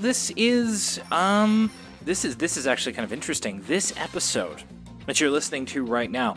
this 0.00 0.32
is 0.36 1.00
um 1.12 1.70
this 2.02 2.24
is 2.24 2.36
this 2.36 2.56
is 2.56 2.66
actually 2.66 2.92
kind 2.92 3.04
of 3.04 3.12
interesting. 3.12 3.62
This 3.66 3.92
episode 3.96 4.62
that 5.06 5.20
you're 5.20 5.30
listening 5.30 5.66
to 5.66 5.84
right 5.84 6.10
now 6.10 6.36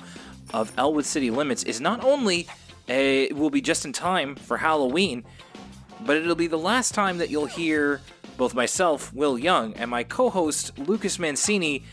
of 0.54 0.72
Elwood 0.78 1.06
City 1.06 1.32
Limits 1.32 1.64
is 1.64 1.80
not 1.80 2.04
only 2.04 2.48
a 2.90 3.32
will 3.34 3.50
be 3.50 3.62
just 3.62 3.86
in 3.86 3.94
time 3.94 4.36
for 4.36 4.58
Halloween, 4.58 5.24
but 6.06 6.18
it'll 6.18 6.36
be 6.36 6.48
the 6.48 6.58
last 6.58 6.94
time 6.94 7.18
that 7.20 7.30
you'll 7.30 7.46
hear 7.46 8.02
both 8.36 8.54
myself, 8.54 9.14
Will 9.14 9.40
Young, 9.40 9.74
and 9.76 9.90
my 9.90 10.04
co-host 10.04 10.78
Lucas 10.80 11.18
Mancini 11.18 11.84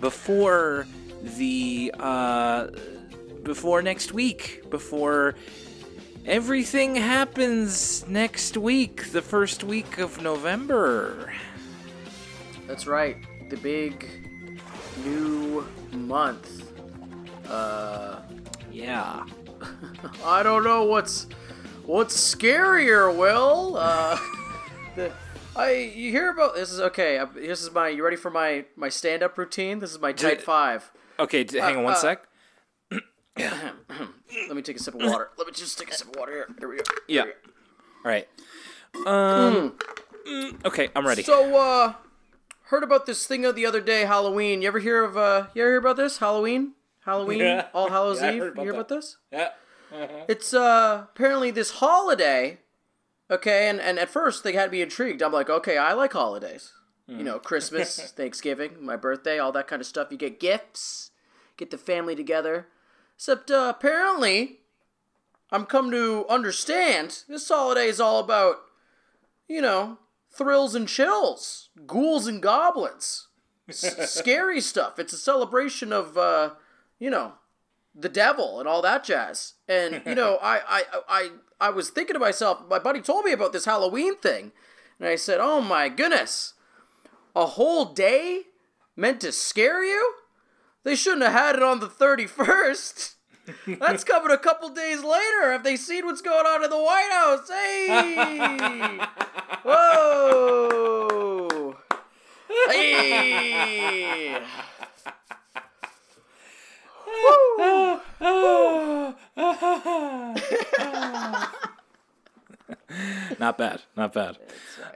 before 0.00 0.86
the 1.22 1.94
uh 1.98 2.68
before 3.42 3.80
next 3.80 4.12
week, 4.12 4.68
before 4.70 5.34
everything 6.26 6.96
happens 6.96 8.06
next 8.08 8.56
week, 8.56 9.12
the 9.12 9.22
first 9.22 9.64
week 9.64 9.98
of 9.98 10.22
November. 10.22 11.32
That's 12.66 12.86
right. 12.86 13.16
The 13.50 13.56
big 13.56 14.06
new 15.04 15.66
month. 15.92 16.70
Uh, 17.48 18.20
Yeah. 18.72 19.24
I 20.24 20.42
don't 20.42 20.64
know 20.64 20.84
what's 20.84 21.26
what's 21.84 22.16
scarier, 22.34 23.14
Will. 23.14 23.76
Uh, 23.76 24.18
the, 24.96 25.12
I 25.54 25.72
you 25.94 26.10
hear 26.10 26.30
about 26.30 26.54
this 26.54 26.70
is 26.72 26.80
okay. 26.80 27.18
uh, 27.18 27.26
This 27.34 27.62
is 27.62 27.70
my. 27.70 27.88
You 27.88 28.02
ready 28.04 28.16
for 28.16 28.30
my 28.30 28.64
my 28.76 28.88
stand 28.88 29.22
up 29.22 29.38
routine? 29.38 29.78
This 29.78 29.92
is 29.92 30.00
my 30.00 30.12
type 30.12 30.38
Did- 30.38 30.44
five. 30.44 30.90
Okay, 31.18 31.46
hang 31.52 31.76
on 31.76 31.84
one 31.84 31.92
uh, 31.92 31.96
sec. 31.96 32.26
Let 33.36 34.54
me 34.56 34.62
take 34.62 34.76
a 34.76 34.80
sip 34.80 34.94
of 34.94 35.00
water. 35.02 35.30
Let 35.36 35.46
me 35.46 35.52
just 35.52 35.78
take 35.78 35.90
a 35.90 35.94
sip 35.94 36.08
of 36.08 36.16
water 36.16 36.32
here. 36.32 36.48
Here 36.58 36.68
we 36.68 36.76
go. 36.76 36.82
Yeah. 37.08 37.22
All 37.22 37.30
right. 38.04 38.28
Um. 39.06 39.74
mm, 40.28 40.64
Okay, 40.66 40.88
I'm 40.94 41.06
ready. 41.06 41.22
So, 41.22 41.56
uh, 41.56 41.94
heard 42.66 42.82
about 42.84 43.06
this 43.06 43.26
thing 43.26 43.44
of 43.44 43.56
the 43.56 43.66
other 43.66 43.80
day, 43.80 44.02
Halloween. 44.04 44.62
You 44.62 44.68
ever 44.68 44.78
hear 44.78 45.02
of 45.02 45.16
uh? 45.16 45.46
You 45.54 45.62
ever 45.62 45.70
hear 45.72 45.78
about 45.78 45.96
this 45.96 46.18
Halloween? 46.18 46.72
Halloween, 47.04 47.40
Yeah. 47.40 47.66
All 47.74 47.90
Hallows 47.90 48.20
Yeah 48.20 48.28
I 48.28 48.34
Eve. 48.34 48.38
heard 48.40 48.46
You 48.46 48.52
about 48.52 48.62
hear 48.62 48.72
that. 48.72 48.78
about 48.78 48.88
this? 48.88 49.16
yeah. 49.32 49.48
It's 50.28 50.52
uh 50.54 51.06
apparently 51.12 51.50
this 51.50 51.72
holiday. 51.72 52.58
Okay, 53.30 53.68
and, 53.68 53.80
and 53.80 53.98
at 53.98 54.10
first 54.10 54.44
they 54.44 54.52
had 54.52 54.70
me 54.70 54.82
intrigued. 54.82 55.22
I'm 55.22 55.32
like, 55.32 55.48
okay, 55.48 55.78
I 55.78 55.92
like 55.94 56.12
holidays. 56.12 56.72
You 57.06 57.22
know, 57.22 57.38
Christmas, 57.38 58.12
Thanksgiving, 58.16 58.76
my 58.84 58.96
birthday, 58.96 59.38
all 59.38 59.52
that 59.52 59.66
kind 59.68 59.80
of 59.80 59.86
stuff. 59.86 60.08
You 60.10 60.16
get 60.16 60.40
gifts, 60.40 61.10
get 61.58 61.70
the 61.70 61.76
family 61.78 62.14
together. 62.16 62.68
Except 63.16 63.50
uh, 63.50 63.72
apparently, 63.76 64.60
I'm 65.50 65.66
come 65.66 65.90
to 65.90 66.26
understand 66.28 67.22
this 67.28 67.48
holiday 67.48 67.86
is 67.86 68.00
all 68.00 68.18
about, 68.18 68.56
you 69.48 69.60
know, 69.60 69.98
thrills 70.30 70.74
and 70.74 70.88
chills, 70.88 71.70
ghouls 71.86 72.26
and 72.26 72.42
goblins, 72.42 73.28
S- 73.68 74.10
scary 74.12 74.60
stuff. 74.60 74.98
It's 74.98 75.12
a 75.12 75.18
celebration 75.18 75.92
of, 75.92 76.18
uh, 76.18 76.50
you 76.98 77.10
know, 77.10 77.34
the 77.94 78.08
devil 78.08 78.58
and 78.58 78.68
all 78.68 78.82
that 78.82 79.04
jazz. 79.04 79.54
And 79.68 80.02
you 80.04 80.14
know, 80.14 80.38
I, 80.42 80.60
I 80.68 80.84
I 81.08 81.30
I 81.60 81.70
was 81.70 81.90
thinking 81.90 82.14
to 82.14 82.20
myself, 82.20 82.62
my 82.68 82.80
buddy 82.80 83.00
told 83.00 83.24
me 83.24 83.32
about 83.32 83.52
this 83.52 83.64
Halloween 83.66 84.16
thing, 84.16 84.50
and 84.98 85.08
I 85.08 85.14
said, 85.14 85.38
"Oh 85.40 85.60
my 85.60 85.88
goodness, 85.88 86.54
a 87.36 87.46
whole 87.46 87.84
day 87.86 88.42
meant 88.96 89.20
to 89.20 89.30
scare 89.30 89.84
you? 89.84 90.14
They 90.84 90.94
shouldn't 90.94 91.22
have 91.22 91.32
had 91.32 91.56
it 91.56 91.62
on 91.62 91.80
the 91.80 91.88
thirty 91.88 92.26
first. 92.26 93.16
That's 93.66 94.04
coming 94.10 94.30
a 94.30 94.38
couple 94.38 94.68
days 94.68 95.02
later. 95.02 95.52
Have 95.52 95.64
they 95.64 95.76
seen 95.76 96.04
what's 96.06 96.20
going 96.20 96.46
on 96.46 96.62
in 96.62 96.70
the 96.70 96.78
White 96.78 97.10
House? 97.10 97.48
Hey, 97.48 99.00
whoa, 99.64 101.76
hey." 102.68 104.42
Not 113.38 113.58
bad. 113.58 113.82
Not 113.96 114.12
bad. 114.12 114.38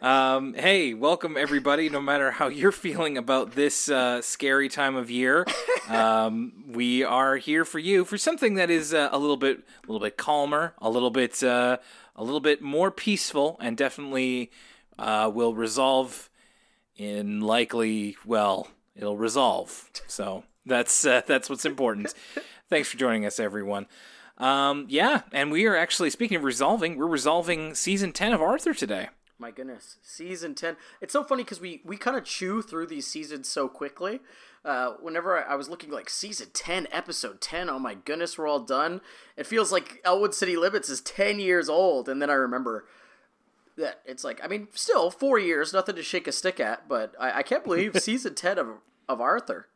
Um, 0.02 0.54
hey, 0.54 0.94
welcome 0.94 1.36
everybody. 1.36 1.88
No 1.88 2.00
matter 2.00 2.30
how 2.30 2.48
you're 2.48 2.72
feeling 2.72 3.18
about 3.18 3.52
this 3.52 3.88
uh, 3.88 4.22
scary 4.22 4.68
time 4.68 4.96
of 4.96 5.10
year, 5.10 5.46
um, 5.88 6.52
we 6.68 7.02
are 7.02 7.36
here 7.36 7.64
for 7.64 7.78
you 7.78 8.04
for 8.04 8.18
something 8.18 8.54
that 8.54 8.70
is 8.70 8.94
uh, 8.94 9.08
a 9.12 9.18
little 9.18 9.36
bit, 9.36 9.58
a 9.58 9.86
little 9.92 10.04
bit 10.04 10.16
calmer, 10.16 10.74
a 10.78 10.90
little 10.90 11.10
bit, 11.10 11.42
uh, 11.42 11.78
a 12.16 12.24
little 12.24 12.40
bit 12.40 12.62
more 12.62 12.90
peaceful, 12.90 13.56
and 13.60 13.76
definitely 13.76 14.50
uh, 14.98 15.30
will 15.32 15.54
resolve 15.54 16.30
in 16.96 17.40
likely. 17.40 18.16
Well, 18.24 18.68
it'll 18.96 19.16
resolve. 19.16 19.90
So 20.06 20.44
that's 20.66 21.04
uh, 21.04 21.22
that's 21.26 21.48
what's 21.50 21.64
important. 21.64 22.14
Thanks 22.68 22.90
for 22.90 22.98
joining 22.98 23.24
us, 23.24 23.40
everyone. 23.40 23.86
Um, 24.38 24.86
yeah, 24.88 25.22
and 25.32 25.50
we 25.50 25.66
are 25.66 25.76
actually 25.76 26.10
speaking 26.10 26.36
of 26.36 26.44
resolving. 26.44 26.96
We're 26.96 27.06
resolving 27.06 27.74
season 27.74 28.12
ten 28.12 28.32
of 28.32 28.40
Arthur 28.40 28.72
today. 28.72 29.08
My 29.38 29.50
goodness, 29.50 29.98
season 30.02 30.54
ten. 30.54 30.76
It's 31.00 31.12
so 31.12 31.24
funny 31.24 31.42
because 31.42 31.60
we 31.60 31.82
we 31.84 31.96
kind 31.96 32.16
of 32.16 32.24
chew 32.24 32.62
through 32.62 32.86
these 32.86 33.06
seasons 33.06 33.48
so 33.48 33.68
quickly. 33.68 34.20
Uh, 34.64 34.94
whenever 35.00 35.38
I, 35.38 35.52
I 35.52 35.54
was 35.54 35.68
looking 35.68 35.90
like 35.90 36.08
season 36.08 36.48
ten, 36.52 36.86
episode 36.92 37.40
ten. 37.40 37.68
Oh 37.68 37.78
my 37.78 37.94
goodness, 37.94 38.38
we're 38.38 38.48
all 38.48 38.60
done. 38.60 39.00
It 39.36 39.46
feels 39.46 39.72
like 39.72 40.00
Elwood 40.04 40.34
City 40.34 40.56
Limits 40.56 40.88
is 40.88 41.00
ten 41.00 41.40
years 41.40 41.68
old, 41.68 42.08
and 42.08 42.22
then 42.22 42.30
I 42.30 42.34
remember 42.34 42.84
that 43.76 44.00
it's 44.04 44.24
like 44.24 44.40
I 44.42 44.46
mean, 44.46 44.68
still 44.72 45.10
four 45.10 45.38
years, 45.38 45.72
nothing 45.72 45.96
to 45.96 46.02
shake 46.02 46.28
a 46.28 46.32
stick 46.32 46.60
at. 46.60 46.88
But 46.88 47.14
I, 47.18 47.38
I 47.38 47.42
can't 47.42 47.64
believe 47.64 47.96
season 48.00 48.34
ten 48.34 48.58
of 48.58 48.68
of 49.08 49.20
Arthur. 49.20 49.68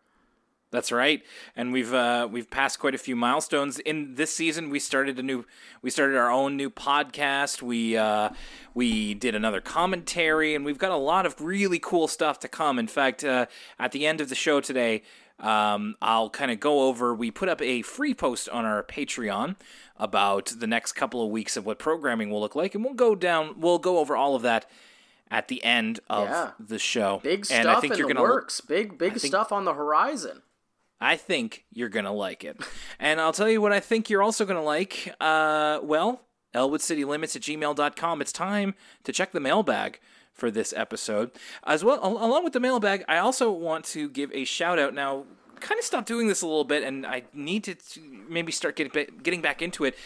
That's 0.72 0.90
right, 0.90 1.22
and 1.54 1.70
we've 1.70 1.92
uh, 1.92 2.26
we've 2.32 2.50
passed 2.50 2.78
quite 2.80 2.94
a 2.94 2.98
few 2.98 3.14
milestones 3.14 3.78
in 3.78 4.14
this 4.14 4.34
season. 4.34 4.70
We 4.70 4.78
started 4.78 5.18
a 5.18 5.22
new, 5.22 5.44
we 5.82 5.90
started 5.90 6.16
our 6.16 6.30
own 6.30 6.56
new 6.56 6.70
podcast. 6.70 7.60
We 7.60 7.94
uh, 7.96 8.30
we 8.72 9.12
did 9.12 9.34
another 9.34 9.60
commentary, 9.60 10.54
and 10.54 10.64
we've 10.64 10.78
got 10.78 10.90
a 10.90 10.96
lot 10.96 11.26
of 11.26 11.38
really 11.42 11.78
cool 11.78 12.08
stuff 12.08 12.40
to 12.40 12.48
come. 12.48 12.78
In 12.78 12.86
fact, 12.86 13.22
uh, 13.22 13.46
at 13.78 13.92
the 13.92 14.06
end 14.06 14.22
of 14.22 14.30
the 14.30 14.34
show 14.34 14.62
today, 14.62 15.02
um, 15.40 15.94
I'll 16.00 16.30
kind 16.30 16.50
of 16.50 16.58
go 16.58 16.88
over. 16.88 17.14
We 17.14 17.30
put 17.30 17.50
up 17.50 17.60
a 17.60 17.82
free 17.82 18.14
post 18.14 18.48
on 18.48 18.64
our 18.64 18.82
Patreon 18.82 19.56
about 19.98 20.54
the 20.58 20.66
next 20.66 20.92
couple 20.92 21.22
of 21.22 21.30
weeks 21.30 21.54
of 21.58 21.66
what 21.66 21.78
programming 21.78 22.30
will 22.30 22.40
look 22.40 22.56
like, 22.56 22.74
and 22.74 22.82
we'll 22.82 22.94
go 22.94 23.14
down. 23.14 23.56
We'll 23.60 23.78
go 23.78 23.98
over 23.98 24.16
all 24.16 24.34
of 24.34 24.40
that 24.40 24.64
at 25.30 25.48
the 25.48 25.62
end 25.62 26.00
of 26.08 26.28
Yeah. 26.28 26.50
the 26.58 26.78
show. 26.78 27.20
Big 27.22 27.40
and 27.40 27.46
stuff 27.46 27.76
I 27.76 27.80
think 27.82 27.92
in 27.92 27.98
you're 27.98 28.08
the 28.08 28.14
gonna 28.14 28.26
works. 28.26 28.62
Big 28.62 28.96
big 28.96 29.12
think- 29.18 29.26
stuff 29.30 29.52
on 29.52 29.66
the 29.66 29.74
horizon. 29.74 30.40
I 31.02 31.16
think 31.16 31.64
you're 31.72 31.88
gonna 31.88 32.12
like 32.12 32.44
it. 32.44 32.60
And 32.98 33.20
I'll 33.20 33.32
tell 33.32 33.50
you 33.50 33.60
what 33.60 33.72
I 33.72 33.80
think 33.80 34.08
you're 34.08 34.22
also 34.22 34.44
gonna 34.44 34.62
like. 34.62 35.12
Uh, 35.20 35.80
well, 35.82 36.20
ElwoodCityLimits 36.54 37.36
at 37.36 37.42
gmail.com. 37.42 38.20
It's 38.20 38.32
time 38.32 38.74
to 39.04 39.12
check 39.12 39.32
the 39.32 39.40
mailbag 39.40 39.98
for 40.32 40.50
this 40.50 40.72
episode. 40.76 41.32
As 41.64 41.82
well, 41.84 41.98
al- 42.02 42.24
along 42.24 42.44
with 42.44 42.52
the 42.52 42.60
mailbag, 42.60 43.04
I 43.08 43.18
also 43.18 43.50
want 43.50 43.84
to 43.86 44.08
give 44.08 44.30
a 44.32 44.44
shout 44.44 44.78
out 44.78 44.94
now. 44.94 45.24
Kind 45.60 45.78
of 45.78 45.84
stopped 45.84 46.08
doing 46.08 46.28
this 46.28 46.42
a 46.42 46.46
little 46.46 46.64
bit, 46.64 46.82
and 46.82 47.06
I 47.06 47.22
need 47.32 47.64
to 47.64 47.74
to 47.74 48.00
maybe 48.28 48.52
start 48.52 48.76
getting 48.76 49.06
getting 49.22 49.42
back 49.42 49.60
into 49.62 49.84
it. 49.84 49.96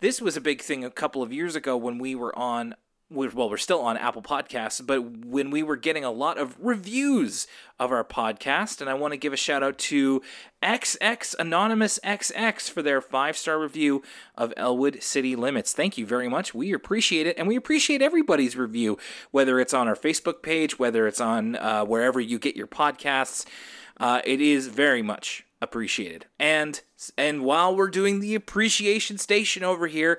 This 0.00 0.20
was 0.20 0.36
a 0.36 0.40
big 0.40 0.60
thing 0.60 0.84
a 0.84 0.90
couple 0.90 1.22
of 1.22 1.32
years 1.32 1.56
ago 1.56 1.76
when 1.76 1.98
we 1.98 2.14
were 2.14 2.36
on 2.38 2.74
we- 3.08 3.28
well, 3.28 3.48
we're 3.48 3.56
still 3.56 3.80
on 3.80 3.96
Apple 3.96 4.22
Podcasts, 4.22 4.84
but 4.84 5.00
when 5.24 5.50
we 5.50 5.62
were 5.62 5.76
getting 5.76 6.04
a 6.04 6.10
lot 6.10 6.38
of 6.38 6.56
reviews 6.58 7.46
of 7.78 7.92
our 7.92 8.02
podcast, 8.02 8.80
and 8.80 8.90
I 8.90 8.94
want 8.94 9.12
to 9.12 9.16
give 9.16 9.32
a 9.32 9.36
shout 9.36 9.62
out 9.62 9.78
to 9.78 10.22
XX 10.62 11.34
Anonymous 11.38 12.00
XX 12.02 12.68
for 12.68 12.82
their 12.82 13.00
five 13.00 13.36
star 13.36 13.60
review 13.60 14.02
of 14.34 14.52
Elwood 14.56 15.02
City 15.02 15.36
Limits. 15.36 15.72
Thank 15.72 15.96
you 15.96 16.04
very 16.04 16.28
much. 16.28 16.52
We 16.54 16.72
appreciate 16.72 17.26
it, 17.28 17.38
and 17.38 17.46
we 17.46 17.54
appreciate 17.54 18.02
everybody's 18.02 18.56
review, 18.56 18.98
whether 19.30 19.60
it's 19.60 19.74
on 19.74 19.86
our 19.86 19.96
Facebook 19.96 20.42
page, 20.42 20.78
whether 20.78 21.06
it's 21.06 21.20
on 21.20 21.54
uh, 21.56 21.84
wherever 21.84 22.18
you 22.20 22.38
get 22.38 22.56
your 22.56 22.66
podcasts. 22.66 23.46
Uh, 23.98 24.20
it 24.24 24.40
is 24.40 24.66
very 24.66 25.02
much 25.02 25.44
appreciated. 25.62 26.26
And 26.38 26.80
and 27.16 27.44
while 27.44 27.74
we're 27.76 27.88
doing 27.88 28.20
the 28.20 28.34
appreciation 28.34 29.16
station 29.18 29.62
over 29.62 29.86
here, 29.86 30.18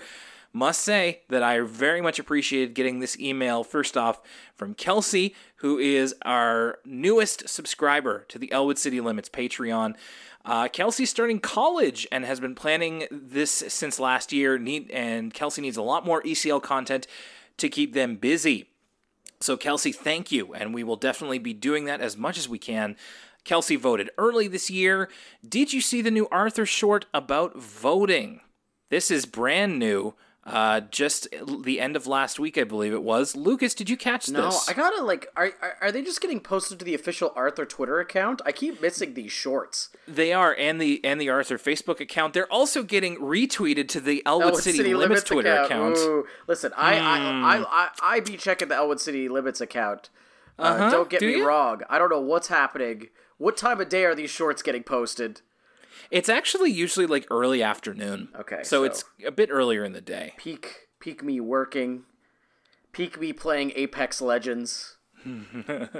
must 0.57 0.81
say 0.81 1.21
that 1.29 1.43
I 1.43 1.59
very 1.61 2.01
much 2.01 2.17
appreciated 2.17 2.73
getting 2.73 2.99
this 2.99 3.19
email 3.19 3.63
first 3.63 3.95
off 3.95 4.21
from 4.55 4.73
Kelsey, 4.73 5.35
who 5.57 5.77
is 5.77 6.15
our 6.23 6.79
newest 6.83 7.47
subscriber 7.47 8.25
to 8.29 8.39
the 8.39 8.51
Elwood 8.51 8.77
City 8.79 8.99
Limits 8.99 9.29
Patreon. 9.29 9.95
Uh, 10.43 10.67
Kelsey's 10.67 11.09
starting 11.09 11.39
college 11.39 12.07
and 12.11 12.25
has 12.25 12.39
been 12.39 12.55
planning 12.55 13.05
this 13.11 13.51
since 13.51 13.99
last 13.99 14.33
year. 14.33 14.57
Need 14.57 14.89
and 14.91 15.33
Kelsey 15.33 15.61
needs 15.61 15.77
a 15.77 15.81
lot 15.81 16.05
more 16.05 16.23
ECL 16.23 16.61
content 16.63 17.05
to 17.57 17.69
keep 17.69 17.93
them 17.93 18.15
busy. 18.15 18.69
So, 19.39 19.57
Kelsey, 19.57 19.91
thank 19.91 20.31
you. 20.31 20.53
And 20.53 20.73
we 20.73 20.83
will 20.83 20.95
definitely 20.95 21.37
be 21.37 21.53
doing 21.53 21.85
that 21.85 22.01
as 22.01 22.17
much 22.17 22.37
as 22.37 22.49
we 22.49 22.57
can. 22.57 22.95
Kelsey 23.43 23.75
voted 23.75 24.09
early 24.17 24.47
this 24.47 24.69
year. 24.69 25.09
Did 25.47 25.71
you 25.71 25.81
see 25.81 26.01
the 26.01 26.11
new 26.11 26.27
Arthur 26.31 26.65
short 26.65 27.05
about 27.13 27.55
voting? 27.57 28.41
This 28.89 29.11
is 29.11 29.25
brand 29.25 29.77
new. 29.77 30.15
Uh, 30.47 30.79
just 30.79 31.27
the 31.45 31.79
end 31.79 31.95
of 31.95 32.07
last 32.07 32.39
week, 32.39 32.57
I 32.57 32.63
believe 32.63 32.93
it 32.93 33.03
was. 33.03 33.35
Lucas, 33.35 33.73
did 33.73 33.89
you 33.89 33.97
catch 33.97 34.29
No, 34.29 34.45
this? 34.45 34.67
No, 34.67 34.71
I 34.73 34.75
gotta 34.75 35.03
like. 35.03 35.27
Are, 35.35 35.51
are 35.81 35.91
they 35.91 36.01
just 36.01 36.21
getting 36.21 36.39
posted 36.39 36.79
to 36.79 36.85
the 36.85 36.95
official 36.95 37.33
Arthur 37.35 37.65
Twitter 37.65 37.99
account? 37.99 38.41
I 38.45 38.51
keep 38.51 38.81
missing 38.81 39.13
these 39.13 39.31
shorts. 39.31 39.89
They 40.07 40.31
are, 40.33 40.55
and 40.57 40.79
the 40.81 41.01
and 41.03 41.19
the 41.19 41.29
Arthur 41.29 41.57
Facebook 41.57 41.99
account. 41.99 42.33
They're 42.33 42.51
also 42.51 42.81
getting 42.83 43.17
retweeted 43.17 43.89
to 43.89 43.99
the 43.99 44.23
Elwood, 44.25 44.55
City, 44.57 44.93
Limits, 44.93 45.23
Twitter 45.23 45.53
account. 45.63 45.97
Hmm. 45.97 46.03
Ooh. 46.09 46.25
Listen, 46.47 46.71
I, 46.77 46.97
I, 46.97 47.17
I 47.19 47.65
I 47.67 47.89
I 48.01 48.19
be 48.21 48.37
checking 48.37 48.69
the 48.69 48.75
Elwood 48.75 49.01
City 49.01 49.27
Limits 49.29 49.59
account. 49.61 50.09
Uh, 50.57 50.61
Uh-huh. 50.63 50.89
Don't 50.89 51.09
get 51.09 51.19
Do 51.19 51.27
me 51.27 51.35
you? 51.37 51.47
wrong. 51.47 51.81
I 51.89 51.99
don't 51.99 52.09
know 52.09 52.21
what's 52.21 52.47
happening. 52.47 53.09
What 53.37 53.57
time 53.57 53.79
of 53.79 53.89
day 53.89 54.05
are 54.05 54.15
these 54.15 54.31
shorts 54.31 54.63
getting 54.63 54.81
posted? 54.83 55.41
It's 56.11 56.29
actually 56.29 56.71
usually 56.71 57.05
like 57.05 57.27
early 57.29 57.61
afternoon. 57.61 58.29
Okay, 58.39 58.63
so, 58.63 58.81
so- 58.81 58.83
it's 58.83 59.05
a 59.25 59.31
bit 59.31 59.49
earlier 59.51 59.83
in 59.83 59.93
the 59.93 60.01
day. 60.01 60.33
Peak 60.37 60.87
peak 60.99 61.23
me 61.23 61.39
working. 61.39 62.03
Peak 62.91 63.19
me 63.19 63.33
playing 63.33 63.73
Apex 63.75 64.21
Legends. 64.21 64.97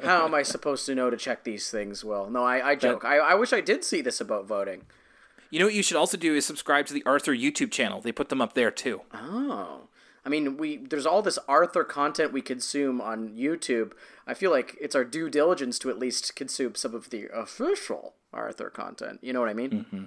How 0.03 0.25
am 0.25 0.33
I 0.33 0.43
supposed 0.43 0.85
to 0.85 0.95
know 0.95 1.09
to 1.09 1.17
check 1.17 1.43
these 1.43 1.69
things? 1.69 2.03
Well, 2.03 2.29
no, 2.29 2.43
I, 2.43 2.71
I 2.71 2.75
joke. 2.75 3.03
I, 3.03 3.17
I 3.17 3.35
wish 3.35 3.51
I 3.53 3.61
did 3.61 3.83
see 3.83 4.01
this 4.01 4.21
about 4.21 4.47
voting. 4.47 4.83
You 5.49 5.59
know 5.59 5.65
what 5.65 5.73
you 5.73 5.83
should 5.83 5.97
also 5.97 6.17
do 6.17 6.35
is 6.35 6.45
subscribe 6.45 6.85
to 6.87 6.93
the 6.93 7.03
Arthur 7.05 7.33
YouTube 7.35 7.71
channel. 7.71 8.01
They 8.01 8.11
put 8.11 8.29
them 8.29 8.41
up 8.41 8.53
there 8.53 8.71
too. 8.71 9.01
Oh. 9.13 9.87
I 10.27 10.29
mean, 10.29 10.57
we 10.57 10.75
there's 10.75 11.05
all 11.05 11.21
this 11.21 11.39
Arthur 11.47 11.85
content 11.85 12.33
we 12.33 12.41
consume 12.41 12.99
on 12.99 13.29
YouTube. 13.29 13.93
I 14.27 14.33
feel 14.33 14.51
like 14.51 14.75
it's 14.81 14.93
our 14.93 15.05
due 15.05 15.29
diligence 15.29 15.79
to 15.79 15.89
at 15.89 15.97
least 15.97 16.35
consume 16.35 16.75
some 16.75 16.93
of 16.93 17.11
the 17.11 17.27
official 17.33 18.15
Arthur 18.33 18.69
content. 18.69 19.19
You 19.21 19.31
know 19.31 19.39
what 19.39 19.47
I 19.47 19.53
mean? 19.53 19.69
Mm-hmm. 19.71 20.03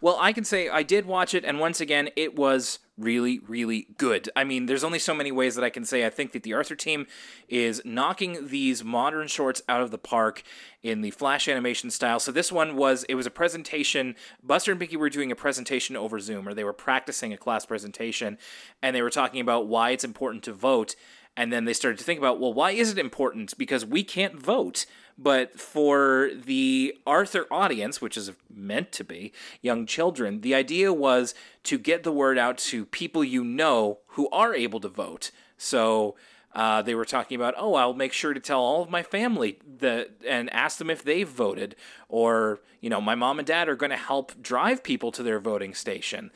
Well, 0.00 0.18
I 0.20 0.32
can 0.32 0.44
say 0.44 0.68
I 0.68 0.82
did 0.82 1.06
watch 1.06 1.34
it, 1.34 1.44
and 1.44 1.58
once 1.58 1.80
again, 1.80 2.08
it 2.16 2.36
was 2.36 2.80
really, 2.96 3.40
really 3.48 3.88
good. 3.98 4.30
I 4.36 4.44
mean, 4.44 4.66
there's 4.66 4.84
only 4.84 4.98
so 4.98 5.14
many 5.14 5.32
ways 5.32 5.54
that 5.56 5.64
I 5.64 5.70
can 5.70 5.84
say 5.84 6.06
I 6.06 6.10
think 6.10 6.32
that 6.32 6.42
the 6.42 6.54
Arthur 6.54 6.76
team 6.76 7.06
is 7.48 7.82
knocking 7.84 8.48
these 8.48 8.84
modern 8.84 9.26
shorts 9.26 9.62
out 9.68 9.80
of 9.80 9.90
the 9.90 9.98
park 9.98 10.42
in 10.82 11.00
the 11.00 11.10
flash 11.10 11.48
animation 11.48 11.90
style. 11.90 12.20
So 12.20 12.30
this 12.30 12.52
one 12.52 12.76
was 12.76 13.04
it 13.08 13.14
was 13.14 13.26
a 13.26 13.30
presentation. 13.30 14.14
Buster 14.42 14.72
and 14.72 14.80
Binky 14.80 14.96
were 14.96 15.10
doing 15.10 15.32
a 15.32 15.36
presentation 15.36 15.96
over 15.96 16.20
Zoom, 16.20 16.48
or 16.48 16.54
they 16.54 16.64
were 16.64 16.72
practicing 16.72 17.32
a 17.32 17.38
class 17.38 17.66
presentation, 17.66 18.38
and 18.82 18.94
they 18.94 19.02
were 19.02 19.10
talking 19.10 19.40
about 19.40 19.66
why 19.66 19.90
it's 19.90 20.04
important 20.04 20.44
to 20.44 20.52
vote. 20.52 20.94
And 21.36 21.52
then 21.52 21.64
they 21.64 21.72
started 21.72 21.98
to 21.98 22.04
think 22.04 22.18
about, 22.18 22.38
well, 22.38 22.54
why 22.54 22.70
is 22.70 22.92
it 22.92 22.98
important? 22.98 23.58
Because 23.58 23.84
we 23.84 24.04
can't 24.04 24.36
vote. 24.36 24.86
But 25.16 25.60
for 25.60 26.30
the 26.34 26.96
Arthur 27.06 27.46
audience, 27.50 28.00
which 28.00 28.16
is 28.16 28.32
meant 28.52 28.90
to 28.92 29.04
be 29.04 29.32
young 29.62 29.86
children, 29.86 30.40
the 30.40 30.54
idea 30.54 30.92
was 30.92 31.34
to 31.64 31.78
get 31.78 32.02
the 32.02 32.12
word 32.12 32.36
out 32.36 32.58
to 32.58 32.84
people 32.84 33.22
you 33.22 33.44
know 33.44 34.00
who 34.08 34.28
are 34.30 34.54
able 34.54 34.80
to 34.80 34.88
vote. 34.88 35.30
So 35.56 36.16
uh, 36.54 36.82
they 36.82 36.94
were 36.94 37.04
talking 37.04 37.36
about, 37.36 37.54
oh, 37.56 37.74
I'll 37.74 37.94
make 37.94 38.12
sure 38.12 38.32
to 38.32 38.40
tell 38.40 38.60
all 38.60 38.82
of 38.82 38.90
my 38.90 39.02
family 39.02 39.58
that 39.78 40.10
and 40.26 40.52
ask 40.52 40.78
them 40.78 40.90
if 40.90 41.02
they've 41.02 41.28
voted, 41.28 41.74
or 42.08 42.60
you 42.80 42.90
know, 42.90 43.00
my 43.00 43.14
mom 43.14 43.38
and 43.38 43.46
dad 43.46 43.68
are 43.68 43.76
going 43.76 43.90
to 43.90 43.96
help 43.96 44.40
drive 44.40 44.82
people 44.82 45.10
to 45.12 45.22
their 45.22 45.40
voting 45.40 45.74
station. 45.74 46.30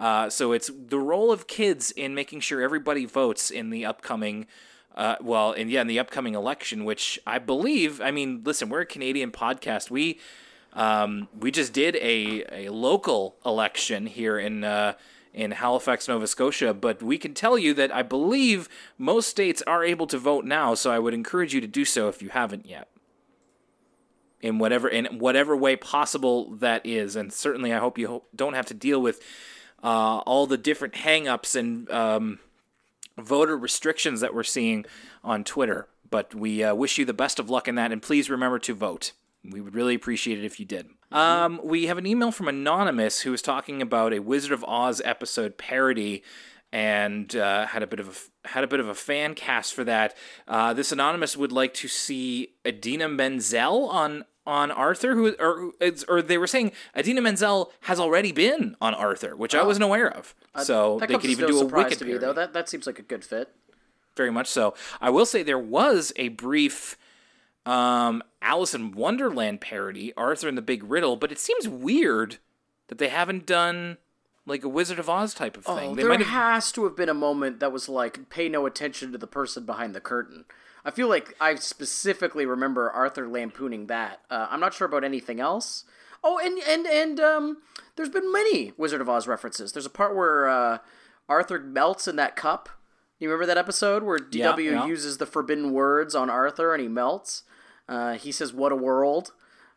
Uh, 0.00 0.30
so 0.30 0.52
it's 0.52 0.70
the 0.74 0.98
role 0.98 1.30
of 1.30 1.46
kids 1.46 1.90
in 1.90 2.14
making 2.14 2.40
sure 2.40 2.62
everybody 2.62 3.04
votes 3.04 3.50
in 3.50 3.70
the 3.70 3.84
upcoming, 3.84 4.46
uh, 4.94 5.16
well, 5.20 5.52
and 5.52 5.70
yeah, 5.70 5.80
in 5.80 5.86
the 5.86 5.98
upcoming 5.98 6.34
election, 6.34 6.84
which 6.84 7.18
I 7.26 7.38
believe. 7.38 8.00
I 8.00 8.10
mean, 8.10 8.42
listen, 8.44 8.68
we're 8.68 8.82
a 8.82 8.86
Canadian 8.86 9.30
podcast. 9.30 9.90
We 9.90 10.18
um, 10.72 11.28
we 11.38 11.50
just 11.50 11.72
did 11.72 11.96
a 11.96 12.66
a 12.66 12.68
local 12.70 13.36
election 13.44 14.06
here 14.06 14.38
in. 14.38 14.64
Uh, 14.64 14.94
in 15.32 15.52
Halifax, 15.52 16.08
Nova 16.08 16.26
Scotia, 16.26 16.74
but 16.74 17.04
we 17.04 17.16
can 17.16 17.34
tell 17.34 17.56
you 17.56 17.72
that 17.74 17.94
I 17.94 18.02
believe 18.02 18.68
most 18.98 19.28
states 19.28 19.62
are 19.64 19.84
able 19.84 20.08
to 20.08 20.18
vote 20.18 20.44
now, 20.44 20.74
so 20.74 20.90
I 20.90 20.98
would 20.98 21.14
encourage 21.14 21.54
you 21.54 21.60
to 21.60 21.68
do 21.68 21.84
so 21.84 22.08
if 22.08 22.20
you 22.20 22.30
haven't 22.30 22.66
yet 22.66 22.88
in 24.42 24.58
whatever 24.58 24.88
in 24.88 25.18
whatever 25.18 25.56
way 25.56 25.76
possible 25.76 26.50
that 26.56 26.84
is. 26.84 27.16
And 27.16 27.32
certainly, 27.32 27.72
I 27.72 27.78
hope 27.78 27.98
you 27.98 28.22
don't 28.34 28.54
have 28.54 28.66
to 28.66 28.74
deal 28.74 29.00
with 29.00 29.20
uh, 29.82 30.18
all 30.18 30.46
the 30.46 30.58
different 30.58 30.94
hangups 30.94 31.54
and 31.56 31.90
um, 31.90 32.40
voter 33.20 33.56
restrictions 33.56 34.20
that 34.20 34.34
we're 34.34 34.42
seeing 34.42 34.84
on 35.22 35.44
Twitter. 35.44 35.88
But 36.10 36.34
we 36.34 36.64
uh, 36.64 36.74
wish 36.74 36.98
you 36.98 37.04
the 37.04 37.12
best 37.12 37.38
of 37.38 37.48
luck 37.48 37.68
in 37.68 37.76
that, 37.76 37.92
and 37.92 38.02
please 38.02 38.28
remember 38.28 38.58
to 38.60 38.74
vote. 38.74 39.12
We 39.48 39.60
would 39.60 39.74
really 39.74 39.94
appreciate 39.94 40.38
it 40.38 40.44
if 40.44 40.60
you 40.60 40.66
did. 40.66 40.88
Um, 41.12 41.60
we 41.64 41.86
have 41.86 41.98
an 41.98 42.06
email 42.06 42.30
from 42.30 42.48
Anonymous 42.48 43.20
who 43.20 43.30
was 43.30 43.42
talking 43.42 43.80
about 43.80 44.12
a 44.12 44.20
Wizard 44.20 44.52
of 44.52 44.64
Oz 44.64 45.00
episode 45.04 45.56
parody 45.56 46.22
and 46.72 47.34
uh, 47.34 47.66
had 47.66 47.82
a 47.82 47.86
bit 47.86 47.98
of 47.98 48.30
a, 48.44 48.48
had 48.48 48.64
a 48.64 48.68
bit 48.68 48.80
of 48.80 48.88
a 48.88 48.94
fan 48.94 49.34
cast 49.34 49.74
for 49.74 49.82
that. 49.84 50.16
Uh, 50.46 50.72
this 50.72 50.92
anonymous 50.92 51.36
would 51.36 51.52
like 51.52 51.74
to 51.74 51.88
see 51.88 52.54
Idina 52.66 53.08
Menzel 53.08 53.88
on 53.88 54.24
on 54.46 54.70
Arthur, 54.70 55.14
who 55.14 55.34
or 55.38 55.72
it's- 55.80 56.04
or 56.08 56.22
they 56.22 56.38
were 56.38 56.46
saying 56.46 56.72
Idina 56.96 57.20
Menzel 57.20 57.72
has 57.82 58.00
already 58.00 58.32
been 58.32 58.76
on 58.80 58.94
Arthur, 58.94 59.36
which 59.36 59.54
I 59.54 59.62
wasn't 59.62 59.84
aware 59.84 60.10
of. 60.10 60.34
So 60.62 60.98
That 60.98 61.08
they 61.08 61.16
could 61.16 61.30
even 61.30 61.46
do 61.46 61.60
a 61.60 61.64
Wicked 61.66 61.98
to 61.98 62.04
me, 62.04 62.12
parody. 62.12 62.26
though. 62.26 62.32
That 62.32 62.52
that 62.54 62.68
seems 62.68 62.86
like 62.86 62.98
a 62.98 63.02
good 63.02 63.24
fit. 63.24 63.54
Very 64.16 64.30
much 64.30 64.48
so. 64.48 64.74
I 65.00 65.10
will 65.10 65.26
say 65.26 65.42
there 65.42 65.58
was 65.58 66.12
a 66.16 66.28
brief 66.28 66.96
um, 67.66 68.22
Alice 68.42 68.74
in 68.74 68.92
Wonderland 68.92 69.60
parody, 69.60 70.12
Arthur 70.16 70.48
and 70.48 70.56
the 70.58 70.62
Big 70.62 70.82
Riddle, 70.82 71.16
but 71.16 71.30
it 71.30 71.38
seems 71.38 71.68
weird 71.68 72.38
that 72.88 72.98
they 72.98 73.08
haven't 73.08 73.46
done 73.46 73.98
like 74.46 74.64
a 74.64 74.68
Wizard 74.68 74.98
of 74.98 75.08
Oz 75.10 75.34
type 75.34 75.56
of 75.56 75.64
thing. 75.66 75.90
Oh, 75.90 75.94
they 75.94 76.02
there 76.02 76.18
has 76.18 76.72
to 76.72 76.84
have 76.84 76.96
been 76.96 77.10
a 77.10 77.14
moment 77.14 77.60
that 77.60 77.70
was 77.70 77.88
like, 77.88 78.30
pay 78.30 78.48
no 78.48 78.64
attention 78.66 79.12
to 79.12 79.18
the 79.18 79.26
person 79.26 79.64
behind 79.66 79.94
the 79.94 80.00
curtain. 80.00 80.46
I 80.84 80.90
feel 80.90 81.08
like 81.08 81.34
I 81.40 81.54
specifically 81.56 82.46
remember 82.46 82.90
Arthur 82.90 83.28
lampooning 83.28 83.86
that. 83.86 84.20
Uh, 84.30 84.46
I'm 84.50 84.60
not 84.60 84.74
sure 84.74 84.86
about 84.86 85.04
anything 85.04 85.40
else. 85.40 85.84
Oh, 86.22 86.38
and 86.38 86.58
and 86.58 86.86
and 86.86 87.20
um, 87.20 87.56
there's 87.96 88.08
been 88.08 88.30
many 88.32 88.72
Wizard 88.76 89.00
of 89.00 89.08
Oz 89.08 89.26
references. 89.26 89.72
There's 89.72 89.86
a 89.86 89.90
part 89.90 90.14
where 90.14 90.48
uh, 90.48 90.78
Arthur 91.28 91.58
melts 91.58 92.08
in 92.08 92.16
that 92.16 92.36
cup. 92.36 92.68
You 93.18 93.28
remember 93.28 93.46
that 93.46 93.58
episode 93.58 94.02
where 94.02 94.18
DW 94.18 94.70
yeah. 94.70 94.86
uses 94.86 95.18
the 95.18 95.26
forbidden 95.26 95.72
words 95.72 96.14
on 96.14 96.30
Arthur 96.30 96.72
and 96.72 96.82
he 96.82 96.88
melts? 96.88 97.42
Uh, 97.88 98.14
he 98.14 98.32
says, 98.32 98.52
"What 98.52 98.72
a 98.72 98.76
world." 98.76 99.32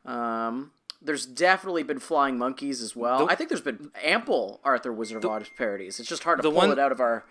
Um, 0.05 0.71
there's 1.01 1.25
definitely 1.25 1.83
been 1.83 1.99
flying 1.99 2.37
monkeys 2.37 2.81
as 2.81 2.95
well. 2.95 3.27
I 3.29 3.35
think 3.35 3.49
there's 3.49 3.61
been 3.61 3.91
ample 4.01 4.61
Arthur 4.63 4.93
Wizard 4.93 5.23
of 5.23 5.29
Oz 5.29 5.49
parodies. 5.57 5.99
It's 5.99 6.09
just 6.09 6.23
hard 6.23 6.39
to 6.39 6.43
pull 6.43 6.53
one- 6.53 6.71
it 6.71 6.79
out 6.79 6.91
of 6.91 6.99
our. 6.99 7.25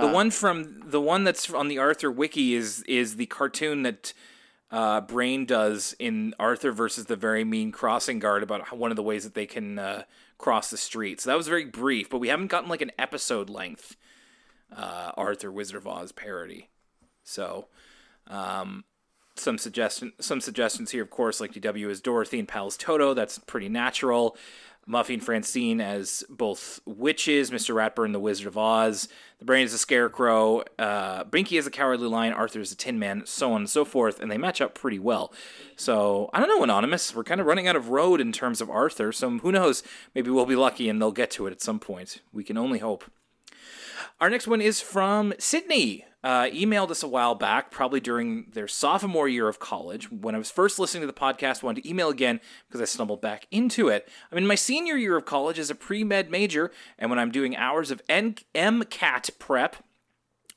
The 0.00 0.08
one 0.08 0.30
from 0.30 0.82
the 0.86 1.00
one 1.00 1.24
that's 1.24 1.50
on 1.50 1.68
the 1.68 1.78
Arthur 1.78 2.10
wiki 2.10 2.54
is 2.54 2.82
is 2.82 3.16
the 3.16 3.26
cartoon 3.26 3.82
that 3.82 4.12
uh, 4.70 5.00
Brain 5.00 5.46
does 5.46 5.94
in 5.98 6.34
Arthur 6.38 6.72
versus 6.72 7.06
the 7.06 7.16
Very 7.16 7.44
Mean 7.44 7.72
Crossing 7.72 8.18
Guard 8.18 8.42
about 8.42 8.68
how, 8.68 8.76
one 8.76 8.90
of 8.90 8.96
the 8.96 9.02
ways 9.02 9.24
that 9.24 9.34
they 9.34 9.46
can 9.46 9.78
uh, 9.78 10.02
cross 10.38 10.70
the 10.70 10.76
street. 10.76 11.20
So 11.20 11.30
that 11.30 11.36
was 11.36 11.48
very 11.48 11.64
brief, 11.64 12.10
but 12.10 12.18
we 12.18 12.28
haven't 12.28 12.48
gotten 12.48 12.68
like 12.68 12.82
an 12.82 12.92
episode 12.98 13.48
length 13.48 13.96
uh, 14.74 15.12
Arthur 15.16 15.52
Wizard 15.52 15.76
of 15.76 15.86
Oz 15.86 16.12
parody. 16.12 16.68
So 17.22 17.66
um, 18.26 18.84
some 19.36 19.58
suggestion 19.58 20.12
some 20.18 20.40
suggestions 20.40 20.90
here, 20.90 21.02
of 21.02 21.10
course, 21.10 21.40
like 21.40 21.52
DW 21.52 21.88
is 21.88 22.00
Dorothy 22.00 22.38
and 22.38 22.48
Pals 22.48 22.76
Toto. 22.76 23.14
That's 23.14 23.38
pretty 23.38 23.68
natural. 23.68 24.36
Muffy 24.88 25.14
and 25.14 25.24
Francine 25.24 25.80
as 25.80 26.22
both 26.28 26.80
witches, 26.86 27.50
Mr. 27.50 27.74
Ratburn, 27.74 28.12
the 28.12 28.20
Wizard 28.20 28.46
of 28.46 28.56
Oz, 28.56 29.08
the 29.38 29.44
Brain 29.44 29.64
is 29.64 29.74
a 29.74 29.78
Scarecrow, 29.78 30.62
uh, 30.78 31.24
Binky 31.24 31.58
is 31.58 31.66
a 31.66 31.70
Cowardly 31.70 32.06
Lion, 32.06 32.32
Arthur 32.32 32.60
is 32.60 32.70
a 32.70 32.76
Tin 32.76 32.98
Man, 32.98 33.22
so 33.26 33.52
on 33.52 33.62
and 33.62 33.70
so 33.70 33.84
forth, 33.84 34.20
and 34.20 34.30
they 34.30 34.38
match 34.38 34.60
up 34.60 34.74
pretty 34.74 35.00
well. 35.00 35.32
So 35.74 36.30
I 36.32 36.38
don't 36.38 36.48
know, 36.48 36.62
Anonymous. 36.62 37.14
We're 37.14 37.24
kind 37.24 37.40
of 37.40 37.46
running 37.46 37.66
out 37.66 37.76
of 37.76 37.88
road 37.88 38.20
in 38.20 38.30
terms 38.30 38.60
of 38.60 38.70
Arthur, 38.70 39.10
so 39.10 39.38
who 39.38 39.50
knows? 39.50 39.82
Maybe 40.14 40.30
we'll 40.30 40.46
be 40.46 40.56
lucky 40.56 40.88
and 40.88 41.02
they'll 41.02 41.12
get 41.12 41.32
to 41.32 41.46
it 41.46 41.52
at 41.52 41.62
some 41.62 41.80
point. 41.80 42.20
We 42.32 42.44
can 42.44 42.56
only 42.56 42.78
hope. 42.78 43.04
Our 44.20 44.30
next 44.30 44.46
one 44.46 44.60
is 44.60 44.80
from 44.80 45.34
Sydney. 45.38 46.04
Uh, 46.26 46.50
emailed 46.50 46.90
us 46.90 47.04
a 47.04 47.08
while 47.08 47.36
back, 47.36 47.70
probably 47.70 48.00
during 48.00 48.46
their 48.52 48.66
sophomore 48.66 49.28
year 49.28 49.46
of 49.46 49.60
college. 49.60 50.10
When 50.10 50.34
I 50.34 50.38
was 50.38 50.50
first 50.50 50.76
listening 50.76 51.02
to 51.02 51.06
the 51.06 51.12
podcast, 51.12 51.62
wanted 51.62 51.84
to 51.84 51.88
email 51.88 52.08
again 52.08 52.40
because 52.66 52.80
I 52.80 52.84
stumbled 52.84 53.20
back 53.20 53.46
into 53.52 53.86
it. 53.86 54.08
I'm 54.32 54.38
in 54.38 54.44
my 54.44 54.56
senior 54.56 54.96
year 54.96 55.16
of 55.16 55.24
college 55.24 55.56
as 55.56 55.70
a 55.70 55.76
pre 55.76 56.02
med 56.02 56.28
major, 56.28 56.72
and 56.98 57.10
when 57.10 57.20
I'm 57.20 57.30
doing 57.30 57.56
hours 57.56 57.92
of 57.92 58.02
N- 58.08 58.34
MCAT 58.56 59.38
prep, 59.38 59.76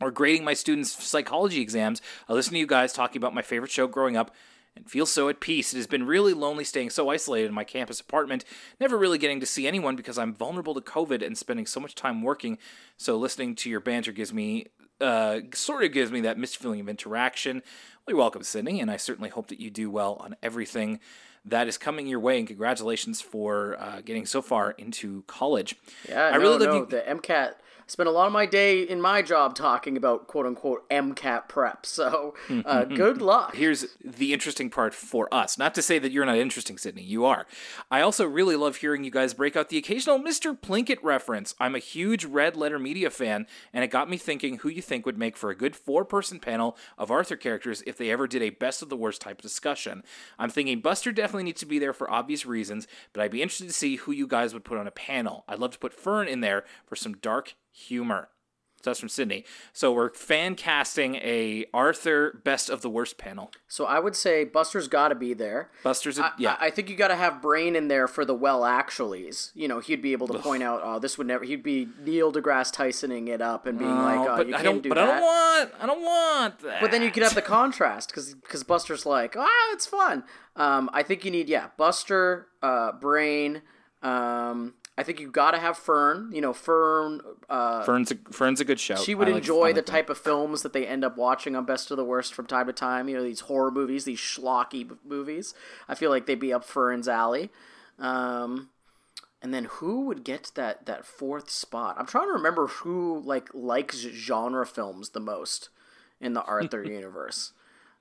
or 0.01 0.09
grading 0.09 0.43
my 0.43 0.55
students' 0.55 1.03
psychology 1.03 1.61
exams, 1.61 2.01
I 2.27 2.33
listen 2.33 2.53
to 2.53 2.59
you 2.59 2.65
guys 2.65 2.91
talking 2.91 3.21
about 3.21 3.35
my 3.35 3.43
favorite 3.43 3.69
show 3.69 3.85
growing 3.85 4.17
up 4.17 4.33
and 4.75 4.89
feel 4.89 5.05
so 5.05 5.29
at 5.29 5.39
peace. 5.39 5.71
It 5.71 5.77
has 5.77 5.85
been 5.85 6.07
really 6.07 6.33
lonely 6.33 6.63
staying 6.63 6.89
so 6.89 7.09
isolated 7.09 7.45
in 7.45 7.53
my 7.53 7.63
campus 7.63 7.99
apartment, 7.99 8.43
never 8.79 8.97
really 8.97 9.19
getting 9.19 9.39
to 9.39 9.45
see 9.45 9.67
anyone 9.67 9.95
because 9.95 10.17
I'm 10.17 10.33
vulnerable 10.33 10.73
to 10.73 10.81
COVID 10.81 11.23
and 11.23 11.37
spending 11.37 11.67
so 11.67 11.79
much 11.79 11.93
time 11.93 12.23
working. 12.23 12.57
So 12.97 13.17
listening 13.17 13.53
to 13.57 13.69
your 13.69 13.81
banter 13.81 14.11
gives 14.11 14.33
me, 14.33 14.65
uh, 15.01 15.41
sort 15.53 15.83
of 15.83 15.91
gives 15.91 16.11
me 16.11 16.21
that 16.21 16.37
missed 16.37 16.57
feeling 16.57 16.79
of 16.79 16.89
interaction. 16.89 17.57
Well, 17.57 18.13
You're 18.15 18.17
welcome, 18.17 18.43
Sydney, 18.43 18.79
and 18.79 18.89
I 18.89 18.97
certainly 18.97 19.29
hope 19.29 19.47
that 19.47 19.59
you 19.59 19.69
do 19.69 19.89
well 19.89 20.17
on 20.19 20.35
everything 20.41 20.99
that 21.45 21.67
is 21.67 21.77
coming 21.77 22.07
your 22.07 22.19
way. 22.19 22.37
And 22.39 22.47
congratulations 22.47 23.21
for 23.21 23.77
uh, 23.79 24.01
getting 24.01 24.25
so 24.25 24.41
far 24.41 24.71
into 24.71 25.23
college. 25.27 25.75
Yeah, 26.07 26.27
I 26.27 26.31
no, 26.33 26.39
really 26.39 26.65
no, 26.65 26.73
love 26.73 26.91
you. 26.91 26.97
the 26.97 27.03
MCAT. 27.03 27.53
I 27.89 27.91
spent 27.91 28.07
a 28.07 28.11
lot 28.11 28.27
of 28.27 28.33
my 28.33 28.45
day 28.45 28.83
in 28.83 29.01
my 29.01 29.23
job 29.23 29.55
talking 29.55 29.97
about 29.97 30.27
quote 30.27 30.45
unquote 30.45 30.87
MCAT 30.91 31.47
prep. 31.47 31.87
So 31.87 32.35
uh, 32.63 32.83
good 32.85 33.19
luck. 33.19 33.55
Here's 33.55 33.97
the 34.05 34.31
interesting 34.31 34.69
part 34.69 34.93
for 34.93 35.27
us. 35.33 35.57
Not 35.57 35.73
to 35.73 35.81
say 35.81 35.97
that 35.97 36.11
you're 36.11 36.23
not 36.23 36.37
interesting, 36.37 36.77
Sydney. 36.77 37.01
You 37.01 37.25
are. 37.25 37.47
I 37.89 38.01
also 38.01 38.27
really 38.27 38.55
love 38.55 38.75
hearing 38.75 39.03
you 39.03 39.09
guys 39.09 39.33
break 39.33 39.55
out 39.55 39.69
the 39.69 39.79
occasional 39.79 40.19
Mr. 40.19 40.55
Plinkett 40.55 40.99
reference. 41.01 41.55
I'm 41.59 41.73
a 41.73 41.79
huge 41.79 42.25
Red 42.25 42.55
Letter 42.55 42.77
Media 42.77 43.09
fan, 43.09 43.47
and 43.73 43.83
it 43.83 43.87
got 43.87 44.07
me 44.07 44.17
thinking 44.17 44.59
who 44.59 44.69
you 44.69 44.83
think 44.83 45.07
would 45.07 45.17
make 45.17 45.35
for 45.35 45.49
a 45.49 45.55
good 45.55 45.75
four 45.75 46.05
person 46.05 46.39
panel 46.39 46.77
of 46.95 47.09
Arthur 47.09 47.37
characters 47.37 47.81
if 47.87 47.97
they 47.97 48.11
ever 48.11 48.27
did 48.27 48.43
a 48.43 48.51
best 48.51 48.83
of 48.83 48.89
the 48.89 48.97
worst 48.97 49.19
type 49.19 49.41
discussion. 49.41 50.03
I'm 50.37 50.51
thinking 50.51 50.81
Buster 50.81 51.11
definitely 51.11 51.45
needs 51.45 51.61
to 51.61 51.65
be 51.65 51.79
there 51.79 51.93
for 51.93 52.11
obvious 52.11 52.45
reasons, 52.45 52.87
but 53.13 53.23
I'd 53.23 53.31
be 53.31 53.41
interested 53.41 53.65
to 53.65 53.73
see 53.73 53.95
who 53.95 54.11
you 54.11 54.27
guys 54.27 54.53
would 54.53 54.63
put 54.63 54.77
on 54.77 54.85
a 54.85 54.91
panel. 54.91 55.43
I'd 55.47 55.57
love 55.57 55.71
to 55.71 55.79
put 55.79 55.91
Fern 55.91 56.27
in 56.27 56.41
there 56.41 56.65
for 56.85 56.95
some 56.95 57.15
dark 57.15 57.55
humor. 57.79 58.29
So 58.81 58.91
that's 58.91 58.99
from 59.01 59.09
Sydney. 59.09 59.43
So 59.73 59.91
we're 59.91 60.09
fan 60.13 60.55
casting 60.55 61.15
a 61.15 61.65
Arthur 61.73 62.39
best 62.45 62.69
of 62.69 62.81
the 62.81 62.89
worst 62.89 63.17
panel. 63.17 63.51
So 63.67 63.83
I 63.85 63.99
would 63.99 64.15
say 64.15 64.45
Buster's 64.45 64.87
got 64.87 65.09
to 65.09 65.15
be 65.15 65.33
there. 65.33 65.69
Buster's, 65.83 66.17
a, 66.17 66.33
yeah. 66.37 66.55
I, 66.61 66.67
I 66.67 66.69
think 66.69 66.89
you 66.89 66.95
got 66.95 67.09
to 67.09 67.17
have 67.17 67.41
Brain 67.41 67.75
in 67.75 67.89
there 67.89 68.07
for 68.07 68.23
the 68.23 68.33
well 68.33 68.61
actuallys. 68.61 69.51
You 69.53 69.67
know, 69.67 69.81
he'd 69.81 70.01
be 70.01 70.13
able 70.13 70.29
to 70.29 70.39
point 70.39 70.63
out, 70.63 70.79
oh, 70.81 70.97
this 70.97 71.17
would 71.17 71.27
never. 71.27 71.43
He'd 71.43 71.61
be 71.61 71.89
Neil 72.05 72.31
deGrasse 72.31 72.73
Tysoning 72.73 73.27
it 73.27 73.41
up 73.41 73.67
and 73.67 73.77
being 73.77 73.93
like, 73.93 74.19
oh, 74.19 74.37
but 74.37 74.47
you 74.47 74.53
I 74.53 74.61
can't 74.61 74.75
don't. 74.75 74.83
do 74.83 74.89
but 74.89 74.95
that. 74.95 75.09
I 75.09 75.11
don't 75.11 75.21
want. 75.21 75.71
I 75.81 75.85
don't 75.85 76.01
want 76.01 76.59
that. 76.59 76.79
But 76.79 76.91
then 76.91 77.01
you 77.01 77.11
could 77.11 77.23
have 77.23 77.35
the 77.35 77.41
contrast 77.41 78.09
because 78.09 78.33
because 78.33 78.63
Buster's 78.63 79.05
like, 79.05 79.35
ah, 79.37 79.73
it's 79.73 79.87
fun. 79.87 80.23
Um, 80.55 80.89
I 80.93 81.03
think 81.03 81.25
you 81.25 81.31
need 81.31 81.49
yeah, 81.49 81.67
Buster, 81.75 82.47
uh, 82.63 82.93
Brain. 82.93 83.61
Um, 84.01 84.75
I 84.99 85.03
think 85.03 85.21
you 85.21 85.31
got 85.31 85.51
to 85.51 85.59
have 85.59 85.77
Fern. 85.77 86.29
You 86.33 86.41
know, 86.41 86.51
Fern. 86.51 87.21
Uh, 87.49 87.83
Fern's 87.85 88.11
a, 88.11 88.17
Fern's 88.31 88.59
a 88.59 88.65
good 88.65 88.81
show. 88.81 88.97
she 88.97 89.15
would 89.15 89.29
I 89.29 89.37
enjoy 89.37 89.61
like 89.67 89.75
the 89.75 89.81
that. 89.81 89.87
type 89.87 90.09
of 90.09 90.17
films 90.17 90.61
that 90.63 90.73
they 90.73 90.85
end 90.85 91.05
up 91.05 91.15
watching 91.15 91.55
on 91.55 91.63
Best 91.63 91.89
of 91.89 91.95
the 91.95 92.03
Worst 92.03 92.33
from 92.33 92.45
time 92.47 92.67
to 92.67 92.73
time. 92.73 93.07
You 93.07 93.15
know, 93.15 93.23
these 93.23 93.39
horror 93.39 93.71
movies, 93.71 94.03
these 94.03 94.19
schlocky 94.19 94.97
movies. 95.05 95.53
I 95.87 95.95
feel 95.95 96.09
like 96.09 96.25
they'd 96.25 96.35
be 96.39 96.51
up 96.51 96.65
Fern's 96.65 97.07
alley. 97.07 97.49
Um, 97.97 98.69
and 99.41 99.53
then 99.53 99.65
who 99.65 100.01
would 100.07 100.25
get 100.25 100.51
that 100.55 100.85
that 100.85 101.05
fourth 101.05 101.49
spot? 101.49 101.95
I'm 101.97 102.05
trying 102.05 102.27
to 102.27 102.33
remember 102.33 102.67
who 102.67 103.21
like 103.23 103.47
likes 103.53 103.99
genre 103.99 104.65
films 104.65 105.09
the 105.11 105.21
most 105.21 105.69
in 106.19 106.33
the 106.33 106.43
Arthur 106.43 106.83
universe. 106.99 107.53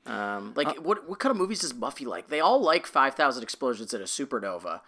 Um, 0.04 0.52
like 0.56 0.66
Uh, 0.68 0.74
what 0.82 1.08
what 1.08 1.20
kind 1.20 1.30
of 1.30 1.36
movies 1.36 1.60
does 1.60 1.72
Muffy 1.74 2.06
like? 2.06 2.28
They 2.28 2.40
all 2.40 2.60
like 2.60 2.86
Five 2.86 3.14
Thousand 3.14 3.44
Explosions 3.44 3.94
in 3.94 4.00
a 4.00 4.04
Supernova. 4.04 4.80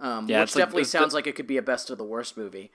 Um, 0.00 0.28
Yeah, 0.28 0.40
which 0.42 0.54
like 0.54 0.62
definitely 0.62 0.82
the- 0.84 0.88
sounds 0.88 1.14
like 1.14 1.26
it 1.26 1.34
could 1.34 1.46
be 1.46 1.56
a 1.56 1.62
best 1.62 1.90
of 1.90 1.98
the 1.98 2.04
worst 2.04 2.36
movie. 2.36 2.70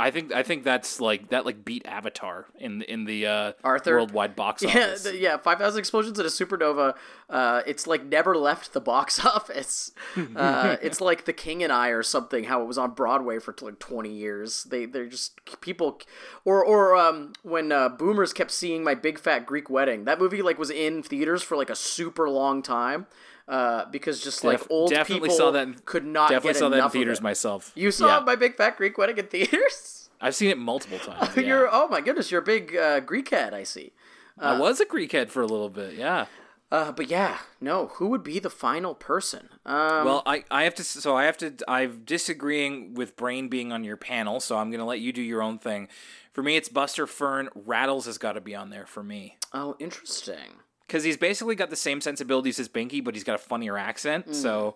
I 0.00 0.12
think. 0.12 0.32
I 0.32 0.44
think 0.44 0.62
that's 0.62 1.00
like 1.00 1.30
that. 1.30 1.44
Like 1.44 1.64
beat 1.64 1.84
Avatar 1.84 2.46
in 2.56 2.82
in 2.82 3.04
the 3.04 3.26
uh, 3.26 3.52
Arthur? 3.64 3.96
worldwide 3.96 4.36
box 4.36 4.62
Yeah, 4.62 4.68
office. 4.68 5.02
the, 5.02 5.16
yeah, 5.16 5.36
five 5.38 5.58
thousand 5.58 5.80
explosions 5.80 6.20
at 6.20 6.24
a 6.24 6.28
supernova. 6.28 6.94
Uh, 7.28 7.62
it's 7.66 7.84
like 7.84 8.04
never 8.04 8.36
left 8.36 8.74
the 8.74 8.80
box 8.80 9.18
office. 9.24 9.90
Uh, 10.36 10.76
it's 10.82 11.00
like 11.00 11.24
The 11.24 11.32
King 11.32 11.64
and 11.64 11.72
I 11.72 11.88
or 11.88 12.04
something. 12.04 12.44
How 12.44 12.62
it 12.62 12.66
was 12.66 12.78
on 12.78 12.92
Broadway 12.92 13.40
for 13.40 13.52
like 13.60 13.80
twenty 13.80 14.12
years. 14.12 14.62
They 14.70 14.86
they're 14.86 15.08
just 15.08 15.40
people, 15.62 16.00
or 16.44 16.64
or 16.64 16.94
um, 16.94 17.32
when 17.42 17.72
uh, 17.72 17.88
boomers 17.88 18.32
kept 18.32 18.52
seeing 18.52 18.84
my 18.84 18.94
big 18.94 19.18
fat 19.18 19.46
Greek 19.46 19.68
wedding. 19.68 20.04
That 20.04 20.20
movie 20.20 20.42
like 20.42 20.60
was 20.60 20.70
in 20.70 21.02
theaters 21.02 21.42
for 21.42 21.56
like 21.56 21.70
a 21.70 21.76
super 21.76 22.30
long 22.30 22.62
time. 22.62 23.08
Uh, 23.48 23.86
because 23.90 24.22
just 24.22 24.44
like 24.44 24.58
Def- 24.58 24.66
old 24.70 24.90
definitely 24.90 25.28
people 25.28 25.36
saw 25.36 25.50
that 25.52 25.62
in- 25.68 25.76
could 25.86 26.04
not 26.04 26.28
Definitely 26.28 26.48
get 26.52 26.58
saw 26.58 26.68
that 26.68 26.84
in 26.84 26.90
theaters 26.90 27.22
myself. 27.22 27.72
You 27.74 27.90
saw 27.90 28.18
Yeah. 28.18 28.24
my 28.24 28.36
big 28.36 28.56
fat 28.56 28.76
Greek 28.76 28.98
wedding 28.98 29.16
in 29.16 29.26
theaters. 29.34 30.10
I've 30.20 30.34
seen 30.34 30.50
it 30.50 30.58
multiple 30.58 30.98
times. 31.04 31.34
yeah. 31.34 31.42
You're 31.42 31.68
oh 31.72 31.88
my 31.88 32.00
goodness, 32.02 32.30
you're 32.30 32.42
a 32.42 32.44
big 32.44 32.76
uh, 32.76 33.00
Greek 33.00 33.30
head. 33.30 33.54
I 33.54 33.62
see. 33.62 33.92
I 34.40 34.58
was 34.58 34.78
a 34.80 34.84
Greek 34.84 35.12
head 35.12 35.32
for 35.32 35.42
a 35.42 35.46
little 35.46 35.70
bit. 35.70 35.94
Yeah. 35.94 36.26
Uh, 36.70 36.92
but 36.92 37.08
yeah, 37.08 37.38
no. 37.60 37.86
Who 37.94 38.08
would 38.08 38.22
be 38.22 38.38
the 38.38 38.50
final 38.50 38.94
person? 38.94 39.48
Um, 39.64 40.04
Well, 40.04 40.22
I, 40.26 40.44
I 40.50 40.64
have 40.64 40.74
to 40.74 40.84
so 40.84 41.16
I 41.16 41.24
have 41.24 41.38
to 41.38 41.54
I'm 41.66 42.02
disagreeing 42.04 42.92
with 42.92 43.16
Brain 43.16 43.48
being 43.48 43.72
on 43.72 43.82
your 43.82 43.96
panel, 43.96 44.40
so 44.40 44.58
I'm 44.58 44.70
gonna 44.70 44.84
let 44.84 45.00
you 45.00 45.10
do 45.12 45.22
your 45.22 45.40
own 45.42 45.58
thing. 45.58 45.88
For 46.34 46.42
me, 46.42 46.56
it's 46.56 46.68
Buster 46.68 47.06
Fern. 47.06 47.48
Rattles 47.54 48.04
has 48.04 48.18
got 48.18 48.32
to 48.34 48.42
be 48.42 48.54
on 48.54 48.68
there 48.68 48.84
for 48.86 49.02
me 49.02 49.38
oh, 49.54 49.74
interesting. 49.78 50.60
Because 50.88 51.04
he's 51.04 51.16
basically 51.16 51.54
got 51.54 51.70
the 51.70 51.76
same 51.76 52.00
sensibilities 52.00 52.58
as 52.58 52.68
Binky, 52.68 53.04
but 53.04 53.14
he's 53.14 53.22
got 53.22 53.36
a 53.36 53.38
funnier 53.38 53.78
accent. 53.78 54.34
So, 54.34 54.74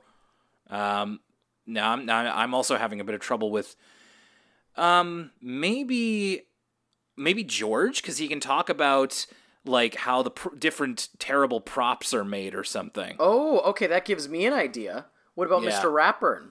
um, 0.70 1.18
no, 1.66 1.82
I'm 1.82 2.08
I'm 2.08 2.54
also 2.54 2.76
having 2.76 3.00
a 3.00 3.04
bit 3.04 3.14
of 3.16 3.20
trouble 3.20 3.50
with, 3.50 3.74
um, 4.76 5.30
maybe, 5.40 6.42
maybe 7.16 7.42
George 7.42 8.02
because 8.02 8.18
he 8.18 8.28
can 8.28 8.40
talk 8.40 8.68
about 8.68 9.26
like 9.64 9.94
how 9.94 10.22
the 10.22 10.30
pr- 10.30 10.54
different 10.56 11.08
terrible 11.18 11.60
props 11.60 12.12
are 12.12 12.24
made 12.24 12.54
or 12.54 12.64
something. 12.64 13.16
Oh, 13.18 13.60
okay, 13.70 13.86
that 13.86 14.04
gives 14.04 14.28
me 14.28 14.44
an 14.46 14.52
idea. 14.52 15.06
What 15.34 15.46
about 15.46 15.62
Yeah. 15.62 15.70
Mr. 15.70 15.84
Ratburn? 15.84 16.50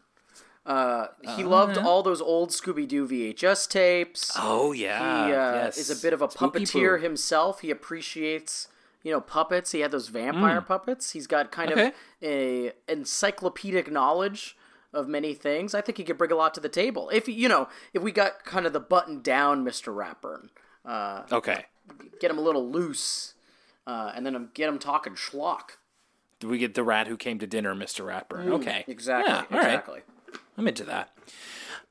Uh, 0.65 1.07
he 1.35 1.43
loved 1.43 1.75
yeah. 1.75 1.85
all 1.85 2.03
those 2.03 2.21
old 2.21 2.51
Scooby 2.51 2.87
Doo 2.87 3.07
VHS 3.07 3.67
tapes. 3.67 4.31
Oh 4.37 4.71
he 4.71 4.83
yeah, 4.83 5.23
uh, 5.23 5.27
yes. 5.27 5.77
is 5.77 5.89
a 5.89 6.01
bit 6.01 6.13
of 6.13 6.21
a 6.21 6.29
Spooky 6.29 6.59
puppeteer 6.65 6.97
Poo. 6.97 7.03
himself. 7.03 7.61
He 7.61 7.71
appreciates, 7.71 8.67
you 9.03 9.11
know, 9.11 9.21
puppets. 9.21 9.71
He 9.71 9.79
had 9.81 9.91
those 9.91 10.07
vampire 10.09 10.61
puppets. 10.61 11.11
He's 11.11 11.27
got 11.27 11.51
kind. 11.51 11.71
Okay. 11.71 11.87
of 11.87 11.93
a 12.23 12.71
encyclopedic 12.87 13.91
knowledge 13.91 14.55
of 14.93 15.07
many 15.07 15.33
things. 15.33 15.73
I 15.73 15.81
think 15.81 15.97
he 15.97 16.03
could 16.03 16.17
bring 16.17 16.31
a 16.31 16.35
lot 16.35 16.53
to 16.55 16.59
the 16.59 16.69
table. 16.69 17.09
If 17.13 17.27
you 17.27 17.47
know, 17.47 17.67
if 17.93 18.01
we 18.01 18.11
got 18.11 18.43
kind 18.45 18.65
of 18.65 18.73
the 18.73 18.79
button 18.79 19.21
down 19.21 19.63
Mr. 19.65 19.93
Ratburn. 19.95 20.49
Uh, 20.83 21.23
Okay. 21.31 21.65
get 22.19 22.31
him 22.31 22.37
a 22.37 22.41
little 22.41 22.67
loose, 22.69 23.35
uh, 23.85 24.11
and 24.15 24.25
then 24.25 24.49
get 24.53 24.67
him 24.67 24.79
talking 24.79 25.13
schlock. 25.13 25.77
Do 26.39 26.47
we 26.47 26.57
get 26.57 26.73
the 26.73 26.83
rat 26.83 27.05
who 27.07 27.17
came 27.17 27.37
to 27.39 27.45
dinner, 27.47 27.75
Mr. 27.75 28.03
Ratburn? 28.05 28.47
okay. 28.53 28.83
Exactly. 28.87 29.31
Yeah, 29.31 29.37
all 29.51 29.57
right. 29.63 29.67
exactly. 29.67 30.01
I'm 30.57 30.67
into 30.67 30.83
that. 30.85 31.15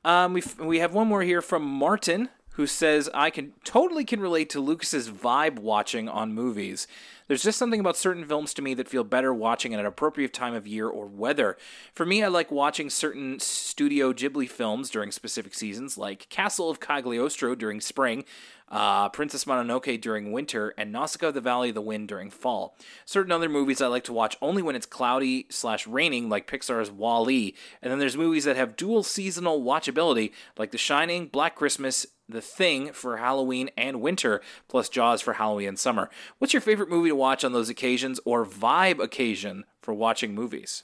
Um, 0.03 0.33
we 0.33 0.43
we 0.59 0.79
have 0.79 0.93
one 0.93 1.07
more 1.07 1.21
here 1.21 1.41
from 1.41 1.63
Martin 1.63 2.29
who 2.53 2.67
says 2.67 3.09
I 3.13 3.29
can 3.29 3.53
totally 3.63 4.03
can 4.03 4.19
relate 4.19 4.49
to 4.51 4.59
Lucas's 4.59 5.09
vibe 5.09 5.59
watching 5.59 6.09
on 6.09 6.33
movies. 6.33 6.87
There's 7.27 7.43
just 7.43 7.57
something 7.57 7.79
about 7.79 7.95
certain 7.95 8.25
films 8.25 8.53
to 8.55 8.61
me 8.61 8.73
that 8.73 8.89
feel 8.89 9.05
better 9.05 9.33
watching 9.33 9.73
at 9.73 9.79
an 9.79 9.85
appropriate 9.85 10.33
time 10.33 10.53
of 10.53 10.67
year 10.67 10.89
or 10.89 11.05
weather. 11.05 11.57
For 11.93 12.05
me, 12.05 12.21
I 12.21 12.27
like 12.27 12.51
watching 12.51 12.89
certain 12.89 13.39
Studio 13.39 14.11
Ghibli 14.11 14.49
films 14.49 14.89
during 14.89 15.11
specific 15.11 15.53
seasons, 15.53 15.97
like 15.97 16.27
Castle 16.27 16.69
of 16.69 16.81
Cagliostro 16.81 17.55
during 17.55 17.79
spring, 17.79 18.25
uh, 18.67 19.07
Princess 19.07 19.45
Mononoke 19.45 20.01
during 20.01 20.33
winter, 20.33 20.73
and 20.77 20.91
Nausicaa 20.91 21.27
of 21.27 21.33
the 21.33 21.39
Valley 21.39 21.69
of 21.69 21.75
the 21.75 21.81
Wind 21.81 22.09
during 22.09 22.29
fall. 22.29 22.75
Certain 23.05 23.31
other 23.31 23.49
movies 23.49 23.81
I 23.81 23.87
like 23.87 24.03
to 24.05 24.13
watch 24.13 24.35
only 24.41 24.61
when 24.61 24.75
it's 24.75 24.85
cloudy 24.85 25.45
slash 25.49 25.87
raining, 25.87 26.27
like 26.27 26.51
Pixar's 26.51 26.91
Wall-E. 26.91 27.55
And 27.81 27.91
then 27.91 27.99
there's 27.99 28.17
movies 28.17 28.43
that 28.43 28.57
have 28.57 28.75
dual 28.75 29.03
seasonal 29.03 29.61
watchability, 29.61 30.33
like 30.57 30.71
The 30.71 30.77
Shining, 30.77 31.27
Black 31.27 31.55
Christmas, 31.55 32.05
The 32.31 32.41
Thing 32.41 32.91
for 32.91 33.17
Halloween 33.17 33.69
and 33.77 34.01
winter, 34.01 34.41
plus 34.67 34.89
Jaws 34.89 35.21
for 35.21 35.33
Halloween 35.33 35.69
and 35.69 35.79
summer. 35.79 36.09
What's 36.39 36.53
your 36.53 36.61
favorite 36.61 36.89
movie 36.89 37.09
to 37.09 37.15
watch 37.15 37.43
on 37.43 37.53
those 37.53 37.69
occasions, 37.69 38.19
or 38.25 38.45
vibe 38.45 38.99
occasion 38.99 39.65
for 39.81 39.93
watching 39.93 40.33
movies? 40.33 40.83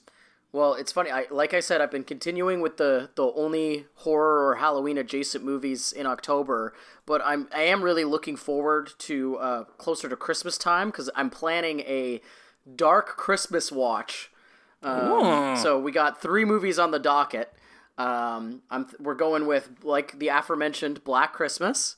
Well, 0.50 0.74
it's 0.74 0.92
funny. 0.92 1.10
I 1.10 1.26
like 1.30 1.52
I 1.52 1.60
said, 1.60 1.80
I've 1.80 1.90
been 1.90 2.04
continuing 2.04 2.60
with 2.60 2.78
the 2.78 3.10
the 3.16 3.32
only 3.32 3.86
horror 3.96 4.48
or 4.48 4.54
Halloween 4.56 4.96
adjacent 4.96 5.44
movies 5.44 5.92
in 5.92 6.06
October, 6.06 6.72
but 7.04 7.20
I'm 7.24 7.48
I 7.54 7.62
am 7.62 7.82
really 7.82 8.04
looking 8.04 8.36
forward 8.36 8.92
to 9.00 9.36
uh, 9.36 9.64
closer 9.64 10.08
to 10.08 10.16
Christmas 10.16 10.56
time 10.56 10.88
because 10.88 11.10
I'm 11.14 11.28
planning 11.28 11.80
a 11.80 12.22
dark 12.74 13.16
Christmas 13.16 13.70
watch. 13.70 14.30
Um, 14.82 15.56
so 15.56 15.78
we 15.78 15.90
got 15.92 16.22
three 16.22 16.44
movies 16.44 16.78
on 16.78 16.92
the 16.92 16.98
docket. 16.98 17.52
Um, 17.98 18.62
I'm 18.70 18.86
we're 18.98 19.14
going 19.14 19.46
with 19.46 19.70
like 19.82 20.18
the 20.18 20.28
aforementioned 20.28 21.04
Black 21.04 21.32
Christmas. 21.32 21.96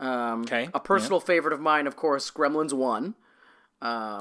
Um, 0.00 0.42
Okay, 0.42 0.68
A 0.72 0.80
personal 0.80 1.20
favorite 1.20 1.52
of 1.52 1.60
mine, 1.60 1.86
of 1.86 1.96
course, 1.96 2.30
Gremlins 2.30 2.72
One. 2.72 3.14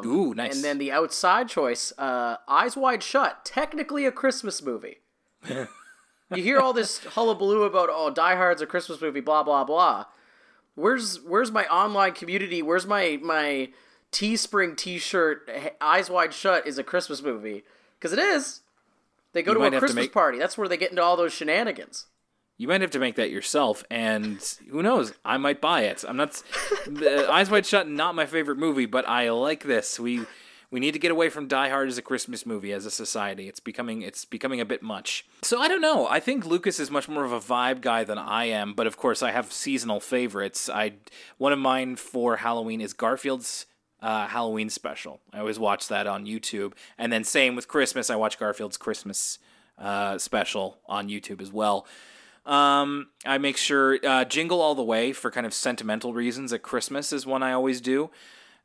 Ooh, 0.05 0.33
nice. 0.33 0.55
And 0.55 0.63
then 0.63 0.77
the 0.77 0.91
outside 0.91 1.47
choice, 1.47 1.93
uh, 1.97 2.37
Eyes 2.49 2.75
Wide 2.75 3.01
Shut, 3.01 3.45
technically 3.45 4.05
a 4.05 4.11
Christmas 4.11 4.61
movie. 4.61 4.97
you 5.49 5.67
hear 6.29 6.59
all 6.59 6.73
this 6.73 6.99
hullabaloo 6.99 7.63
about 7.63 7.89
oh, 7.91 8.09
Die 8.09 8.35
Hard's 8.35 8.61
a 8.61 8.65
Christmas 8.65 8.99
movie, 8.99 9.21
blah 9.21 9.43
blah 9.43 9.63
blah. 9.63 10.05
Where's 10.75 11.21
where's 11.21 11.51
my 11.51 11.65
online 11.67 12.13
community? 12.13 12.61
Where's 12.61 12.87
my 12.87 13.19
my 13.21 13.69
Teespring 14.11 14.75
T-shirt? 14.75 15.49
Eyes 15.79 16.09
Wide 16.09 16.33
Shut 16.33 16.65
is 16.67 16.77
a 16.77 16.83
Christmas 16.83 17.21
movie 17.21 17.63
because 17.99 18.13
it 18.13 18.19
is. 18.19 18.61
They 19.33 19.41
go 19.43 19.51
You 19.53 19.69
to 19.69 19.77
a 19.77 19.79
Christmas 19.79 20.05
make- 20.05 20.13
party. 20.13 20.37
That's 20.39 20.57
where 20.57 20.67
they 20.67 20.77
get 20.77 20.91
into 20.91 21.03
all 21.03 21.17
those 21.17 21.33
shenanigans. 21.33 22.05
You 22.57 22.67
might 22.67 22.81
have 22.81 22.91
to 22.91 22.99
make 22.99 23.15
that 23.15 23.31
yourself, 23.31 23.83
and 23.89 24.39
who 24.69 24.83
knows? 24.83 25.13
I 25.25 25.37
might 25.37 25.59
buy 25.59 25.81
it. 25.81 26.05
I'm 26.07 26.17
not. 26.17 26.41
Eyes 27.29 27.49
Wide 27.49 27.65
Shut, 27.65 27.89
not 27.89 28.13
my 28.15 28.25
favorite 28.27 28.57
movie, 28.59 28.85
but 28.85 29.07
I 29.09 29.31
like 29.31 29.63
this. 29.63 29.99
We 29.99 30.21
We 30.69 30.79
need 30.79 30.93
to 30.93 30.99
get 30.99 31.11
away 31.11 31.29
from 31.29 31.47
Die 31.47 31.69
Hard 31.69 31.87
as 31.89 31.97
a 31.97 32.01
Christmas 32.03 32.45
movie 32.45 32.71
as 32.71 32.85
a 32.85 32.91
society. 32.91 33.47
It's 33.47 33.59
becoming 33.59 34.03
it's 34.03 34.23
becoming 34.23 34.61
a 34.61 34.65
bit 34.65 34.83
much. 34.83 35.25
So 35.41 35.59
I 35.59 35.67
don't 35.67 35.81
know. 35.81 36.07
I 36.07 36.19
think 36.19 36.45
Lucas 36.45 36.79
is 36.79 36.91
much 36.91 37.09
more 37.09 37.23
of 37.23 37.31
a 37.31 37.39
vibe 37.39 37.81
guy 37.81 38.03
than 38.03 38.17
I 38.19 38.45
am, 38.45 38.73
but 38.75 38.85
of 38.87 38.97
course 38.97 39.23
I 39.23 39.31
have 39.31 39.51
seasonal 39.51 39.99
favorites. 39.99 40.69
I 40.69 40.93
one 41.37 41.53
of 41.53 41.59
mine 41.59 41.95
for 41.95 42.37
Halloween 42.37 42.81
is 42.81 42.93
Garfield's 42.93 43.65
uh, 44.03 44.27
Halloween 44.27 44.69
special. 44.69 45.21
I 45.31 45.39
always 45.39 45.57
watch 45.57 45.87
that 45.87 46.05
on 46.05 46.25
YouTube, 46.25 46.73
and 46.97 47.11
then 47.11 47.23
same 47.23 47.55
with 47.55 47.67
Christmas. 47.67 48.09
I 48.09 48.17
watch 48.17 48.37
Garfield's 48.37 48.77
Christmas 48.77 49.39
uh, 49.79 50.17
special 50.17 50.77
on 50.85 51.07
YouTube 51.07 51.41
as 51.41 51.51
well. 51.51 51.87
Um, 52.45 53.07
I 53.25 53.37
make 53.37 53.55
sure 53.55 53.97
uh, 54.05 54.25
Jingle 54.25 54.61
All 54.61 54.75
the 54.75 54.83
Way 54.83 55.13
for 55.13 55.31
kind 55.31 55.45
of 55.45 55.53
sentimental 55.53 56.13
reasons 56.13 56.51
at 56.51 56.61
Christmas 56.61 57.13
is 57.13 57.25
one 57.25 57.41
I 57.41 57.53
always 57.53 57.79
do. 57.79 58.11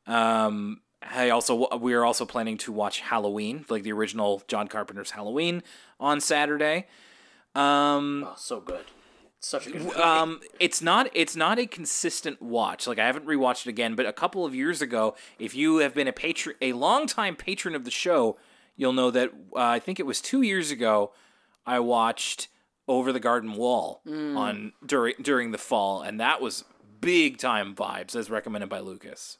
Um, 0.07 0.80
I 1.00 1.30
also 1.30 1.78
we 1.78 1.95
are 1.95 2.04
also 2.04 2.26
planning 2.26 2.59
to 2.59 2.73
watch 2.73 2.99
Halloween, 3.00 3.64
like 3.68 3.85
the 3.85 3.92
original 3.92 4.42
John 4.49 4.66
Carpenter's 4.66 5.12
Halloween, 5.12 5.62
on 6.00 6.21
Saturday. 6.21 6.87
Um, 7.54 8.25
Oh, 8.26 8.35
so 8.37 8.61
good. 8.61 8.85
Such 9.40 9.68
a 9.68 9.71
good 9.71 9.97
um, 9.97 10.40
it's 10.59 10.83
not 10.83 11.11
it's 11.14 11.37
not 11.37 11.59
a 11.59 11.66
consistent 11.66 12.42
watch. 12.42 12.87
Like 12.87 12.99
I 12.99 13.07
haven't 13.07 13.26
rewatched 13.26 13.66
it 13.66 13.71
again, 13.71 13.95
but 13.95 14.04
a 14.04 14.12
couple 14.12 14.45
of 14.45 14.54
years 14.54 14.83
ago, 14.83 15.14
if 15.38 15.54
you 15.54 15.78
have 15.78 15.95
been 15.95 16.09
a 16.09 16.12
patron, 16.12 16.57
a 16.61 16.73
longtime 16.73 17.37
patron 17.37 17.75
of 17.76 17.85
the 17.85 17.90
show, 17.90 18.37
you'll 18.76 18.92
know 18.92 19.11
that 19.12 19.30
uh, 19.54 19.61
I 19.61 19.78
think 19.78 20.00
it 20.00 20.07
was 20.07 20.21
two 20.21 20.42
years 20.42 20.71
ago, 20.73 21.12
I 21.64 21.78
watched 21.78 22.49
Over 22.88 23.12
the 23.12 23.21
Garden 23.21 23.52
Wall 23.54 24.00
on 24.37 24.73
during 24.85 25.14
during 25.23 25.52
the 25.52 25.59
fall, 25.59 26.02
and 26.02 26.18
that 26.18 26.40
was 26.40 26.64
big 27.00 27.38
time 27.38 27.76
vibes, 27.76 28.16
as 28.16 28.30
recommended 28.30 28.68
by 28.68 28.80
Lucas. 28.80 29.38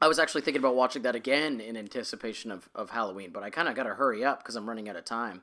I 0.00 0.08
was 0.08 0.18
actually 0.18 0.42
thinking 0.42 0.60
about 0.60 0.76
watching 0.76 1.02
that 1.02 1.16
again 1.16 1.58
in 1.58 1.76
anticipation 1.76 2.50
of, 2.52 2.68
of 2.74 2.90
Halloween, 2.90 3.30
but 3.32 3.42
I 3.42 3.50
kind 3.50 3.66
of 3.66 3.74
got 3.74 3.84
to 3.84 3.94
hurry 3.94 4.24
up 4.24 4.40
because 4.40 4.54
I'm 4.54 4.68
running 4.68 4.88
out 4.88 4.96
of 4.96 5.04
time. 5.04 5.42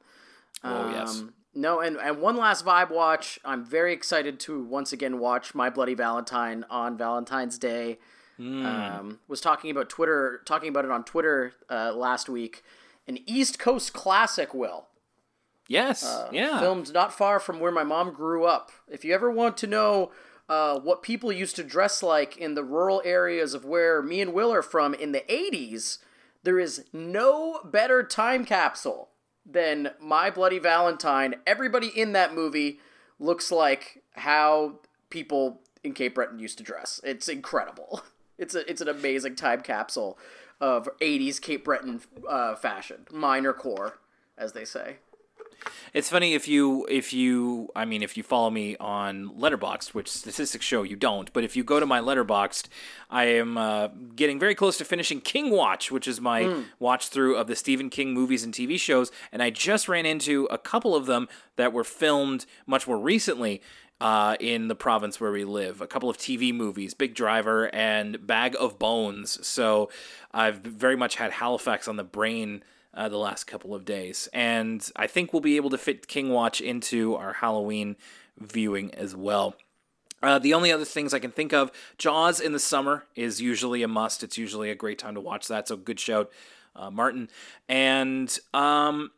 Oh 0.63 0.89
yes. 0.91 1.23
No, 1.55 1.79
and, 1.79 1.97
and 1.97 2.19
one 2.19 2.35
last 2.35 2.65
vibe 2.65 2.89
watch. 2.89 3.39
I'm 3.45 3.63
very 3.63 3.93
excited 3.93 4.39
to 4.41 4.63
once 4.63 4.91
again 4.91 5.19
watch 5.19 5.53
My 5.53 5.69
Bloody 5.69 5.93
Valentine 5.93 6.65
on 6.69 6.97
Valentine's 6.97 7.57
Day. 7.57 7.99
Hmm. 8.37 8.65
Um, 8.65 9.19
was 9.27 9.39
talking 9.39 9.69
about 9.69 9.89
Twitter, 9.89 10.41
talking 10.45 10.69
about 10.69 10.85
it 10.85 10.91
on 10.91 11.03
Twitter 11.03 11.53
uh, 11.69 11.93
last 11.93 12.27
week. 12.27 12.63
An 13.07 13.19
East 13.27 13.59
Coast 13.59 13.93
classic, 13.93 14.53
Will. 14.53 14.87
Yes. 15.67 16.03
yeah. 16.31 16.59
Filmed 16.59 16.91
not 16.93 17.13
far 17.13 17.39
from 17.39 17.59
where 17.59 17.71
my 17.71 17.83
mom 17.83 18.13
grew 18.13 18.45
up. 18.45 18.71
If 18.87 19.05
you 19.05 19.13
ever 19.13 19.29
want 19.29 19.55
to 19.57 19.67
know 19.67 20.11
uh, 20.49 20.79
what 20.79 21.03
people 21.03 21.31
used 21.31 21.55
to 21.57 21.63
dress 21.63 22.03
like 22.03 22.37
in 22.37 22.55
the 22.55 22.63
rural 22.63 23.01
areas 23.05 23.53
of 23.53 23.63
where 23.63 24.01
me 24.01 24.21
and 24.21 24.33
Will 24.33 24.51
are 24.51 24.61
from 24.61 24.93
in 24.93 25.11
the 25.11 25.23
80s, 25.29 25.99
there 26.43 26.59
is 26.59 26.85
no 26.91 27.61
better 27.63 28.03
time 28.03 28.45
capsule 28.45 29.09
than 29.45 29.91
My 29.99 30.29
Bloody 30.29 30.59
Valentine. 30.59 31.35
Everybody 31.45 31.87
in 31.87 32.13
that 32.13 32.33
movie 32.33 32.79
looks 33.19 33.51
like 33.51 34.01
how 34.13 34.75
people 35.09 35.61
in 35.83 35.93
Cape 35.93 36.15
Breton 36.15 36.39
used 36.39 36.57
to 36.57 36.63
dress. 36.63 36.99
It's 37.03 37.27
incredible. 37.27 38.03
It's 38.35 38.55
a 38.55 38.67
it's 38.69 38.81
an 38.81 38.89
amazing 38.89 39.35
time 39.35 39.61
capsule 39.61 40.17
of 40.59 40.89
80s 40.99 41.39
Cape 41.39 41.63
Breton 41.63 42.01
uh, 42.27 42.55
fashion, 42.55 43.05
minor 43.11 43.53
core, 43.53 43.99
as 44.39 44.53
they 44.53 44.65
say. 44.65 44.97
It's 45.93 46.09
funny 46.09 46.33
if 46.33 46.47
you 46.47 46.87
if 46.89 47.13
you 47.13 47.69
I 47.75 47.85
mean 47.85 48.01
if 48.01 48.17
you 48.17 48.23
follow 48.23 48.49
me 48.49 48.75
on 48.77 49.29
Letterboxd, 49.37 49.93
which 49.93 50.09
statistics 50.09 50.65
show 50.65 50.83
you 50.83 50.95
don't, 50.95 51.31
but 51.33 51.43
if 51.43 51.55
you 51.55 51.63
go 51.63 51.79
to 51.79 51.85
my 51.85 51.99
Letterboxd, 51.99 52.67
I 53.09 53.25
am 53.25 53.57
uh, 53.57 53.89
getting 54.15 54.39
very 54.39 54.55
close 54.55 54.77
to 54.79 54.85
finishing 54.85 55.21
King 55.21 55.51
Watch, 55.51 55.91
which 55.91 56.07
is 56.07 56.19
my 56.19 56.63
watch 56.79 57.09
through 57.09 57.35
of 57.35 57.47
the 57.47 57.55
Stephen 57.55 57.89
King 57.89 58.13
movies 58.13 58.43
and 58.43 58.53
TV 58.53 58.79
shows, 58.79 59.11
and 59.31 59.43
I 59.43 59.49
just 59.49 59.87
ran 59.87 60.05
into 60.05 60.45
a 60.45 60.57
couple 60.57 60.95
of 60.95 61.05
them 61.05 61.27
that 61.55 61.73
were 61.73 61.83
filmed 61.83 62.45
much 62.65 62.87
more 62.87 62.97
recently. 62.97 63.61
Uh, 64.01 64.35
in 64.41 64.67
the 64.67 64.75
province 64.75 65.21
where 65.21 65.31
we 65.31 65.45
live, 65.45 65.79
a 65.79 65.87
couple 65.87 66.09
of 66.09 66.17
TV 66.17 66.53
movies, 66.53 66.93
Big 66.93 67.15
Driver 67.15 67.73
and 67.73 68.27
Bag 68.27 68.53
of 68.59 68.77
Bones. 68.77 69.45
So 69.47 69.89
I've 70.33 70.57
very 70.57 70.97
much 70.97 71.15
had 71.15 71.31
Halifax 71.31 71.87
on 71.87 71.95
the 71.95 72.03
brain 72.03 72.63
uh, 72.93 73.09
the 73.09 73.17
last 73.17 73.45
couple 73.45 73.73
of 73.73 73.85
days. 73.85 74.29
And 74.33 74.87
I 74.95 75.07
think 75.07 75.33
we'll 75.33 75.41
be 75.41 75.55
able 75.55 75.69
to 75.71 75.77
fit 75.77 76.07
King 76.07 76.29
Watch 76.29 76.61
into 76.61 77.15
our 77.15 77.33
Halloween 77.33 77.95
viewing 78.39 78.93
as 78.93 79.15
well. 79.15 79.55
Uh, 80.21 80.39
the 80.39 80.53
only 80.53 80.71
other 80.71 80.85
things 80.85 81.13
I 81.13 81.19
can 81.19 81.31
think 81.31 81.51
of, 81.51 81.69
Jaws 81.97 82.39
in 82.39 82.53
the 82.53 82.59
summer 82.59 83.03
is 83.13 83.41
usually 83.41 83.83
a 83.83 83.89
must. 83.89 84.23
It's 84.23 84.37
usually 84.37 84.69
a 84.69 84.75
great 84.75 84.97
time 84.97 85.15
to 85.15 85.21
watch 85.21 85.49
that. 85.49 85.67
So 85.67 85.75
good 85.75 85.99
shout, 85.99 86.31
uh, 86.75 86.89
Martin. 86.89 87.29
And 87.67 88.37
um, 88.53 89.11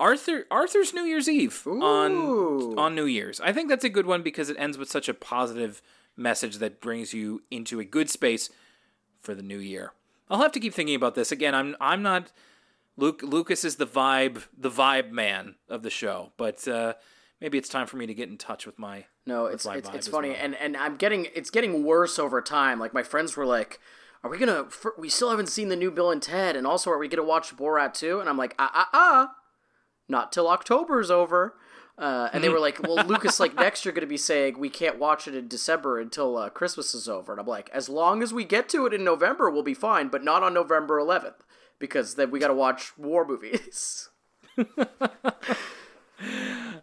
Arthur 0.00 0.46
Arthur's 0.50 0.92
New 0.92 1.04
Year's 1.04 1.28
Eve 1.28 1.62
Ooh. 1.66 1.80
on 1.80 2.78
on 2.78 2.94
New 2.96 3.04
Year's. 3.04 3.40
I 3.40 3.52
think 3.52 3.68
that's 3.68 3.84
a 3.84 3.88
good 3.88 4.06
one 4.06 4.22
because 4.22 4.50
it 4.50 4.56
ends 4.58 4.76
with 4.76 4.90
such 4.90 5.08
a 5.08 5.14
positive 5.14 5.80
message 6.16 6.56
that 6.56 6.80
brings 6.80 7.14
you 7.14 7.42
into 7.50 7.78
a 7.78 7.84
good 7.84 8.10
space 8.10 8.50
for 9.20 9.34
the 9.34 9.42
new 9.42 9.58
year. 9.58 9.92
I'll 10.28 10.40
have 10.40 10.52
to 10.52 10.60
keep 10.60 10.74
thinking 10.74 10.96
about 10.96 11.14
this 11.14 11.30
again. 11.30 11.54
I'm 11.54 11.76
I'm 11.80 12.02
not 12.02 12.32
Luke 13.00 13.22
Lucas 13.22 13.64
is 13.64 13.76
the 13.76 13.86
vibe 13.86 14.42
the 14.56 14.70
vibe 14.70 15.10
man 15.10 15.54
of 15.70 15.82
the 15.82 15.88
show, 15.88 16.32
but 16.36 16.68
uh, 16.68 16.92
maybe 17.40 17.56
it's 17.56 17.68
time 17.68 17.86
for 17.86 17.96
me 17.96 18.06
to 18.06 18.12
get 18.12 18.28
in 18.28 18.36
touch 18.36 18.66
with 18.66 18.78
my 18.78 19.06
No, 19.26 19.44
with 19.44 19.54
it's 19.54 19.64
my 19.64 19.76
it's, 19.76 19.88
it's 19.94 20.08
funny, 20.08 20.30
well. 20.30 20.38
and 20.40 20.54
and 20.56 20.76
I'm 20.76 20.96
getting 20.96 21.28
it's 21.34 21.48
getting 21.50 21.82
worse 21.82 22.18
over 22.18 22.42
time. 22.42 22.78
Like 22.78 22.92
my 22.92 23.02
friends 23.02 23.38
were 23.38 23.46
like, 23.46 23.80
"Are 24.22 24.30
we 24.30 24.36
gonna? 24.36 24.66
we 24.98 25.08
still 25.08 25.30
haven't 25.30 25.48
seen 25.48 25.70
the 25.70 25.76
new 25.76 25.90
Bill 25.90 26.10
and 26.10 26.20
Ted, 26.20 26.56
and 26.56 26.66
also 26.66 26.90
are 26.90 26.98
we 26.98 27.08
gonna 27.08 27.24
watch 27.24 27.56
Borat 27.56 27.94
too?" 27.94 28.20
And 28.20 28.28
I'm 28.28 28.36
like, 28.36 28.54
"Ah 28.58 28.70
ah 28.74 28.88
ah, 28.92 29.34
not 30.06 30.30
till 30.30 30.46
October's 30.46 31.10
over." 31.10 31.56
Uh, 31.96 32.28
and 32.34 32.44
they 32.44 32.50
were 32.50 32.60
like, 32.60 32.82
"Well, 32.82 33.04
Lucas, 33.06 33.40
like 33.40 33.54
next 33.66 33.86
you're 33.86 33.94
gonna 33.94 34.06
be 34.06 34.18
saying 34.18 34.58
we 34.58 34.68
can't 34.68 34.98
watch 34.98 35.26
it 35.26 35.34
in 35.34 35.48
December 35.48 35.98
until 35.98 36.36
uh, 36.36 36.50
Christmas 36.50 36.94
is 36.94 37.08
over." 37.08 37.32
And 37.32 37.40
I'm 37.40 37.46
like, 37.46 37.70
"As 37.72 37.88
long 37.88 38.22
as 38.22 38.34
we 38.34 38.44
get 38.44 38.68
to 38.70 38.84
it 38.84 38.92
in 38.92 39.04
November, 39.04 39.48
we'll 39.48 39.62
be 39.62 39.72
fine, 39.72 40.08
but 40.08 40.22
not 40.22 40.42
on 40.42 40.52
November 40.52 40.98
11th 41.00 41.40
because 41.80 42.14
then 42.14 42.30
we 42.30 42.38
gotta 42.38 42.54
watch 42.54 42.96
war 42.96 43.26
movies." 43.26 44.08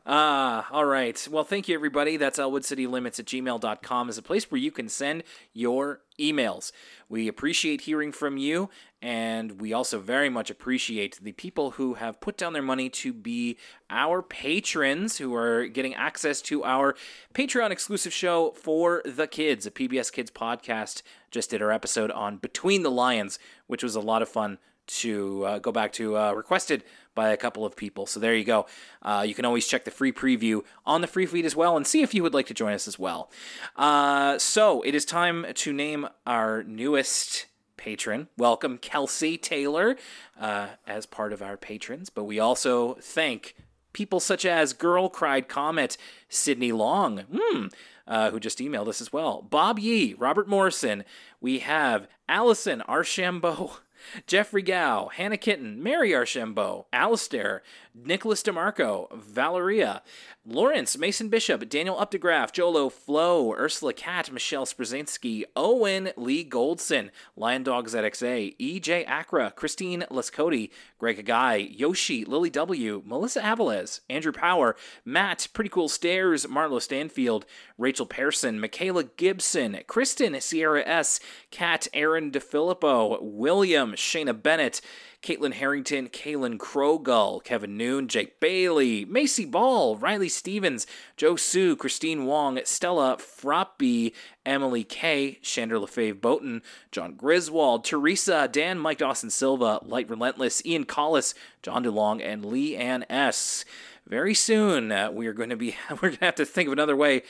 Ah, 0.09 0.67
all 0.71 0.85
right. 0.85 1.27
Well, 1.29 1.43
thank 1.43 1.67
you, 1.67 1.75
everybody. 1.75 2.15
That's 2.15 2.39
elwoodcitylimits 2.39 3.19
at 3.19 3.25
gmail.com 3.25 4.07
is 4.07 4.17
a 4.17 4.21
place 4.21 4.49
where 4.49 4.59
you 4.59 4.71
can 4.71 4.87
send 4.87 5.23
your 5.53 5.99
emails. 6.17 6.71
We 7.09 7.27
appreciate 7.27 7.81
hearing 7.81 8.13
from 8.13 8.37
you, 8.37 8.69
and 9.01 9.59
we 9.59 9.73
also 9.73 9.99
very 9.99 10.29
much 10.29 10.49
appreciate 10.49 11.19
the 11.21 11.33
people 11.33 11.71
who 11.71 11.95
have 11.95 12.21
put 12.21 12.37
down 12.37 12.53
their 12.53 12.61
money 12.61 12.89
to 12.89 13.11
be 13.11 13.57
our 13.89 14.21
patrons, 14.21 15.17
who 15.17 15.35
are 15.35 15.67
getting 15.67 15.93
access 15.93 16.41
to 16.43 16.63
our 16.63 16.95
Patreon 17.33 17.71
exclusive 17.71 18.13
show 18.13 18.51
for 18.51 19.01
the 19.03 19.27
kids, 19.27 19.65
a 19.65 19.71
PBS 19.71 20.09
Kids 20.11 20.31
podcast. 20.31 21.01
Just 21.31 21.49
did 21.49 21.61
our 21.61 21.73
episode 21.73 22.11
on 22.11 22.37
Between 22.37 22.83
the 22.83 22.91
Lions, 22.91 23.39
which 23.67 23.83
was 23.83 23.95
a 23.95 23.99
lot 23.99 24.21
of 24.21 24.29
fun 24.29 24.57
to 24.87 25.45
uh, 25.45 25.59
go 25.59 25.71
back 25.71 25.93
to 25.93 26.17
uh, 26.17 26.33
requested 26.33 26.83
by 27.13 27.29
a 27.29 27.37
couple 27.37 27.65
of 27.65 27.75
people. 27.75 28.05
So 28.05 28.19
there 28.19 28.35
you 28.35 28.43
go. 28.43 28.67
Uh, 29.01 29.25
you 29.27 29.33
can 29.33 29.45
always 29.45 29.67
check 29.67 29.85
the 29.85 29.91
free 29.91 30.11
preview 30.11 30.63
on 30.85 31.01
the 31.01 31.07
free 31.07 31.25
feed 31.25 31.45
as 31.45 31.55
well 31.55 31.75
and 31.75 31.85
see 31.85 32.01
if 32.01 32.13
you 32.13 32.23
would 32.23 32.33
like 32.33 32.47
to 32.47 32.53
join 32.53 32.73
us 32.73 32.87
as 32.87 32.99
well. 32.99 33.31
Uh, 33.75 34.37
so 34.37 34.81
it 34.83 34.93
is 34.93 35.03
time 35.03 35.45
to 35.53 35.73
name 35.73 36.07
our 36.25 36.63
newest 36.63 37.47
patron. 37.75 38.27
Welcome, 38.37 38.77
Kelsey 38.77 39.37
Taylor, 39.37 39.95
uh, 40.39 40.67
as 40.85 41.05
part 41.05 41.33
of 41.33 41.41
our 41.41 41.57
patrons. 41.57 42.09
But 42.09 42.25
we 42.25 42.39
also 42.39 42.95
thank 43.01 43.55
people 43.93 44.19
such 44.19 44.45
as 44.45 44.73
Girl 44.73 45.09
Cried 45.09 45.47
Comet, 45.47 45.97
Sydney 46.29 46.71
Long, 46.71 47.21
hmm, 47.33 47.67
uh, 48.07 48.29
who 48.29 48.39
just 48.39 48.59
emailed 48.59 48.87
us 48.87 49.01
as 49.01 49.11
well, 49.11 49.41
Bob 49.41 49.79
Yee, 49.79 50.13
Robert 50.13 50.47
Morrison. 50.47 51.03
We 51.41 51.59
have 51.59 52.07
Allison 52.29 52.81
Archambault. 52.83 53.79
Jeffrey 54.25 54.61
Gow, 54.61 55.09
Hannah 55.13 55.37
Kitten, 55.37 55.81
Mary 55.81 56.13
Archambault, 56.13 56.87
Alistair, 56.93 57.63
Nicholas 58.05 58.43
DeMarco, 58.43 59.11
Valeria, 59.13 60.01
Lawrence, 60.45 60.97
Mason 60.97 61.29
Bishop, 61.29 61.67
Daniel 61.67 61.97
Updegraff, 61.97 62.51
Jolo 62.51 62.89
Flo, 62.89 63.53
Ursula 63.53 63.93
Cat, 63.93 64.31
Michelle 64.31 64.65
Sprzinski, 64.65 65.43
Owen 65.55 66.11
Lee 66.15 66.47
Goldson, 66.47 67.09
Lion 67.35 67.63
Dog 67.63 67.89
ZXA, 67.89 68.55
EJ 68.57 69.05
Acra, 69.07 69.51
Christine 69.51 70.05
Lescody, 70.09 70.71
Greg 70.99 71.25
Guy, 71.25 71.55
Yoshi, 71.55 72.23
Lily 72.23 72.49
W, 72.49 73.01
Melissa 73.05 73.41
Avalez, 73.41 74.01
Andrew 74.09 74.31
Power, 74.31 74.75
Matt, 75.03 75.47
Pretty 75.53 75.69
Cool 75.69 75.89
Stairs, 75.89 76.45
Marlo 76.45 76.81
Stanfield, 76.81 77.45
Rachel 77.77 78.05
Pearson, 78.05 78.59
Michaela 78.59 79.03
Gibson, 79.03 79.79
Kristen 79.87 80.39
Sierra 80.39 80.83
S, 80.87 81.19
Kat 81.51 81.87
Aaron 81.93 82.31
DeFilippo, 82.31 83.19
William, 83.21 83.93
Shayna 83.93 84.41
Bennett, 84.41 84.81
Caitlin 85.23 85.53
Harrington, 85.53 86.09
Kaylin 86.09 86.57
Krogull, 86.57 87.43
Kevin 87.43 87.75
Noon, 87.75 88.07
Jake 88.07 88.39
Bailey, 88.39 89.03
Macy 89.05 89.45
Ball, 89.45 89.95
Riley 89.97 90.29
Stevens, 90.29 90.85
Joe 91.17 91.35
Sue, 91.35 91.75
Christine 91.75 92.25
Wong, 92.25 92.59
Stella 92.63 93.17
Frappy, 93.17 94.13
Emily 94.45 94.83
Kay, 94.83 95.39
Shander 95.41 95.83
LaFave 95.83 96.21
Boaton, 96.21 96.61
John 96.91 97.15
Griswold, 97.15 97.83
Teresa, 97.83 98.47
Dan 98.51 98.77
Mike 98.79 98.99
Dawson 98.99 99.29
Silva, 99.29 99.79
Light 99.83 100.09
Relentless, 100.09 100.63
Ian 100.65 100.85
Collis, 100.85 101.33
John 101.63 101.83
DeLong, 101.83 102.23
and 102.23 102.45
Lee 102.45 102.75
Ann 102.75 103.05
S. 103.09 103.65
Very 104.07 104.35
soon, 104.35 104.91
uh, 104.91 105.11
we 105.11 105.27
are 105.27 105.33
going 105.33 105.49
to 105.49 105.57
be 105.57 105.75
we're 105.89 106.09
going 106.09 106.17
to 106.17 106.25
have 106.25 106.35
to 106.35 106.45
think 106.45 106.67
of 106.67 106.73
another 106.73 106.95
way 106.95 107.23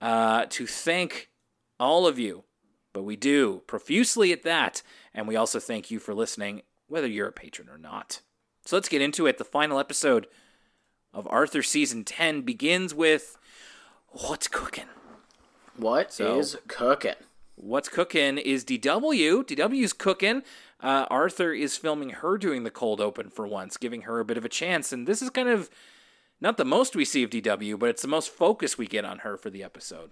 uh, 0.00 0.46
to 0.50 0.66
thank 0.66 1.30
all 1.80 2.06
of 2.06 2.18
you, 2.18 2.44
but 2.92 3.02
we 3.02 3.16
do 3.16 3.62
profusely 3.66 4.30
at 4.30 4.42
that, 4.42 4.82
and 5.14 5.26
we 5.26 5.36
also 5.36 5.58
thank 5.58 5.90
you 5.90 5.98
for 5.98 6.14
listening 6.14 6.62
whether 6.90 7.06
you're 7.06 7.28
a 7.28 7.32
patron 7.32 7.68
or 7.68 7.78
not. 7.78 8.20
So 8.66 8.76
let's 8.76 8.88
get 8.88 9.00
into 9.00 9.26
it. 9.26 9.38
The 9.38 9.44
final 9.44 9.78
episode 9.78 10.26
of 11.14 11.26
Arthur 11.28 11.62
season 11.62 12.04
10 12.04 12.42
begins 12.42 12.92
with 12.94 13.36
What's 14.08 14.48
Cooking? 14.48 14.86
What 15.76 16.18
is 16.20 16.50
So- 16.52 16.58
cooking? 16.68 17.14
What's 17.56 17.88
Cooking 17.88 18.38
is 18.38 18.64
DW. 18.64 19.44
DW's 19.44 19.92
cooking. 19.92 20.42
Uh, 20.82 21.06
Arthur 21.10 21.52
is 21.52 21.76
filming 21.76 22.10
her 22.10 22.38
doing 22.38 22.64
the 22.64 22.70
cold 22.70 23.00
open 23.02 23.28
for 23.28 23.46
once, 23.46 23.76
giving 23.76 24.02
her 24.02 24.18
a 24.18 24.24
bit 24.24 24.38
of 24.38 24.44
a 24.46 24.48
chance. 24.48 24.92
And 24.92 25.06
this 25.06 25.20
is 25.20 25.28
kind 25.28 25.48
of 25.48 25.68
not 26.40 26.56
the 26.56 26.64
most 26.64 26.96
we 26.96 27.04
see 27.04 27.22
of 27.22 27.28
DW, 27.30 27.78
but 27.78 27.90
it's 27.90 28.00
the 28.02 28.08
most 28.08 28.30
focus 28.30 28.78
we 28.78 28.86
get 28.86 29.04
on 29.04 29.18
her 29.18 29.36
for 29.36 29.50
the 29.50 29.62
episode. 29.62 30.10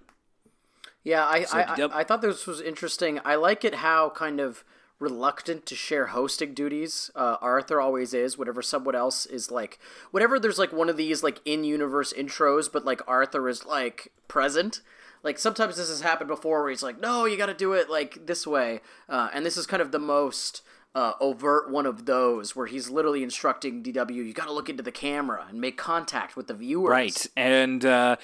Yeah, 1.04 1.24
I, 1.24 1.46
I, 1.50 1.62
DW 1.64 1.90
I 1.90 2.00
I 2.00 2.04
thought 2.04 2.20
this 2.20 2.46
was 2.46 2.60
interesting. 2.60 3.18
I 3.24 3.36
like 3.36 3.64
it 3.64 3.76
how 3.76 4.10
kind 4.10 4.40
of 4.40 4.62
reluctant 4.98 5.64
to 5.66 5.74
share 5.74 6.08
hosting 6.08 6.54
duties 6.54 7.10
uh, 7.14 7.36
Arthur 7.40 7.80
always 7.80 8.12
is. 8.12 8.36
Whatever 8.36 8.62
someone 8.62 8.94
else 8.94 9.26
is 9.26 9.50
like, 9.50 9.78
whenever 10.10 10.38
there's 10.38 10.58
like 10.58 10.72
one 10.72 10.88
of 10.88 10.96
these 10.96 11.22
like 11.22 11.40
in 11.44 11.64
universe 11.64 12.12
intros, 12.12 12.70
but 12.70 12.84
like 12.84 13.00
Arthur 13.06 13.48
is 13.48 13.64
like 13.64 14.12
present. 14.26 14.80
Like 15.22 15.38
sometimes 15.38 15.76
this 15.76 15.88
has 15.88 16.00
happened 16.00 16.28
before, 16.28 16.62
where 16.62 16.70
he's 16.70 16.82
like, 16.82 17.00
"No, 17.00 17.24
you 17.24 17.36
got 17.36 17.46
to 17.46 17.54
do 17.54 17.72
it 17.72 17.90
like 17.90 18.26
this 18.26 18.46
way," 18.46 18.80
uh, 19.08 19.30
and 19.32 19.44
this 19.44 19.56
is 19.56 19.66
kind 19.66 19.82
of 19.82 19.90
the 19.90 19.98
most. 19.98 20.62
Uh, 20.94 21.12
overt 21.20 21.70
one 21.70 21.86
of 21.86 22.06
those 22.06 22.56
where 22.56 22.66
he's 22.66 22.88
literally 22.90 23.22
instructing 23.22 23.82
DW, 23.82 24.14
you 24.14 24.32
got 24.32 24.46
to 24.46 24.52
look 24.52 24.68
into 24.68 24.82
the 24.82 24.90
camera 24.90 25.46
and 25.48 25.60
make 25.60 25.76
contact 25.76 26.34
with 26.34 26.48
the 26.48 26.54
viewers. 26.54 26.90
Right, 26.90 27.26
and 27.36 27.84
uh, 27.84 28.16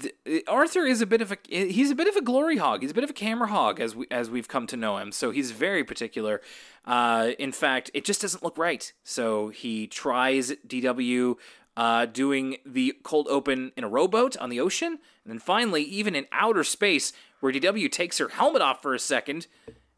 th- 0.00 0.44
Arthur 0.46 0.86
is 0.86 1.02
a 1.02 1.06
bit 1.06 1.20
of 1.20 1.32
a 1.32 1.38
he's 1.48 1.90
a 1.90 1.94
bit 1.94 2.06
of 2.06 2.16
a 2.16 2.22
glory 2.22 2.56
hog. 2.56 2.82
He's 2.82 2.92
a 2.92 2.94
bit 2.94 3.04
of 3.04 3.10
a 3.10 3.14
camera 3.14 3.48
hog 3.48 3.80
as 3.80 3.94
we 3.94 4.06
as 4.10 4.30
we've 4.30 4.48
come 4.48 4.66
to 4.68 4.76
know 4.76 4.96
him. 4.96 5.12
So 5.12 5.32
he's 5.32 5.50
very 5.50 5.84
particular. 5.84 6.40
Uh, 6.86 7.32
in 7.38 7.52
fact, 7.52 7.90
it 7.92 8.04
just 8.04 8.22
doesn't 8.22 8.42
look 8.42 8.56
right. 8.56 8.92
So 9.02 9.48
he 9.48 9.86
tries 9.86 10.52
DW 10.66 11.36
uh, 11.76 12.06
doing 12.06 12.58
the 12.64 12.94
cold 13.02 13.26
open 13.28 13.72
in 13.76 13.84
a 13.84 13.88
rowboat 13.88 14.36
on 14.36 14.48
the 14.48 14.60
ocean, 14.60 14.92
and 15.24 15.32
then 15.32 15.38
finally, 15.38 15.82
even 15.82 16.14
in 16.14 16.26
outer 16.32 16.64
space, 16.64 17.12
where 17.40 17.52
DW 17.52 17.90
takes 17.90 18.18
her 18.18 18.28
helmet 18.28 18.62
off 18.62 18.80
for 18.80 18.94
a 18.94 18.98
second, 18.98 19.46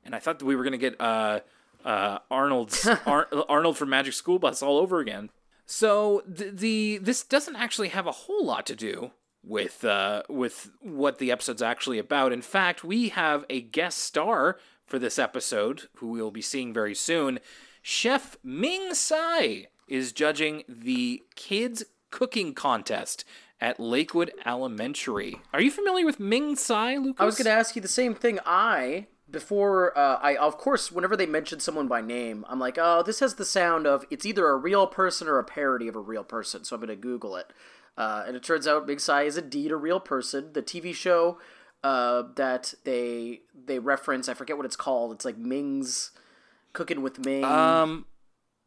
and 0.05 0.15
I 0.15 0.19
thought 0.19 0.39
that 0.39 0.47
we 0.47 0.57
were 0.57 0.65
gonna 0.65 0.79
get 0.79 1.01
uh, 1.01 1.41
uh, 1.87 2.19
Arnold's 2.31 2.87
Ar- 3.07 3.29
Arnold 3.49 3.79
from 3.79 3.89
Magic 3.89 4.13
School 4.13 4.39
Bus 4.39 4.63
all 4.63 4.79
over 4.79 5.01
again. 5.01 5.31
So 5.65 6.23
the, 6.27 6.51
the 6.51 6.99
this 6.99 7.23
doesn't 7.23 7.57
actually 7.57 7.89
have 7.89 8.07
a 8.07 8.13
whole 8.13 8.45
lot 8.45 8.67
to 8.67 8.77
do 8.77 9.13
with 9.43 9.85
uh, 9.85 10.23
with 10.29 10.71
what 10.81 11.19
the 11.19 11.31
episode's 11.31 11.63
actually 11.63 11.99
about. 11.99 12.33
In 12.33 12.43
fact, 12.43 12.85
we 12.85 13.09
have 13.11 13.45
a 13.49 13.61
guest 13.63 13.99
star 13.99 14.59
for 14.85 14.99
this 14.99 15.19
episode 15.19 15.89
who 15.97 16.09
we'll 16.09 16.31
be 16.31 16.43
seeing 16.43 16.73
very 16.73 16.95
soon. 16.95 17.41
Chef 17.83 18.37
Ming 18.43 18.93
Tsai 18.93 19.69
is 19.89 20.13
judging 20.13 20.65
the 20.69 21.23
kids 21.37 21.85
cooking 22.11 22.55
contest 22.55 23.25
at 23.61 23.81
Lakewood 23.81 24.33
Elementary. 24.45 25.37
Are 25.53 25.63
you 25.63 25.71
familiar 25.71 26.05
with 26.05 26.21
Ming 26.21 26.57
Tsai, 26.57 26.97
Lucas? 26.97 27.21
I 27.21 27.25
was 27.25 27.37
going 27.37 27.47
to 27.47 27.51
ask 27.51 27.75
you 27.75 27.83
the 27.83 27.89
same 27.89 28.15
thing. 28.15 28.39
I 28.45 29.07
before 29.31 29.97
uh, 29.99 30.19
I 30.23 30.37
of 30.37 30.57
course 30.59 30.93
whenever 30.93 31.17
they 31.17 31.27
mention 31.27 31.61
someone 31.61 31.89
by 31.89 32.01
name, 32.01 32.45
I'm 32.49 32.61
like, 32.61 32.79
oh, 32.81 33.03
this 33.03 33.21
has 33.21 33.35
the 33.35 33.45
sound 33.45 33.87
of 33.87 34.05
it's 34.11 34.27
either 34.27 34.49
a 34.49 34.57
real 34.57 34.87
person 34.87 35.29
or 35.29 35.39
a 35.39 35.45
parody 35.45 35.89
of 35.89 35.97
a 35.97 36.01
real 36.01 36.25
person. 36.25 36.65
So 36.65 36.77
I'm 36.77 36.81
going 36.81 36.89
to 36.89 36.97
Google 36.97 37.37
it, 37.37 37.53
uh, 37.97 38.25
and 38.27 38.37
it 38.37 38.43
turns 38.43 38.67
out 38.67 38.87
Ming 38.87 38.99
Tsai 38.99 39.23
is 39.23 39.37
indeed 39.37 39.73
a 39.73 39.77
real 39.77 40.01
person. 40.01 40.53
The 40.53 40.63
TV 40.63 40.95
show 40.95 41.39
uh, 41.83 42.25
that 42.37 42.75
they 42.85 43.41
they 43.55 43.79
reference, 43.79 44.29
I 44.29 44.35
forget 44.35 44.57
what 44.57 44.67
it's 44.67 44.77
called. 44.77 45.13
It's 45.13 45.25
like 45.25 45.39
Ming's 45.39 46.13
Cooking 46.73 47.03
with 47.03 47.25
Ming. 47.25 47.45
Um, 47.45 48.07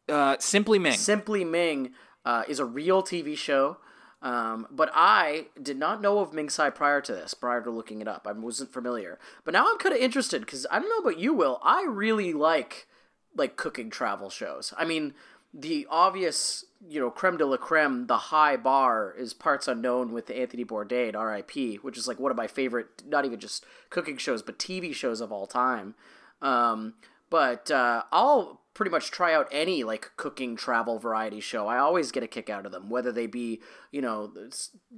uh, 0.08 0.36
Simply 0.38 0.78
Ming. 0.78 0.94
Simply 0.94 1.44
Ming 1.44 1.92
uh, 2.24 2.42
is 2.48 2.58
a 2.58 2.64
real 2.64 3.02
TV 3.02 3.36
show. 3.36 3.78
Um, 4.22 4.66
but 4.70 4.90
I 4.94 5.46
did 5.62 5.78
not 5.78 6.02
know 6.02 6.18
of 6.18 6.34
Ming 6.34 6.50
Tsai 6.50 6.70
prior 6.70 7.00
to 7.00 7.12
this, 7.12 7.32
prior 7.32 7.62
to 7.62 7.70
looking 7.70 8.00
it 8.00 8.08
up. 8.08 8.26
I 8.26 8.32
wasn't 8.32 8.72
familiar. 8.72 9.18
But 9.44 9.54
now 9.54 9.66
I'm 9.66 9.78
kind 9.78 9.94
of 9.94 10.00
interested 10.00 10.42
because 10.42 10.66
I 10.70 10.78
don't 10.78 10.90
know 10.90 11.08
about 11.10 11.18
you, 11.18 11.32
Will. 11.32 11.58
I 11.62 11.84
really 11.84 12.32
like 12.32 12.86
like 13.34 13.56
cooking 13.56 13.90
travel 13.90 14.28
shows. 14.28 14.74
I 14.76 14.84
mean, 14.84 15.14
the 15.54 15.86
obvious, 15.90 16.64
you 16.86 17.00
know, 17.00 17.10
creme 17.10 17.36
de 17.36 17.46
la 17.46 17.56
creme, 17.56 18.06
the 18.06 18.16
high 18.16 18.56
bar 18.56 19.14
is 19.16 19.32
Parts 19.32 19.68
Unknown 19.68 20.12
with 20.12 20.30
Anthony 20.30 20.64
Bourdain, 20.64 21.16
R.I.P., 21.16 21.76
which 21.76 21.96
is 21.96 22.06
like 22.06 22.18
one 22.18 22.30
of 22.30 22.36
my 22.36 22.46
favorite, 22.46 23.02
not 23.06 23.24
even 23.24 23.40
just 23.40 23.64
cooking 23.88 24.16
shows, 24.16 24.42
but 24.42 24.58
TV 24.58 24.94
shows 24.94 25.20
of 25.20 25.32
all 25.32 25.46
time. 25.46 25.94
Um, 26.42 26.94
but 27.30 27.70
uh, 27.70 28.02
I'll 28.12 28.60
pretty 28.80 28.90
much 28.90 29.10
try 29.10 29.34
out 29.34 29.46
any 29.52 29.84
like 29.84 30.10
cooking 30.16 30.56
travel 30.56 30.98
variety 30.98 31.38
show. 31.38 31.66
I 31.66 31.76
always 31.76 32.10
get 32.10 32.22
a 32.22 32.26
kick 32.26 32.48
out 32.48 32.64
of 32.64 32.72
them, 32.72 32.88
whether 32.88 33.12
they 33.12 33.26
be 33.26 33.60
you 33.92 34.00
know 34.00 34.32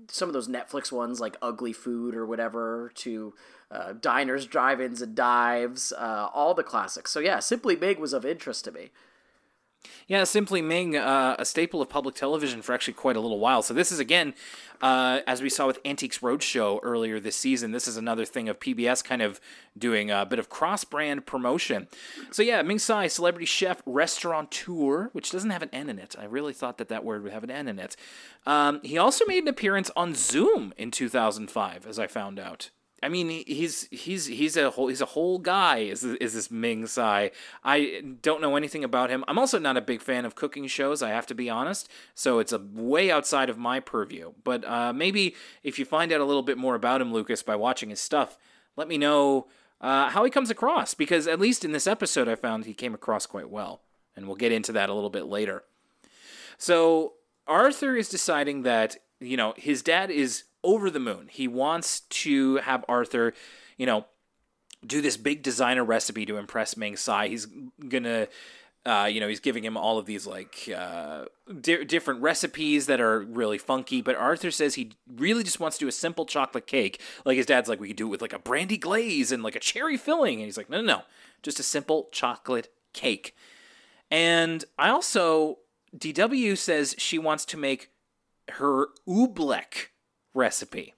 some 0.07 0.29
of 0.29 0.33
those 0.33 0.47
Netflix 0.47 0.93
ones 0.93 1.19
like 1.19 1.37
Ugly 1.43 1.73
Food 1.73 2.15
or 2.15 2.25
whatever, 2.25 2.93
to 2.95 3.35
uh, 3.73 3.95
diners, 3.95 4.47
drive-ins, 4.47 5.03
and 5.03 5.17
dives, 5.17 5.93
uh, 5.99 6.29
all 6.33 6.55
the 6.55 6.63
classics. 6.63 7.11
So 7.11 7.19
yeah, 7.19 7.41
Simply 7.41 7.75
Ming 7.75 8.01
was 8.01 8.13
of 8.13 8.25
interest 8.25 8.65
to 8.67 8.71
me. 8.71 8.93
Yeah, 10.07 10.25
Simply 10.25 10.63
Ming, 10.63 10.97
uh, 10.97 11.37
a 11.39 11.45
staple 11.45 11.81
of 11.81 11.89
public 11.89 12.15
television 12.15 12.63
for 12.63 12.73
actually 12.73 12.95
quite 12.95 13.17
a 13.17 13.21
little 13.21 13.39
while. 13.39 13.63
So 13.63 13.73
this 13.73 13.91
is 13.91 13.99
again, 13.99 14.35
uh, 14.81 15.21
as 15.27 15.41
we 15.41 15.49
saw 15.49 15.67
with 15.67 15.79
Antiques 15.85 16.19
Roadshow 16.19 16.81
earlier 16.83 17.21
this 17.21 17.37
season. 17.37 17.73
This 17.73 17.87
is 17.87 17.97
another 17.97 18.25
thing 18.25 18.49
of 18.49 18.59
PBS 18.59 19.03
kind 19.05 19.23
of 19.23 19.41
doing 19.79 20.11
a 20.11 20.27
bit 20.27 20.39
of 20.39 20.49
cross-brand 20.49 21.25
promotion. 21.25 21.89
So 22.31 22.43
yeah, 22.43 22.63
Ming 22.63 22.79
Tsai, 22.79 23.07
celebrity 23.09 23.47
chef, 23.47 23.83
restaurateur, 23.87 25.11
which 25.13 25.31
doesn't 25.31 25.51
have 25.51 25.63
an 25.63 25.71
N 25.73 25.89
in 25.89 25.99
it. 25.99 26.17
I 26.19 26.25
really 26.25 26.53
thought 26.53 26.79
that 26.79 26.89
that 26.89 27.05
word 27.05 27.23
would 27.23 27.33
have 27.33 27.45
an 27.45 27.51
N 27.51 27.69
in 27.69 27.79
it. 27.79 27.97
Um, 28.45 28.81
he 28.83 28.99
also 28.99 29.25
made 29.27 29.45
an 29.45 29.49
appearance 29.49 29.91
on 29.97 30.15
Zoom 30.15 30.75
in 30.77 30.91
2005, 30.91 31.87
as 31.87 31.99
I 31.99 32.07
found 32.07 32.39
out. 32.39 32.71
I 33.03 33.09
mean, 33.09 33.45
he's 33.47 33.89
he's 33.91 34.27
he's 34.27 34.57
a 34.57 34.71
whole 34.71 34.87
he's 34.87 35.01
a 35.01 35.07
whole 35.07 35.39
guy. 35.39 35.79
Is 35.79 36.05
is 36.05 36.35
this 36.35 36.51
Ming 36.51 36.87
Tsai? 36.87 37.33
I 37.65 38.03
don't 38.23 38.41
know 38.41 38.55
anything 38.55 38.85
about 38.85 39.11
him. 39.11 39.25
I'm 39.27 39.39
also 39.39 39.59
not 39.59 39.77
a 39.77 39.81
big 39.81 40.01
fan 40.01 40.25
of 40.25 40.37
cooking 40.37 40.69
shows. 40.69 41.03
I 41.03 41.11
have 41.11 41.27
to 41.27 41.35
be 41.35 41.51
honest. 41.51 41.89
So 42.15 42.39
it's 42.39 42.53
a 42.53 42.59
way 42.73 43.11
outside 43.11 43.51
of 43.51 43.59
my 43.59 43.81
purview. 43.81 44.35
But 44.45 44.65
uh, 44.65 44.93
maybe 44.93 45.35
if 45.65 45.79
you 45.79 45.85
find 45.85 46.13
out 46.13 46.21
a 46.21 46.25
little 46.25 46.43
bit 46.43 46.59
more 46.59 46.77
about 46.77 47.01
him, 47.01 47.13
Lucas, 47.13 47.43
by 47.43 47.57
watching 47.57 47.91
his 47.91 48.01
stuff, 48.01 48.39
let 48.77 48.87
me 48.87 48.99
know 48.99 49.49
uh, 49.81 50.11
how 50.11 50.23
he 50.25 50.31
comes 50.31 50.51
across. 50.51 50.95
Because 50.95 51.27
at 51.27 51.41
least 51.41 51.65
in 51.65 51.73
this 51.73 51.89
episode, 51.89 52.29
I 52.29 52.37
found 52.37 52.65
he 52.65 52.75
came 52.75 52.95
across 52.95 53.27
quite 53.27 53.51
well, 53.51 53.81
and 54.15 54.27
we'll 54.27 54.37
get 54.37 54.53
into 54.53 54.71
that 54.73 54.89
a 54.89 54.95
little 54.95 55.11
bit 55.11 55.27
later. 55.27 55.65
So 56.57 57.15
Arthur 57.49 57.97
is 57.97 58.09
deciding 58.09 58.63
that, 58.63 58.97
you 59.19 59.37
know, 59.37 59.55
his 59.57 59.83
dad 59.83 60.11
is 60.13 60.45
over 60.65 60.91
the 60.91 61.01
moon. 61.01 61.29
He 61.31 61.49
wants 61.49 62.01
to 62.01 62.57
have 62.57 62.85
Arthur, 62.89 63.35
you 63.77 63.87
know, 63.87 64.07
do 64.87 65.01
this 65.01 65.17
big 65.17 65.43
designer 65.43 65.85
recipe 65.85 66.27
to 66.27 66.37
impress 66.37 66.77
Ming 66.77 66.97
Tsai. 66.97 67.29
He's 67.29 67.47
gonna, 67.89 68.29
uh, 68.85 69.09
you 69.11 69.21
know, 69.21 69.29
he's 69.29 69.41
giving 69.41 69.65
him 69.65 69.77
all 69.77 69.99
of 69.99 70.07
these 70.07 70.27
like 70.27 70.69
uh, 70.77 71.27
di- 71.61 71.85
different 71.85 72.21
recipes 72.21 72.87
that 72.87 73.01
are 73.01 73.21
really 73.21 73.59
funky. 73.59 74.03
But 74.03 74.17
Arthur 74.17 74.51
says 74.51 74.75
he 74.75 74.93
really 75.07 75.45
just 75.45 75.61
wants 75.61 75.79
to 75.79 75.85
do 75.85 75.89
a 75.89 75.93
simple 75.93 76.27
chocolate 76.27 76.67
cake. 76.67 77.01
Like 77.25 77.37
his 77.37 77.47
dad's 77.47 77.69
like, 77.69 77.81
we 77.81 77.89
could 77.89 77.97
do 77.97 78.07
it 78.07 78.11
with 78.11 78.23
like 78.23 78.33
a 78.33 78.39
brandy 78.39 78.77
glaze 78.77 79.31
and 79.31 79.43
like 79.43 79.57
a 79.57 79.61
cherry 79.61 79.97
filling, 79.97 80.37
and 80.37 80.45
he's 80.45 80.57
like, 80.57 80.71
no, 80.71 80.81
no, 80.81 80.87
no, 80.87 81.03
just 81.43 81.61
a 81.61 81.65
simple 81.65 82.09
chocolate 82.11 82.73
cake. 82.93 83.37
And 84.11 84.65
I 84.79 84.91
also, 84.91 85.59
DW 85.97 86.59
says 86.59 86.95
she 86.99 87.19
wants 87.19 87.45
to 87.47 87.57
make 87.57 87.91
her 88.51 88.89
oobleck 89.09 89.89
recipe. 90.35 90.95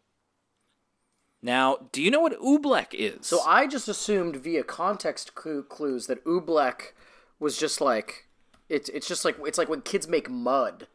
Now, 1.42 1.88
do 1.92 2.02
you 2.02 2.10
know 2.10 2.20
what 2.20 2.40
oobleck 2.40 2.94
is? 2.94 3.26
So 3.26 3.40
I 3.46 3.66
just 3.66 3.86
assumed 3.86 4.36
via 4.36 4.64
context 4.64 5.34
clues 5.34 6.06
that 6.06 6.24
oobleck 6.24 6.92
was 7.38 7.58
just 7.58 7.80
like 7.80 8.28
it's 8.68 8.88
it's 8.88 9.06
just 9.06 9.24
like 9.24 9.36
it's 9.44 9.58
like 9.58 9.68
when 9.68 9.82
kids 9.82 10.08
make 10.08 10.30
mud, 10.30 10.88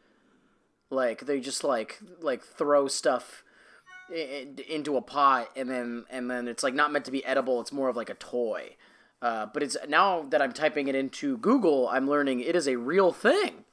like 0.90 1.26
they 1.26 1.38
just 1.38 1.62
like 1.62 2.00
like 2.20 2.42
throw 2.42 2.88
stuff 2.88 3.44
into 4.12 4.96
a 4.96 5.02
pot 5.02 5.50
and 5.54 5.70
then 5.70 6.04
and 6.10 6.28
then 6.28 6.48
it's 6.48 6.64
like 6.64 6.74
not 6.74 6.90
meant 6.90 7.04
to 7.04 7.12
be 7.12 7.24
edible. 7.24 7.60
It's 7.60 7.72
more 7.72 7.88
of 7.88 7.96
like 7.96 8.10
a 8.10 8.14
toy. 8.14 8.76
Uh, 9.22 9.46
but 9.52 9.62
it's 9.62 9.76
now 9.88 10.22
that 10.30 10.40
I'm 10.40 10.52
typing 10.52 10.88
it 10.88 10.94
into 10.94 11.36
Google, 11.38 11.88
I'm 11.88 12.08
learning 12.08 12.40
it 12.40 12.56
is 12.56 12.66
a 12.66 12.76
real 12.76 13.12
thing. 13.12 13.64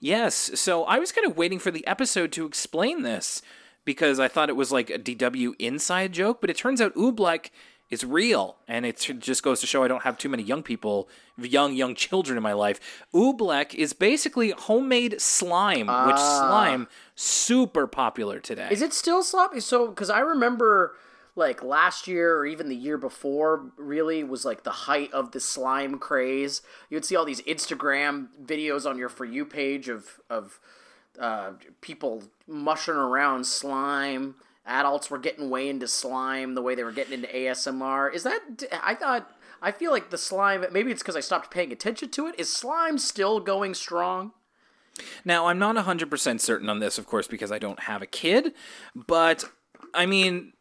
Yes. 0.00 0.52
So 0.54 0.84
I 0.84 0.98
was 0.98 1.12
kind 1.12 1.26
of 1.26 1.36
waiting 1.36 1.58
for 1.58 1.70
the 1.70 1.86
episode 1.86 2.32
to 2.32 2.46
explain 2.46 3.02
this 3.02 3.42
because 3.84 4.20
I 4.20 4.28
thought 4.28 4.48
it 4.48 4.56
was 4.56 4.72
like 4.72 4.90
a 4.90 4.98
DW 4.98 5.54
inside 5.58 6.12
joke, 6.12 6.40
but 6.40 6.50
it 6.50 6.56
turns 6.56 6.80
out 6.80 6.94
Oobleck 6.94 7.50
is 7.90 8.04
real, 8.04 8.56
and 8.68 8.86
it 8.86 8.98
just 9.18 9.42
goes 9.42 9.60
to 9.60 9.66
show 9.66 9.82
I 9.82 9.88
don't 9.88 10.04
have 10.04 10.16
too 10.16 10.28
many 10.28 10.44
young 10.44 10.62
people, 10.62 11.08
young 11.36 11.74
young 11.74 11.96
children 11.96 12.36
in 12.36 12.42
my 12.42 12.52
life. 12.52 13.04
Oobleck 13.12 13.74
is 13.74 13.92
basically 13.92 14.50
homemade 14.50 15.20
slime, 15.20 15.88
which 15.88 16.16
ah. 16.16 16.46
slime 16.46 16.88
super 17.16 17.88
popular 17.88 18.38
today. 18.38 18.68
Is 18.70 18.80
it 18.80 18.92
still 18.92 19.24
sloppy? 19.24 19.58
So, 19.58 19.88
because 19.88 20.08
I 20.08 20.20
remember 20.20 20.94
like 21.36 21.62
last 21.62 22.06
year 22.06 22.36
or 22.36 22.46
even 22.46 22.68
the 22.68 22.76
year 22.76 22.98
before, 22.98 23.72
really 23.76 24.24
was 24.24 24.44
like 24.44 24.64
the 24.64 24.70
height 24.70 25.12
of 25.12 25.32
the 25.32 25.40
slime 25.40 25.98
craze. 25.98 26.62
You 26.88 26.96
would 26.96 27.04
see 27.04 27.16
all 27.16 27.24
these 27.24 27.42
Instagram 27.42 28.28
videos 28.44 28.88
on 28.88 28.98
your 28.98 29.08
For 29.08 29.24
You 29.24 29.44
page 29.44 29.88
of, 29.88 30.20
of 30.28 30.60
uh, 31.18 31.52
people 31.80 32.24
mushing 32.46 32.94
around 32.94 33.46
slime. 33.46 34.36
Adults 34.66 35.10
were 35.10 35.18
getting 35.18 35.50
way 35.50 35.68
into 35.68 35.88
slime 35.88 36.54
the 36.54 36.62
way 36.62 36.74
they 36.74 36.84
were 36.84 36.92
getting 36.92 37.14
into 37.14 37.28
ASMR. 37.28 38.12
Is 38.12 38.22
that. 38.24 38.40
I 38.82 38.94
thought. 38.94 39.30
I 39.62 39.72
feel 39.72 39.90
like 39.90 40.10
the 40.10 40.18
slime. 40.18 40.64
Maybe 40.72 40.90
it's 40.90 41.02
because 41.02 41.16
I 41.16 41.20
stopped 41.20 41.50
paying 41.50 41.72
attention 41.72 42.10
to 42.10 42.26
it. 42.26 42.34
Is 42.38 42.54
slime 42.54 42.98
still 42.98 43.40
going 43.40 43.74
strong? 43.74 44.32
Now, 45.24 45.46
I'm 45.46 45.58
not 45.58 45.76
100% 45.76 46.40
certain 46.40 46.68
on 46.68 46.78
this, 46.78 46.98
of 46.98 47.06
course, 47.06 47.26
because 47.26 47.50
I 47.52 47.58
don't 47.58 47.80
have 47.80 48.02
a 48.02 48.06
kid, 48.06 48.52
but 48.94 49.44
I 49.94 50.06
mean, 50.06 50.52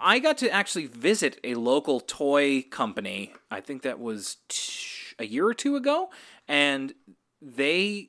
I 0.00 0.18
got 0.18 0.38
to 0.38 0.50
actually 0.50 0.86
visit 0.86 1.38
a 1.42 1.54
local 1.54 2.00
toy 2.00 2.62
company. 2.62 3.32
I 3.50 3.60
think 3.60 3.82
that 3.82 3.98
was 3.98 4.36
t- 4.48 5.14
a 5.18 5.26
year 5.26 5.46
or 5.46 5.54
two 5.54 5.76
ago, 5.76 6.10
and 6.46 6.94
they 7.42 8.08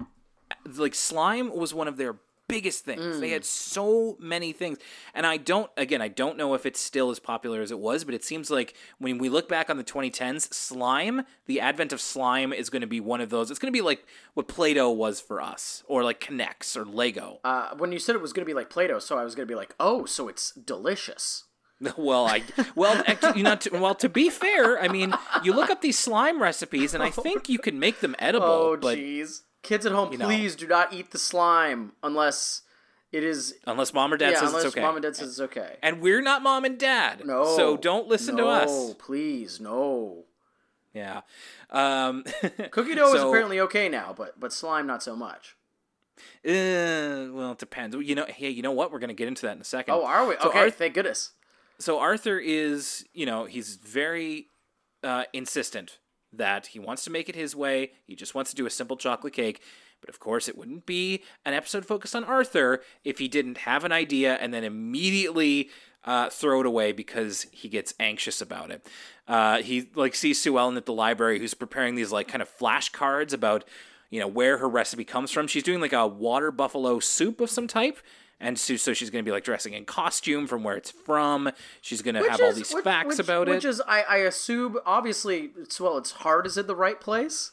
like 0.78 0.96
slime 0.96 1.56
was 1.56 1.74
one 1.74 1.88
of 1.88 1.98
their 1.98 2.16
biggest 2.50 2.84
things. 2.84 3.22
They 3.22 3.30
had 3.30 3.46
so 3.46 4.18
many 4.20 4.52
things. 4.52 4.80
And 5.14 5.26
I 5.26 5.38
don't 5.38 5.72
again, 5.78 6.02
I 6.02 6.10
don't 6.10 6.38
know 6.38 6.54
if 6.56 6.66
it's 6.66 6.82
still 6.82 7.10
as 7.12 7.20
popular 7.20 7.62
as 7.62 7.72
it 7.72 7.80
was, 7.80 8.04
but 8.04 8.14
it 8.14 8.26
seems 8.26 8.50
like 8.50 8.74
when 8.98 9.18
we 9.18 9.30
look 9.30 9.48
back 9.48 9.70
on 9.70 9.78
the 9.78 9.84
2010s, 9.84 10.54
slime, 10.54 11.24
the 11.46 11.62
advent 11.62 11.94
of 11.94 12.02
slime 12.02 12.52
is 12.52 12.70
going 12.70 12.82
to 12.82 12.88
be 12.88 13.00
one 13.00 13.22
of 13.22 13.30
those. 13.30 13.50
It's 13.50 13.60
going 13.60 13.72
to 13.72 13.78
be 13.78 13.82
like 13.82 14.06
what 14.34 14.50
Play-Doh 14.50 14.92
was 14.92 15.22
for 15.22 15.40
us 15.40 15.84
or 15.88 16.04
like 16.04 16.20
K'Nex 16.20 16.76
or 16.76 16.84
Lego. 16.84 17.40
Uh, 17.44 17.70
when 17.78 17.92
you 17.94 18.00
said 18.00 18.16
it 18.16 18.22
was 18.22 18.34
going 18.34 18.46
to 18.46 18.50
be 18.50 18.56
like 18.56 18.70
Play 18.70 18.88
Doh, 18.88 19.00
so 19.00 19.18
I 19.18 19.24
was 19.24 19.36
going 19.36 19.48
to 19.48 19.52
be 19.52 19.56
like, 19.56 19.76
oh, 19.80 20.06
so 20.06 20.28
it's 20.28 20.52
delicious. 20.52 21.46
Well, 21.98 22.26
I 22.26 22.44
well, 22.76 23.02
you 23.38 23.44
know, 23.44 23.56
to, 23.56 23.70
well, 23.78 23.96
to 23.96 24.10
be 24.10 24.30
fair, 24.30 24.82
I 24.82 24.90
mean, 24.90 25.14
you 25.44 25.54
look 25.54 25.70
up 25.70 25.82
these 25.82 25.98
slime 25.98 26.42
recipes, 26.42 26.94
and 26.94 27.02
I 27.02 27.10
think 27.10 27.48
you 27.48 27.58
can 27.58 27.80
make 27.80 28.02
them 28.02 28.18
edible. 28.20 28.46
Oh, 28.46 28.78
jeez. 28.78 29.44
Kids 29.62 29.86
at 29.86 29.92
home, 29.92 30.16
know. 30.18 30.26
please 30.26 30.56
do 30.56 30.68
not 30.68 30.94
eat 30.94 31.12
the 31.12 31.18
slime 31.18 31.92
unless 32.02 32.62
it 33.12 33.24
is. 33.24 33.56
unless 33.68 33.94
mom 33.94 34.14
or 34.14 34.18
dad 34.18 34.32
yeah, 34.32 34.40
says 34.40 34.54
it's 34.54 34.66
okay, 34.66 34.82
mom 34.82 34.96
and 34.96 35.04
dad 35.04 35.16
says 35.16 35.30
it's 35.30 35.40
okay. 35.40 35.76
and 35.84 36.00
we're 36.02 36.22
not 36.22 36.42
mom 36.44 36.64
and 36.66 36.78
dad, 36.80 37.26
No. 37.26 37.44
so 37.58 37.76
don't 37.78 38.08
listen 38.08 38.36
to 38.38 38.44
No, 38.44 38.50
us. 38.50 38.94
please, 39.00 39.60
no. 39.60 40.26
Yeah, 40.94 41.22
um, 41.70 42.24
Cookie 42.72 42.96
dough 42.96 43.14
is 43.14 43.22
apparently 43.22 43.60
okay 43.62 43.90
now, 43.90 44.14
but 44.18 44.40
but 44.40 44.52
slime 44.52 44.88
not 44.88 45.04
so 45.04 45.16
much. 45.16 45.56
Uh, 46.46 47.30
well, 47.32 47.52
it 47.52 47.58
depends. 47.60 47.96
You 47.96 48.16
know, 48.16 48.26
hey, 48.26 48.50
you 48.50 48.62
know 48.62 48.72
what? 48.72 48.92
We're 48.92 49.00
gonna 49.00 49.14
get 49.14 49.28
into 49.28 49.44
that 49.44 49.56
in 49.56 49.62
a 49.62 49.66
second. 49.66 49.94
Oh, 49.94 50.06
are 50.06 50.28
we? 50.28 50.36
So 50.42 50.50
Okay, 50.50 50.60
Arth- 50.60 50.76
thank 50.76 50.94
goodness. 50.96 51.32
so 51.78 52.00
Arthur 52.00 52.40
is, 52.40 53.06
you 53.14 53.26
know, 53.26 53.46
he's 53.46 53.76
very 53.76 54.48
uh, 55.04 55.26
insistent 55.32 55.99
that 56.34 56.68
he 56.68 56.80
wants 56.80 57.04
to 57.06 57.10
make 57.10 57.30
it 57.30 57.36
his 57.36 57.56
way. 57.56 57.92
He 58.06 58.16
just 58.16 58.36
wants 58.36 58.52
to 58.52 58.56
do 58.56 58.66
a 58.66 58.70
simple 58.70 58.98
chocolate 58.98 59.34
cake. 59.34 59.62
But 60.02 60.10
of 60.10 60.20
course, 60.20 60.48
it 60.48 60.58
wouldn't 60.58 60.86
be 60.86 61.24
an 61.46 61.54
episode 61.54 61.86
focused 61.86 62.16
on 62.16 62.24
Arthur 62.24 62.82
if 63.04 63.20
he 63.20 63.28
didn't 63.28 63.60
have 63.60 63.84
an 63.84 63.92
idea 63.92 64.36
and 64.36 64.54
then 64.54 64.64
immediately 64.64 65.70
uh, 66.06 66.30
throw 66.30 66.62
it 66.62 66.66
away 66.66 66.92
because 66.92 67.48
he 67.52 67.68
gets 67.68 67.94
anxious 68.00 68.42
about 68.42 68.72
it. 68.72 68.88
Uh, 69.28 69.62
he 69.62 69.90
like 69.96 70.16
sees 70.16 70.42
Sue 70.42 70.58
Ellen 70.58 70.78
at 70.78 70.86
the 70.86 70.94
library, 70.94 71.40
who's 71.40 71.54
preparing 71.54 71.96
these 71.96 72.12
like 72.12 72.28
kind 72.28 72.42
of 72.42 72.58
flashcards 72.58 73.34
about 73.34 73.66
you 74.10 74.20
know 74.20 74.28
where 74.28 74.58
her 74.58 74.70
recipe 74.70 75.04
comes 75.04 75.32
from. 75.32 75.48
She's 75.48 75.64
doing 75.64 75.82
like 75.82 75.94
a 75.94 76.08
water 76.08 76.52
buffalo 76.52 77.00
soup 77.00 77.42
of 77.42 77.50
some 77.50 77.68
type. 77.68 78.00
And 78.42 78.58
so, 78.58 78.78
so 78.78 78.94
she's 78.94 79.10
going 79.10 79.24
to 79.24 79.28
be 79.28 79.34
like 79.34 79.44
dressing 79.44 79.74
in 79.74 79.84
costume 79.86 80.48
from 80.48 80.64
where 80.64 80.78
it's 80.78 80.92
from. 80.92 81.52
She's 81.82 82.02
going 82.02 82.16
to 82.16 82.30
have 82.30 82.40
all 82.42 82.54
these 82.54 82.74
which- 82.74 82.84
facts 82.86 83.18
which- 83.18 83.20
about 83.20 83.50
it. 83.50 83.52
which 83.56 83.66
is, 83.66 83.82
I, 83.88 84.04
I 84.04 84.18
assume, 84.18 84.78
obviously, 84.86 85.52
it's, 85.58 85.80
well, 85.82 85.98
its 85.98 86.12
hard 86.12 86.46
is 86.48 86.58
in 86.58 86.66
the 86.68 86.76
right 86.76 87.00
place. 87.02 87.52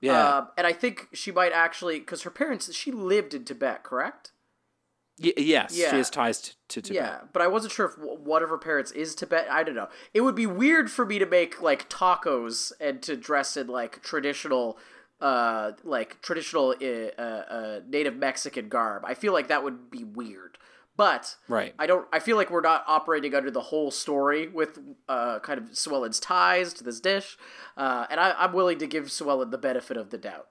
yeah, 0.00 0.18
Uh, 0.28 0.46
and 0.58 0.66
I 0.66 0.72
think 0.72 1.08
she 1.12 1.30
might 1.30 1.52
actually, 1.52 2.00
because 2.00 2.22
her 2.22 2.30
parents, 2.30 2.74
she 2.74 2.90
lived 2.90 3.32
in 3.32 3.44
Tibet, 3.44 3.84
correct? 3.84 4.32
Y- 5.22 5.32
yes, 5.36 5.78
yeah. 5.78 5.90
she 5.90 5.96
has 5.98 6.10
ties 6.10 6.40
to, 6.40 6.52
to 6.68 6.82
Tibet. 6.82 6.94
Yeah, 7.02 7.18
but 7.32 7.40
I 7.40 7.46
wasn't 7.46 7.72
sure 7.72 7.86
if 7.86 7.94
w- 7.94 8.18
one 8.18 8.42
of 8.42 8.48
her 8.48 8.58
parents 8.58 8.90
is 8.90 9.14
Tibet. 9.14 9.46
I 9.48 9.62
don't 9.62 9.76
know. 9.76 9.88
It 10.12 10.22
would 10.22 10.34
be 10.34 10.46
weird 10.46 10.90
for 10.90 11.06
me 11.06 11.20
to 11.20 11.26
make 11.26 11.62
like 11.62 11.88
tacos 11.88 12.72
and 12.80 13.00
to 13.02 13.16
dress 13.16 13.56
in 13.56 13.68
like 13.68 14.02
traditional, 14.02 14.76
uh, 15.20 15.72
like 15.84 16.20
traditional 16.22 16.74
uh, 16.80 16.86
uh, 16.86 17.20
uh, 17.20 17.80
native 17.88 18.16
Mexican 18.16 18.68
garb. 18.68 19.04
I 19.04 19.14
feel 19.14 19.32
like 19.32 19.48
that 19.48 19.62
would 19.64 19.90
be 19.90 20.04
weird. 20.04 20.58
But 20.96 21.36
Right. 21.48 21.74
I 21.76 21.86
don't. 21.86 22.06
I 22.12 22.20
feel 22.20 22.36
like 22.36 22.50
we're 22.50 22.60
not 22.60 22.84
operating 22.86 23.34
under 23.34 23.50
the 23.50 23.60
whole 23.62 23.90
story 23.90 24.46
with 24.46 24.78
uh, 25.08 25.40
kind 25.40 25.58
of 25.60 25.76
Sue 25.76 25.92
Ellen's 25.92 26.20
ties 26.20 26.72
to 26.74 26.84
this 26.84 27.00
dish, 27.00 27.36
uh, 27.76 28.06
and 28.08 28.20
I, 28.20 28.32
I'm 28.38 28.52
willing 28.52 28.78
to 28.78 28.86
give 28.86 29.10
Sue 29.10 29.28
Ellen 29.28 29.50
the 29.50 29.58
benefit 29.58 29.96
of 29.96 30.10
the 30.10 30.18
doubt. 30.18 30.46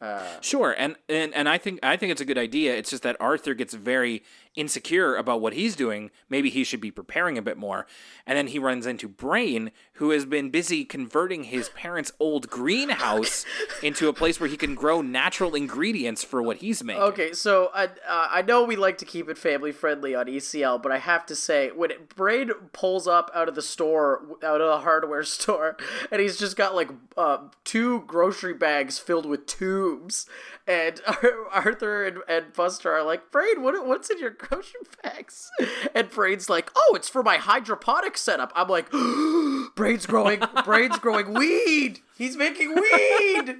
Uh, 0.00 0.40
Sure, 0.40 0.74
and, 0.76 0.96
and 1.10 1.34
and 1.34 1.46
I 1.46 1.58
think 1.58 1.80
I 1.82 1.96
think 1.96 2.12
it's 2.12 2.22
a 2.22 2.24
good 2.24 2.38
idea. 2.38 2.74
It's 2.74 2.88
just 2.88 3.02
that 3.02 3.16
Arthur 3.20 3.52
gets 3.52 3.74
very 3.74 4.22
insecure 4.56 5.16
about 5.16 5.40
what 5.40 5.52
he's 5.52 5.76
doing. 5.76 6.10
Maybe 6.28 6.50
he 6.50 6.64
should 6.64 6.80
be 6.80 6.90
preparing 6.90 7.38
a 7.38 7.42
bit 7.42 7.56
more. 7.56 7.86
And 8.26 8.36
then 8.36 8.48
he 8.48 8.58
runs 8.58 8.86
into 8.86 9.08
Brain, 9.08 9.70
who 9.94 10.10
has 10.10 10.24
been 10.24 10.50
busy 10.50 10.84
converting 10.84 11.44
his 11.44 11.68
parents' 11.70 12.12
old 12.18 12.48
greenhouse 12.50 13.44
into 13.82 14.08
a 14.08 14.12
place 14.12 14.40
where 14.40 14.48
he 14.48 14.56
can 14.56 14.74
grow 14.74 15.02
natural 15.02 15.54
ingredients 15.54 16.24
for 16.24 16.42
what 16.42 16.58
he's 16.58 16.82
making. 16.82 17.02
Okay, 17.02 17.32
so 17.32 17.70
I 17.74 17.84
uh, 17.84 18.28
I 18.30 18.42
know 18.42 18.64
we 18.64 18.76
like 18.76 18.98
to 18.98 19.04
keep 19.04 19.28
it 19.28 19.38
family 19.38 19.72
friendly 19.72 20.14
on 20.14 20.26
ECL, 20.26 20.82
but 20.82 20.90
I 20.90 20.98
have 20.98 21.26
to 21.26 21.36
say 21.36 21.70
when 21.70 21.90
it, 21.90 22.14
Brain 22.14 22.50
pulls 22.72 23.06
up 23.06 23.30
out 23.34 23.48
of 23.48 23.54
the 23.54 23.62
store, 23.62 24.38
out 24.42 24.60
of 24.60 24.68
the 24.68 24.78
hardware 24.78 25.22
store, 25.24 25.76
and 26.10 26.20
he's 26.20 26.38
just 26.38 26.56
got 26.56 26.74
like 26.74 26.90
uh, 27.16 27.38
two 27.64 28.00
grocery 28.06 28.54
bags 28.54 28.98
filled 28.98 29.26
with 29.26 29.46
tubes, 29.46 30.26
and 30.66 31.00
Arthur 31.52 32.04
and, 32.04 32.18
and 32.28 32.52
Buster 32.52 32.92
are 32.92 33.02
like, 33.02 33.30
Brain, 33.30 33.62
what 33.62 33.86
what's 33.86 34.10
in 34.10 34.18
your 34.18 34.30
grocery 34.30 34.80
bags? 35.02 35.50
And 35.94 36.10
Brain's 36.10 36.48
like, 36.50 36.70
Oh, 36.74 36.94
it's 36.96 37.08
for 37.08 37.22
my 37.22 37.36
hydroponic 37.36 38.16
setup. 38.18 38.52
I'm 38.54 38.68
like, 38.68 38.90
Brain's 39.76 40.06
growing, 40.06 40.42
Brain's 40.64 40.98
growing 40.98 41.32
weed. 41.34 42.00
He's 42.16 42.36
making 42.36 42.74
weed. 42.74 43.56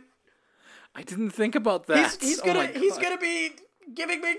I 0.95 1.03
didn't 1.03 1.31
think 1.31 1.55
about 1.55 1.87
that. 1.87 1.99
He's, 1.99 2.21
he's 2.21 2.41
Oh 2.41 2.47
gonna 2.47 2.67
he's 2.69 2.97
gonna 2.97 3.19
be 3.19 3.53
giving 3.95 4.21
Big 4.21 4.39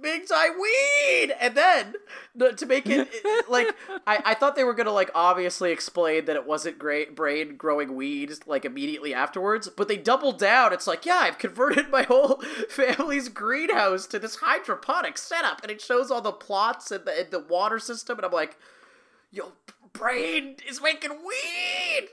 Big 0.00 0.28
Time 0.28 0.52
weed, 0.60 1.34
and 1.40 1.54
then 1.54 1.94
the, 2.34 2.52
to 2.52 2.66
make 2.66 2.86
it 2.88 3.08
like 3.48 3.74
I, 4.06 4.22
I 4.24 4.34
thought 4.34 4.56
they 4.56 4.64
were 4.64 4.74
gonna 4.74 4.92
like 4.92 5.10
obviously 5.14 5.72
explain 5.72 6.26
that 6.26 6.36
it 6.36 6.46
wasn't 6.46 6.78
great 6.78 7.16
brain 7.16 7.56
growing 7.56 7.94
weed 7.94 8.32
like 8.46 8.64
immediately 8.64 9.14
afterwards, 9.14 9.68
but 9.68 9.88
they 9.88 9.96
doubled 9.96 10.38
down. 10.38 10.72
It's 10.72 10.86
like 10.86 11.06
yeah, 11.06 11.20
I've 11.22 11.38
converted 11.38 11.90
my 11.90 12.02
whole 12.02 12.42
family's 12.68 13.28
greenhouse 13.28 14.06
to 14.08 14.18
this 14.18 14.36
hydroponic 14.36 15.18
setup, 15.18 15.62
and 15.62 15.70
it 15.70 15.80
shows 15.80 16.10
all 16.10 16.20
the 16.20 16.32
plots 16.32 16.90
and 16.90 17.04
the, 17.04 17.20
and 17.20 17.30
the 17.30 17.40
water 17.40 17.78
system, 17.78 18.18
and 18.18 18.26
I'm 18.26 18.32
like, 18.32 18.56
yo, 19.30 19.52
brain 19.92 20.56
is 20.68 20.82
making 20.82 21.10
weed. 21.10 22.08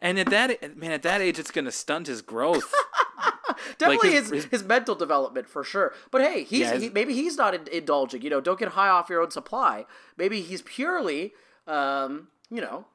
And 0.00 0.18
at 0.18 0.30
that 0.30 0.76
man, 0.76 0.90
at 0.90 1.02
that 1.02 1.20
age, 1.20 1.38
it's 1.38 1.50
gonna 1.50 1.72
stunt 1.72 2.06
his 2.06 2.22
growth. 2.22 2.72
Definitely 3.78 4.12
his- 4.12 4.30
his, 4.30 4.44
his- 4.44 4.50
his 4.50 4.64
mental 4.64 4.94
development 4.94 5.48
for 5.48 5.62
sure. 5.64 5.92
But 6.10 6.22
hey, 6.22 6.44
he's 6.44 6.60
Yeah, 6.60 6.72
his- 6.74 6.82
he, 6.84 6.88
maybe 6.90 7.14
he's 7.14 7.36
not 7.36 7.54
in, 7.54 7.66
indulging. 7.72 8.22
You 8.22 8.30
know, 8.30 8.40
don't 8.40 8.58
get 8.58 8.68
high 8.70 8.88
off 8.88 9.08
your 9.10 9.20
own 9.22 9.30
supply. 9.30 9.86
Maybe 10.16 10.40
he's 10.40 10.62
purely, 10.62 11.32
um, 11.66 12.28
you 12.50 12.60
know, 12.60 12.86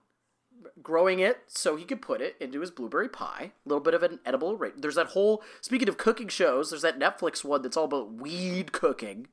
growing 0.82 1.20
it 1.20 1.40
so 1.48 1.76
he 1.76 1.84
could 1.86 2.02
put 2.02 2.22
it 2.22 2.36
into 2.40 2.62
his 2.62 2.70
blueberry 2.72 3.10
pie. 3.10 3.52
A 3.66 3.70
little 3.70 3.84
bit 3.84 3.94
of 3.94 4.04
an 4.04 4.20
edible. 4.26 4.56
Ra- 4.58 4.70
there's 4.78 4.96
that 4.96 5.08
whole. 5.08 5.42
Speaking 5.62 5.90
of 5.90 5.98
cooking 5.98 6.28
shows, 6.28 6.70
there's 6.70 6.84
that 6.84 7.00
Netflix 7.00 7.44
one 7.44 7.62
that's 7.62 7.76
all 7.78 7.86
about 7.86 8.14
weed 8.14 8.72
cooking. 8.72 9.28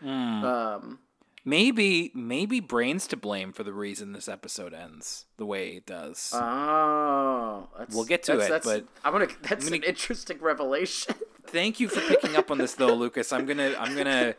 Hmm. 0.00 0.44
Um, 0.44 0.98
maybe 1.44 2.10
maybe 2.14 2.60
Brain's 2.60 3.06
to 3.08 3.16
blame 3.16 3.52
for 3.52 3.62
the 3.64 3.72
reason 3.72 4.12
this 4.12 4.28
episode 4.28 4.72
ends 4.74 5.26
the 5.36 5.46
way 5.46 5.70
it 5.70 5.86
does. 5.86 6.30
oh, 6.34 7.68
that's, 7.78 7.94
We'll 7.94 8.04
get 8.04 8.22
to 8.24 8.36
that's, 8.36 8.46
it, 8.46 8.50
that's, 8.50 8.66
but 8.66 8.84
I'm 9.04 9.12
gonna. 9.12 9.26
That's 9.42 9.64
gonna- 9.64 9.76
an 9.76 9.82
interesting 9.84 10.38
revelation. 10.40 11.14
Thank 11.46 11.80
you 11.80 11.88
for 11.88 12.00
picking 12.00 12.36
up 12.36 12.50
on 12.50 12.58
this 12.58 12.74
though, 12.74 12.94
Lucas. 12.94 13.32
I'm 13.32 13.46
gonna 13.46 13.74
I'm 13.78 13.96
gonna 13.96 14.34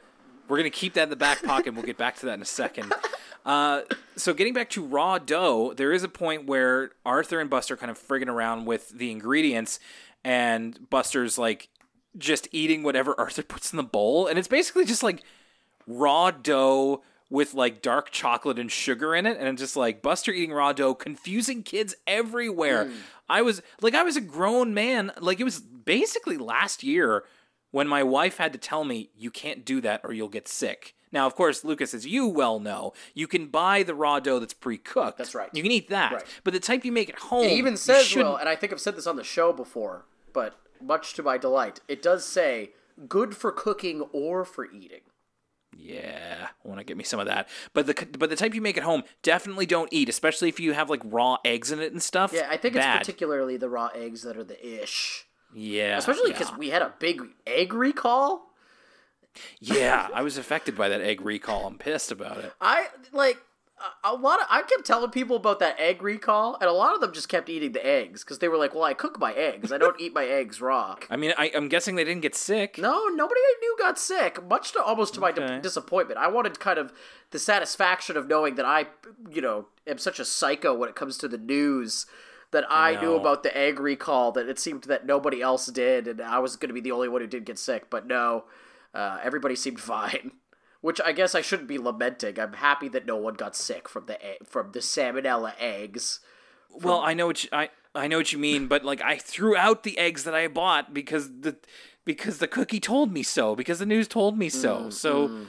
we're 0.47 0.57
gonna 0.57 0.69
keep 0.69 0.93
that 0.93 1.03
in 1.03 1.09
the 1.09 1.15
back 1.15 1.43
pocket. 1.43 1.73
We'll 1.73 1.83
get 1.83 1.97
back 1.97 2.15
to 2.17 2.25
that 2.27 2.33
in 2.35 2.41
a 2.41 2.45
second. 2.45 2.93
Uh, 3.45 3.81
so 4.15 4.33
getting 4.33 4.53
back 4.53 4.69
to 4.69 4.83
raw 4.85 5.17
dough, 5.17 5.73
there 5.75 5.91
is 5.91 6.03
a 6.03 6.07
point 6.07 6.45
where 6.45 6.91
Arthur 7.05 7.41
and 7.41 7.49
Buster 7.49 7.75
kind 7.75 7.91
of 7.91 7.99
frigging 7.99 8.29
around 8.29 8.65
with 8.65 8.89
the 8.89 9.11
ingredients, 9.11 9.79
and 10.23 10.89
Buster's 10.89 11.37
like 11.37 11.67
just 12.17 12.47
eating 12.51 12.83
whatever 12.83 13.13
Arthur 13.19 13.43
puts 13.43 13.73
in 13.73 13.77
the 13.77 13.83
bowl, 13.83 14.27
and 14.27 14.39
it's 14.39 14.47
basically 14.47 14.85
just 14.85 15.03
like 15.03 15.23
raw 15.87 16.31
dough 16.31 17.03
with 17.29 17.53
like 17.53 17.81
dark 17.81 18.11
chocolate 18.11 18.59
and 18.59 18.71
sugar 18.71 19.15
in 19.15 19.25
it, 19.25 19.37
and 19.39 19.57
just 19.57 19.75
like 19.75 20.01
Buster 20.01 20.31
eating 20.31 20.53
raw 20.53 20.71
dough, 20.73 20.93
confusing 20.93 21.63
kids 21.63 21.95
everywhere. 22.05 22.85
Hmm. 22.85 22.93
I 23.29 23.41
was 23.41 23.61
like, 23.81 23.95
I 23.95 24.03
was 24.03 24.15
a 24.17 24.21
grown 24.21 24.73
man, 24.73 25.11
like 25.19 25.39
it 25.39 25.43
was 25.43 25.59
basically 25.59 26.37
last 26.37 26.83
year 26.83 27.23
when 27.71 27.87
my 27.87 28.03
wife 28.03 28.37
had 28.37 28.53
to 28.53 28.59
tell 28.59 28.83
me 28.83 29.09
you 29.17 29.31
can't 29.31 29.65
do 29.65 29.81
that 29.81 30.01
or 30.03 30.13
you'll 30.13 30.27
get 30.29 30.47
sick. 30.47 30.93
Now, 31.11 31.25
of 31.27 31.35
course, 31.35 31.63
Lucas, 31.63 31.93
as 31.93 32.05
you 32.05 32.27
well 32.27 32.59
know, 32.59 32.93
you 33.13 33.27
can 33.27 33.47
buy 33.47 33.83
the 33.83 33.95
raw 33.95 34.19
dough 34.19 34.39
that's 34.39 34.53
pre-cooked. 34.53 35.17
That's 35.17 35.33
right. 35.35 35.49
You 35.53 35.61
can 35.63 35.71
eat 35.71 35.89
that, 35.89 36.11
Right. 36.11 36.23
but 36.43 36.53
the 36.53 36.59
type 36.59 36.83
you 36.85 36.91
make 36.91 37.09
at 37.09 37.17
home, 37.19 37.45
It 37.45 37.51
even 37.53 37.77
says, 37.77 38.05
shouldn't- 38.05 38.39
and 38.39 38.49
I 38.49 38.55
think 38.55 38.71
I've 38.73 38.81
said 38.81 38.95
this 38.95 39.07
on 39.07 39.15
the 39.15 39.23
show 39.23 39.53
before, 39.53 40.05
but 40.33 40.59
much 40.81 41.13
to 41.15 41.23
my 41.23 41.37
delight, 41.37 41.81
it 41.87 42.01
does 42.01 42.25
say 42.25 42.71
good 43.07 43.35
for 43.37 43.51
cooking 43.51 44.01
or 44.11 44.43
for 44.43 44.65
eating. 44.71 45.01
Yeah, 45.77 46.47
I 46.63 46.67
want 46.67 46.79
to 46.79 46.83
get 46.83 46.97
me 46.97 47.03
some 47.03 47.19
of 47.19 47.25
that. 47.25 47.47
But 47.73 47.87
the 47.87 48.07
but 48.17 48.29
the 48.29 48.35
type 48.35 48.53
you 48.53 48.61
make 48.61 48.77
at 48.77 48.83
home, 48.83 49.03
definitely 49.21 49.65
don't 49.65 49.89
eat, 49.91 50.09
especially 50.09 50.49
if 50.49 50.59
you 50.59 50.73
have 50.73 50.89
like 50.89 51.01
raw 51.03 51.37
eggs 51.43 51.71
in 51.71 51.79
it 51.79 51.91
and 51.91 52.01
stuff. 52.01 52.31
Yeah, 52.33 52.47
I 52.49 52.57
think 52.57 52.75
Bad. 52.75 52.97
it's 52.97 53.07
particularly 53.07 53.57
the 53.57 53.69
raw 53.69 53.89
eggs 53.95 54.21
that 54.23 54.37
are 54.37 54.43
the 54.43 54.81
ish. 54.83 55.25
Yeah, 55.55 55.97
Especially 55.97 56.31
yeah. 56.31 56.37
because 56.39 56.57
we 56.57 56.69
had 56.71 56.81
a 56.81 56.93
big 56.99 57.21
egg 57.45 57.73
recall. 57.73 58.47
yeah, 59.59 60.07
I 60.13 60.21
was 60.23 60.37
affected 60.37 60.75
by 60.75 60.89
that 60.89 61.01
egg 61.01 61.21
recall. 61.21 61.67
I'm 61.67 61.77
pissed 61.77 62.11
about 62.11 62.39
it. 62.39 62.53
I 62.59 62.87
like 63.11 63.37
a- 64.03 64.15
lot 64.15 64.39
of. 64.41 64.47
I 64.49 64.61
kept 64.61 64.85
telling 64.85 65.11
people 65.11 65.35
about 65.35 65.59
that 65.59 65.79
egg 65.79 66.01
recall, 66.01 66.55
and 66.59 66.69
a 66.69 66.73
lot 66.73 66.93
of 66.93 67.01
them 67.01 67.11
just 67.13 67.29
kept 67.29 67.49
eating 67.49 67.71
the 67.71 67.85
eggs 67.85 68.23
because 68.23 68.39
they 68.39 68.47
were 68.47 68.57
like, 68.57 68.73
"Well, 68.73 68.83
I 68.83 68.93
cook 68.93 69.19
my 69.19 69.33
eggs. 69.33 69.71
I 69.71 69.77
don't 69.77 69.99
eat 69.99 70.13
my 70.13 70.25
eggs 70.25 70.61
raw." 70.61 70.95
I 71.09 71.15
mean, 71.15 71.33
I, 71.37 71.51
I'm 71.55 71.67
guessing 71.67 71.95
they 71.95 72.03
didn't 72.03 72.21
get 72.21 72.35
sick. 72.35 72.77
No, 72.77 73.07
nobody 73.07 73.39
I 73.39 73.55
knew 73.61 73.75
got 73.79 73.99
sick. 73.99 74.43
Much 74.47 74.71
to 74.73 74.81
almost 74.83 75.13
to 75.15 75.19
my 75.19 75.31
di- 75.31 75.59
disappointment. 75.59 76.19
I 76.19 76.27
wanted 76.27 76.59
kind 76.59 76.79
of 76.79 76.93
the 77.31 77.39
satisfaction 77.39 78.17
of 78.17 78.27
knowing 78.27 78.55
that 78.55 78.65
I, 78.65 78.87
you 79.29 79.41
know, 79.41 79.67
am 79.87 79.97
such 79.97 80.19
a 80.19 80.25
psycho 80.25 80.73
when 80.73 80.89
it 80.89 80.95
comes 80.95 81.17
to 81.19 81.27
the 81.27 81.37
news. 81.37 82.05
That 82.51 82.65
I, 82.69 83.01
knew 83.01 83.15
about 83.15 83.41
the 83.41 83.57
egg 83.57 83.79
recall, 83.79 84.31
that 84.33 84.47
it 84.47 84.59
seemed 84.59 84.83
that 84.83 85.07
nobody 85.07 85.41
else 85.41 85.65
did, 85.65 86.07
and 86.07 86.21
I 86.21 86.37
was 86.37 86.55
going 86.55 86.67
to 86.69 86.73
be 86.75 86.81
the 86.81 86.91
only 86.91 87.09
one 87.09 87.21
who 87.21 87.25
did 87.27 87.45
get 87.45 87.57
sick. 87.57 87.89
But 87.89 88.05
no, 88.05 88.43
uh, 88.93 89.17
everybody 89.23 89.55
seemed 89.55 89.79
fine. 89.93 90.33
Which 90.83 90.99
I 91.05 91.13
guess 91.13 91.33
I 91.33 91.39
shouldn't 91.39 91.69
be 91.69 91.77
lamenting. 91.77 92.37
I'm 92.37 92.53
happy 92.53 92.89
that 92.89 93.05
no 93.05 93.15
one 93.15 93.35
got 93.35 93.55
sick 93.55 93.87
from 93.87 94.05
the 94.05 94.21
egg, 94.21 94.45
from 94.45 94.73
the 94.73 94.79
salmonella 94.79 95.53
eggs. 95.57 96.19
Well, 96.69 96.99
I 96.99 97.13
know 97.13 97.27
what 97.27 97.41
you, 97.45 97.49
I 97.53 97.69
I 97.95 98.07
know 98.07 98.17
what 98.17 98.33
you 98.33 98.37
mean, 98.37 98.67
but 98.67 98.83
like 98.83 99.01
I 99.01 99.15
threw 99.17 99.55
out 99.55 99.83
the 99.83 99.97
eggs 99.97 100.25
that 100.25 100.35
I 100.35 100.49
bought 100.49 100.93
because 100.93 101.39
the 101.39 101.55
because 102.03 102.39
the 102.39 102.49
cookie 102.49 102.81
told 102.81 103.13
me 103.13 103.23
so, 103.23 103.55
because 103.55 103.79
the 103.79 103.85
news 103.85 104.09
told 104.09 104.37
me 104.37 104.49
so. 104.49 104.89
so 104.89 105.45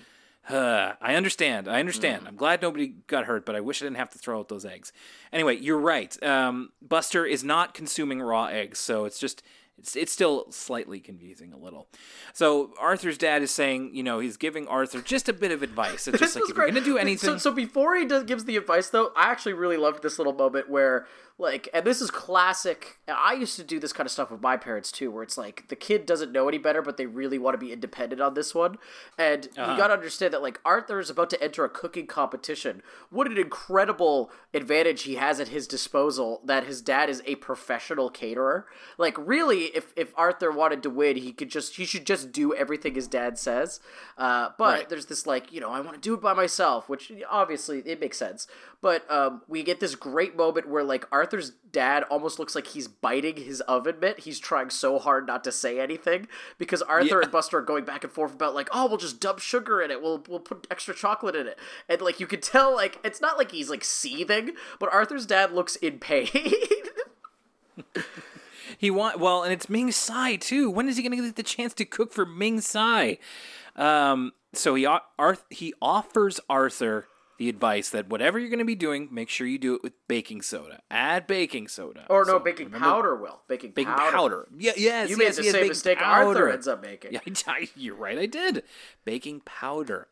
uh, 0.49 0.93
I 1.01 1.15
understand. 1.15 1.67
I 1.67 1.81
understand. 1.81 2.29
I'm 2.29 2.37
glad 2.37 2.63
nobody 2.63 2.95
got 3.07 3.25
hurt, 3.25 3.45
but 3.45 3.57
I 3.57 3.61
wish 3.61 3.83
I 3.83 3.87
didn't 3.87 3.97
have 3.97 4.11
to 4.11 4.19
throw 4.19 4.39
out 4.39 4.49
those 4.49 4.65
eggs. 4.65 4.93
Anyway, 5.33 5.57
you're 5.57 5.79
right. 5.79 6.23
Um, 6.23 6.71
Buster 6.81 7.27
is 7.27 7.43
not 7.43 7.75
consuming 7.75 8.21
raw 8.21 8.47
eggs, 8.47 8.79
so 8.79 9.05
it's 9.05 9.19
just 9.19 9.43
it's 9.79 9.97
it's 9.97 10.13
still 10.13 10.47
slightly 10.51 11.01
confusing 11.01 11.53
a 11.53 11.57
little. 11.57 11.89
So 12.33 12.73
Arthur's 12.81 13.19
dad 13.19 13.43
is 13.43 13.51
saying, 13.51 13.95
you 13.95 14.03
know, 14.03 14.19
he's 14.19 14.37
giving 14.37 14.69
Arthur 14.69 15.01
just 15.01 15.29
a 15.29 15.33
bit 15.33 15.51
of 15.51 15.63
advice. 15.63 16.07
It's 16.07 16.19
just 16.19 16.37
like 16.37 16.43
if 16.43 16.49
you're 16.49 16.55
great. 16.55 16.75
gonna 16.75 16.85
do 16.85 16.97
anything. 16.97 17.31
So, 17.31 17.39
so 17.39 17.53
before 17.53 17.97
he 17.97 18.07
does, 18.07 18.25
gives 18.25 18.45
the 18.45 18.57
advice, 18.57 18.91
though, 18.91 19.13
I 19.17 19.31
actually 19.31 19.55
really 19.55 19.77
loved 19.77 20.03
this 20.03 20.19
little 20.19 20.33
moment 20.33 20.71
where, 20.71 21.07
like, 21.37 21.69
and 21.75 21.85
this 21.85 22.01
is 22.01 22.11
classic. 22.13 22.99
I 23.09 23.33
used 23.35 23.57
to 23.57 23.65
do 23.65 23.81
this 23.81 23.93
kind 23.93 24.07
of 24.07 24.13
stuff 24.13 24.31
with 24.31 24.41
my 24.41 24.57
parents 24.57 24.93
too, 24.93 25.11
where 25.11 25.23
it's 25.25 25.37
like 25.37 25.67
the 25.69 25.75
kid 25.75 26.07
doesn't 26.07 26.31
know 26.31 26.49
any 26.49 26.59
better, 26.59 26.81
but 26.81 26.97
they 26.97 27.07
really 27.07 27.39
want 27.39 27.55
to 27.55 27.59
be 27.59 27.73
independent 27.73 28.21
on 28.21 28.35
this 28.35 28.55
one. 28.55 28.79
And 29.19 29.49
Uh-huh. 29.57 29.73
you 29.73 29.77
got 29.77 29.89
to 29.89 29.95
understand 29.95 30.33
that, 30.33 30.43
like, 30.43 30.61
Arthur 30.65 31.01
is 31.01 31.11
about 31.11 31.31
to 31.31 31.43
enter 31.43 31.65
a 31.65 31.69
cooking 31.69 32.07
competition. 32.07 32.83
What 33.11 33.27
an 33.27 33.37
incredible 33.37 34.31
advantage 34.53 35.03
he 35.03 35.17
has 35.17 35.41
at 35.41 35.49
his 35.49 35.67
disposal 35.67 36.41
that 36.45 36.65
his 36.65 36.81
dad 36.81 37.11
is 37.11 37.21
a 37.27 37.35
professional 37.37 38.11
caterer. 38.11 38.67
Like, 38.97 39.17
really, 39.19 39.65
if 39.77 39.93
if 39.97 40.13
Arthur 40.17 40.53
wanted 40.53 40.83
to 40.85 40.91
win, 40.91 41.17
he 41.17 41.33
could 41.33 41.51
just 41.51 41.75
he 41.77 41.85
should 41.85 42.07
just 42.07 42.31
do 42.31 42.55
everything 42.55 42.95
his 42.95 43.09
dad 43.09 43.39
says. 43.39 43.81
Uh, 44.17 44.51
but 44.57 44.75
Right. 44.75 44.89
there's 44.89 45.07
this 45.07 45.27
like 45.27 45.53
you 45.53 45.61
know 45.61 45.71
I 45.71 45.81
want 45.81 45.95
to 45.95 46.01
do 46.01 46.15
it 46.15 46.21
by 46.21 46.33
myself, 46.33 46.89
which 46.89 47.11
obviously 47.29 47.81
it 47.81 47.99
makes 48.01 48.19
sense. 48.19 48.47
But 48.85 49.11
um, 49.11 49.41
we 49.49 49.63
get 49.63 49.81
this 49.81 49.95
great 49.95 50.37
moment 50.37 50.69
where 50.69 50.85
like 50.85 51.07
Arthur's 51.11 51.53
dad 51.73 52.03
almost 52.11 52.39
looks 52.39 52.55
like 52.55 52.67
he's 52.67 52.87
biting 52.87 53.39
his 53.39 53.63
oven 53.63 53.99
mitt. 53.99 54.21
He's 54.21 54.39
trying 54.39 54.69
so 54.69 54.99
hard 54.99 55.27
not 55.27 55.43
to 55.45 55.53
say 55.53 55.81
anything 55.81 56.29
because 56.59 56.83
Arthur 56.83 57.07
Yeah. 57.17 57.21
and 57.23 57.33
Buster 57.33 57.57
are 57.57 57.63
going 57.63 57.87
back 57.87 58.05
and 58.05 58.13
forth 58.13 58.35
about 58.35 58.55
like 58.55 58.69
oh 58.73 58.87
we'll 58.87 58.99
just 58.99 59.21
dump 59.21 59.39
sugar 59.39 59.81
in 59.81 59.91
it, 59.91 60.03
we'll 60.03 60.23
we'll 60.29 60.39
put 60.39 60.67
extra 60.71 60.95
chocolate 60.95 61.35
in 61.35 61.47
it, 61.47 61.59
and 61.89 62.03
like 62.03 62.21
you 62.21 62.27
could 62.27 62.43
tell 62.43 62.75
like 62.75 63.01
it's 63.03 63.23
not 63.23 63.39
like 63.39 63.53
he's 63.53 63.71
like 63.71 63.85
seething, 63.85 64.51
but 64.79 64.93
Arthur's 64.93 65.25
dad 65.25 65.53
looks 65.53 65.77
in 65.77 65.99
pain. 65.99 66.29
He 68.77 68.91
want 68.91 69.19
well, 69.19 69.45
and 69.45 69.53
it's 69.53 69.69
Ming 69.71 69.91
Tsai 69.93 70.37
too. 70.37 70.69
When 70.71 70.89
is 70.89 70.97
he 70.99 71.03
going 71.03 71.17
to 71.17 71.25
get 71.25 71.37
the 71.37 71.43
chance 71.43 71.73
to 71.75 71.85
cook 71.87 72.13
for 72.13 72.27
Ming 72.27 72.61
Tsai? 72.61 73.19
Um, 73.77 74.33
so 74.53 74.75
he 74.75 74.85
Arth- 74.85 75.45
he 75.49 75.73
offers 75.81 76.39
Arthur 76.51 77.07
the 77.39 77.49
advice 77.49 77.91
that 77.91 78.09
whatever 78.09 78.39
you're 78.39 78.49
going 78.49 78.59
to 78.61 78.65
be 78.65 78.75
doing, 78.75 79.09
make 79.11 79.29
sure 79.29 79.47
you 79.47 79.59
do 79.59 79.75
it 79.75 79.83
with 79.83 79.93
baking 80.09 80.43
soda. 80.43 80.81
Add 80.91 81.27
baking 81.27 81.69
soda 81.69 82.07
or 82.09 82.25
no, 82.25 82.33
So, 82.35 82.39
baking 82.39 82.67
remember- 82.67 82.87
powder 82.87 83.17
will 83.17 83.43
baking, 83.49 83.73
powder. 83.73 83.75
Baking 83.75 83.95
powder. 83.95 84.17
powder. 84.17 84.49
Yeah, 84.57 84.73
yes, 84.77 85.11
You 85.11 85.17
yes, 85.17 85.37
made 85.37 85.43
the 85.43 85.47
yes, 85.47 85.53
same 85.55 85.69
mistake 85.69 85.99
powder. 85.99 86.29
Arthur 86.29 86.49
ends 86.51 86.69
up 86.69 86.83
making. 86.83 87.13
Yeah, 87.15 87.21
I- 87.47 87.69
you're 87.77 87.97
right. 87.97 88.19
I 88.19 88.27
did 88.27 88.63
baking 89.05 89.41
powder. 89.45 90.09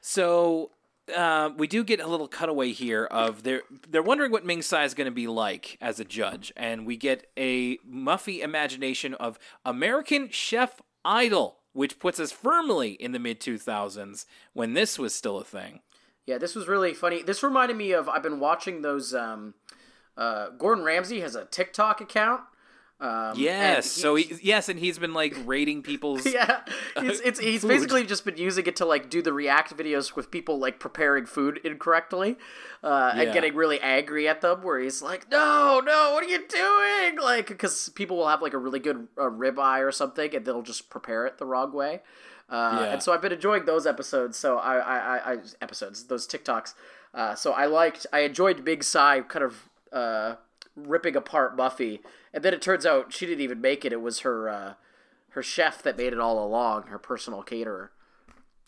So 0.00 0.70
uh, 1.16 1.50
we 1.56 1.66
do 1.66 1.82
get 1.82 2.00
a 2.00 2.06
little 2.06 2.28
cutaway 2.28 2.72
here 2.72 3.04
of 3.06 3.42
they're 3.42 3.62
they're 3.88 4.02
wondering 4.02 4.30
what 4.30 4.44
Ming 4.46 4.62
Tsai 4.62 4.84
is 4.84 4.94
going 4.94 5.06
to 5.06 5.10
be 5.10 5.26
like 5.26 5.76
as 5.80 5.98
a 5.98 6.04
judge, 6.04 6.52
and 6.56 6.86
we 6.86 6.96
get 6.96 7.26
a 7.36 7.78
muffy 7.78 8.40
imagination 8.40 9.14
of 9.14 9.38
American 9.64 10.28
Chef 10.30 10.80
Idol, 11.04 11.58
which 11.72 11.98
puts 11.98 12.20
us 12.20 12.30
firmly 12.30 12.90
in 12.92 13.10
the 13.12 13.18
mid 13.18 13.40
two 13.40 13.58
thousands 13.58 14.24
when 14.52 14.74
this 14.74 14.98
was 14.98 15.14
still 15.14 15.38
a 15.38 15.44
thing. 15.44 15.80
Yeah, 16.26 16.38
this 16.38 16.54
was 16.54 16.68
really 16.68 16.94
funny. 16.94 17.22
This 17.22 17.42
reminded 17.42 17.76
me 17.76 17.92
of 17.92 18.08
I've 18.08 18.22
been 18.22 18.40
watching 18.40 18.82
those. 18.82 19.14
Um, 19.14 19.54
uh, 20.16 20.50
Gordon 20.50 20.84
Ramsay 20.84 21.20
has 21.20 21.34
a 21.34 21.46
TikTok 21.46 22.00
account. 22.00 22.42
Um, 23.00 23.32
Yes, 23.34 23.76
and 23.76 24.02
so 24.02 24.14
he, 24.14 24.34
yes, 24.42 24.68
and 24.68 24.78
he's 24.78 24.98
been 24.98 25.14
like 25.14 25.34
rating 25.46 25.82
people's. 25.82 26.26
yeah, 26.34 26.60
it's, 26.96 27.20
it's 27.20 27.40
he's 27.40 27.62
Food. 27.62 27.68
basically 27.68 28.04
just 28.04 28.24
been 28.26 28.36
using 28.36 28.66
it 28.66 28.76
to 28.76 28.84
like 28.84 29.08
do 29.08 29.22
the 29.22 29.32
react 29.32 29.74
videos 29.76 30.14
with 30.14 30.30
people 30.30 30.58
like 30.58 30.78
preparing 30.78 31.24
food 31.24 31.60
incorrectly, 31.64 32.36
uh, 32.84 33.12
and 33.14 33.32
getting 33.32 33.54
really 33.54 33.80
angry 33.80 34.28
at 34.28 34.42
them. 34.42 34.62
Where 34.62 34.78
he's 34.78 35.00
like, 35.00 35.30
"No, 35.30 35.80
no, 35.84 36.12
what 36.12 36.22
are 36.24 36.28
you 36.28 36.46
doing?" 36.46 37.18
Like, 37.22 37.46
because 37.48 37.88
people 37.94 38.18
will 38.18 38.28
have 38.28 38.42
like 38.42 38.52
a 38.52 38.58
really 38.58 38.80
good 38.80 39.08
uh, 39.16 39.22
ribeye 39.22 39.80
or 39.86 39.92
something, 39.92 40.34
and 40.36 40.44
they'll 40.44 40.60
just 40.62 40.90
prepare 40.90 41.24
it 41.26 41.38
the 41.38 41.46
wrong 41.46 41.72
way. 41.72 42.02
Uh, 42.50 42.80
Yeah. 42.82 42.92
And 42.92 43.02
so 43.02 43.12
I've 43.14 43.22
been 43.22 43.32
enjoying 43.32 43.64
those 43.64 43.86
episodes. 43.86 44.36
So 44.36 44.58
I, 44.58 44.76
I, 44.76 44.96
I, 44.98 45.32
I 45.34 45.38
episodes, 45.62 46.04
those 46.04 46.26
TikToks. 46.26 46.74
Uh, 47.14 47.34
so 47.34 47.52
I 47.52 47.66
liked, 47.66 48.06
I 48.12 48.20
enjoyed 48.20 48.64
Big 48.64 48.82
Tsai 48.82 49.20
kind 49.22 49.44
of 49.44 49.68
uh, 49.92 50.34
ripping 50.76 51.16
apart 51.16 51.56
Muffy, 51.56 52.00
and 52.32 52.42
then 52.44 52.54
it 52.54 52.62
turns 52.62 52.86
out 52.86 53.12
she 53.12 53.26
didn't 53.26 53.42
even 53.42 53.60
make 53.60 53.84
it. 53.84 53.92
It 53.92 54.00
was 54.00 54.20
her, 54.20 54.48
uh, 54.48 54.74
her 55.30 55.42
chef 55.42 55.82
that 55.82 55.96
made 55.96 56.12
it 56.12 56.20
all 56.20 56.44
along, 56.44 56.84
her 56.88 56.98
personal 56.98 57.42
caterer. 57.42 57.92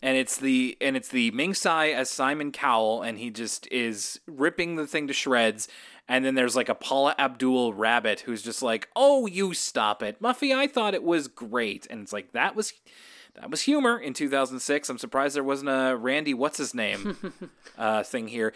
and 0.01 0.17
it's 0.17 0.37
the 0.37 0.77
and 0.81 0.97
it's 0.97 1.07
the 1.09 1.31
Ming 1.31 1.53
Tsai 1.53 1.87
as 1.89 2.09
Simon 2.09 2.51
Cowell, 2.51 3.01
and 3.01 3.17
he 3.17 3.29
just 3.29 3.67
is 3.71 4.19
ripping 4.27 4.75
the 4.75 4.85
thing 4.87 5.07
to 5.07 5.13
shreds. 5.13 5.67
And 6.09 6.25
then 6.25 6.35
there's 6.35 6.55
like 6.57 6.67
a 6.67 6.75
Paula 6.75 7.15
Abdul 7.17 7.73
rabbit 7.73 8.21
who's 8.21 8.41
just 8.41 8.61
like, 8.61 8.89
"Oh, 8.95 9.25
you 9.25 9.53
stop 9.53 10.03
it, 10.03 10.21
Muffy! 10.21 10.53
I 10.53 10.67
thought 10.67 10.93
it 10.93 11.03
was 11.03 11.29
great." 11.29 11.87
And 11.89 12.01
it's 12.01 12.11
like 12.11 12.33
that 12.33 12.55
was 12.55 12.73
that 13.35 13.49
was 13.49 13.61
humor 13.61 13.97
in 13.97 14.13
2006. 14.13 14.89
I'm 14.89 14.97
surprised 14.97 15.35
there 15.37 15.43
wasn't 15.43 15.69
a 15.69 15.95
Randy 15.95 16.33
what's 16.33 16.57
his 16.57 16.73
name 16.73 17.17
uh, 17.77 18.03
thing 18.03 18.27
here. 18.27 18.53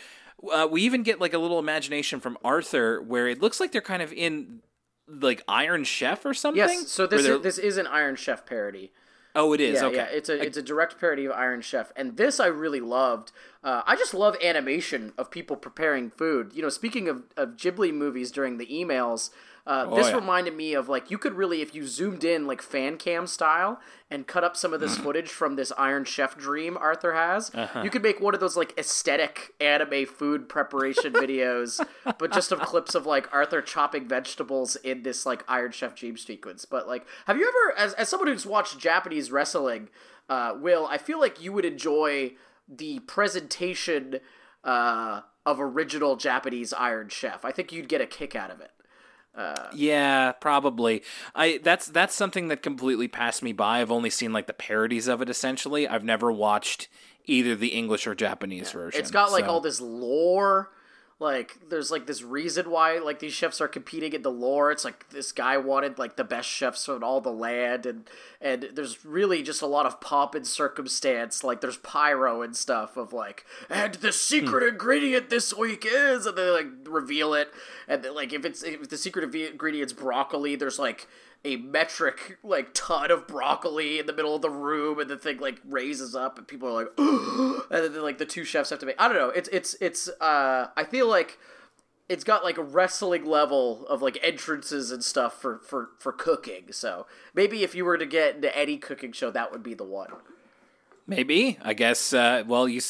Uh, 0.52 0.68
we 0.70 0.84
even 0.84 1.04
get 1.04 1.20
like 1.20 1.34
a 1.34 1.40
little 1.40 1.60
imagination 1.60 2.20
from 2.20 2.38
Arthur 2.44 3.02
where 3.02 3.28
it 3.28 3.42
looks 3.42 3.60
like 3.60 3.72
they're 3.72 3.82
kind 3.82 4.02
of 4.02 4.14
in 4.14 4.62
like 5.08 5.42
Iron 5.48 5.84
Chef 5.84 6.26
or 6.26 6.34
something. 6.34 6.58
Yes, 6.60 6.90
so 6.92 7.08
this 7.08 7.26
is, 7.26 7.42
this 7.42 7.58
is 7.58 7.78
an 7.78 7.88
Iron 7.88 8.16
Chef 8.16 8.46
parody. 8.46 8.92
oh, 9.36 9.54
it 9.54 9.62
is 9.62 9.82
Yeah, 9.82 9.88
okay. 9.88 9.96
yeah, 9.96 10.08
it's 10.12 10.30
a 10.30 10.40
it's 10.42 10.58
a 10.58 10.62
direct 10.62 11.00
parody 11.00 11.26
of 11.26 11.32
Iron 11.32 11.62
Chef, 11.62 11.92
and 11.96 12.18
this 12.18 12.40
I 12.40 12.48
really 12.48 12.80
loved. 12.82 13.32
Uh, 13.64 13.82
I 13.86 13.96
just 13.96 14.14
love 14.14 14.36
animation 14.44 15.14
of 15.18 15.32
people 15.32 15.56
preparing 15.56 16.10
food. 16.12 16.52
You 16.54 16.62
know, 16.62 16.70
speaking 16.70 17.08
of, 17.08 17.24
of 17.36 17.56
Ghibli 17.58 17.94
movies 17.94 18.32
during 18.32 18.58
the 18.58 18.68
emails, 18.68 19.32
Uh, 19.68 19.86
Oh, 19.90 19.96
this 19.98 20.08
yeah. 20.08 20.16
reminded 20.16 20.56
me 20.56 20.74
of 20.74 20.88
like 20.88 21.12
you 21.12 21.18
could 21.18 21.34
really, 21.34 21.62
if 21.62 21.76
you 21.76 21.86
zoomed 21.86 22.24
in 22.24 22.48
like 22.48 22.62
fan 22.62 22.96
cam 22.98 23.28
style 23.28 23.80
and 24.10 24.26
cut 24.26 24.44
up 24.44 24.56
some 24.56 24.74
of 24.74 24.80
this 24.80 24.98
footage 24.98 25.30
from 25.30 25.58
this 25.58 25.74
Iron 25.78 26.06
Chef 26.06 26.38
dream 26.38 26.78
Arthur 26.78 27.14
has, 27.14 27.54
Uh-huh. 27.54 27.82
you 27.84 27.90
could 27.90 28.02
make 28.02 28.22
one 28.22 28.34
of 28.34 28.40
those 28.40 28.56
like 28.56 28.74
aesthetic 28.80 29.54
anime 29.60 30.06
food 30.06 30.48
preparation 30.48 31.12
videos, 31.24 31.86
but 32.18 32.32
just 32.32 32.54
of 32.54 32.62
clips 32.62 32.96
of 32.96 33.06
like 33.06 33.28
Arthur 33.34 33.62
chopping 33.62 34.08
vegetables 34.08 34.78
in 34.78 35.04
this 35.04 35.26
like 35.26 35.44
Iron 35.50 35.72
Chef 35.74 35.94
dream 35.96 36.16
sequence. 36.16 36.64
But 36.64 36.88
like, 36.88 37.06
have 37.26 37.38
you 37.38 37.46
ever, 37.48 37.78
as 37.78 37.94
as 37.96 38.08
someone 38.08 38.30
who's 38.30 38.46
watched 38.46 38.80
Japanese 38.80 39.32
wrestling, 39.32 39.90
uh, 40.30 40.54
Will, 40.58 40.88
I 40.88 40.98
feel 40.98 41.20
like 41.20 41.42
you 41.44 41.52
would 41.52 41.66
enjoy 41.66 42.34
the 42.70 43.00
presentation 43.00 44.20
uh, 44.64 45.22
of 45.46 45.60
original 45.60 46.16
Japanese 46.16 46.74
Iron 46.74 47.10
Chef. 47.10 47.46
I 47.46 47.52
think 47.52 47.72
you'd 47.72 47.88
get 47.90 48.02
a 48.02 48.06
kick 48.08 48.36
out 48.36 48.52
of 48.52 48.60
it. 48.62 48.72
Uh, 49.38 49.70
yeah, 49.74 50.32
probably. 50.32 51.04
I 51.36 51.60
that's 51.64 51.86
that's 51.86 52.16
something 52.16 52.48
that 52.48 52.64
completely 52.64 53.08
passed 53.08 53.44
me 53.44 53.54
by. 53.54 53.82
I've 53.82 53.92
only 53.92 54.10
seen 54.10 54.34
like 54.34 54.48
the 54.48 54.54
parodies 54.54 55.08
of 55.08 55.22
it 55.22 55.30
essentially. 55.30 55.88
I've 55.88 56.04
never 56.04 56.32
watched 56.32 56.88
either 57.26 57.56
the 57.56 57.68
English 57.68 58.08
or 58.08 58.16
Japanese 58.16 58.72
version. 58.72 59.00
It's 59.00 59.12
got 59.12 59.32
like 59.32 59.46
so- 59.46 59.52
all 59.52 59.62
this 59.62 59.80
lore. 59.80 60.72
Like 61.20 61.58
there's 61.70 61.90
like 61.90 62.06
this 62.06 62.22
reason 62.22 62.70
why 62.70 63.00
like 63.00 63.18
these 63.18 63.34
chefs 63.34 63.60
are 63.60 63.68
competing 63.68 64.14
in 64.14 64.22
the 64.22 64.30
lore. 64.32 64.72
It's 64.72 64.86
like 64.86 65.10
this 65.10 65.32
guy 65.32 65.58
wanted 65.58 65.98
like 65.98 66.16
the 66.16 66.24
best 66.24 66.48
chefs 66.48 66.88
on 66.88 67.02
all 67.02 67.22
the 67.22 67.32
land 67.32 67.88
and 67.88 68.08
and 68.40 68.70
there's 68.76 69.04
really 69.04 69.42
just 69.42 69.64
a 69.64 69.66
lot 69.66 69.88
of 69.88 70.00
pomp 70.00 70.36
and 70.36 70.46
circumstance. 70.46 71.44
Like 71.44 71.60
there's 71.60 71.78
pyro 71.78 72.44
and 72.44 72.56
stuff 72.56 72.98
of 72.98 73.14
like 73.14 73.46
and 73.68 73.96
the 73.96 74.12
secret 74.12 74.62
Hmm. 74.62 74.70
ingredient 74.70 75.32
this 75.32 75.56
week 75.58 75.88
is 75.90 76.28
and 76.28 76.38
they 76.38 76.50
like 76.52 76.68
reveal 76.86 77.34
it 77.34 77.52
and 77.88 78.06
like 78.14 78.32
if 78.32 78.46
it's 78.46 78.62
if 78.62 78.88
the 78.88 78.98
secret 78.98 79.34
ingredient's 79.34 79.94
broccoli, 79.94 80.56
there's 80.56 80.78
like 80.78 81.08
a 81.46 81.56
metric 81.58 82.38
like 82.44 82.74
ton 82.74 83.12
of 83.12 83.28
broccoli 83.28 84.00
in 84.00 84.06
the 84.06 84.14
middle 84.14 84.36
of 84.36 84.42
the 84.42 84.50
room 84.50 85.00
and 85.00 85.10
the 85.10 85.18
thing 85.18 85.38
like 85.38 85.62
raises 85.66 86.16
up 86.16 86.38
and 86.38 86.48
people 86.48 86.68
are 86.68 86.84
like 86.84 86.92
and 86.98 87.94
then 87.94 88.02
like 88.02 88.18
the 88.18 88.26
two 88.26 88.44
chefs 88.44 88.70
have 88.70 88.80
to 88.80 88.86
make 88.86 88.96
I 89.00 89.08
don't 89.08 89.18
know 89.18 89.30
it's 89.30 89.50
it's 89.50 89.76
it's 89.80 90.10
uh 90.22 90.68
I 90.76 90.84
feel 90.84 91.08
like 91.08 91.38
it's 92.10 92.24
got 92.24 92.44
like 92.44 92.58
a 92.58 92.64
wrestling 92.64 93.26
level 93.26 93.86
of 93.88 94.02
like 94.02 94.18
entrances 94.24 94.92
and 94.92 95.04
stuff 95.04 95.40
for 95.40 95.60
for 95.60 95.90
for 96.00 96.12
cooking 96.12 96.72
so 96.72 97.06
maybe 97.34 97.64
if 97.64 97.76
you 97.76 97.86
were 97.86 97.98
to 97.98 98.06
get 98.06 98.36
into 98.36 98.58
any 98.58 98.78
cooking 98.78 99.12
show 99.12 99.32
that 99.32 99.52
would 99.52 99.64
be 99.64 99.74
the 99.74 99.84
one 99.84 100.12
Maybe. 101.08 101.58
I 101.64 101.74
guess. 101.74 102.12
Uh, 102.12 102.44
well, 102.46 102.68
you 102.68 102.82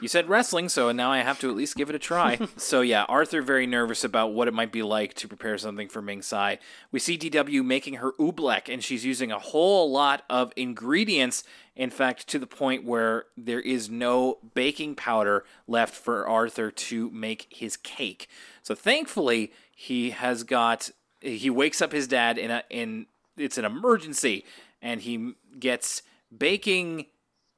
you 0.00 0.06
said 0.06 0.28
wrestling, 0.28 0.68
so 0.68 0.92
now 0.92 1.10
I 1.10 1.18
have 1.18 1.40
to 1.40 1.50
at 1.50 1.56
least 1.56 1.74
give 1.74 1.90
it 1.90 1.96
a 1.96 1.98
try. 1.98 2.38
so 2.56 2.80
yeah, 2.80 3.04
Arthur 3.08 3.42
very 3.42 3.66
nervous 3.66 4.04
about 4.04 4.32
what 4.32 4.46
it 4.46 4.54
might 4.54 4.70
be 4.70 4.84
like 4.84 5.14
to 5.14 5.26
prepare 5.28 5.58
something 5.58 5.88
for 5.88 6.00
Ming 6.00 6.22
Tsai. 6.22 6.58
We 6.92 7.00
see 7.00 7.18
DW 7.18 7.64
making 7.64 7.94
her 7.94 8.12
oobleck, 8.12 8.72
and 8.72 8.84
she's 8.84 9.04
using 9.04 9.32
a 9.32 9.38
whole 9.40 9.90
lot 9.90 10.22
of 10.30 10.52
ingredients. 10.54 11.42
In 11.74 11.90
fact, 11.90 12.28
to 12.28 12.38
the 12.38 12.46
point 12.46 12.84
where 12.84 13.24
there 13.36 13.60
is 13.60 13.90
no 13.90 14.38
baking 14.54 14.94
powder 14.94 15.44
left 15.66 15.94
for 15.94 16.26
Arthur 16.26 16.70
to 16.70 17.10
make 17.10 17.48
his 17.50 17.76
cake. 17.76 18.28
So 18.62 18.76
thankfully, 18.76 19.52
he 19.74 20.10
has 20.10 20.44
got. 20.44 20.90
He 21.20 21.50
wakes 21.50 21.82
up 21.82 21.90
his 21.90 22.06
dad 22.06 22.38
in 22.38 22.52
a 22.52 22.62
in. 22.70 23.06
It's 23.36 23.58
an 23.58 23.64
emergency, 23.64 24.44
and 24.80 25.00
he 25.00 25.32
gets 25.58 26.02
baking 26.36 27.06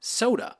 soda 0.00 0.56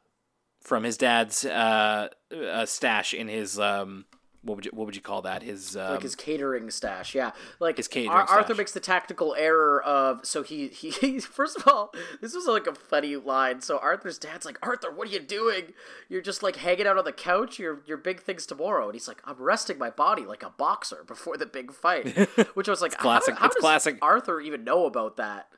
from 0.61 0.84
his 0.84 0.97
dad's 0.97 1.45
uh, 1.45 2.09
uh, 2.34 2.66
stash 2.66 3.14
in 3.14 3.28
his 3.28 3.59
um, 3.59 4.05
what 4.43 4.57
would 4.57 4.66
you 4.66 4.70
what 4.74 4.86
would 4.86 4.95
you 4.97 5.03
call 5.03 5.22
that? 5.22 5.43
His 5.43 5.76
um, 5.76 5.93
like 5.95 6.03
his 6.03 6.14
catering 6.14 6.70
stash 6.70 7.14
yeah 7.14 7.32
like 7.59 7.76
His 7.76 7.89
catering 7.89 8.11
Ar- 8.11 8.28
arthur 8.28 8.49
stash. 8.49 8.57
makes 8.59 8.72
the 8.72 8.80
tactical 8.80 9.34
error 9.36 9.82
of 9.82 10.24
so 10.24 10.43
he, 10.43 10.68
he 10.68 10.91
he 10.91 11.18
first 11.39 11.57
of 11.59 11.66
all 11.66 11.93
this 12.20 12.34
was 12.34 12.47
like 12.47 12.66
a 12.66 12.74
funny 12.74 13.16
line 13.16 13.61
so 13.61 13.78
arthur's 13.78 14.16
dad's 14.18 14.47
like 14.47 14.59
arthur 14.62 14.91
what 14.93 15.09
are 15.09 15.11
you 15.11 15.18
doing 15.20 15.72
you're 16.09 16.22
just 16.22 16.43
like 16.43 16.57
hanging 16.57 16.86
out 16.86 16.97
on 16.99 17.05
the 17.05 17.12
couch 17.12 17.59
your 17.59 17.80
your 17.86 17.97
big 17.97 18.20
things 18.20 18.47
tomorrow 18.47 18.84
and 18.86 18.95
he's 18.95 19.09
like 19.09 19.20
i'm 19.24 19.36
resting 19.39 19.76
my 19.78 19.91
body 19.91 20.22
like 20.24 20.43
a 20.45 20.51
boxer 20.51 21.03
before 21.07 21.36
the 21.36 21.47
big 21.47 21.72
fight 21.72 22.07
which 22.55 22.68
i 22.68 22.70
was 22.72 22.80
like 22.80 22.95
how- 22.95 23.03
classic- 23.03 23.36
how, 23.39 23.47
it's 23.47 23.57
does 23.57 23.61
classic. 23.62 23.99
arthur 24.03 24.41
even 24.41 24.62
know 24.64 24.86
about 24.86 25.16
that 25.16 25.49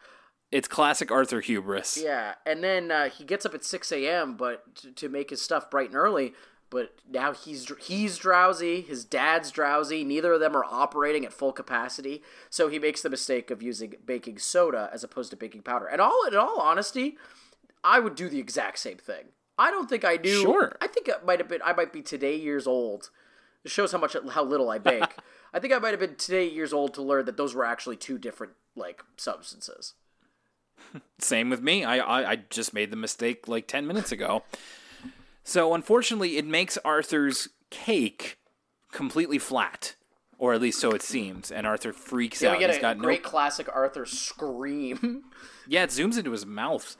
it's 0.53 0.69
classic 0.69 1.11
Arthur 1.11 1.41
hubris. 1.41 1.97
yeah, 2.03 2.35
and 2.45 2.63
then 2.63 2.91
uh, 2.91 3.09
he 3.09 3.25
gets 3.25 3.47
up 3.47 3.55
at 3.55 3.65
six 3.65 3.93
a.m. 3.93 4.37
but 4.37 4.75
to, 4.77 4.93
to 4.93 5.09
make 5.09 5.31
his 5.31 5.41
stuff 5.43 5.71
bright 5.71 5.89
and 5.89 5.97
early. 5.97 6.35
But 6.71 6.95
now 7.11 7.33
he's 7.33 7.71
he's 7.81 8.17
drowsy. 8.17 8.81
His 8.81 9.05
dad's 9.05 9.51
drowsy. 9.51 10.05
Neither 10.05 10.35
of 10.35 10.41
them 10.41 10.57
are 10.57 10.65
operating 10.65 11.25
at 11.25 11.33
full 11.33 11.53
capacity. 11.53 12.23
So 12.49 12.69
he 12.69 12.79
makes 12.79 13.03
the 13.03 13.11
mistake 13.11 13.51
of 13.51 13.61
using 13.61 13.95
baking 14.07 14.39
soda 14.39 14.89
as 14.93 15.03
opposed 15.03 15.31
to 15.31 15.37
baking 15.37 15.63
powder. 15.63 15.87
And 15.87 16.01
all 16.01 16.25
in 16.29 16.37
all 16.37 16.61
honesty, 16.61 17.19
I 17.83 17.99
would 17.99 18.15
do 18.15 18.29
the 18.29 18.39
exact 18.39 18.79
same 18.79 18.99
thing. 18.99 19.27
I 19.59 19.73
don't 19.73 19.91
think 19.91 20.05
I 20.05 20.17
knew. 20.17 20.43
Sure. 20.43 20.77
I 20.81 20.87
think 20.87 21.09
it 21.09 21.27
might 21.27 21.41
have 21.41 21.49
been. 21.49 21.61
I 21.65 21.73
might 21.73 21.93
be 21.93 22.03
today 22.03 22.37
years 22.37 22.69
old. 22.69 23.11
It 23.65 23.71
shows 23.73 23.91
how 23.91 23.99
much 23.99 24.17
how 24.31 24.45
little 24.45 24.71
I 24.71 24.79
bake. 24.79 25.17
I 25.53 25.59
think 25.59 25.73
I 25.75 25.79
might 25.79 25.91
have 25.91 26.01
been 26.01 26.15
today 26.15 26.49
years 26.49 26.73
old 26.73 26.95
to 26.95 27.03
learn 27.03 27.25
that 27.25 27.37
those 27.37 27.55
were 27.55 27.65
actually 27.65 27.97
two 27.97 28.17
different 28.17 28.53
like 28.77 29.03
substances. 29.17 29.95
Same 31.19 31.51
with 31.51 31.63
me. 31.63 31.85
I, 31.85 31.99
I 31.99 32.31
I 32.33 32.37
just 32.51 32.73
made 32.75 32.91
the 32.91 32.97
mistake 32.97 33.47
like 33.49 33.67
ten 33.69 33.87
minutes 33.87 34.13
ago. 34.13 34.43
So 35.45 35.75
unfortunately, 35.75 36.37
it 36.37 36.47
makes 36.47 36.79
Arthur's 36.85 37.49
cake 37.71 38.39
completely 38.93 39.39
flat, 39.39 39.95
or 40.39 40.53
at 40.55 40.61
least 40.61 40.81
so 40.81 40.91
it 40.93 41.03
seems. 41.03 41.51
And 41.51 41.67
Arthur 41.67 41.93
freaks 41.93 42.43
Yeah, 42.43 42.51
out. 42.51 42.55
we 42.57 42.61
get 42.61 42.71
He's 42.71 42.79
a 42.79 42.83
got 42.83 42.99
great 42.99 43.23
no. 43.23 43.29
classic 43.29 43.69
Arthur 43.75 44.05
scream. 44.07 45.25
Yeah, 45.67 45.85
it 45.85 45.91
zooms 45.91 46.19
into 46.19 46.33
his 46.33 46.45
mouth. 46.47 46.97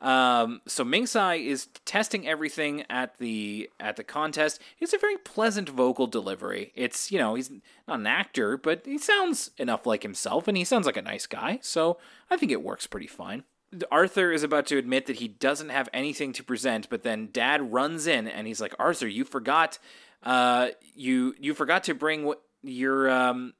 Um, 0.00 0.60
so 0.66 0.84
Ming 0.84 1.06
Tsai 1.06 1.36
is 1.36 1.68
testing 1.84 2.28
everything 2.28 2.84
at 2.90 3.16
the 3.18 3.70
at 3.80 3.96
the 3.96 4.04
contest. 4.04 4.60
It's 4.78 4.92
a 4.92 4.98
very 4.98 5.16
pleasant 5.16 5.68
vocal 5.68 6.06
delivery. 6.06 6.72
It's 6.74 7.10
you 7.10 7.18
know 7.18 7.34
he's 7.34 7.50
not 7.88 8.00
an 8.00 8.06
actor, 8.06 8.58
but 8.58 8.82
he 8.84 8.98
sounds 8.98 9.50
enough 9.56 9.86
like 9.86 10.02
himself, 10.02 10.48
and 10.48 10.56
he 10.56 10.64
sounds 10.64 10.86
like 10.86 10.98
a 10.98 11.02
nice 11.02 11.26
guy. 11.26 11.60
So 11.62 11.98
I 12.30 12.36
think 12.36 12.52
it 12.52 12.62
works 12.62 12.86
pretty 12.86 13.06
fine. 13.06 13.44
Arthur 13.90 14.32
is 14.32 14.42
about 14.42 14.66
to 14.66 14.78
admit 14.78 15.06
that 15.06 15.16
he 15.16 15.28
doesn't 15.28 15.70
have 15.70 15.88
anything 15.92 16.32
to 16.34 16.44
present, 16.44 16.88
but 16.88 17.02
then 17.02 17.30
Dad 17.32 17.72
runs 17.72 18.06
in 18.06 18.28
and 18.28 18.46
he's 18.46 18.60
like, 18.60 18.74
"Arthur, 18.78 19.08
you 19.08 19.24
forgot, 19.24 19.78
uh, 20.22 20.68
you 20.94 21.34
you 21.40 21.54
forgot 21.54 21.84
to 21.84 21.94
bring 21.94 22.24
what 22.24 22.42
your 22.62 23.08
um 23.10 23.54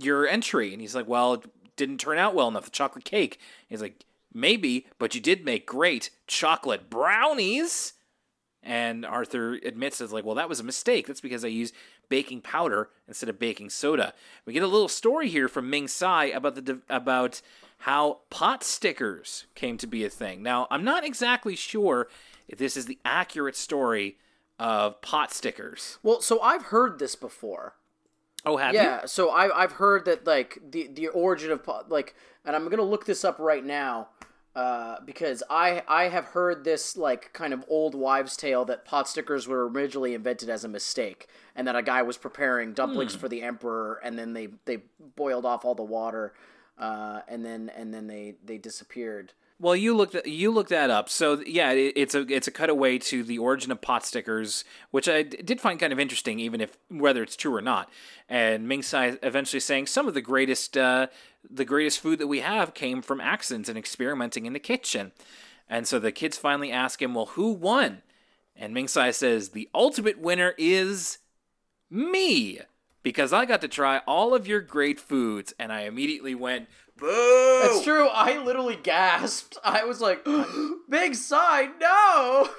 your 0.00 0.26
entry." 0.26 0.72
And 0.72 0.80
he's 0.80 0.96
like, 0.96 1.06
"Well, 1.06 1.34
it 1.34 1.76
didn't 1.76 1.98
turn 1.98 2.18
out 2.18 2.34
well 2.34 2.48
enough. 2.48 2.64
The 2.64 2.70
chocolate 2.70 3.04
cake." 3.04 3.38
He's 3.68 3.80
like, 3.80 4.04
"Maybe, 4.36 4.86
but 4.98 5.14
you 5.14 5.20
did 5.20 5.44
make 5.44 5.66
great 5.66 6.10
chocolate 6.26 6.88
brownies." 6.90 7.94
And 8.62 9.06
Arthur 9.06 9.54
admits 9.54 10.00
it's 10.00 10.12
like, 10.12 10.24
well, 10.24 10.34
that 10.34 10.48
was 10.48 10.58
a 10.58 10.64
mistake. 10.64 11.06
That's 11.06 11.20
because 11.20 11.44
I 11.44 11.48
used 11.48 11.72
baking 12.08 12.40
powder 12.40 12.90
instead 13.06 13.28
of 13.28 13.38
baking 13.38 13.70
soda. 13.70 14.12
We 14.44 14.52
get 14.52 14.64
a 14.64 14.66
little 14.66 14.88
story 14.88 15.28
here 15.28 15.46
from 15.46 15.70
Ming 15.70 15.86
Tsai 15.86 16.24
about 16.26 16.56
the 16.56 16.80
about 16.88 17.40
how 17.78 18.20
pot 18.30 18.64
stickers 18.64 19.46
came 19.54 19.76
to 19.78 19.86
be 19.86 20.04
a 20.04 20.10
thing. 20.10 20.42
Now, 20.42 20.66
I'm 20.68 20.82
not 20.82 21.04
exactly 21.04 21.54
sure 21.54 22.08
if 22.48 22.58
this 22.58 22.76
is 22.76 22.86
the 22.86 22.98
accurate 23.04 23.54
story 23.56 24.16
of 24.58 25.00
pot 25.00 25.32
stickers. 25.32 25.98
well, 26.02 26.20
so 26.20 26.40
I've 26.40 26.64
heard 26.64 26.98
this 26.98 27.14
before. 27.14 27.74
Oh, 28.44 28.56
have 28.56 28.74
you? 28.74 28.80
Yeah, 28.80 29.06
so 29.06 29.30
I 29.30 29.62
I've 29.62 29.72
heard 29.72 30.06
that 30.06 30.26
like 30.26 30.58
the 30.70 30.88
the 30.88 31.08
origin 31.08 31.50
of 31.52 31.62
po- 31.62 31.84
like, 31.88 32.14
and 32.44 32.56
I'm 32.56 32.68
gonna 32.68 32.82
look 32.82 33.06
this 33.06 33.24
up 33.24 33.38
right 33.38 33.64
now. 33.64 34.08
Uh, 34.56 34.98
because 35.04 35.42
I 35.50 35.82
I 35.86 36.04
have 36.04 36.28
heard 36.28 36.64
this 36.64 36.96
like 36.96 37.30
kind 37.34 37.52
of 37.52 37.62
old 37.68 37.94
wives' 37.94 38.38
tale 38.38 38.64
that 38.64 38.86
pot 38.86 39.06
stickers 39.06 39.46
were 39.46 39.68
originally 39.68 40.14
invented 40.14 40.48
as 40.48 40.64
a 40.64 40.68
mistake, 40.68 41.28
and 41.54 41.68
that 41.68 41.76
a 41.76 41.82
guy 41.82 42.00
was 42.00 42.16
preparing 42.16 42.72
dumplings 42.72 43.14
for 43.14 43.28
the 43.28 43.42
emperor, 43.42 44.00
and 44.02 44.18
then 44.18 44.32
they 44.32 44.48
they 44.64 44.78
boiled 45.14 45.44
off 45.44 45.66
all 45.66 45.74
the 45.74 45.82
water, 45.82 46.32
uh, 46.78 47.20
and 47.28 47.44
then 47.44 47.70
and 47.76 47.92
then 47.92 48.06
they 48.06 48.36
they 48.42 48.56
disappeared. 48.56 49.34
Well, 49.58 49.74
you 49.74 49.96
looked 49.96 50.26
you 50.26 50.50
looked 50.50 50.68
that 50.68 50.90
up. 50.90 51.08
So 51.08 51.40
yeah, 51.46 51.70
it, 51.70 51.94
it's 51.96 52.14
a 52.14 52.20
it's 52.32 52.46
a 52.46 52.50
cutaway 52.50 52.98
to 52.98 53.22
the 53.22 53.38
origin 53.38 53.72
of 53.72 53.80
pot 53.80 54.04
stickers, 54.04 54.64
which 54.90 55.08
I 55.08 55.22
d- 55.22 55.38
did 55.38 55.62
find 55.62 55.80
kind 55.80 55.94
of 55.94 55.98
interesting, 55.98 56.38
even 56.40 56.60
if 56.60 56.76
whether 56.90 57.22
it's 57.22 57.36
true 57.36 57.54
or 57.54 57.62
not. 57.62 57.88
And 58.28 58.68
Ming 58.68 58.82
Tsai 58.82 59.18
eventually 59.22 59.60
saying 59.60 59.86
some 59.86 60.06
of 60.06 60.14
the 60.14 60.20
greatest 60.20 60.76
uh, 60.76 61.06
the 61.48 61.64
greatest 61.64 62.00
food 62.00 62.18
that 62.18 62.26
we 62.26 62.40
have 62.40 62.74
came 62.74 63.00
from 63.00 63.20
accidents 63.20 63.70
and 63.70 63.78
experimenting 63.78 64.44
in 64.44 64.52
the 64.52 64.58
kitchen. 64.58 65.12
And 65.68 65.88
so 65.88 65.98
the 65.98 66.12
kids 66.12 66.36
finally 66.36 66.70
ask 66.70 67.00
him, 67.00 67.14
"Well, 67.14 67.26
who 67.26 67.52
won?" 67.52 68.02
And 68.54 68.74
Ming 68.74 68.88
Tsai 68.88 69.10
says, 69.10 69.50
"The 69.50 69.70
ultimate 69.74 70.18
winner 70.18 70.54
is 70.58 71.18
me." 71.88 72.60
Because 73.02 73.32
I 73.32 73.44
got 73.46 73.60
to 73.60 73.68
try 73.68 73.98
all 73.98 74.34
of 74.34 74.48
your 74.48 74.60
great 74.60 74.98
foods, 74.98 75.54
and 75.60 75.72
I 75.72 75.82
immediately 75.82 76.34
went, 76.34 76.68
"Boo!" 76.96 77.60
That's 77.62 77.84
true. 77.84 78.08
I 78.08 78.42
literally 78.42 78.76
gasped. 78.76 79.58
I 79.64 79.84
was 79.84 80.00
like, 80.00 80.26
"Big 80.88 81.14
sign, 81.14 81.72
no!" 81.80 82.50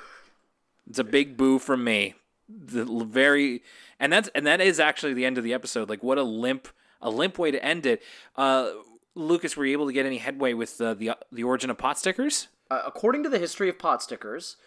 It's 0.89 0.99
a 0.99 1.03
big 1.03 1.37
boo 1.37 1.59
from 1.59 1.83
me. 1.83 2.15
The 2.47 2.85
very 2.85 3.63
and 3.99 4.11
that's 4.11 4.29
and 4.33 4.45
that 4.47 4.61
is 4.61 4.79
actually 4.79 5.13
the 5.13 5.25
end 5.25 5.37
of 5.37 5.43
the 5.43 5.53
episode. 5.53 5.89
Like 5.89 6.03
what 6.03 6.17
a 6.17 6.23
limp 6.23 6.69
a 7.01 7.09
limp 7.09 7.37
way 7.37 7.51
to 7.51 7.63
end 7.63 7.85
it. 7.85 8.01
Uh, 8.35 8.71
Lucas, 9.15 9.57
were 9.57 9.65
you 9.65 9.73
able 9.73 9.87
to 9.87 9.93
get 9.93 10.05
any 10.05 10.17
headway 10.17 10.53
with 10.53 10.79
uh, 10.79 10.93
the 10.93 11.11
the 11.31 11.43
origin 11.43 11.69
of 11.69 11.77
pot 11.77 11.97
stickers? 11.99 12.47
Uh, 12.69 12.83
according 12.85 13.23
to 13.23 13.29
the 13.29 13.39
history 13.39 13.69
of 13.69 13.79
pot 13.79 14.03
stickers, 14.03 14.57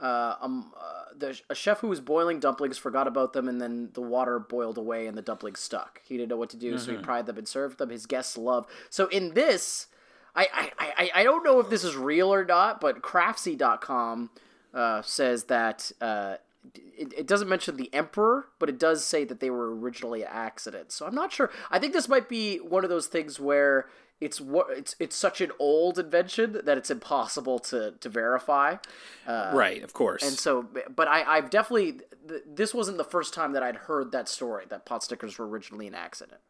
uh, 0.00 0.34
um, 0.40 0.72
uh, 0.78 1.04
the, 1.16 1.40
a 1.50 1.54
chef 1.54 1.80
who 1.80 1.88
was 1.88 2.00
boiling 2.00 2.40
dumplings 2.40 2.78
forgot 2.78 3.06
about 3.06 3.32
them, 3.32 3.48
and 3.48 3.60
then 3.60 3.90
the 3.94 4.00
water 4.00 4.38
boiled 4.38 4.78
away, 4.78 5.06
and 5.06 5.16
the 5.16 5.22
dumplings 5.22 5.60
stuck. 5.60 6.00
He 6.04 6.16
didn't 6.16 6.30
know 6.30 6.36
what 6.36 6.50
to 6.50 6.56
do, 6.56 6.78
so 6.78 6.92
he 6.92 6.98
pried 6.98 7.26
them 7.26 7.38
and 7.38 7.48
served 7.48 7.78
them. 7.78 7.90
His 7.90 8.06
guests 8.06 8.38
love. 8.38 8.66
So 8.90 9.08
in 9.08 9.34
this, 9.34 9.88
I 10.34 10.46
I, 10.52 10.92
I, 10.96 11.10
I 11.16 11.24
don't 11.24 11.44
know 11.44 11.60
if 11.60 11.70
this 11.70 11.84
is 11.84 11.96
real 11.96 12.32
or 12.32 12.44
not, 12.44 12.80
but 12.80 13.02
Craftsy.com 13.02 14.30
uh, 14.74 15.02
says 15.02 15.44
that. 15.44 15.92
Uh, 16.00 16.36
it, 16.74 17.14
it 17.16 17.26
doesn't 17.26 17.48
mention 17.48 17.76
the 17.76 17.92
emperor, 17.94 18.46
but 18.58 18.68
it 18.68 18.78
does 18.78 19.04
say 19.04 19.24
that 19.24 19.40
they 19.40 19.48
were 19.48 19.74
originally 19.74 20.22
an 20.22 20.28
accident. 20.30 20.92
So 20.92 21.06
I'm 21.06 21.14
not 21.14 21.32
sure. 21.32 21.50
I 21.70 21.78
think 21.78 21.92
this 21.92 22.08
might 22.08 22.28
be 22.28 22.58
one 22.58 22.84
of 22.84 22.90
those 22.90 23.06
things 23.06 23.40
where 23.40 23.88
it's 24.20 24.40
it's 24.70 24.96
it's 24.98 25.16
such 25.16 25.40
an 25.40 25.52
old 25.58 25.98
invention 25.98 26.60
that 26.64 26.78
it's 26.78 26.90
impossible 26.90 27.58
to 27.60 27.92
to 28.00 28.08
verify. 28.08 28.76
Uh, 29.26 29.52
right, 29.54 29.82
of 29.82 29.92
course. 29.92 30.22
And 30.22 30.32
so, 30.32 30.66
but 30.94 31.08
I 31.08 31.22
I've 31.22 31.50
definitely 31.50 32.00
th- 32.28 32.42
this 32.46 32.74
wasn't 32.74 32.98
the 32.98 33.04
first 33.04 33.34
time 33.34 33.52
that 33.52 33.62
I'd 33.62 33.76
heard 33.76 34.12
that 34.12 34.28
story 34.28 34.64
that 34.68 34.84
pot 34.84 35.02
stickers 35.02 35.38
were 35.38 35.46
originally 35.46 35.86
an 35.86 35.94
accident. 35.94 36.40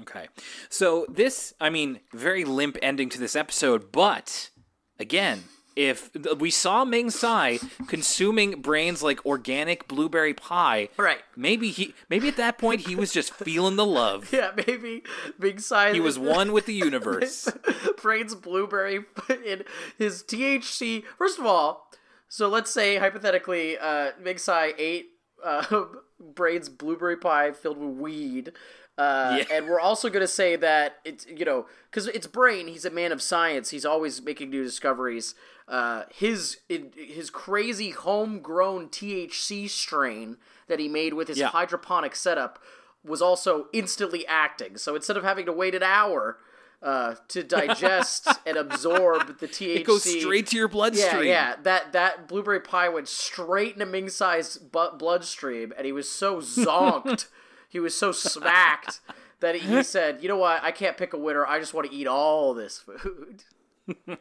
Okay. 0.00 0.28
So 0.68 1.06
this, 1.08 1.52
I 1.60 1.68
mean, 1.68 2.00
very 2.14 2.44
limp 2.44 2.78
ending 2.80 3.08
to 3.10 3.18
this 3.18 3.36
episode, 3.36 3.92
but 3.92 4.50
again, 4.98 5.44
if 5.76 6.10
we 6.38 6.50
saw 6.50 6.84
Ming 6.84 7.10
Tsai 7.10 7.58
consuming 7.86 8.60
brains 8.60 9.02
like 9.02 9.24
organic 9.24 9.88
blueberry 9.88 10.34
pie, 10.34 10.88
Right. 10.96 11.20
Maybe 11.36 11.70
he, 11.70 11.94
maybe 12.08 12.28
at 12.28 12.36
that 12.36 12.58
point 12.58 12.82
he 12.82 12.94
was 12.94 13.12
just 13.12 13.32
feeling 13.32 13.76
the 13.76 13.86
love. 13.86 14.32
Yeah, 14.40 14.52
maybe 14.66 15.02
big 15.38 15.60
size. 15.60 15.94
He 15.94 16.00
was 16.00 16.18
one 16.18 16.52
with 16.52 16.66
the 16.66 16.74
universe. 16.74 17.48
Brains 18.02 18.34
blueberry 18.34 19.04
in 19.44 19.64
his 19.98 20.22
THC. 20.22 21.04
First 21.18 21.38
of 21.38 21.46
all, 21.46 21.90
so 22.28 22.48
let's 22.48 22.70
say 22.70 22.96
hypothetically, 22.96 23.76
uh, 23.78 24.12
Big 24.22 24.38
Tsai 24.38 24.72
ate 24.78 25.10
uh, 25.44 25.84
Brains 26.20 26.68
blueberry 26.68 27.16
pie 27.16 27.52
filled 27.52 27.78
with 27.78 27.96
weed. 27.96 28.52
Uh, 29.00 29.36
Yeah. 29.38 29.56
And 29.56 29.66
we're 29.68 29.80
also 29.80 30.08
going 30.08 30.20
to 30.20 30.28
say 30.28 30.56
that 30.56 30.96
it's, 31.04 31.26
you 31.26 31.44
know, 31.44 31.66
because 31.90 32.06
it's 32.08 32.26
Brain, 32.26 32.68
he's 32.68 32.84
a 32.84 32.90
man 32.90 33.12
of 33.12 33.22
science. 33.22 33.70
He's 33.70 33.84
always 33.86 34.20
making 34.22 34.50
new 34.50 34.62
discoveries. 34.62 35.34
Uh, 35.66 36.02
his 36.12 36.58
in, 36.68 36.90
his 36.96 37.30
crazy 37.30 37.90
homegrown 37.90 38.88
THC 38.88 39.70
strain 39.70 40.36
that 40.68 40.78
he 40.80 40.88
made 40.88 41.14
with 41.14 41.28
his 41.28 41.38
Yeah. 41.38 41.48
hydroponic 41.48 42.14
setup 42.16 42.58
was 43.04 43.22
also 43.22 43.68
instantly 43.72 44.26
acting. 44.26 44.76
So 44.76 44.94
instead 44.94 45.16
of 45.16 45.22
having 45.24 45.46
to 45.46 45.52
wait 45.52 45.74
an 45.74 45.82
hour 45.82 46.38
uh, 46.82 47.14
to 47.28 47.42
digest 47.60 48.26
and 48.44 48.56
absorb 48.56 49.38
the 49.38 49.46
THC, 49.46 49.76
It 49.76 49.86
goes 49.86 50.02
straight 50.02 50.46
to 50.48 50.56
your 50.56 50.68
bloodstream. 50.68 51.24
yeah. 51.24 51.54
That 51.62 51.92
that 51.92 52.26
blueberry 52.28 52.60
pie 52.60 52.88
went 52.88 53.06
straight 53.08 53.74
into 53.74 53.86
Ming 53.86 54.08
Tsai's 54.08 54.58
bloodstream, 54.58 55.72
and 55.76 55.86
he 55.86 55.92
was 55.92 56.10
so 56.10 56.36
zonked, 56.40 57.28
he 57.70 57.80
was 57.80 57.96
so 57.96 58.12
smacked 58.12 59.00
that 59.38 59.54
he 59.54 59.82
said, 59.84 60.22
"You 60.22 60.28
know 60.28 60.36
what? 60.36 60.62
I 60.62 60.72
can't 60.72 60.98
pick 60.98 61.14
a 61.14 61.18
winner. 61.18 61.46
I 61.46 61.58
just 61.58 61.72
want 61.72 61.90
to 61.90 61.96
eat 61.96 62.06
all 62.06 62.52
this 62.52 62.78
food." 62.78 63.44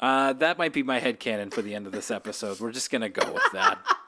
Uh, 0.00 0.32
that 0.32 0.58
might 0.58 0.72
be 0.72 0.82
my 0.82 0.98
head 0.98 1.20
headcanon 1.20 1.54
for 1.54 1.62
the 1.62 1.72
end 1.72 1.86
of 1.86 1.92
this 1.92 2.10
episode. 2.10 2.58
We're 2.58 2.72
just 2.72 2.90
gonna 2.90 3.08
go 3.08 3.32
with 3.32 3.52
that. 3.52 3.78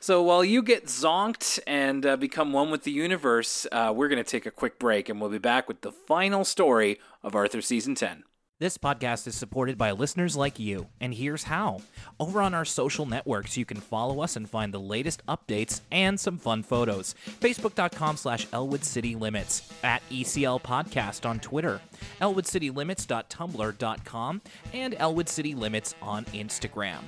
So 0.00 0.20
while 0.20 0.44
you 0.44 0.64
get 0.64 0.86
zonked 0.86 1.60
and 1.64 2.04
uh, 2.04 2.16
become 2.16 2.52
one 2.52 2.72
with 2.72 2.82
the 2.82 2.90
universe, 2.90 3.68
uh, 3.70 3.92
we're 3.94 4.08
going 4.08 4.18
to 4.22 4.28
take 4.28 4.46
a 4.46 4.50
quick 4.50 4.80
break 4.80 5.08
and 5.08 5.20
we'll 5.20 5.30
be 5.30 5.38
back 5.38 5.68
with 5.68 5.82
the 5.82 5.92
final 5.92 6.44
story 6.44 6.98
of 7.22 7.36
Arthur 7.36 7.62
Season 7.62 7.94
10. 7.94 8.24
This 8.62 8.78
podcast 8.78 9.26
is 9.26 9.34
supported 9.34 9.76
by 9.76 9.90
listeners 9.90 10.36
like 10.36 10.60
you, 10.60 10.86
and 11.00 11.12
here's 11.12 11.42
how. 11.42 11.80
Over 12.20 12.40
on 12.40 12.54
our 12.54 12.64
social 12.64 13.06
networks, 13.06 13.56
you 13.56 13.64
can 13.64 13.78
follow 13.78 14.20
us 14.20 14.36
and 14.36 14.48
find 14.48 14.72
the 14.72 14.78
latest 14.78 15.26
updates 15.26 15.80
and 15.90 16.20
some 16.20 16.38
fun 16.38 16.62
photos. 16.62 17.16
Facebook.com 17.40 18.16
slash 18.16 18.46
Elwood 18.52 18.84
City 18.84 19.16
Limits, 19.16 19.68
at 19.82 20.00
ECL 20.12 20.62
Podcast 20.62 21.28
on 21.28 21.40
Twitter, 21.40 21.80
ElwoodCityLimits.tumblr.com, 22.20 24.42
and 24.72 24.94
Elwood 24.96 25.28
City 25.28 25.56
Limits 25.56 25.96
on 26.00 26.24
Instagram. 26.26 27.00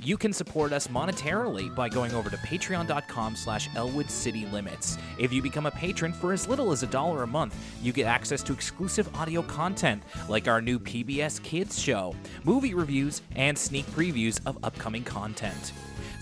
You 0.00 0.16
can 0.16 0.32
support 0.32 0.72
us 0.72 0.88
monetarily 0.88 1.74
by 1.74 1.88
going 1.88 2.12
over 2.12 2.30
to 2.30 2.36
patreon.com 2.36 3.36
slash 3.36 3.68
Elwood 3.76 4.10
City 4.10 4.46
Limits. 4.46 4.98
If 5.18 5.32
you 5.32 5.42
become 5.42 5.66
a 5.66 5.70
patron 5.70 6.12
for 6.12 6.32
as 6.32 6.48
little 6.48 6.72
as 6.72 6.82
a 6.82 6.86
dollar 6.86 7.22
a 7.22 7.26
month, 7.26 7.56
you 7.82 7.92
get 7.92 8.06
access 8.06 8.42
to 8.44 8.52
exclusive 8.52 9.14
audio 9.14 9.42
content 9.42 10.02
like 10.28 10.48
our 10.48 10.60
new 10.60 10.78
PBS 10.78 11.42
Kids 11.42 11.78
show, 11.78 12.14
movie 12.44 12.74
reviews, 12.74 13.22
and 13.36 13.56
sneak 13.56 13.86
previews 13.86 14.40
of 14.46 14.58
upcoming 14.62 15.04
content. 15.04 15.72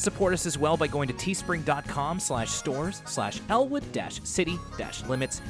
Support 0.03 0.33
us 0.33 0.47
as 0.47 0.59
well 0.59 0.77
by 0.77 0.89
going 0.89 1.07
to 1.07 1.15
teespring.com 1.15 2.19
slash 2.19 2.51
stores 2.51 3.03
slash 3.07 3.41
Elwood 3.49 3.85
city 4.25 4.59
limits 5.07 5.41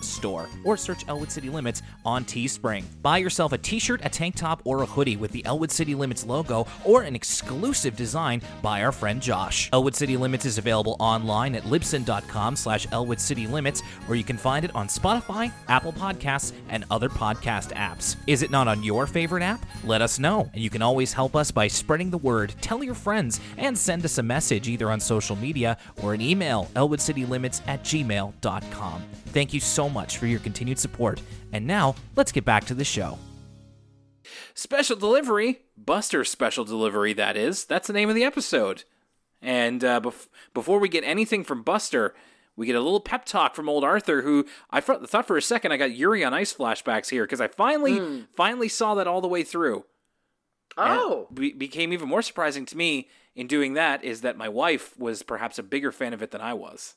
store 0.00 0.48
or 0.64 0.78
search 0.78 1.06
Elwood 1.08 1.30
City 1.30 1.50
Limits 1.50 1.82
on 2.06 2.24
Teespring. 2.24 2.84
Buy 3.02 3.18
yourself 3.18 3.52
a 3.52 3.58
t-shirt, 3.58 4.00
a 4.04 4.08
tank 4.08 4.34
top, 4.34 4.62
or 4.64 4.82
a 4.82 4.86
hoodie 4.86 5.18
with 5.18 5.30
the 5.32 5.44
Elwood 5.44 5.70
City 5.70 5.94
Limits 5.94 6.24
logo 6.24 6.66
or 6.86 7.02
an 7.02 7.14
exclusive 7.14 7.96
design 7.96 8.40
by 8.62 8.82
our 8.82 8.92
friend 8.92 9.20
Josh. 9.20 9.68
Elwood 9.74 9.94
City 9.94 10.16
Limits 10.16 10.46
is 10.46 10.56
available 10.56 10.96
online 11.00 11.54
at 11.54 11.64
libsyn.com 11.64 12.56
slash 12.56 12.86
Elwood 12.92 13.20
City 13.20 13.46
Limits 13.46 13.82
or 14.08 14.14
you 14.14 14.24
can 14.24 14.38
find 14.38 14.64
it 14.64 14.74
on 14.74 14.88
Spotify, 14.88 15.52
Apple 15.68 15.92
Podcasts, 15.92 16.52
and 16.70 16.86
other 16.90 17.10
podcast 17.10 17.74
apps. 17.74 18.16
Is 18.26 18.42
it 18.42 18.50
not 18.50 18.68
on 18.68 18.82
your 18.82 19.06
favorite 19.06 19.42
app? 19.42 19.66
Let 19.84 20.00
us 20.00 20.18
know. 20.18 20.48
And 20.54 20.62
you 20.62 20.70
can 20.70 20.80
always 20.80 21.12
help 21.12 21.36
us 21.36 21.50
by 21.50 21.68
spreading 21.68 22.08
the 22.08 22.16
word, 22.16 22.54
tell 22.62 22.82
your 22.82 22.94
friends, 22.94 23.38
and 23.58 23.76
send 23.76 23.97
us 24.04 24.18
a 24.18 24.22
message 24.22 24.68
either 24.68 24.90
on 24.90 25.00
social 25.00 25.36
media 25.36 25.76
or 26.02 26.14
an 26.14 26.20
email, 26.20 26.68
elwoodcitylimits 26.74 27.62
at 27.66 27.82
gmail.com. 27.84 29.02
Thank 29.26 29.52
you 29.52 29.60
so 29.60 29.88
much 29.88 30.18
for 30.18 30.26
your 30.26 30.40
continued 30.40 30.78
support. 30.78 31.20
And 31.52 31.66
now, 31.66 31.94
let's 32.16 32.32
get 32.32 32.44
back 32.44 32.64
to 32.66 32.74
the 32.74 32.84
show. 32.84 33.18
Special 34.54 34.96
delivery, 34.96 35.60
Buster 35.76 36.24
special 36.24 36.64
delivery, 36.64 37.12
that 37.14 37.36
is. 37.36 37.64
That's 37.64 37.86
the 37.86 37.92
name 37.92 38.08
of 38.08 38.14
the 38.14 38.24
episode. 38.24 38.84
And 39.40 39.84
uh, 39.84 40.00
bef- 40.00 40.28
before 40.52 40.78
we 40.80 40.88
get 40.88 41.04
anything 41.04 41.44
from 41.44 41.62
Buster, 41.62 42.14
we 42.56 42.66
get 42.66 42.74
a 42.74 42.80
little 42.80 43.00
pep 43.00 43.24
talk 43.24 43.54
from 43.54 43.68
old 43.68 43.84
Arthur, 43.84 44.22
who 44.22 44.46
I 44.70 44.80
thought 44.80 45.26
for 45.26 45.36
a 45.36 45.42
second 45.42 45.70
I 45.72 45.76
got 45.76 45.92
Yuri 45.92 46.24
on 46.24 46.34
Ice 46.34 46.52
flashbacks 46.52 47.08
here 47.10 47.24
because 47.24 47.40
I 47.40 47.46
finally, 47.46 48.26
finally 48.34 48.68
saw 48.68 48.96
that 48.96 49.06
all 49.06 49.20
the 49.20 49.28
way 49.28 49.44
through. 49.44 49.84
And 50.76 50.98
Oh, 51.00 51.28
be- 51.32 51.52
became 51.52 51.92
even 51.92 52.08
more 52.08 52.22
surprising 52.22 52.66
to 52.66 52.76
me 52.76 53.08
in 53.38 53.46
doing 53.46 53.74
that 53.74 54.02
is 54.02 54.22
that 54.22 54.36
my 54.36 54.48
wife 54.48 54.98
was 54.98 55.22
perhaps 55.22 55.60
a 55.60 55.62
bigger 55.62 55.92
fan 55.92 56.12
of 56.12 56.20
it 56.22 56.32
than 56.32 56.40
I 56.40 56.54
was. 56.54 56.96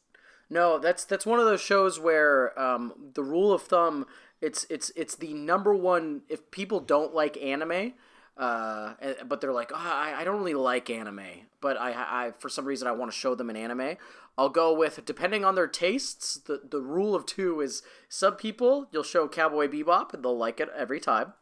No, 0.49 0.79
that's 0.79 1.05
that's 1.05 1.25
one 1.25 1.39
of 1.39 1.45
those 1.45 1.61
shows 1.61 1.99
where 1.99 2.59
um, 2.59 3.11
the 3.13 3.23
rule 3.23 3.53
of 3.53 3.61
thumb 3.61 4.07
it's 4.41 4.65
it's 4.67 4.91
it's 4.95 5.15
the 5.15 5.35
number 5.35 5.71
one 5.73 6.23
if 6.29 6.49
people 6.49 6.79
don't 6.79 7.13
like 7.13 7.37
anime, 7.37 7.93
uh, 8.37 8.93
but 9.27 9.39
they're 9.39 9.53
like, 9.53 9.71
oh, 9.71 9.77
I, 9.77 10.15
I 10.17 10.23
don't 10.23 10.39
really 10.39 10.55
like 10.55 10.89
anime, 10.89 11.21
but 11.61 11.79
I, 11.79 11.91
I 11.91 12.31
for 12.31 12.49
some 12.49 12.65
reason 12.65 12.87
I 12.87 12.91
want 12.91 13.11
to 13.11 13.17
show 13.17 13.35
them 13.35 13.51
an 13.51 13.55
anime. 13.55 13.97
I'll 14.35 14.49
go 14.49 14.73
with 14.73 15.05
depending 15.05 15.45
on 15.45 15.53
their 15.53 15.67
tastes. 15.67 16.39
The 16.39 16.61
the 16.67 16.81
rule 16.81 17.13
of 17.13 17.27
two 17.27 17.61
is 17.61 17.83
some 18.09 18.35
people 18.35 18.87
you'll 18.91 19.03
show 19.03 19.27
Cowboy 19.27 19.67
Bebop 19.67 20.11
and 20.15 20.25
they'll 20.25 20.35
like 20.35 20.59
it 20.59 20.69
every 20.75 20.99
time. 20.99 21.33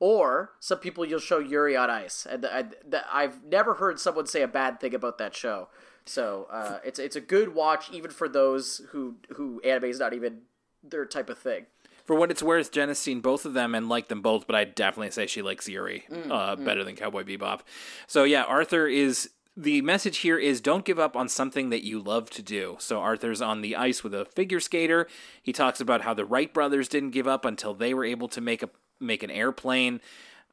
Or 0.00 0.50
some 0.60 0.78
people 0.78 1.04
you'll 1.04 1.20
show 1.20 1.38
Yuri 1.38 1.76
on 1.76 1.88
Ice, 1.88 2.26
and 2.28 2.44
I, 2.44 2.64
I've 3.12 3.44
never 3.44 3.74
heard 3.74 4.00
someone 4.00 4.26
say 4.26 4.42
a 4.42 4.48
bad 4.48 4.80
thing 4.80 4.94
about 4.94 5.18
that 5.18 5.34
show. 5.34 5.68
So 6.04 6.46
uh, 6.50 6.78
it's 6.84 6.98
it's 6.98 7.16
a 7.16 7.20
good 7.20 7.54
watch 7.54 7.90
even 7.90 8.10
for 8.10 8.28
those 8.28 8.82
who 8.90 9.16
who 9.36 9.60
anime 9.62 9.84
is 9.84 10.00
not 10.00 10.12
even 10.12 10.42
their 10.82 11.06
type 11.06 11.30
of 11.30 11.38
thing. 11.38 11.66
For 12.04 12.14
what 12.14 12.30
it's 12.30 12.42
worth, 12.42 12.70
Jen 12.70 12.88
has 12.88 12.98
seen 12.98 13.20
both 13.20 13.46
of 13.46 13.54
them 13.54 13.74
and 13.74 13.88
liked 13.88 14.10
them 14.10 14.20
both, 14.20 14.46
but 14.46 14.54
I 14.54 14.64
definitely 14.64 15.10
say 15.10 15.26
she 15.26 15.40
likes 15.40 15.66
Yuri 15.66 16.04
uh, 16.30 16.54
better 16.56 16.84
than 16.84 16.96
Cowboy 16.96 17.22
Bebop. 17.22 17.60
So 18.06 18.24
yeah, 18.24 18.42
Arthur 18.42 18.86
is 18.86 19.30
the 19.56 19.80
message 19.82 20.18
here 20.18 20.36
is 20.36 20.60
don't 20.60 20.84
give 20.84 20.98
up 20.98 21.16
on 21.16 21.28
something 21.28 21.70
that 21.70 21.84
you 21.84 22.00
love 22.00 22.28
to 22.30 22.42
do. 22.42 22.76
So 22.78 23.00
Arthur's 23.00 23.40
on 23.40 23.62
the 23.62 23.76
ice 23.76 24.04
with 24.04 24.12
a 24.12 24.26
figure 24.26 24.60
skater. 24.60 25.06
He 25.42 25.52
talks 25.52 25.80
about 25.80 26.02
how 26.02 26.12
the 26.12 26.24
Wright 26.24 26.52
brothers 26.52 26.88
didn't 26.88 27.10
give 27.10 27.28
up 27.28 27.44
until 27.44 27.72
they 27.72 27.94
were 27.94 28.04
able 28.04 28.28
to 28.28 28.40
make 28.40 28.62
a 28.62 28.70
make 29.04 29.22
an 29.22 29.30
airplane. 29.30 30.00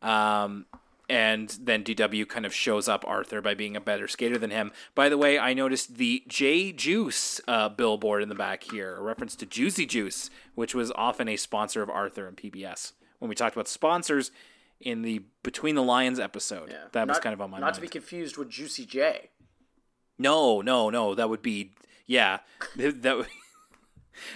Um, 0.01 0.65
and 1.09 1.49
then 1.61 1.83
DW 1.83 2.27
kind 2.29 2.45
of 2.45 2.53
shows 2.53 2.87
up 2.87 3.03
Arthur 3.05 3.41
by 3.41 3.53
being 3.53 3.75
a 3.75 3.81
better 3.81 4.07
skater 4.07 4.37
than 4.37 4.49
him. 4.49 4.71
By 4.95 5.09
the 5.09 5.17
way, 5.17 5.37
I 5.37 5.53
noticed 5.53 5.97
the 5.97 6.23
J 6.27 6.71
Juice 6.71 7.41
uh, 7.49 7.67
billboard 7.67 8.23
in 8.23 8.29
the 8.29 8.35
back 8.35 8.63
here, 8.63 8.95
a 8.95 9.01
reference 9.01 9.35
to 9.37 9.45
Juicy 9.45 9.85
Juice, 9.85 10.29
which 10.55 10.73
was 10.73 10.89
often 10.95 11.27
a 11.27 11.35
sponsor 11.35 11.81
of 11.81 11.89
Arthur 11.89 12.27
and 12.27 12.37
PBS. 12.37 12.93
When 13.19 13.27
we 13.27 13.35
talked 13.35 13.55
about 13.55 13.67
sponsors 13.67 14.31
in 14.79 15.01
the 15.01 15.23
Between 15.43 15.75
the 15.75 15.83
Lions 15.83 16.17
episode, 16.19 16.73
that 16.93 17.07
was 17.09 17.19
kind 17.19 17.33
of 17.33 17.41
on 17.41 17.49
my 17.51 17.57
not 17.57 17.61
mind. 17.61 17.71
Not 17.71 17.73
to 17.75 17.81
be 17.81 17.87
confused 17.89 18.37
with 18.37 18.49
Juicy 18.49 18.85
J. 18.85 19.31
no, 20.17 20.61
no, 20.61 20.89
no, 20.89 21.13
that 21.13 21.29
would 21.29 21.41
be 21.41 21.71
yeah. 22.07 22.39
that 22.77 23.17
would- 23.17 23.27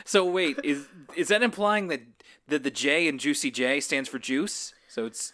So 0.03 0.26
wait, 0.26 0.57
is 0.63 0.88
is 1.16 1.28
that 1.30 1.41
implying 1.43 1.88
that 1.89 2.01
that 2.48 2.64
the 2.64 2.72
J 2.72 3.08
in 3.08 3.18
Juicy 3.18 3.52
J 3.52 3.80
stands 3.80 4.10
for 4.10 4.20
juice? 4.20 4.74
So 4.88 5.06
it's 5.06 5.34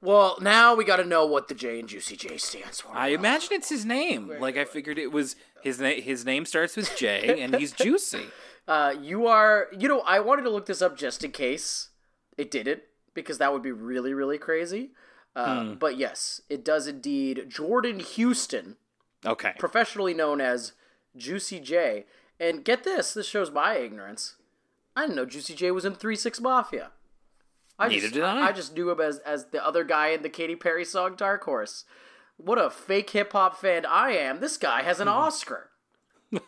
Well, 0.00 0.36
now 0.40 0.74
we 0.74 0.84
got 0.84 0.96
to 0.96 1.04
know 1.04 1.26
what 1.26 1.48
the 1.48 1.54
J 1.54 1.78
in 1.78 1.86
Juicy 1.86 2.16
J 2.16 2.36
stands 2.38 2.80
for. 2.80 2.90
I 2.94 3.08
imagine 3.08 3.48
it's 3.52 3.68
his 3.68 3.84
name. 3.84 4.30
Like 4.40 4.56
I 4.56 4.64
figured 4.64 4.98
it 4.98 5.12
was 5.12 5.36
his 5.62 5.80
name. 5.80 6.02
His 6.02 6.24
name 6.24 6.44
starts 6.44 6.76
with 6.76 6.94
J, 6.96 7.40
and 7.42 7.56
he's 7.56 7.72
juicy. 7.84 8.26
Uh, 8.68 8.94
you 9.00 9.26
are, 9.26 9.68
you 9.78 9.86
know, 9.88 10.00
I 10.00 10.18
wanted 10.20 10.42
to 10.42 10.50
look 10.50 10.66
this 10.66 10.82
up 10.82 10.96
just 10.96 11.22
in 11.22 11.30
case 11.30 11.90
it 12.36 12.50
didn't, 12.50 12.82
because 13.14 13.38
that 13.38 13.52
would 13.52 13.62
be 13.62 13.70
really, 13.72 14.12
really 14.12 14.38
crazy. 14.38 14.90
Uh, 15.36 15.74
But 15.74 15.96
yes, 15.98 16.40
it 16.48 16.64
does 16.64 16.86
indeed. 16.86 17.44
Jordan 17.48 18.00
Houston, 18.00 18.76
Okay. 19.24 19.52
professionally 19.58 20.14
known 20.14 20.40
as 20.40 20.72
Juicy 21.16 21.60
J. 21.60 22.06
And 22.40 22.64
get 22.64 22.84
this, 22.84 23.14
this 23.14 23.26
shows 23.26 23.50
my 23.50 23.76
ignorance. 23.76 24.35
I 24.96 25.02
didn't 25.02 25.16
know 25.16 25.26
Juicy 25.26 25.54
J 25.54 25.70
was 25.70 25.84
in 25.84 25.94
3 25.94 26.16
6 26.16 26.40
Mafia. 26.40 26.90
I 27.78 27.88
Neither 27.88 28.00
just, 28.02 28.14
did 28.14 28.24
I. 28.24 28.46
I 28.46 28.52
just 28.52 28.74
knew 28.74 28.90
him 28.90 29.00
as, 29.00 29.18
as 29.18 29.46
the 29.46 29.64
other 29.64 29.84
guy 29.84 30.08
in 30.08 30.22
the 30.22 30.30
Katy 30.30 30.56
Perry 30.56 30.84
song 30.84 31.14
Dark 31.14 31.44
Horse. 31.44 31.84
What 32.38 32.58
a 32.58 32.70
fake 32.70 33.10
hip 33.10 33.32
hop 33.32 33.56
fan 33.58 33.84
I 33.84 34.12
am. 34.12 34.40
This 34.40 34.56
guy 34.56 34.82
has 34.82 34.98
an 34.98 35.08
Oscar. 35.08 35.70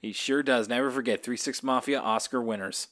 He 0.00 0.12
sure 0.12 0.42
does. 0.42 0.68
Never 0.68 0.90
forget 0.90 1.22
Three 1.22 1.36
Six 1.36 1.62
Mafia 1.62 2.00
Oscar 2.00 2.40
winners. 2.42 2.88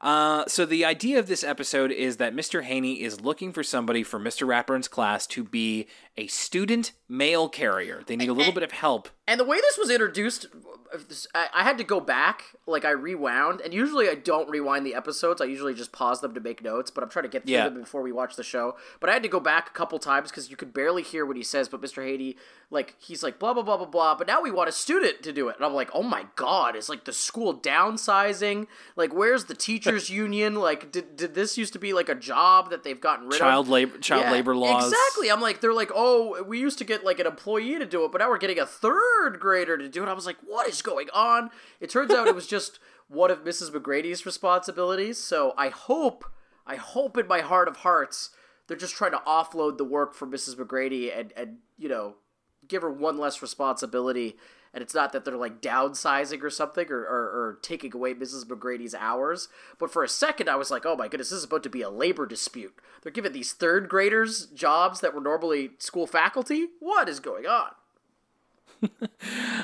Uh, 0.00 0.44
so 0.46 0.66
the 0.66 0.84
idea 0.84 1.18
of 1.18 1.26
this 1.26 1.42
episode 1.42 1.90
is 1.90 2.18
that 2.18 2.34
Mr. 2.34 2.62
Haney 2.62 3.02
is 3.02 3.22
looking 3.22 3.52
for 3.52 3.62
somebody 3.62 4.02
for 4.02 4.20
Mr. 4.20 4.46
Ratburn's 4.46 4.88
class 4.88 5.26
to 5.28 5.42
be 5.42 5.86
a 6.16 6.26
student 6.28 6.92
mail 7.08 7.48
carrier. 7.48 8.02
They 8.06 8.16
need 8.16 8.28
a 8.28 8.32
little 8.32 8.52
bit 8.52 8.62
of 8.62 8.72
help. 8.72 9.08
And 9.28 9.38
the 9.40 9.44
way 9.44 9.60
this 9.60 9.76
was 9.76 9.90
introduced, 9.90 10.46
I, 11.34 11.48
I 11.52 11.62
had 11.64 11.78
to 11.78 11.84
go 11.84 12.00
back. 12.00 12.44
Like 12.68 12.84
I 12.84 12.90
rewound, 12.90 13.60
and 13.60 13.72
usually 13.74 14.08
I 14.08 14.14
don't 14.16 14.48
rewind 14.50 14.84
the 14.86 14.94
episodes. 14.94 15.40
I 15.40 15.44
usually 15.44 15.74
just 15.74 15.92
pause 15.92 16.20
them 16.20 16.34
to 16.34 16.40
make 16.40 16.62
notes. 16.64 16.90
But 16.90 17.04
I'm 17.04 17.10
trying 17.10 17.24
to 17.24 17.28
get 17.28 17.44
through 17.44 17.52
Yeah. 17.54 17.68
them 17.68 17.80
before 17.80 18.02
we 18.02 18.10
watch 18.12 18.34
the 18.36 18.42
show. 18.42 18.76
But 18.98 19.10
I 19.10 19.12
had 19.12 19.22
to 19.22 19.28
go 19.28 19.38
back 19.40 19.68
a 19.68 19.72
couple 19.72 19.98
times 19.98 20.30
because 20.30 20.50
you 20.50 20.56
could 20.56 20.72
barely 20.72 21.02
hear 21.02 21.24
what 21.26 21.36
he 21.36 21.42
says. 21.44 21.68
But 21.68 21.80
Mr. 21.82 22.04
Haney, 22.04 22.36
like 22.70 22.94
he's 22.98 23.22
like 23.22 23.38
blah 23.38 23.52
blah 23.54 23.62
blah 23.62 23.76
blah 23.76 23.86
blah. 23.86 24.14
But 24.16 24.26
now 24.26 24.40
we 24.40 24.50
want 24.50 24.68
a 24.68 24.72
student 24.72 25.22
to 25.24 25.32
do 25.32 25.48
it, 25.48 25.56
and 25.56 25.64
I'm 25.64 25.74
like, 25.74 25.90
oh 25.94 26.02
my 26.02 26.26
god, 26.36 26.74
it's 26.76 26.88
like 26.88 27.04
the 27.04 27.12
school 27.12 27.54
downsizing? 28.00 28.66
Like 28.96 29.12
where's 29.14 29.44
the 29.44 29.54
teachers 29.54 30.10
union? 30.24 30.54
Like 30.56 30.90
did 30.92 31.16
did 31.16 31.34
this 31.34 31.56
used 31.58 31.72
to 31.74 31.78
be 31.78 31.92
like 31.92 32.08
a 32.08 32.14
job 32.14 32.70
that 32.70 32.82
they've 32.84 33.00
gotten 33.00 33.26
rid 33.28 33.38
Child 33.38 33.66
of? 33.66 33.66
Child 33.66 33.68
labor, 33.68 33.98
child 33.98 34.22
Yeah, 34.24 34.32
labor 34.32 34.56
laws. 34.56 34.86
Exactly. 34.92 35.30
I'm 35.30 35.40
like, 35.40 35.60
they're 35.60 35.72
like, 35.72 35.90
oh, 35.94 36.05
Oh, 36.08 36.40
we 36.44 36.60
used 36.60 36.78
to 36.78 36.84
get 36.84 37.04
like 37.04 37.18
an 37.18 37.26
employee 37.26 37.80
to 37.80 37.84
do 37.84 38.04
it, 38.04 38.12
but 38.12 38.18
now 38.18 38.28
we're 38.28 38.38
getting 38.38 38.60
a 38.60 38.64
third 38.64 39.40
grader 39.40 39.76
to 39.76 39.88
do 39.88 40.04
it. 40.04 40.08
I 40.08 40.12
was 40.12 40.24
like, 40.24 40.36
what 40.46 40.68
is 40.68 40.80
going 40.80 41.08
on? 41.12 41.50
It 41.80 41.90
turns 41.90 42.12
out 42.12 42.28
it 42.28 42.34
was 42.34 42.46
just 42.46 42.78
one 43.08 43.32
of 43.32 43.42
Mrs. 43.42 43.72
McGrady's 43.72 44.24
responsibilities. 44.24 45.18
So 45.18 45.52
I 45.58 45.68
hope, 45.68 46.24
I 46.64 46.76
hope 46.76 47.18
in 47.18 47.26
my 47.26 47.40
heart 47.40 47.66
of 47.66 47.78
hearts, 47.78 48.30
they're 48.68 48.76
just 48.76 48.94
trying 48.94 49.10
to 49.10 49.22
offload 49.26 49.78
the 49.78 49.84
work 49.84 50.14
from 50.14 50.30
Mrs. 50.30 50.54
McGrady 50.54 51.16
and, 51.16 51.32
and 51.36 51.56
you 51.76 51.88
know, 51.88 52.14
give 52.68 52.82
her 52.82 52.90
one 52.90 53.18
less 53.18 53.42
responsibility. 53.42 54.36
And 54.76 54.82
it's 54.82 54.94
not 54.94 55.12
that 55.12 55.24
they're 55.24 55.38
like 55.38 55.62
downsizing 55.62 56.42
or 56.42 56.50
something 56.50 56.90
or, 56.90 57.00
or, 57.00 57.24
or 57.30 57.58
taking 57.62 57.94
away 57.94 58.12
Mrs. 58.12 58.44
McGrady's 58.44 58.94
hours. 58.94 59.48
But 59.78 59.90
for 59.90 60.04
a 60.04 60.08
second, 60.08 60.50
I 60.50 60.56
was 60.56 60.70
like, 60.70 60.84
oh 60.84 60.94
my 60.94 61.08
goodness, 61.08 61.30
this 61.30 61.38
is 61.38 61.44
about 61.44 61.62
to 61.62 61.70
be 61.70 61.80
a 61.80 61.88
labor 61.88 62.26
dispute. 62.26 62.74
They're 63.02 63.10
giving 63.10 63.32
these 63.32 63.54
third 63.54 63.88
graders 63.88 64.44
jobs 64.48 65.00
that 65.00 65.14
were 65.14 65.22
normally 65.22 65.70
school 65.78 66.06
faculty? 66.06 66.66
What 66.78 67.08
is 67.08 67.20
going 67.20 67.46
on? 67.46 67.70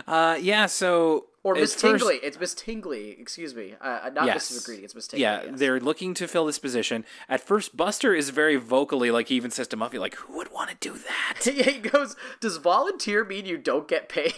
Uh, 0.06 0.38
yeah. 0.40 0.66
So 0.66 1.26
Or 1.44 1.54
Miss 1.54 1.74
first- 1.74 1.80
Tingley. 1.80 2.20
It's 2.22 2.38
Miss 2.38 2.54
Tingley, 2.54 3.10
excuse 3.18 3.54
me. 3.54 3.74
Uh, 3.80 4.10
not 4.12 4.26
Yes. 4.26 4.50
Mrs. 4.50 4.62
McGrady, 4.68 4.84
it's 4.84 4.94
Miss 4.94 5.08
Tingley. 5.08 5.22
Yeah, 5.22 5.42
yes. 5.42 5.58
they're 5.58 5.80
looking 5.80 6.14
to 6.14 6.28
fill 6.28 6.46
this 6.46 6.58
position. 6.60 7.04
At 7.28 7.40
first, 7.40 7.76
Buster 7.76 8.14
is 8.14 8.30
very 8.30 8.56
vocally, 8.56 9.10
like 9.10 9.28
he 9.28 9.34
even 9.34 9.50
says 9.50 9.66
to 9.68 9.76
Muffy, 9.76 9.98
like, 9.98 10.14
"Who 10.16 10.36
would 10.36 10.52
want 10.52 10.70
to 10.70 10.76
do 10.76 10.92
that?" 10.96 11.42
he 11.44 11.78
goes, 11.78 12.14
Does 12.40 12.58
volunteer 12.58 13.24
mean 13.24 13.46
you 13.46 13.58
don't 13.58 13.88
get 13.88 14.08
paid? 14.08 14.32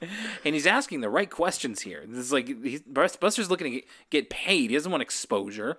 and 0.44 0.54
he's 0.54 0.66
asking 0.66 1.00
the 1.00 1.08
right 1.10 1.30
questions 1.30 1.80
here. 1.80 2.04
This 2.06 2.18
is 2.18 2.32
like 2.32 2.46
he's, 2.62 2.80
Buster's 2.82 3.50
looking 3.50 3.64
to 3.64 3.70
get, 3.70 3.84
get 4.10 4.30
paid. 4.30 4.70
He 4.70 4.76
doesn't 4.76 4.90
want 4.90 5.02
exposure. 5.02 5.78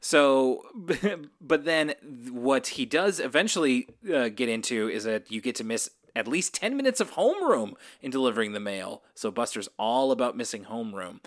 So, 0.00 0.62
but 1.40 1.64
then 1.64 1.94
what 2.30 2.68
he 2.68 2.84
does 2.84 3.20
eventually 3.20 3.88
uh, 4.12 4.28
get 4.28 4.48
into 4.48 4.88
is 4.88 5.04
that 5.04 5.30
you 5.30 5.40
get 5.40 5.56
to 5.56 5.64
miss 5.64 5.90
at 6.14 6.28
least 6.28 6.54
ten 6.54 6.76
minutes 6.76 7.00
of 7.00 7.12
homeroom 7.12 7.74
in 8.00 8.10
delivering 8.10 8.52
the 8.52 8.60
mail. 8.60 9.02
So 9.14 9.30
Buster's 9.30 9.68
all 9.78 10.10
about 10.12 10.36
missing 10.36 10.64
homeroom. 10.64 11.20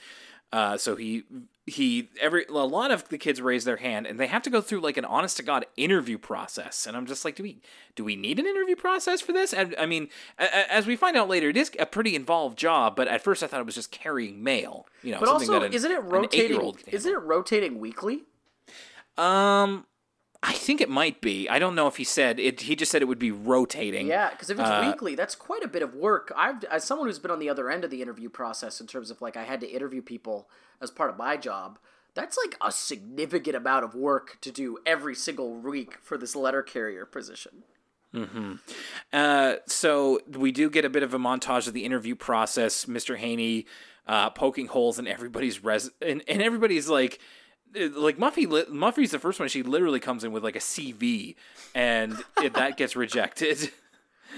Uh, 0.54 0.78
so 0.78 0.96
he 0.96 1.24
he 1.66 2.10
every 2.22 2.46
a 2.46 2.52
lot 2.54 2.92
of 2.92 3.10
the 3.10 3.18
kids 3.18 3.42
raise 3.42 3.66
their 3.66 3.78
hand 3.78 4.06
and 4.06 4.20
they 4.20 4.28
have 4.28 4.44
to 4.44 4.50
go 4.52 4.62
through 4.62 4.80
like 4.80 4.96
an 4.98 5.04
honest 5.04 5.36
to 5.38 5.42
god 5.44 5.66
interview 5.76 6.16
process 6.16 6.86
and 6.86 6.96
i'm 6.96 7.08
just 7.08 7.26
like 7.26 7.36
do 7.36 7.42
we 7.42 7.60
do 7.96 8.04
we 8.04 8.16
need 8.16 8.38
an 8.38 8.46
interview 8.46 8.76
process 8.76 9.20
for 9.20 9.34
this 9.34 9.52
and 9.52 9.76
i 9.80 9.86
mean 9.88 10.08
a- 10.38 10.44
a- 10.44 10.72
as 10.72 10.86
we 10.86 10.96
find 10.96 11.18
out 11.18 11.28
later 11.28 11.50
it 11.50 11.58
is 11.58 11.72
a 11.80 11.86
pretty 11.88 12.16
involved 12.16 12.56
job 12.56 12.96
but 12.96 13.08
at 13.08 13.20
first 13.24 13.42
i 13.42 13.48
thought 13.48 13.60
it 13.60 13.66
was 13.66 13.74
just 13.74 13.90
carrying 13.90 14.44
mail 14.44 14.86
you 15.02 15.12
know 15.12 15.20
but 15.20 15.28
also, 15.28 15.60
an, 15.64 15.74
isn't 15.74 15.92
it 15.92 16.04
rotating? 16.04 16.74
Isn't 16.88 17.12
it 17.14 17.22
rotating 17.24 17.80
weekly? 17.80 18.22
um 19.18 19.86
i 20.48 20.54
think 20.54 20.80
it 20.80 20.90
might 20.90 21.20
be 21.22 21.50
i 21.50 21.58
don't 21.60 21.76
know 21.76 21.88
if 21.88 21.98
he 21.98 22.04
said 22.04 22.40
it 22.40 22.62
he 22.62 22.76
just 22.76 22.92
said 22.92 23.02
it 23.02 23.06
would 23.06 23.20
be 23.20 23.32
rotating 23.32 24.08
Yeah, 24.08 24.30
because 24.30 24.50
if 24.50 24.60
it's 24.60 24.70
Uh, 24.70 24.84
weekly, 24.90 25.14
that's 25.16 25.36
quite 25.36 25.64
a 25.64 25.68
bit 25.68 25.82
of 25.82 25.94
work. 25.96 26.32
I've 26.36 26.64
as 26.66 26.84
someone 26.84 27.08
who's 27.08 27.20
been 27.20 27.32
on 27.32 27.40
the 27.40 27.50
other 27.50 27.70
end 27.70 27.84
of 27.84 27.90
the 27.90 28.02
interview 28.02 28.30
process 28.30 28.80
in 28.80 28.88
terms 28.88 29.10
of 29.12 29.22
like 29.22 29.36
I 29.36 29.44
had 29.44 29.60
to 29.62 29.68
interview 29.68 30.02
people 30.02 30.48
as 30.80 30.92
part 30.92 31.10
of 31.10 31.18
my 31.18 31.36
job. 31.36 31.80
That's 32.14 32.38
like 32.44 32.56
a 32.62 32.72
significant 32.72 33.56
amount 33.58 33.84
of 33.84 33.94
work 33.96 34.38
to 34.42 34.52
do 34.52 34.78
every 34.86 35.16
single 35.16 35.52
week 35.56 35.98
for 36.02 36.18
this 36.18 36.34
letter 36.36 36.62
carrier 36.64 37.06
position. 37.06 37.64
Uh, 39.12 39.56
so 39.68 40.20
we 40.30 40.52
do 40.52 40.70
get 40.70 40.86
a 40.86 40.90
bit 40.90 41.04
of 41.04 41.14
a 41.14 41.20
montage 41.20 41.68
of 41.68 41.74
the 41.74 41.84
interview 41.84 42.16
process. 42.16 42.86
Mr. 42.86 43.18
Haney 43.18 43.66
uh, 44.08 44.30
poking 44.30 44.68
holes 44.68 44.98
in 45.00 45.08
everybody's 45.08 45.64
res 45.64 45.90
and, 46.02 46.24
and 46.28 46.42
everybody's 46.42 46.88
like. 46.88 47.20
Like 47.76 48.18
Muffy, 48.18 48.46
Muffy's 48.70 49.12
the 49.12 49.20
first 49.20 49.40
one. 49.40 49.50
She 49.50 49.64
literally 49.64 50.00
comes 50.00 50.24
in 50.24 50.32
with 50.32 50.44
like 50.44 50.56
a 50.56 50.60
CV, 50.60 51.36
and 51.74 52.24
it, 52.42 52.54
that 52.54 52.78
gets 52.78 52.96
rejected. 52.96 53.72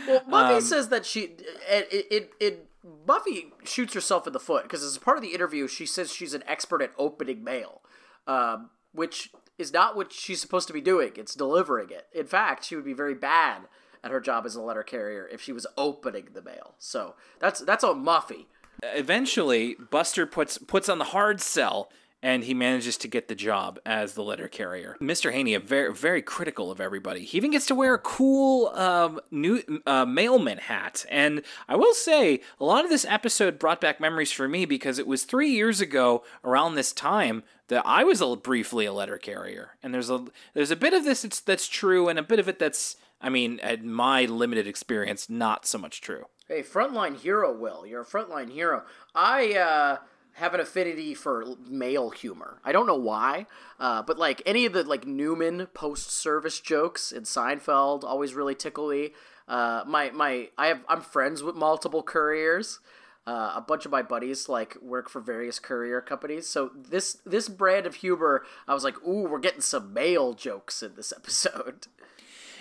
Well, 0.08 0.22
Muffy 0.30 0.56
Um, 0.58 0.62
says 0.62 0.90
that 0.90 1.06
she 1.08 1.22
it 1.68 1.88
it, 1.92 2.08
it, 2.12 2.32
it 2.40 2.68
Muffy 3.08 3.52
shoots 3.64 3.94
herself 3.96 4.28
in 4.28 4.34
the 4.34 4.40
foot 4.40 4.64
because 4.64 4.84
as 4.84 4.98
part 5.00 5.18
of 5.18 5.24
the 5.24 5.34
interview, 5.34 5.68
she 5.68 5.86
says 5.88 6.14
she's 6.14 6.36
an 6.36 6.44
expert 6.48 6.82
at 6.84 6.92
opening 7.00 7.44
mail, 7.44 7.82
um, 8.28 8.70
which 8.92 9.32
is 9.58 9.74
not 9.74 9.96
what 9.96 10.14
she's 10.14 10.40
supposed 10.40 10.68
to 10.68 10.74
be 10.74 10.82
doing. 10.82 11.14
It's 11.16 11.34
delivering 11.34 11.90
it. 11.90 12.08
In 12.14 12.28
fact, 12.28 12.66
she 12.66 12.76
would 12.76 12.86
be 12.86 12.94
very 12.94 13.16
bad 13.16 13.64
at 14.04 14.12
her 14.12 14.20
job 14.22 14.46
as 14.46 14.54
a 14.56 14.62
letter 14.62 14.84
carrier 14.84 15.28
if 15.32 15.42
she 15.42 15.52
was 15.52 15.66
opening 15.78 16.28
the 16.34 16.44
mail. 16.44 16.76
So 16.78 17.16
that's 17.40 17.60
that's 17.62 17.84
on 17.84 18.06
Muffy. 18.06 18.46
Eventually, 18.84 19.76
Buster 19.90 20.26
puts 20.28 20.58
puts 20.60 20.88
on 20.90 21.00
the 21.00 21.06
hard 21.06 21.42
sell, 21.42 21.90
and 22.22 22.44
he 22.44 22.54
manages 22.54 22.98
to 22.98 23.08
get 23.08 23.28
the 23.28 23.36
job 23.36 23.80
as 23.86 24.14
the 24.14 24.24
letter 24.24 24.48
carrier. 24.48 24.98
Mr. 25.02 25.32
Haney, 25.32 25.54
a 25.54 25.60
very 25.60 25.94
very 25.94 26.22
critical 26.22 26.72
of 26.72 26.82
everybody. 26.82 27.24
He 27.24 27.38
even 27.38 27.52
gets 27.52 27.66
to 27.68 27.76
wear 27.76 27.94
a 27.94 28.00
cool 28.00 28.68
um, 28.70 29.20
new 29.32 29.62
uh, 29.86 30.06
mailman 30.06 30.58
hat. 30.58 31.06
And 31.10 31.44
I 31.68 31.76
will 31.76 31.94
say, 31.94 32.42
a 32.60 32.66
lot 32.66 32.84
of 32.84 32.90
this 32.90 33.06
episode 33.06 33.60
brought 33.60 33.82
back 33.82 34.00
memories 34.00 34.32
for 34.32 34.48
me 34.48 34.66
because 34.66 35.00
it 35.00 35.08
was 35.08 35.24
three 35.24 35.50
years 35.50 35.82
ago, 35.82 36.24
around 36.44 36.76
this 36.76 36.92
time, 36.92 37.44
that 37.68 37.84
I 37.86 38.04
was 38.04 38.22
a, 38.22 38.36
briefly 38.36 38.86
a 38.86 38.94
letter 38.94 39.18
carrier. 39.18 39.72
And 39.84 39.94
there's 39.94 40.10
a 40.10 40.26
there's 40.54 40.72
a 40.72 40.76
bit 40.76 40.94
of 40.94 41.04
this 41.04 41.22
that's, 41.22 41.40
that's 41.40 41.68
true, 41.68 42.08
and 42.10 42.18
a 42.18 42.24
bit 42.24 42.40
of 42.40 42.48
it 42.48 42.60
that's, 42.60 42.96
I 43.22 43.30
mean, 43.30 43.60
at 43.62 43.84
my 43.84 44.26
limited 44.26 44.68
experience, 44.68 45.30
not 45.30 45.66
so 45.66 45.78
much 45.78 46.02
true. 46.02 46.26
Hey, 46.48 46.64
frontline 46.64 47.18
hero, 47.18 47.54
Will. 47.54 47.86
You're 47.86 48.02
a 48.02 48.06
frontline 48.06 48.52
hero. 48.52 48.84
I 49.14 49.54
uh, 49.54 49.98
have 50.38 50.54
an 50.54 50.60
affinity 50.60 51.14
for 51.16 51.56
mail 51.68 52.12
humor. 52.12 52.60
I 52.64 52.72
don't 52.72 52.86
know 52.86 52.96
why, 52.96 53.48
uh, 53.80 54.04
but 54.04 54.20
like 54.20 54.42
any 54.46 54.66
of 54.66 54.74
the 54.74 54.84
like 54.84 55.06
Newman 55.06 55.68
post-service 55.74 56.60
jokes 56.60 57.12
in 57.12 57.24
Seinfeld 57.24 58.04
always 58.04 58.34
really 58.34 58.56
tickle 58.56 58.90
me. 58.90 59.12
Uh, 59.48 59.84
my 59.88 60.12
my 60.12 60.50
I 60.58 60.68
have 60.68 60.82
I'm 60.88 61.02
friends 61.02 61.42
with 61.42 61.56
multiple 61.56 62.04
couriers. 62.04 62.80
Uh, 63.26 63.54
a 63.56 63.62
bunch 63.62 63.86
of 63.86 63.92
my 63.92 64.02
buddies 64.02 64.48
like 64.48 64.78
work 64.82 65.10
for 65.10 65.20
various 65.20 65.60
courier 65.60 66.02
companies. 66.02 66.48
So 66.48 66.72
this 66.76 67.18
this 67.26 67.50
brand 67.50 67.86
of 67.86 67.96
humor, 67.96 68.44
I 68.68 68.74
was 68.74 68.84
like, 68.84 68.96
ooh, 69.06 69.24
we're 69.24 69.40
getting 69.40 69.62
some 69.62 69.92
mail 69.92 70.34
jokes 70.34 70.84
in 70.84 70.96
this 70.96 71.12
episode. 71.18 71.88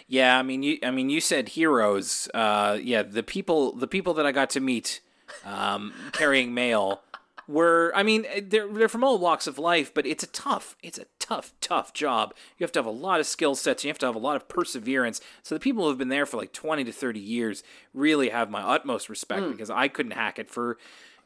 Yeah, 0.08 0.38
I 0.38 0.42
mean, 0.42 0.62
you. 0.62 0.78
I 0.82 0.90
mean, 0.90 1.10
you 1.10 1.20
said 1.20 1.50
heroes. 1.50 2.28
Uh, 2.32 2.78
yeah, 2.80 3.02
the 3.02 3.22
people, 3.22 3.72
the 3.72 3.88
people 3.88 4.14
that 4.14 4.26
I 4.26 4.32
got 4.32 4.50
to 4.50 4.60
meet, 4.60 5.00
um, 5.44 5.92
carrying 6.12 6.54
mail, 6.54 7.02
were. 7.48 7.92
I 7.94 8.02
mean, 8.02 8.26
eh, 8.28 8.42
they're 8.44 8.68
they're 8.68 8.88
from 8.88 9.04
all 9.04 9.18
walks 9.18 9.46
of 9.46 9.58
life, 9.58 9.92
but 9.92 10.06
it's 10.06 10.24
a 10.24 10.28
tough, 10.28 10.76
it's 10.82 10.98
a 10.98 11.06
tough, 11.18 11.52
tough 11.60 11.92
job. 11.92 12.34
You 12.58 12.64
have 12.64 12.72
to 12.72 12.78
have 12.78 12.86
a 12.86 12.90
lot 12.90 13.20
of 13.20 13.26
skill 13.26 13.54
sets. 13.54 13.84
You 13.84 13.88
have 13.88 13.98
to 13.98 14.06
have 14.06 14.14
a 14.14 14.20
lot 14.20 14.36
of 14.36 14.48
perseverance. 14.48 15.20
So 15.42 15.54
the 15.54 15.60
people 15.60 15.84
who 15.84 15.88
have 15.90 15.98
been 15.98 16.08
there 16.08 16.26
for 16.26 16.36
like 16.36 16.52
twenty 16.52 16.84
to 16.84 16.92
thirty 16.92 17.20
years 17.20 17.62
really 17.94 18.28
have 18.30 18.50
my 18.50 18.62
utmost 18.62 19.08
respect 19.08 19.44
hmm. 19.44 19.50
because 19.52 19.70
I 19.70 19.88
couldn't 19.88 20.12
hack 20.12 20.38
it 20.38 20.50
for. 20.50 20.78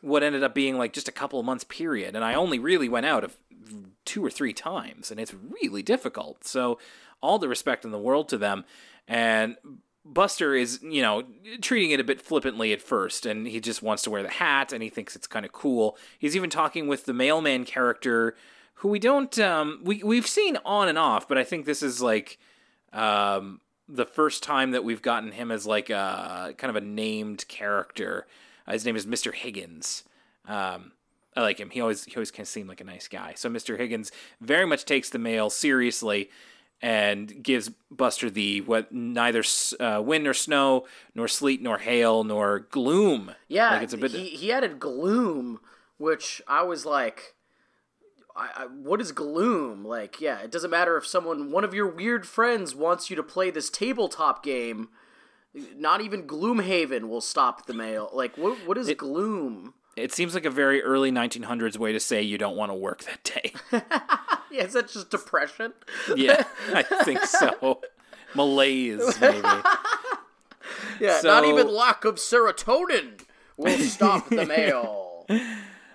what 0.03 0.23
ended 0.23 0.43
up 0.43 0.55
being 0.55 0.79
like 0.79 0.95
just 0.95 1.09
a 1.09 1.13
couple 1.13 1.39
of 1.39 1.45
months 1.45 1.65
period, 1.65 2.17
and 2.17 2.25
I 2.25 2.35
only 2.35 2.59
really 2.59 2.89
went 2.89 3.07
out 3.07 3.25
of 3.25 3.37
two 4.05 4.25
or 4.25 4.31
three 4.31 4.53
times, 4.53 5.11
and 5.11 5.21
it's 5.21 5.35
really 5.35 5.83
difficult. 5.83 6.45
So, 6.45 6.79
all 7.21 7.39
the 7.39 7.49
respect 7.49 7.85
in 7.85 7.91
the 7.91 7.99
world 7.99 8.29
to 8.31 8.39
them, 8.39 8.65
and 9.07 9.57
Buster 10.05 10.55
is, 10.55 10.81
you 10.83 11.03
know, 11.03 11.25
treating 11.61 11.91
it 11.91 12.01
a 12.01 12.05
bit 12.05 12.21
flippantly 12.23 12.73
at 12.73 12.81
first, 12.81 13.27
and 13.27 13.47
he 13.47 13.61
just 13.61 13.83
wants 13.83 14.03
to 14.05 14.11
wear 14.11 14.23
the 14.23 14.31
hat, 14.31 14.73
and 14.73 14.83
he 14.83 14.89
thinks 14.89 15.15
it's 15.15 15.27
kind 15.27 15.45
of 15.45 15.53
cool. 15.53 15.97
He's 16.19 16.35
even 16.35 16.51
talking 16.51 16.89
with 16.89 17.05
the 17.05 17.13
mailman 17.13 17.65
character, 17.65 18.35
who 18.75 18.89
we 18.89 18.99
don't, 18.99 19.39
um, 19.39 19.81
we 19.85 20.03
we've 20.03 20.27
seen 20.27 20.57
on 20.65 20.89
and 20.89 20.99
off, 20.99 21.29
but 21.29 21.37
I 21.37 21.45
think 21.45 21.67
this 21.67 21.83
is 21.83 22.01
like, 22.01 22.39
um, 22.93 23.61
the 23.91 24.07
first 24.07 24.43
time 24.43 24.71
that 24.71 24.85
we've 24.85 25.03
gotten 25.03 25.33
him 25.33 25.51
as 25.51 25.67
like 25.67 25.91
a 25.91 26.55
kind 26.57 26.75
of 26.75 26.77
a 26.77 26.87
named 26.87 27.47
character. 27.49 28.27
Uh, 28.67 28.73
his 28.73 28.85
name 28.85 28.97
is 28.97 29.07
Mr. 29.07 29.35
Higgins. 29.35 30.05
Um, 30.47 30.93
I 31.37 31.43
like 31.43 31.59
him. 31.59 31.71
He 31.71 31.81
always 31.81 32.05
he 32.05 32.15
always 32.15 32.31
kind 32.31 32.43
of 32.43 32.49
seemed 32.49 32.69
like 32.69 32.81
a 32.81 32.85
nice 32.85 33.09
guy. 33.09 33.35
So 33.37 33.49
Mr. 33.49 33.77
Higgins 33.79 34.13
very 34.41 34.67
much 34.67 34.85
takes 34.85 35.11
the 35.11 35.19
mail 35.19 35.51
seriously 35.51 36.31
and 36.83 37.43
gives 37.43 37.71
Buster 37.91 38.31
the 38.31 38.61
what 38.63 38.91
neither 38.93 39.43
uh, 39.79 40.01
wind 40.05 40.25
nor 40.25 40.35
snow 40.35 40.87
nor 41.15 41.29
sleet 41.29 41.61
nor 41.63 41.79
hail 41.79 42.25
nor 42.25 42.61
gloom. 42.61 43.33
Yeah, 43.49 43.71
like 43.73 43.83
it's 43.83 43.93
a 43.93 43.99
bit. 43.99 44.13
he 44.13 44.29
he 44.29 44.53
added 44.53 44.79
gloom, 44.81 45.61
which 45.99 46.41
I 46.49 46.63
was 46.63 46.87
like, 46.87 47.35
I, 48.37 48.49
I, 48.57 48.65
what 48.67 49.01
is 49.01 49.13
gloom? 49.13 49.85
Like, 49.85 50.21
yeah, 50.21 50.39
it 50.41 50.51
doesn't 50.51 50.71
matter 50.71 50.97
if 50.97 51.07
someone, 51.07 51.51
one 51.51 51.65
of 51.65 51.75
your 51.75 51.87
weird 51.89 52.27
friends, 52.27 52.75
wants 52.75 53.11
you 53.11 53.17
to 53.17 53.23
play 53.23 53.51
this 53.51 53.69
tabletop 53.71 54.43
game. 54.43 54.89
Not 55.77 56.01
even 56.01 56.29
Gloomhaven 56.29 57.09
will 57.09 57.21
stop 57.21 57.67
the 57.67 57.75
mail. 57.75 58.09
Like, 58.13 58.39
what 58.39 58.57
what 58.67 58.79
is 58.79 58.89
It- 58.89 58.99
gloom? 58.99 59.75
it 59.97 60.13
seems 60.13 60.33
like 60.35 60.45
a 60.47 60.51
very 60.51 60.81
early 60.83 61.11
1900s 61.11 61.77
way 61.77 61.93
to 61.93 62.01
say 62.01 62.23
you 62.23 62.39
don't 62.39 62.57
want 62.57 62.71
to 62.71 62.75
work 62.75 63.03
that 63.05 63.23
day. 63.25 63.53
Yeah, 64.53 64.65
is 64.65 64.73
that 64.73 64.89
just 64.89 65.11
depression? 65.11 65.73
yeah, 66.17 66.43
I 66.75 66.83
think 67.05 67.25
so. 67.25 67.81
Malaise, 68.35 69.21
maybe. 69.21 69.47
Yeah, 71.01 71.21
not 71.23 71.45
even 71.45 71.73
lack 71.73 72.05
of 72.05 72.17
serotonin 72.17 73.21
will 73.57 73.79
stop 73.79 74.29
the 74.29 74.45
mail. 74.47 75.27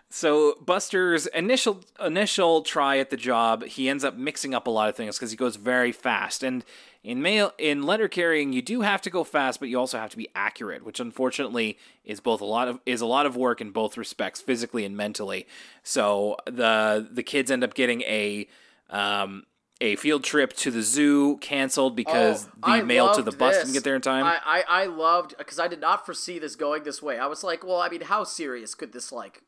So 0.09 0.55
Buster's 0.63 1.25
initial 1.27 1.81
initial 2.03 2.61
try 2.61 2.99
at 2.99 3.09
the 3.09 3.17
job, 3.17 3.63
he 3.65 3.89
ends 3.89 4.03
up 4.03 4.15
mixing 4.15 4.53
up 4.53 4.67
a 4.67 4.69
lot 4.69 4.87
of 4.87 4.95
things 4.95 5.17
because 5.17 5.31
he 5.31 5.37
goes 5.37 5.55
very 5.57 5.91
fast. 5.91 6.41
And 6.43 6.63
in 7.03 7.21
mail 7.21 7.53
in 7.57 7.83
letter 7.83 8.07
carrying, 8.07 8.53
you 8.53 8.61
do 8.61 8.81
have 8.81 9.01
to 9.01 9.09
go 9.09 9.23
fast, 9.23 9.59
but 9.59 9.67
you 9.67 9.77
also 9.77 9.97
have 9.97 10.11
to 10.11 10.17
be 10.17 10.29
accurate, 10.33 10.85
which 10.85 10.99
unfortunately 10.99 11.77
is 12.05 12.19
both 12.19 12.39
a 12.39 12.45
lot 12.45 12.67
of 12.67 12.79
is 12.85 13.01
a 13.01 13.05
lot 13.05 13.25
of 13.25 13.35
work 13.35 13.59
in 13.61 13.71
both 13.71 13.97
respects, 13.97 14.39
physically 14.41 14.85
and 14.85 14.95
mentally. 14.95 15.47
So 15.83 16.37
the 16.45 17.07
the 17.11 17.23
kids 17.23 17.51
end 17.51 17.63
up 17.63 17.73
getting 17.73 18.01
a 18.03 18.47
um, 18.89 19.43
a 19.81 19.97
field 19.97 20.23
trip 20.23 20.53
to 20.53 20.71
the 20.71 20.81
zoo 20.81 21.37
canceled 21.37 21.95
because 21.95 22.45
Oh, 22.47 22.51
the 22.61 22.67
I 22.67 22.81
mail 22.83 23.13
to 23.13 23.21
the 23.21 23.31
bus 23.31 23.55
this. 23.55 23.63
didn't 23.63 23.73
get 23.73 23.83
there 23.83 23.95
in 23.95 24.01
time. 24.01 24.23
I, 24.23 24.39
I, 24.45 24.83
I 24.83 24.85
loved 24.85 25.35
because 25.37 25.59
I 25.59 25.67
did 25.67 25.81
not 25.81 26.05
foresee 26.05 26.39
this 26.39 26.55
going 26.55 26.83
this 26.83 27.01
way. 27.01 27.19
I 27.19 27.25
was 27.27 27.43
like, 27.43 27.65
well, 27.65 27.81
I 27.81 27.89
mean, 27.89 28.01
how 28.01 28.23
serious 28.23 28.73
could 28.73 28.93
this 28.93 29.11
like 29.11 29.41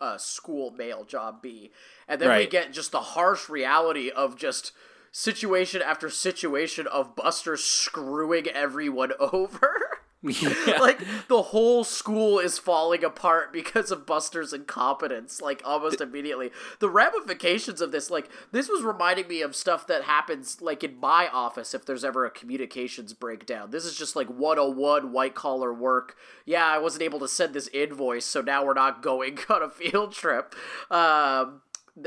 uh, 0.00 0.18
school 0.18 0.70
mail 0.70 1.04
job 1.04 1.42
be? 1.42 1.70
And 2.08 2.20
then 2.20 2.28
we 2.38 2.46
get 2.46 2.72
just 2.72 2.92
the 2.92 3.00
harsh 3.00 3.48
reality 3.48 4.10
of 4.10 4.36
just 4.36 4.72
situation 5.12 5.80
after 5.80 6.10
situation 6.10 6.86
of 6.86 7.16
Buster 7.16 7.56
screwing 7.56 8.48
everyone 8.48 9.12
over. 9.20 9.95
Yeah. 10.66 10.78
like 10.80 11.00
the 11.28 11.42
whole 11.42 11.84
school 11.84 12.38
is 12.38 12.58
falling 12.58 13.04
apart 13.04 13.52
because 13.52 13.90
of 13.90 14.06
Buster's 14.06 14.52
incompetence, 14.52 15.40
like 15.40 15.62
almost 15.64 16.00
immediately. 16.00 16.50
The 16.80 16.88
ramifications 16.90 17.80
of 17.80 17.92
this, 17.92 18.10
like 18.10 18.28
this 18.52 18.68
was 18.68 18.82
reminding 18.82 19.28
me 19.28 19.42
of 19.42 19.54
stuff 19.56 19.86
that 19.86 20.02
happens 20.04 20.60
like 20.60 20.82
in 20.84 20.98
my 20.98 21.28
office 21.32 21.74
if 21.74 21.84
there's 21.84 22.04
ever 22.04 22.24
a 22.24 22.30
communications 22.30 23.12
breakdown. 23.12 23.70
This 23.70 23.84
is 23.84 23.96
just 23.96 24.16
like 24.16 24.28
101 24.28 25.12
white 25.12 25.34
collar 25.34 25.72
work. 25.72 26.16
Yeah, 26.44 26.66
I 26.66 26.78
wasn't 26.78 27.02
able 27.02 27.18
to 27.20 27.28
send 27.28 27.54
this 27.54 27.68
invoice, 27.68 28.24
so 28.24 28.40
now 28.40 28.64
we're 28.64 28.74
not 28.74 29.02
going 29.02 29.38
on 29.48 29.62
a 29.62 29.70
field 29.70 30.12
trip. 30.12 30.54
Um 30.90 31.62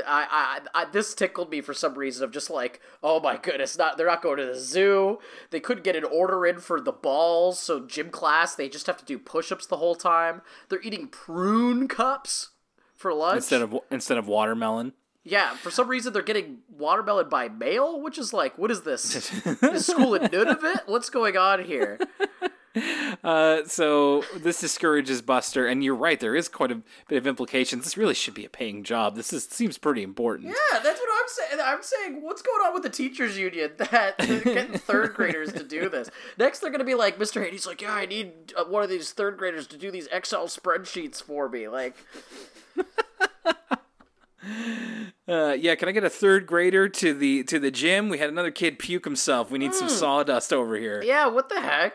I, 0.06 0.60
I, 0.74 0.82
I 0.82 0.84
this 0.90 1.14
tickled 1.14 1.50
me 1.50 1.60
for 1.60 1.74
some 1.74 1.94
reason 1.94 2.22
of 2.24 2.30
just 2.30 2.48
like 2.48 2.80
oh 3.02 3.18
my 3.20 3.36
goodness 3.36 3.76
not 3.76 3.96
they're 3.96 4.06
not 4.06 4.22
going 4.22 4.38
to 4.38 4.46
the 4.46 4.54
zoo. 4.58 5.18
They 5.50 5.60
couldn't 5.60 5.82
get 5.84 5.96
an 5.96 6.04
order 6.04 6.46
in 6.46 6.60
for 6.60 6.80
the 6.80 6.92
balls 6.92 7.58
so 7.58 7.80
gym 7.80 8.10
class 8.10 8.54
they 8.54 8.68
just 8.68 8.86
have 8.86 8.98
to 8.98 9.04
do 9.04 9.18
push-ups 9.18 9.66
the 9.66 9.78
whole 9.78 9.96
time. 9.96 10.42
They're 10.68 10.82
eating 10.82 11.08
prune 11.08 11.88
cups 11.88 12.50
for 12.94 13.12
lunch. 13.12 13.36
Instead 13.36 13.62
of 13.62 13.78
instead 13.90 14.18
of 14.18 14.28
watermelon. 14.28 14.92
yeah 15.24 15.54
for 15.56 15.70
some 15.70 15.88
reason 15.88 16.12
they're 16.12 16.22
getting 16.22 16.58
watermelon 16.68 17.28
by 17.28 17.48
mail 17.48 18.00
which 18.00 18.16
is 18.18 18.32
like 18.32 18.56
what 18.58 18.70
is 18.70 18.82
this? 18.82 19.16
Is 19.62 19.86
school 19.86 20.14
in 20.14 20.22
Nunavut 20.28 20.86
what's 20.86 21.10
going 21.10 21.36
on 21.36 21.64
here 21.64 21.98
Uh, 23.24 23.64
so 23.66 24.22
this 24.36 24.60
discourages 24.60 25.20
Buster, 25.20 25.66
and 25.66 25.82
you're 25.84 25.94
right. 25.94 26.18
There 26.20 26.36
is 26.36 26.48
quite 26.48 26.70
a 26.70 26.80
bit 27.08 27.18
of 27.18 27.26
implications. 27.26 27.82
This 27.84 27.96
really 27.96 28.14
should 28.14 28.32
be 28.32 28.44
a 28.44 28.48
paying 28.48 28.84
job. 28.84 29.16
This 29.16 29.32
is 29.32 29.44
seems 29.44 29.76
pretty 29.76 30.02
important. 30.02 30.48
Yeah, 30.48 30.78
that's 30.80 31.00
what 31.00 31.08
I'm 31.12 31.28
saying. 31.28 31.60
I'm 31.62 31.82
saying, 31.82 32.22
what's 32.22 32.40
going 32.42 32.60
on 32.64 32.72
with 32.72 32.84
the 32.84 32.88
teachers 32.88 33.36
union 33.36 33.72
that 33.78 34.16
getting 34.18 34.72
third 34.78 35.14
graders 35.14 35.52
to 35.52 35.64
do 35.64 35.88
this? 35.88 36.10
Next, 36.38 36.60
they're 36.60 36.70
gonna 36.70 36.84
be 36.84 36.94
like, 36.94 37.18
Mr. 37.18 37.44
Haney's 37.44 37.66
like, 37.66 37.82
yeah, 37.82 37.92
I 37.92 38.06
need 38.06 38.54
uh, 38.56 38.64
one 38.64 38.82
of 38.84 38.88
these 38.88 39.12
third 39.12 39.36
graders 39.36 39.66
to 39.68 39.76
do 39.76 39.90
these 39.90 40.06
Excel 40.12 40.46
spreadsheets 40.46 41.20
for 41.22 41.48
me. 41.48 41.66
Like, 41.68 41.96
Uh, 45.28 45.52
yeah, 45.58 45.74
can 45.74 45.88
I 45.88 45.92
get 45.92 46.02
a 46.02 46.10
third 46.10 46.46
grader 46.46 46.88
to 46.88 47.12
the 47.14 47.44
to 47.44 47.58
the 47.58 47.70
gym? 47.70 48.08
We 48.08 48.18
had 48.18 48.30
another 48.30 48.50
kid 48.50 48.78
puke 48.78 49.04
himself. 49.04 49.50
We 49.50 49.58
need 49.58 49.74
some 49.74 49.88
sawdust 49.88 50.52
over 50.52 50.76
here. 50.76 51.02
yeah, 51.04 51.26
what 51.26 51.48
the 51.50 51.60
heck? 51.60 51.94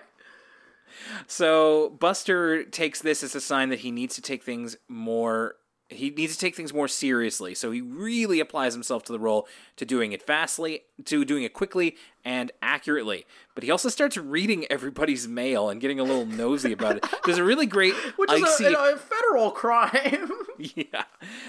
So 1.28 1.90
Buster 2.00 2.64
takes 2.64 3.02
this 3.02 3.24
as 3.24 3.36
a 3.36 3.42
sign 3.42 3.70
that 3.70 3.80
he 3.80 3.92
needs 3.92 4.16
to 4.16 4.22
take 4.22 4.44
things 4.44 4.78
more. 4.88 5.56
He 5.90 6.10
needs 6.10 6.34
to 6.34 6.40
take 6.40 6.56
things 6.56 6.74
more 6.74 6.88
seriously. 6.88 7.54
So 7.54 7.70
he 7.70 7.80
really 7.80 8.40
applies 8.40 8.74
himself 8.74 9.04
to 9.04 9.12
the 9.12 9.20
role, 9.20 9.48
to 9.76 9.86
doing 9.86 10.14
it 10.14 10.24
fastly, 10.24 10.82
to 11.06 11.24
doing 11.24 11.44
it 11.44 11.54
quickly 11.54 11.96
and 12.24 12.52
accurately. 12.60 13.26
But 13.54 13.64
he 13.64 13.70
also 13.70 13.90
starts 13.90 14.18
reading 14.18 14.66
everybody's 14.72 15.28
mail 15.28 15.70
and 15.70 15.80
getting 15.80 16.00
a 16.00 16.04
little 16.04 16.26
nosy 16.26 16.72
about 16.72 16.98
it. 16.98 17.06
There's 17.24 17.38
a 17.38 17.44
really 17.44 17.68
great 17.68 17.94
Which 18.16 18.32
is 18.32 18.42
icy. 18.44 18.66
a, 18.66 18.96
a 18.96 18.98
federal 18.98 19.52
crime. 19.52 20.32
Yeah, 20.58 21.04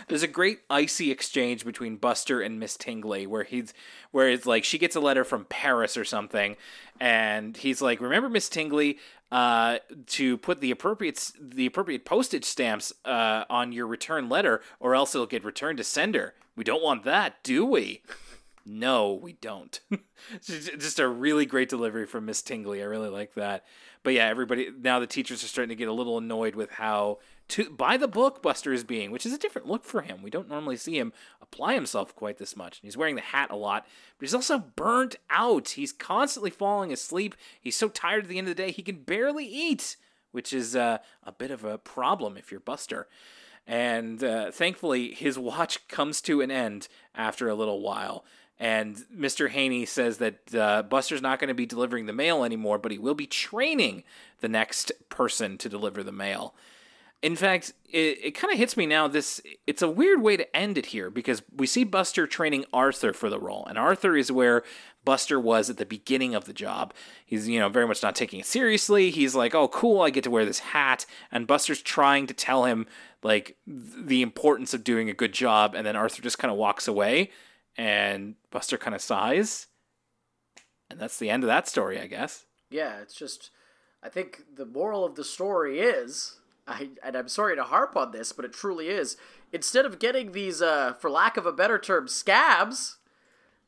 there's 0.08 0.24
a 0.24 0.26
great 0.28 0.62
icy 0.68 1.12
exchange 1.12 1.64
between 1.64 1.94
Buster 1.94 2.40
and 2.40 2.58
Miss 2.58 2.76
Tingley, 2.76 3.24
where 3.24 3.44
he's 3.44 3.72
where 4.10 4.28
it's 4.28 4.46
like 4.46 4.64
she 4.64 4.78
gets 4.78 4.96
a 4.96 5.00
letter 5.00 5.22
from 5.22 5.44
Paris 5.44 5.96
or 5.96 6.04
something, 6.04 6.56
and 6.98 7.56
he's 7.56 7.80
like, 7.80 8.00
"Remember, 8.00 8.28
Miss 8.28 8.48
Tingley, 8.48 8.98
uh, 9.32 9.78
to 10.06 10.36
put 10.38 10.60
the 10.60 10.70
appropriate 10.70 11.32
the 11.40 11.66
appropriate 11.66 12.04
postage 12.04 12.44
stamps 12.44 12.92
uh, 13.04 13.44
on 13.50 13.72
your 13.72 13.86
return 13.86 14.28
letter, 14.28 14.62
or 14.80 14.94
else 14.94 15.14
it'll 15.14 15.26
get 15.26 15.44
returned 15.44 15.78
to 15.78 15.84
sender. 15.84 16.34
We 16.54 16.64
don't 16.64 16.82
want 16.82 17.04
that, 17.04 17.42
do 17.42 17.64
we?" 17.64 18.02
No, 18.68 19.12
we 19.12 19.34
don't. 19.34 19.78
Just 20.42 20.98
a 20.98 21.06
really 21.06 21.46
great 21.46 21.68
delivery 21.68 22.04
from 22.04 22.26
Miss 22.26 22.42
Tingley. 22.42 22.82
I 22.82 22.86
really 22.86 23.08
like 23.08 23.34
that. 23.34 23.64
But 24.02 24.14
yeah, 24.14 24.26
everybody 24.26 24.70
now 24.76 24.98
the 24.98 25.06
teachers 25.06 25.44
are 25.44 25.48
starting 25.48 25.68
to 25.68 25.76
get 25.76 25.88
a 25.88 25.92
little 25.92 26.18
annoyed 26.18 26.56
with 26.56 26.70
how 26.70 27.18
to 27.48 27.70
by 27.70 27.96
the 27.96 28.08
book 28.08 28.42
Buster 28.42 28.72
is 28.72 28.84
being, 28.84 29.10
which 29.10 29.26
is 29.26 29.32
a 29.32 29.38
different 29.38 29.68
look 29.68 29.84
for 29.84 30.02
him. 30.02 30.22
We 30.22 30.30
don't 30.30 30.48
normally 30.48 30.76
see 30.76 30.98
him 30.98 31.12
apply 31.40 31.74
himself 31.74 32.14
quite 32.14 32.38
this 32.38 32.56
much. 32.56 32.78
and 32.78 32.86
He's 32.86 32.96
wearing 32.96 33.14
the 33.14 33.20
hat 33.20 33.50
a 33.50 33.56
lot, 33.56 33.86
but 34.18 34.26
he's 34.26 34.34
also 34.34 34.58
burnt 34.58 35.16
out. 35.30 35.70
He's 35.70 35.92
constantly 35.92 36.50
falling 36.50 36.92
asleep. 36.92 37.34
He's 37.60 37.76
so 37.76 37.88
tired 37.88 38.24
at 38.24 38.28
the 38.28 38.38
end 38.38 38.48
of 38.48 38.56
the 38.56 38.62
day 38.62 38.70
he 38.70 38.82
can 38.82 39.02
barely 39.02 39.46
eat, 39.46 39.96
which 40.32 40.52
is 40.52 40.74
uh, 40.74 40.98
a 41.22 41.32
bit 41.32 41.50
of 41.50 41.64
a 41.64 41.78
problem 41.78 42.36
if 42.36 42.50
you're 42.50 42.60
Buster. 42.60 43.06
And 43.66 44.22
uh, 44.22 44.50
thankfully, 44.50 45.12
his 45.12 45.38
watch 45.38 45.86
comes 45.88 46.20
to 46.22 46.40
an 46.40 46.50
end 46.50 46.88
after 47.14 47.48
a 47.48 47.54
little 47.54 47.80
while. 47.80 48.24
And 48.58 48.96
Mr. 49.14 49.50
Haney 49.50 49.84
says 49.84 50.16
that 50.18 50.54
uh, 50.54 50.82
Buster's 50.82 51.20
not 51.20 51.38
going 51.38 51.48
to 51.48 51.54
be 51.54 51.66
delivering 51.66 52.06
the 52.06 52.12
mail 52.12 52.42
anymore, 52.42 52.78
but 52.78 52.90
he 52.90 52.98
will 52.98 53.14
be 53.14 53.26
training 53.26 54.02
the 54.40 54.48
next 54.48 54.92
person 55.10 55.58
to 55.58 55.68
deliver 55.68 56.02
the 56.02 56.12
mail. 56.12 56.54
In 57.26 57.34
fact, 57.34 57.72
it, 57.90 58.18
it 58.22 58.30
kind 58.36 58.52
of 58.52 58.58
hits 58.58 58.76
me 58.76 58.86
now. 58.86 59.08
This 59.08 59.40
it's 59.66 59.82
a 59.82 59.90
weird 59.90 60.22
way 60.22 60.36
to 60.36 60.56
end 60.56 60.78
it 60.78 60.86
here 60.86 61.10
because 61.10 61.42
we 61.52 61.66
see 61.66 61.82
Buster 61.82 62.24
training 62.24 62.66
Arthur 62.72 63.12
for 63.12 63.28
the 63.28 63.40
role, 63.40 63.66
and 63.66 63.76
Arthur 63.76 64.16
is 64.16 64.30
where 64.30 64.62
Buster 65.04 65.40
was 65.40 65.68
at 65.68 65.76
the 65.76 65.84
beginning 65.84 66.36
of 66.36 66.44
the 66.44 66.52
job. 66.52 66.94
He's 67.24 67.48
you 67.48 67.58
know 67.58 67.68
very 67.68 67.84
much 67.84 68.00
not 68.00 68.14
taking 68.14 68.38
it 68.38 68.46
seriously. 68.46 69.10
He's 69.10 69.34
like, 69.34 69.56
oh 69.56 69.66
cool, 69.66 70.02
I 70.02 70.10
get 70.10 70.22
to 70.22 70.30
wear 70.30 70.44
this 70.44 70.60
hat, 70.60 71.04
and 71.32 71.48
Buster's 71.48 71.82
trying 71.82 72.28
to 72.28 72.34
tell 72.34 72.64
him 72.64 72.86
like 73.24 73.56
th- 73.66 74.06
the 74.06 74.22
importance 74.22 74.72
of 74.72 74.84
doing 74.84 75.10
a 75.10 75.12
good 75.12 75.32
job, 75.32 75.74
and 75.74 75.84
then 75.84 75.96
Arthur 75.96 76.22
just 76.22 76.38
kind 76.38 76.52
of 76.52 76.56
walks 76.56 76.86
away, 76.86 77.32
and 77.76 78.36
Buster 78.52 78.78
kind 78.78 78.94
of 78.94 79.02
sighs, 79.02 79.66
and 80.88 81.00
that's 81.00 81.18
the 81.18 81.30
end 81.30 81.42
of 81.42 81.48
that 81.48 81.66
story, 81.66 82.00
I 82.00 82.06
guess. 82.06 82.44
yeah, 82.70 83.00
it's 83.00 83.14
just, 83.14 83.50
I 84.00 84.10
think 84.10 84.42
the 84.54 84.64
moral 84.64 85.04
of 85.04 85.16
the 85.16 85.24
story 85.24 85.80
is 85.80 86.36
I, 86.66 86.90
and 87.02 87.16
I'm 87.16 87.28
sorry 87.28 87.56
to 87.56 87.64
harp 87.64 87.96
on 87.96 88.10
this, 88.10 88.32
but 88.32 88.44
it 88.44 88.52
truly 88.52 88.88
is. 88.88 89.16
Instead 89.52 89.86
of 89.86 89.98
getting 89.98 90.32
these, 90.32 90.60
uh, 90.60 90.94
for 90.94 91.08
lack 91.10 91.36
of 91.36 91.46
a 91.46 91.52
better 91.52 91.78
term, 91.78 92.08
scabs 92.08 92.98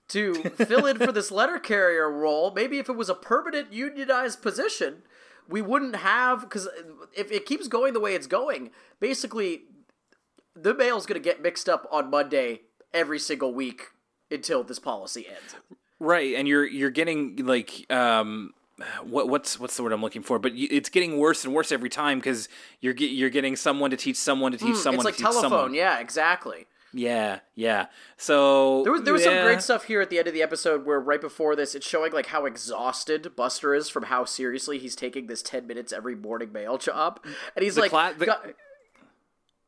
to 0.09 0.34
fill 0.34 0.86
in 0.86 0.99
for 0.99 1.12
this 1.12 1.30
letter 1.30 1.59
carrier 1.59 2.11
role, 2.11 2.51
maybe 2.51 2.78
if 2.78 2.88
it 2.88 2.96
was 2.96 3.09
a 3.09 3.14
permanent 3.14 3.72
unionized 3.72 4.42
position, 4.42 5.03
we 5.49 5.62
wouldn't 5.62 5.96
have 5.96 6.42
because 6.42 6.68
if 7.16 7.30
it 7.30 7.46
keeps 7.46 7.68
going 7.68 7.94
the 7.94 8.01
way 8.01 8.14
it's 8.14 8.26
going, 8.26 8.70
basically 9.01 9.62
the 10.55 10.74
mail's 10.74 11.07
going 11.07 11.20
to 11.20 11.24
get 11.24 11.42
mixed 11.42 11.68
up 11.68 11.86
on 11.90 12.11
Monday 12.11 12.62
every 12.92 13.18
single 13.18 13.55
week 13.55 13.88
until 14.30 14.62
this 14.62 14.78
policy 14.78 15.26
ends. 15.28 15.55
Right, 16.01 16.34
and 16.34 16.46
you're 16.46 16.66
you're 16.66 16.90
getting 16.90 17.36
like 17.36 17.90
um 17.90 18.53
what 19.05 19.29
what's 19.29 19.59
what's 19.59 19.76
the 19.76 19.83
word 19.83 19.93
I'm 19.93 20.03
looking 20.03 20.22
for? 20.22 20.39
But 20.39 20.53
it's 20.55 20.89
getting 20.89 21.18
worse 21.18 21.45
and 21.45 21.53
worse 21.55 21.72
every 21.72 21.89
time 21.91 22.18
because 22.18 22.49
you're 22.81 22.95
get, 22.95 23.11
you're 23.11 23.31
getting 23.31 23.57
someone 23.57 23.91
to 23.91 23.97
teach 23.97 24.16
someone 24.16 24.53
to 24.53 24.59
teach 24.59 24.76
someone 24.76 24.95
Mm, 24.95 24.99
it's 24.99 25.05
like 25.05 25.14
to 25.16 25.18
teach 25.18 25.31
telephone, 25.33 25.51
someone. 25.51 25.74
yeah, 25.74 25.99
exactly. 25.99 26.66
Yeah, 26.95 27.41
yeah. 27.55 27.87
So 28.16 28.83
There 28.83 28.93
was 28.93 29.03
there 29.03 29.12
was 29.12 29.22
yeah. 29.24 29.37
some 29.39 29.45
great 29.47 29.61
stuff 29.62 29.85
here 29.85 30.01
at 30.01 30.09
the 30.09 30.18
end 30.18 30.26
of 30.26 30.33
the 30.33 30.43
episode 30.43 30.87
where 30.87 30.99
right 30.99 31.20
before 31.20 31.55
this 31.55 31.74
it's 31.74 31.87
showing 31.87 32.12
like 32.12 32.26
how 32.26 32.47
exhausted 32.47 33.37
Buster 33.37 33.74
is 33.74 33.91
from 33.91 34.05
how 34.05 34.24
seriously 34.24 34.79
he's 34.79 34.97
taking 34.97 35.26
this 35.26 35.43
ten 35.43 35.66
minutes 35.66 35.93
every 35.93 36.14
morning 36.14 36.51
mail 36.51 36.79
job, 36.79 37.20
and 37.55 37.62
he's 37.62 37.74
The 37.74 37.83
like, 37.83 37.91
cla- 37.91 38.14
the- 38.16 38.26
got- 38.26 38.47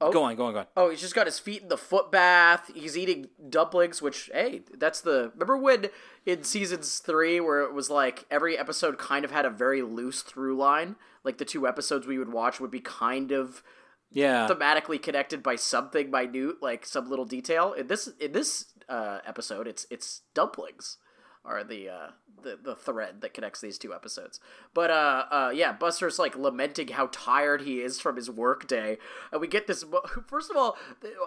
Go 0.00 0.22
on, 0.22 0.34
go 0.34 0.46
on, 0.46 0.52
go 0.54 0.58
on. 0.60 0.66
oh, 0.78 0.88
he's 0.88 1.02
just 1.02 1.14
got 1.14 1.26
his 1.26 1.38
feet 1.38 1.60
in 1.60 1.68
the 1.68 1.76
foot 1.76 2.10
bath. 2.10 2.70
He's 2.74 2.96
eating 2.96 3.28
dumplings, 3.50 4.00
which 4.00 4.30
hey, 4.32 4.62
that's 4.78 5.02
the 5.02 5.30
remember 5.34 5.58
when 5.58 5.90
in 6.26 6.44
seasons 6.44 6.98
three 6.98 7.40
where 7.40 7.60
it 7.62 7.72
was 7.72 7.90
like 7.90 8.26
every 8.30 8.56
episode 8.58 8.98
kind 8.98 9.24
of 9.24 9.30
had 9.30 9.44
a 9.44 9.50
very 9.50 9.82
loose 9.82 10.22
through 10.22 10.56
line, 10.56 10.96
like 11.24 11.38
the 11.38 11.44
two 11.44 11.66
episodes 11.66 12.06
we 12.06 12.18
would 12.18 12.32
watch 12.32 12.60
would 12.60 12.70
be 12.70 12.80
kind 12.80 13.32
of 13.32 13.62
Yeah, 14.10 14.46
thematically 14.48 15.00
connected 15.00 15.42
by 15.42 15.56
something 15.56 16.10
minute, 16.10 16.56
like 16.62 16.84
some 16.86 17.08
little 17.08 17.24
detail. 17.24 17.72
In 17.72 17.86
this 17.86 18.08
in 18.20 18.32
this 18.32 18.66
uh, 18.88 19.18
episode, 19.26 19.66
it's 19.66 19.86
it's 19.90 20.22
dumplings 20.34 20.98
are 21.44 21.64
the 21.64 21.88
uh, 21.88 22.08
the 22.42 22.58
the 22.62 22.74
thread 22.74 23.20
that 23.20 23.34
connects 23.34 23.60
these 23.60 23.78
two 23.78 23.94
episodes. 23.94 24.40
But 24.74 24.90
uh, 24.90 25.24
uh, 25.30 25.52
yeah, 25.54 25.72
Buster's 25.72 26.18
like 26.18 26.36
lamenting 26.36 26.88
how 26.88 27.08
tired 27.12 27.62
he 27.62 27.80
is 27.80 28.00
from 28.00 28.16
his 28.16 28.30
work 28.30 28.66
day, 28.66 28.98
and 29.32 29.40
we 29.40 29.48
get 29.48 29.66
this. 29.66 29.84
First 30.26 30.50
of 30.50 30.56
all, 30.56 30.76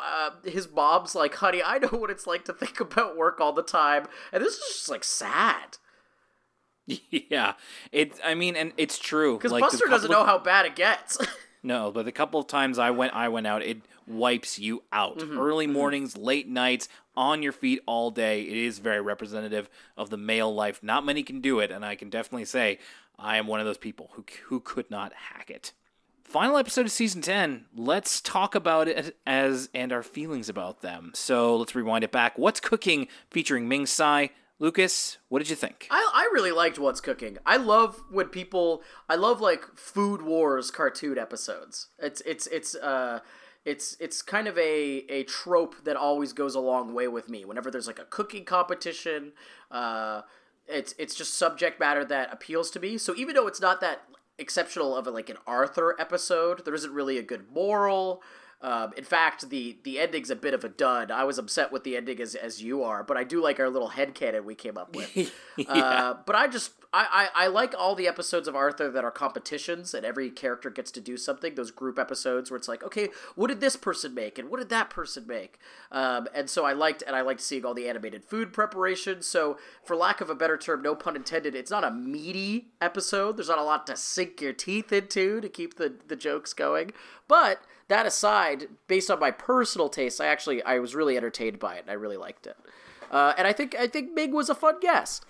uh, 0.01 0.31
his 0.43 0.69
mom's 0.69 1.15
like, 1.15 1.35
"Honey, 1.35 1.61
I 1.63 1.79
know 1.79 1.89
what 1.89 2.09
it's 2.09 2.27
like 2.27 2.45
to 2.45 2.53
think 2.53 2.79
about 2.79 3.17
work 3.17 3.39
all 3.39 3.53
the 3.53 3.63
time," 3.63 4.07
and 4.31 4.43
this 4.43 4.53
is 4.53 4.63
just 4.67 4.89
like 4.89 5.03
sad 5.03 5.77
yeah. 6.85 7.53
It. 7.91 8.19
I 8.23 8.33
mean, 8.35 8.55
and 8.55 8.73
it's 8.77 8.97
true 8.97 9.37
because 9.37 9.51
like, 9.51 9.61
Buster 9.61 9.85
doesn't 9.87 10.11
know 10.11 10.21
of- 10.21 10.27
how 10.27 10.39
bad 10.39 10.65
it 10.65 10.75
gets. 10.75 11.17
No, 11.65 11.93
but 11.93 12.03
the 12.03 12.11
couple 12.11 12.41
of 12.41 12.47
times 12.47 12.77
I 12.77 12.91
went, 12.91 13.13
I 13.13 13.29
went 13.29 13.47
out. 13.47 13.63
It 13.63 13.83
wipes 14.05 14.59
you 14.59 14.83
out. 14.91 15.19
Mm-hmm. 15.19 15.39
Early 15.39 15.65
mornings, 15.65 16.17
late 16.17 16.49
nights, 16.49 16.89
on 17.15 17.43
your 17.43 17.51
feet 17.51 17.81
all 17.85 18.11
day. 18.11 18.41
It 18.43 18.57
is 18.57 18.79
very 18.79 19.01
representative 19.01 19.69
of 19.97 20.09
the 20.09 20.17
mail 20.17 20.53
life. 20.53 20.81
Not 20.81 21.05
many 21.05 21.23
can 21.23 21.41
do 21.41 21.59
it, 21.59 21.71
and 21.71 21.85
I 21.85 21.95
can 21.95 22.09
definitely 22.09 22.45
say 22.45 22.79
I 23.17 23.37
am 23.37 23.47
one 23.47 23.59
of 23.59 23.65
those 23.65 23.77
people 23.77 24.11
who 24.13 24.25
who 24.45 24.59
could 24.59 24.89
not 24.89 25.13
hack 25.13 25.49
it. 25.49 25.73
Final 26.23 26.57
episode 26.57 26.85
of 26.85 26.91
season 26.91 27.21
ten. 27.21 27.65
Let's 27.75 28.19
talk 28.21 28.55
about 28.55 28.87
it 28.87 29.17
as 29.27 29.69
and 29.73 29.91
our 29.91 30.03
feelings 30.03 30.49
about 30.49 30.81
them. 30.81 31.11
So 31.13 31.55
let's 31.55 31.75
rewind 31.75 32.03
it 32.03 32.11
back. 32.11 32.37
What's 32.37 32.59
cooking? 32.59 33.07
Featuring 33.29 33.67
Ming 33.67 33.85
Tsai. 33.85 34.31
Lucas, 34.59 35.17
what 35.29 35.39
did 35.39 35.49
you 35.49 35.55
think? 35.55 35.87
I, 35.91 36.09
I 36.13 36.29
really 36.31 36.51
liked 36.51 36.79
What's 36.79 37.01
Cooking. 37.01 37.37
I 37.45 37.57
love 37.57 38.01
when 38.09 38.27
people 38.27 38.81
I 39.09 39.15
love 39.15 39.41
like 39.41 39.65
food 39.75 40.21
wars 40.21 40.71
cartoon 40.71 41.17
episodes. 41.17 41.87
It's 41.99 42.21
it's 42.21 42.47
it's 42.47 42.73
uh 42.75 43.19
it's 43.65 43.95
it's 43.99 44.21
kind 44.21 44.47
of 44.47 44.57
a 44.57 45.05
a 45.09 45.23
trope 45.23 45.83
that 45.85 45.95
always 45.95 46.33
goes 46.33 46.55
a 46.55 46.59
long 46.59 46.93
way 46.93 47.07
with 47.07 47.29
me. 47.29 47.45
Whenever 47.45 47.71
there's 47.71 47.87
like 47.87 47.99
a 47.99 48.05
cooking 48.05 48.45
competition, 48.45 49.33
uh 49.71 50.21
it's 50.67 50.93
it's 50.97 51.15
just 51.15 51.33
subject 51.33 51.79
matter 51.79 52.05
that 52.05 52.31
appeals 52.31 52.71
to 52.71 52.79
me. 52.79 52.97
So 52.97 53.15
even 53.15 53.35
though 53.35 53.47
it's 53.47 53.61
not 53.61 53.81
that 53.81 54.03
exceptional 54.37 54.95
of 54.95 55.07
a, 55.07 55.11
like 55.11 55.29
an 55.29 55.37
Arthur 55.45 55.95
episode, 55.99 56.65
there 56.65 56.73
isn't 56.73 56.91
really 56.91 57.17
a 57.17 57.23
good 57.23 57.51
moral. 57.53 58.21
Um, 58.61 58.93
in 58.95 59.03
fact, 59.03 59.49
the 59.49 59.77
the 59.83 59.99
ending's 59.99 60.29
a 60.29 60.35
bit 60.35 60.53
of 60.53 60.63
a 60.63 60.69
dud. 60.69 61.11
I 61.11 61.25
was 61.25 61.37
upset 61.37 61.71
with 61.71 61.83
the 61.83 61.97
ending 61.97 62.21
as 62.21 62.33
as 62.33 62.63
you 62.63 62.83
are, 62.83 63.03
but 63.03 63.17
I 63.17 63.25
do 63.25 63.41
like 63.41 63.59
our 63.59 63.69
little 63.69 63.89
headcanon 63.89 64.45
we 64.45 64.55
came 64.55 64.77
up 64.77 64.95
with. 64.95 65.33
uh, 65.67 66.15
but 66.25 66.35
I 66.35 66.47
just 66.47 66.71
I, 66.93 67.29
I 67.35 67.45
I 67.45 67.47
like 67.47 67.73
all 67.77 67.95
the 67.95 68.07
episodes 68.07 68.47
of 68.47 68.55
Arthur 68.55 68.89
that 68.91 69.03
are 69.03 69.11
competitions 69.11 69.93
and 69.93 70.05
every 70.05 70.29
character 70.29 70.69
gets 70.69 70.91
to 70.91 71.01
do 71.01 71.17
something. 71.17 71.55
Those 71.55 71.71
group 71.71 71.97
episodes 71.97 72.51
where 72.51 72.57
it's 72.57 72.67
like, 72.67 72.83
okay, 72.83 73.09
what 73.35 73.47
did 73.47 73.61
this 73.61 73.75
person 73.75 74.13
make 74.13 74.37
and 74.37 74.49
what 74.49 74.59
did 74.59 74.69
that 74.69 74.89
person 74.89 75.25
make? 75.27 75.57
Um, 75.91 76.27
and 76.33 76.49
so 76.49 76.65
I 76.65 76.73
liked 76.73 77.03
and 77.05 77.15
I 77.15 77.21
liked 77.21 77.41
seeing 77.41 77.65
all 77.65 77.73
the 77.73 77.89
animated 77.89 78.23
food 78.23 78.53
preparation. 78.53 79.21
So 79.23 79.57
for 79.83 79.95
lack 79.95 80.21
of 80.21 80.29
a 80.29 80.35
better 80.35 80.57
term, 80.57 80.81
no 80.81 80.93
pun 80.93 81.15
intended, 81.15 81.55
it's 81.55 81.71
not 81.71 81.83
a 81.83 81.91
meaty 81.91 82.69
episode. 82.79 83.37
There's 83.37 83.49
not 83.49 83.57
a 83.57 83.63
lot 83.63 83.87
to 83.87 83.95
sink 83.95 84.39
your 84.39 84.53
teeth 84.53 84.93
into 84.93 85.41
to 85.41 85.49
keep 85.49 85.75
the 85.75 85.95
the 86.07 86.15
jokes 86.15 86.53
going, 86.53 86.91
but 87.27 87.61
that 87.87 88.05
aside, 88.05 88.67
based 88.87 89.11
on 89.11 89.19
my 89.19 89.31
personal 89.31 89.89
taste, 89.89 90.21
I 90.21 90.27
actually 90.27 90.63
I 90.63 90.79
was 90.79 90.95
really 90.95 91.17
entertained 91.17 91.59
by 91.59 91.75
it 91.75 91.81
and 91.81 91.89
I 91.89 91.93
really 91.93 92.17
liked 92.17 92.47
it. 92.47 92.57
Uh, 93.11 93.33
and 93.37 93.47
I 93.47 93.53
think 93.53 93.75
I 93.75 93.87
think 93.87 94.13
Ming 94.13 94.31
was 94.31 94.49
a 94.49 94.55
fun 94.55 94.79
guest. 94.79 95.25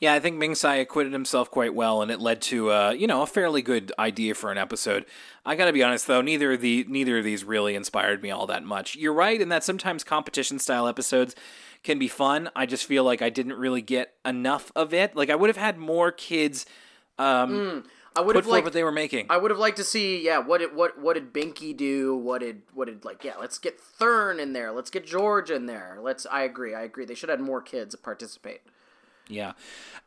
Yeah, 0.00 0.14
I 0.14 0.20
think 0.20 0.36
Ming 0.36 0.54
Tsai 0.54 0.76
acquitted 0.76 1.12
himself 1.12 1.50
quite 1.50 1.74
well, 1.74 2.02
and 2.02 2.10
it 2.10 2.20
led 2.20 2.40
to 2.42 2.70
uh, 2.70 2.90
you 2.90 3.06
know 3.06 3.22
a 3.22 3.26
fairly 3.26 3.62
good 3.62 3.92
idea 3.98 4.34
for 4.34 4.50
an 4.50 4.58
episode. 4.58 5.06
I 5.44 5.56
got 5.56 5.66
to 5.66 5.72
be 5.72 5.82
honest 5.82 6.06
though, 6.06 6.22
neither 6.22 6.52
of 6.52 6.60
the 6.60 6.84
neither 6.88 7.18
of 7.18 7.24
these 7.24 7.44
really 7.44 7.74
inspired 7.74 8.22
me 8.22 8.30
all 8.30 8.46
that 8.46 8.64
much. 8.64 8.96
You're 8.96 9.12
right 9.12 9.40
in 9.40 9.48
that 9.50 9.64
sometimes 9.64 10.04
competition 10.04 10.58
style 10.58 10.86
episodes 10.86 11.34
can 11.82 11.98
be 11.98 12.08
fun. 12.08 12.48
I 12.54 12.66
just 12.66 12.84
feel 12.84 13.04
like 13.04 13.22
I 13.22 13.30
didn't 13.30 13.54
really 13.54 13.82
get 13.82 14.14
enough 14.24 14.70
of 14.76 14.94
it. 14.94 15.16
Like 15.16 15.30
I 15.30 15.34
would 15.34 15.48
have 15.48 15.56
had 15.56 15.78
more 15.78 16.12
kids 16.12 16.66
um, 17.18 17.84
I 18.14 18.20
would 18.20 18.36
have 18.36 18.46
liked 18.46 18.64
what 18.64 18.72
they 18.72 18.84
were 18.84 18.92
making. 18.92 19.26
I 19.30 19.36
would 19.36 19.50
have 19.50 19.60
liked 19.60 19.78
to 19.78 19.84
see 19.84 20.22
yeah 20.22 20.38
what 20.38 20.58
did 20.58 20.74
what 20.74 20.98
what 20.98 21.14
did 21.14 21.32
Binky 21.32 21.76
do? 21.76 22.14
What 22.14 22.40
did 22.40 22.62
what 22.74 22.86
did 22.86 23.04
like 23.04 23.24
yeah 23.24 23.34
let's 23.40 23.58
get 23.58 23.80
Fern 23.80 24.38
in 24.38 24.52
there. 24.52 24.72
Let's 24.72 24.90
get 24.90 25.06
George 25.06 25.50
in 25.50 25.66
there. 25.66 25.98
Let's 26.00 26.26
I 26.26 26.42
agree 26.42 26.74
I 26.74 26.82
agree 26.82 27.04
they 27.04 27.14
should 27.14 27.28
have 27.28 27.40
more 27.40 27.62
kids 27.62 27.94
participate. 27.94 28.62
Yeah, 29.32 29.52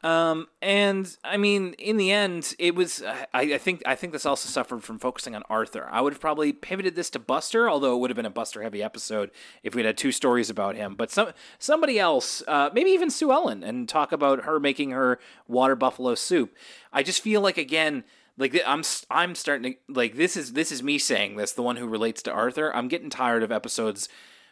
um, 0.06 0.48
and 0.62 1.18
I 1.24 1.38
mean, 1.38 1.74
in 1.80 1.98
the 1.98 2.12
end, 2.12 2.56
it 2.60 2.76
was. 2.76 3.02
I, 3.04 3.26
I 3.34 3.58
think. 3.58 3.82
I 3.88 3.96
think 3.96 4.14
this 4.14 4.26
also 4.26 4.48
suffered 4.48 4.84
from 4.84 5.00
focusing 5.00 5.36
on 5.36 5.42
Arthur. 5.50 5.88
I 5.92 6.00
would 6.02 6.14
have 6.14 6.22
probably 6.22 6.54
pivoted 6.54 6.96
this 6.96 7.10
to 7.12 7.20
Buster, 7.20 7.68
although 7.68 7.96
it 7.96 8.00
would 8.00 8.12
have 8.12 8.16
been 8.16 8.26
a 8.26 8.30
Buster-heavy 8.30 8.84
episode 8.84 9.32
if 9.64 9.74
we'd 9.74 9.86
had 9.86 9.98
two 9.98 10.12
stories 10.12 10.50
about 10.50 10.76
him. 10.76 10.94
But 10.94 11.10
some 11.10 11.30
somebody 11.58 11.98
else, 11.98 12.44
uh, 12.48 12.70
maybe 12.72 12.92
even 12.92 13.10
Sue 13.10 13.32
Ellen, 13.32 13.64
and 13.64 13.90
talk 13.90 14.12
about 14.12 14.44
her 14.44 14.60
making 14.60 14.92
her 14.92 15.20
water 15.48 15.76
buffalo 15.76 16.14
soup. 16.14 16.56
I 16.94 17.02
just 17.02 17.22
feel 17.22 17.42
like 17.42 17.58
again. 17.58 18.04
Like 18.38 18.62
I'm, 18.68 18.84
I'm 19.10 19.34
starting 19.34 19.74
to 19.74 19.80
like 19.88 20.18
this 20.18 20.36
is 20.36 20.52
this 20.54 20.70
is 20.70 20.84
me 20.84 20.98
saying 21.00 21.38
this, 21.38 21.54
the 21.54 21.64
one 21.64 21.78
who 21.78 21.88
relates 21.88 22.22
to 22.24 22.34
Arthur. 22.34 22.76
I'm 22.76 22.90
getting 22.90 23.10
tired 23.10 23.44
of 23.44 23.52
episodes 23.52 24.10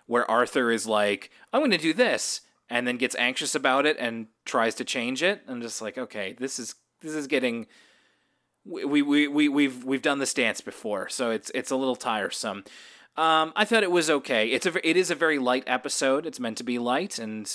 where 0.07 0.29
Arthur 0.31 0.71
is 0.71 0.87
like, 0.87 1.29
"I'm 1.51 1.59
going 1.59 1.71
to 1.71 1.77
do 1.77 1.93
this," 1.93 2.39
and 2.73 2.87
then 2.87 2.97
gets 2.97 3.15
anxious 3.19 3.53
about 3.53 3.85
it 3.85 3.97
and 3.99 4.25
tries 4.45 4.73
to 4.73 4.83
change 4.83 5.21
it. 5.21 5.43
I'm 5.47 5.61
just 5.61 5.79
like, 5.79 5.95
okay, 5.95 6.33
this 6.39 6.57
is 6.57 6.73
this 7.01 7.13
is 7.13 7.27
getting 7.27 7.67
we 8.65 9.03
we 9.03 9.27
we 9.27 9.47
we've 9.47 9.83
we've 9.83 10.01
done 10.01 10.17
this 10.17 10.33
dance 10.33 10.59
before, 10.59 11.07
so 11.07 11.29
it's 11.29 11.51
it's 11.53 11.69
a 11.69 11.75
little 11.75 11.95
tiresome. 11.95 12.63
Um, 13.15 13.53
I 13.55 13.63
thought 13.63 13.83
it 13.83 13.91
was 13.91 14.09
okay. 14.09 14.47
It's 14.47 14.65
a 14.65 14.89
it 14.89 14.97
is 14.97 15.11
a 15.11 15.15
very 15.15 15.37
light 15.37 15.65
episode. 15.67 16.25
It's 16.25 16.39
meant 16.39 16.57
to 16.57 16.63
be 16.63 16.79
light, 16.79 17.19
and 17.19 17.47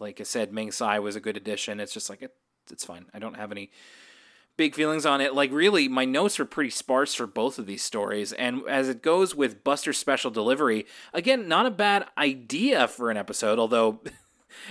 like 0.00 0.20
I 0.20 0.24
said, 0.24 0.52
Ming 0.52 0.72
Tsai 0.72 0.98
was 0.98 1.14
a 1.14 1.20
good 1.20 1.36
addition. 1.36 1.78
It's 1.78 1.94
just 1.94 2.10
like 2.10 2.20
it, 2.20 2.34
it's 2.68 2.84
fine. 2.84 3.06
I 3.14 3.20
don't 3.20 3.36
have 3.36 3.52
any 3.52 3.70
big 4.56 4.74
feelings 4.74 5.06
on 5.06 5.20
it. 5.20 5.34
Like 5.34 5.52
really, 5.52 5.86
my 5.86 6.04
notes 6.04 6.36
were 6.40 6.44
pretty 6.44 6.70
sparse 6.70 7.14
for 7.14 7.28
both 7.28 7.60
of 7.60 7.66
these 7.66 7.82
stories. 7.82 8.32
And 8.32 8.62
as 8.68 8.88
it 8.88 9.02
goes 9.02 9.36
with 9.36 9.62
Buster's 9.62 9.98
special 9.98 10.32
delivery, 10.32 10.86
again, 11.12 11.46
not 11.46 11.66
a 11.66 11.70
bad 11.70 12.06
idea 12.18 12.88
for 12.88 13.12
an 13.12 13.16
episode. 13.16 13.60
Although, 13.60 14.00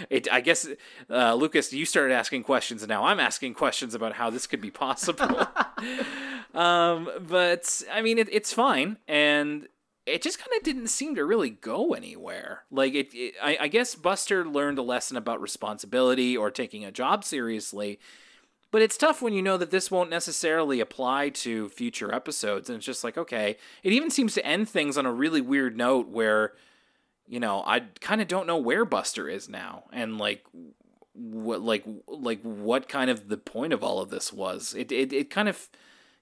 it 0.09 0.27
I 0.31 0.41
guess 0.41 0.67
uh, 1.09 1.33
Lucas, 1.35 1.73
you 1.73 1.85
started 1.85 2.13
asking 2.13 2.43
questions, 2.43 2.83
and 2.83 2.89
now 2.89 3.05
I'm 3.05 3.19
asking 3.19 3.53
questions 3.53 3.95
about 3.95 4.13
how 4.13 4.29
this 4.29 4.47
could 4.47 4.61
be 4.61 4.71
possible. 4.71 5.47
um, 6.53 7.09
but 7.27 7.81
I 7.91 8.01
mean, 8.01 8.17
it, 8.17 8.29
it's 8.31 8.53
fine, 8.53 8.97
and 9.07 9.67
it 10.05 10.21
just 10.21 10.39
kind 10.39 10.51
of 10.57 10.63
didn't 10.63 10.87
seem 10.87 11.15
to 11.15 11.25
really 11.25 11.49
go 11.49 11.93
anywhere. 11.93 12.63
Like 12.69 12.93
it, 12.93 13.13
it 13.13 13.35
I, 13.41 13.57
I 13.61 13.67
guess 13.67 13.95
Buster 13.95 14.45
learned 14.45 14.77
a 14.77 14.83
lesson 14.83 15.17
about 15.17 15.41
responsibility 15.41 16.35
or 16.35 16.51
taking 16.51 16.83
a 16.83 16.91
job 16.91 17.23
seriously. 17.23 17.99
But 18.73 18.81
it's 18.81 18.97
tough 18.97 19.21
when 19.21 19.33
you 19.33 19.43
know 19.43 19.55
that 19.57 19.69
this 19.69 19.91
won't 19.91 20.09
necessarily 20.09 20.79
apply 20.79 21.29
to 21.29 21.69
future 21.69 22.11
episodes. 22.13 22.69
And 22.69 22.77
it's 22.77 22.85
just 22.87 23.03
like, 23.03 23.19
okay. 23.19 23.57
It 23.83 23.93
even 23.93 24.09
seems 24.09 24.33
to 24.33 24.43
end 24.43 24.67
things 24.67 24.97
on 24.97 25.05
a 25.05 25.13
really 25.13 25.41
weird 25.41 25.77
note 25.77 26.09
where, 26.09 26.53
you 27.27 27.39
know, 27.39 27.63
I 27.65 27.81
kind 28.01 28.21
of 28.21 28.27
don't 28.27 28.47
know 28.47 28.57
where 28.57 28.85
Buster 28.85 29.29
is 29.29 29.49
now. 29.49 29.85
And 29.91 30.17
like, 30.17 30.45
what, 31.13 31.61
like, 31.61 31.83
like, 32.07 32.41
what 32.41 32.87
kind 32.89 33.09
of 33.09 33.29
the 33.29 33.37
point 33.37 33.73
of 33.73 33.83
all 33.83 33.99
of 33.99 34.09
this 34.09 34.33
was. 34.33 34.73
It, 34.77 34.91
it, 34.91 35.13
it 35.13 35.29
kind 35.29 35.47
of 35.47 35.69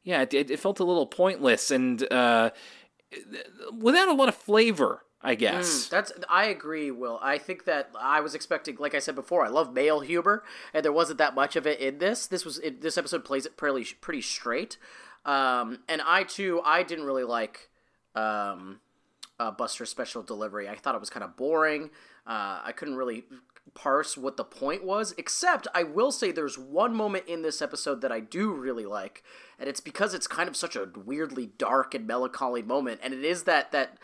yeah, 0.03 0.21
it, 0.21 0.33
it 0.33 0.59
felt 0.59 0.79
a 0.79 0.83
little 0.83 1.05
pointless 1.05 1.71
and 1.71 2.11
uh, 2.11 2.51
without 3.77 4.07
a 4.07 4.13
lot 4.13 4.29
of 4.29 4.35
flavor. 4.35 5.03
I 5.23 5.35
guess. 5.35 5.85
Mm, 5.85 5.89
that's 5.89 6.11
I 6.27 6.45
agree, 6.45 6.89
Will. 6.89 7.19
I 7.21 7.37
think 7.37 7.65
that 7.65 7.91
I 7.95 8.21
was 8.21 8.33
expecting, 8.33 8.77
like 8.77 8.95
I 8.95 8.99
said 8.99 9.13
before, 9.13 9.45
I 9.45 9.49
love 9.49 9.71
mail 9.71 9.99
humor, 9.99 10.43
and 10.73 10.83
there 10.83 10.91
wasn't 10.91 11.19
that 11.19 11.35
much 11.35 11.55
of 11.55 11.67
it 11.67 11.79
in 11.79 11.99
this. 11.99 12.25
This 12.25 12.43
was 12.43 12.57
it, 12.57 12.81
this 12.81 12.97
episode 12.97 13.23
plays 13.23 13.45
it 13.45 13.55
pretty 13.55 13.93
pretty 14.01 14.23
straight, 14.23 14.79
um, 15.23 15.81
and 15.87 16.01
I 16.01 16.23
too 16.23 16.59
I 16.65 16.81
didn't 16.81 17.05
really 17.05 17.23
like 17.23 17.69
um, 18.15 18.79
uh, 19.41 19.49
Buster's 19.49 19.89
special 19.89 20.21
delivery. 20.21 20.69
I 20.69 20.75
thought 20.75 20.93
it 20.93 21.01
was 21.01 21.09
kind 21.09 21.23
of 21.23 21.35
boring. 21.35 21.89
Uh, 22.27 22.61
I 22.63 22.73
couldn't 22.75 22.95
really 22.95 23.23
parse 23.73 24.15
what 24.15 24.37
the 24.37 24.43
point 24.43 24.83
was, 24.83 25.15
except 25.17 25.67
I 25.73 25.81
will 25.81 26.11
say 26.11 26.31
there's 26.31 26.59
one 26.59 26.93
moment 26.93 27.25
in 27.27 27.41
this 27.41 27.59
episode 27.59 28.01
that 28.01 28.11
I 28.11 28.19
do 28.19 28.51
really 28.53 28.85
like, 28.85 29.23
and 29.57 29.67
it's 29.67 29.79
because 29.79 30.13
it's 30.13 30.27
kind 30.27 30.47
of 30.47 30.55
such 30.55 30.75
a 30.75 30.89
weirdly 30.95 31.47
dark 31.57 31.95
and 31.95 32.05
melancholy 32.05 32.61
moment, 32.61 32.99
and 33.01 33.15
it 33.15 33.25
is 33.25 33.43
that 33.43 33.71
that 33.71 33.97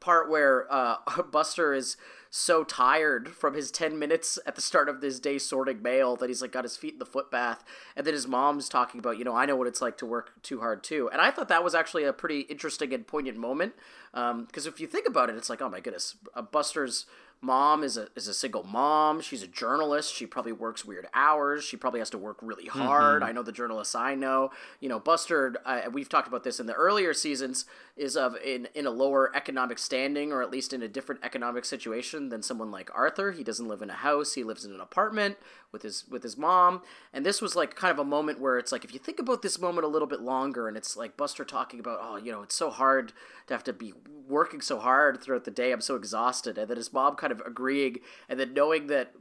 part 0.00 0.30
where 0.30 0.66
uh, 0.72 0.96
Buster 1.30 1.74
is 1.74 1.98
so 2.32 2.62
tired 2.62 3.28
from 3.28 3.54
his 3.54 3.72
10 3.72 3.98
minutes 3.98 4.38
at 4.46 4.54
the 4.54 4.60
start 4.60 4.88
of 4.88 5.00
this 5.00 5.18
day 5.18 5.36
sorting 5.36 5.82
mail 5.82 6.14
that 6.14 6.28
he's 6.28 6.40
like 6.40 6.52
got 6.52 6.62
his 6.62 6.76
feet 6.76 6.92
in 6.92 6.98
the 7.00 7.04
foot 7.04 7.28
bath 7.28 7.64
and 7.96 8.06
then 8.06 8.14
his 8.14 8.28
mom's 8.28 8.68
talking 8.68 9.00
about 9.00 9.18
you 9.18 9.24
know 9.24 9.34
i 9.34 9.44
know 9.44 9.56
what 9.56 9.66
it's 9.66 9.82
like 9.82 9.98
to 9.98 10.06
work 10.06 10.32
too 10.42 10.60
hard 10.60 10.82
too. 10.84 11.10
And 11.10 11.20
i 11.20 11.32
thought 11.32 11.48
that 11.48 11.64
was 11.64 11.74
actually 11.74 12.04
a 12.04 12.12
pretty 12.12 12.40
interesting 12.42 12.94
and 12.94 13.04
poignant 13.04 13.36
moment 13.36 13.74
because 14.12 14.66
um, 14.66 14.72
if 14.72 14.80
you 14.80 14.86
think 14.86 15.08
about 15.08 15.28
it 15.28 15.36
it's 15.36 15.50
like 15.50 15.60
oh 15.60 15.68
my 15.68 15.80
goodness 15.80 16.14
buster's 16.52 17.06
mom 17.42 17.82
is 17.82 17.96
a 17.96 18.08
is 18.16 18.28
a 18.28 18.34
single 18.34 18.62
mom. 18.64 19.20
She's 19.20 19.42
a 19.42 19.46
journalist. 19.46 20.14
She 20.14 20.26
probably 20.26 20.52
works 20.52 20.84
weird 20.84 21.06
hours. 21.14 21.64
She 21.64 21.76
probably 21.76 22.00
has 22.00 22.10
to 22.10 22.18
work 22.18 22.38
really 22.42 22.66
hard. 22.66 23.22
Mm-hmm. 23.22 23.28
I 23.28 23.32
know 23.32 23.42
the 23.42 23.52
journalists 23.52 23.94
I 23.94 24.14
know. 24.14 24.50
You 24.80 24.88
know, 24.88 24.98
Buster. 25.00 25.56
Uh, 25.64 25.82
we've 25.90 26.08
talked 26.08 26.28
about 26.28 26.44
this 26.44 26.60
in 26.60 26.66
the 26.66 26.74
earlier 26.74 27.14
seasons. 27.14 27.64
Is 27.96 28.16
of 28.16 28.36
in 28.44 28.68
in 28.74 28.86
a 28.86 28.90
lower 28.90 29.34
economic 29.34 29.78
standing, 29.78 30.32
or 30.32 30.42
at 30.42 30.50
least 30.50 30.72
in 30.72 30.82
a 30.82 30.88
different 30.88 31.22
economic 31.24 31.64
situation 31.64 32.28
than 32.28 32.42
someone 32.42 32.70
like 32.70 32.90
Arthur. 32.94 33.32
He 33.32 33.44
doesn't 33.44 33.68
live 33.68 33.82
in 33.82 33.90
a 33.90 33.94
house. 33.94 34.34
He 34.34 34.44
lives 34.44 34.64
in 34.64 34.72
an 34.72 34.80
apartment 34.80 35.36
with 35.72 35.82
his 35.82 36.04
with 36.08 36.22
his 36.22 36.36
mom. 36.36 36.82
And 37.12 37.24
this 37.24 37.40
was 37.40 37.56
like 37.56 37.74
kind 37.74 37.92
of 37.92 37.98
a 37.98 38.04
moment 38.04 38.40
where 38.40 38.58
it's 38.58 38.72
like 38.72 38.84
if 38.84 38.92
you 38.92 38.98
think 38.98 39.18
about 39.18 39.42
this 39.42 39.58
moment 39.58 39.84
a 39.84 39.88
little 39.88 40.08
bit 40.08 40.20
longer, 40.20 40.68
and 40.68 40.76
it's 40.76 40.96
like 40.96 41.16
Buster 41.16 41.44
talking 41.44 41.80
about, 41.80 41.98
oh, 42.02 42.16
you 42.16 42.32
know, 42.32 42.42
it's 42.42 42.54
so 42.54 42.70
hard 42.70 43.12
to 43.46 43.54
have 43.54 43.64
to 43.64 43.72
be 43.72 43.92
working 44.28 44.60
so 44.60 44.78
hard 44.78 45.22
throughout 45.22 45.44
the 45.44 45.50
day. 45.50 45.72
I'm 45.72 45.80
so 45.80 45.96
exhausted, 45.96 46.58
and 46.58 46.68
then 46.68 46.76
his 46.76 46.92
mom 46.92 47.16
kind 47.16 47.32
of 47.32 47.42
agreeing, 47.46 47.98
and 48.28 48.38
then 48.38 48.54
knowing 48.54 48.86
that 48.88 49.12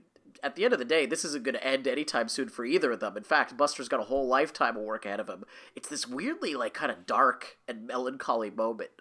at 0.44 0.56
the 0.56 0.64
end 0.64 0.74
of 0.74 0.80
the 0.80 0.86
day, 0.86 1.06
this 1.06 1.26
isn't 1.26 1.44
going 1.44 1.56
to 1.56 1.68
end 1.68 1.88
anytime 1.88 2.30
soon 2.30 2.50
for 2.50 2.64
either 2.64 2.92
of 2.92 3.00
them. 3.00 3.18
In 3.18 3.24
fact, 3.24 3.58
Buster's 3.58 3.90
got 3.90 4.00
a 4.00 4.04
whole 4.04 4.28
lifetime 4.28 4.78
of 4.78 4.84
work 4.84 5.06
ahead 5.06 5.20
of 5.20 5.28
him. 5.28 5.44
It's 5.76 5.90
this 5.90 6.08
weirdly 6.08 6.56
like 6.56 6.74
kind 6.74 6.92
of 6.92 7.06
dark 7.06 7.58
and 7.68 7.86
melancholy 7.86 8.50
moment. 8.50 8.92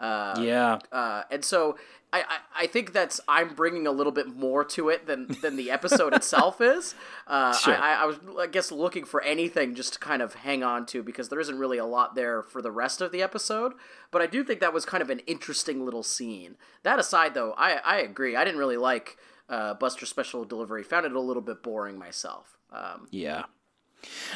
Uh, 0.00 0.38
yeah. 0.40 0.78
Uh, 0.92 1.22
and 1.30 1.44
so 1.44 1.76
I, 2.12 2.20
I, 2.20 2.62
I, 2.62 2.66
think 2.66 2.92
that's 2.92 3.20
I'm 3.26 3.54
bringing 3.54 3.86
a 3.86 3.90
little 3.90 4.12
bit 4.12 4.28
more 4.28 4.64
to 4.64 4.88
it 4.88 5.06
than 5.06 5.36
than 5.42 5.56
the 5.56 5.70
episode 5.70 6.14
itself 6.14 6.60
is. 6.60 6.94
Uh, 7.26 7.52
sure. 7.52 7.76
I, 7.76 8.02
I 8.02 8.04
was 8.06 8.18
I 8.38 8.46
guess 8.46 8.70
looking 8.70 9.04
for 9.04 9.20
anything 9.22 9.74
just 9.74 9.94
to 9.94 9.98
kind 9.98 10.22
of 10.22 10.34
hang 10.34 10.62
on 10.62 10.86
to 10.86 11.02
because 11.02 11.28
there 11.28 11.40
isn't 11.40 11.58
really 11.58 11.78
a 11.78 11.84
lot 11.84 12.14
there 12.14 12.42
for 12.42 12.62
the 12.62 12.70
rest 12.70 13.00
of 13.00 13.12
the 13.12 13.22
episode. 13.22 13.72
But 14.10 14.22
I 14.22 14.26
do 14.26 14.44
think 14.44 14.60
that 14.60 14.72
was 14.72 14.84
kind 14.84 15.02
of 15.02 15.10
an 15.10 15.18
interesting 15.20 15.84
little 15.84 16.04
scene. 16.04 16.56
That 16.84 16.98
aside, 16.98 17.34
though, 17.34 17.54
I 17.58 17.80
I 17.84 17.96
agree. 17.98 18.36
I 18.36 18.44
didn't 18.44 18.60
really 18.60 18.76
like 18.76 19.18
uh, 19.48 19.74
Buster 19.74 20.06
Special 20.06 20.44
Delivery. 20.44 20.82
Found 20.84 21.06
it 21.06 21.12
a 21.12 21.20
little 21.20 21.42
bit 21.42 21.62
boring 21.62 21.98
myself. 21.98 22.56
Um, 22.72 23.08
yeah. 23.10 23.44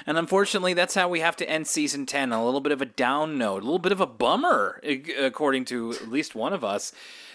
And 0.07 0.19
unfortunately, 0.19 0.75
that's 0.75 0.95
how 0.95 1.09
we 1.09 1.21
have 1.21 1.37
to 1.37 1.49
end 1.49 1.67
season 1.67 2.07
10. 2.07 2.33
A 2.33 2.45
little 2.45 2.61
bit 2.61 2.73
of 2.73 2.83
a 2.83 2.87
down 2.87 3.39
note, 3.39 3.63
a 3.63 3.67
little 3.67 3.79
bit 3.79 3.93
of 3.93 4.01
a 4.01 4.07
bummer, 4.07 4.81
according 5.19 5.65
to 5.67 5.93
at 5.93 6.09
least 6.09 6.35
one 6.35 6.53
of 6.53 6.65
us. 6.65 6.93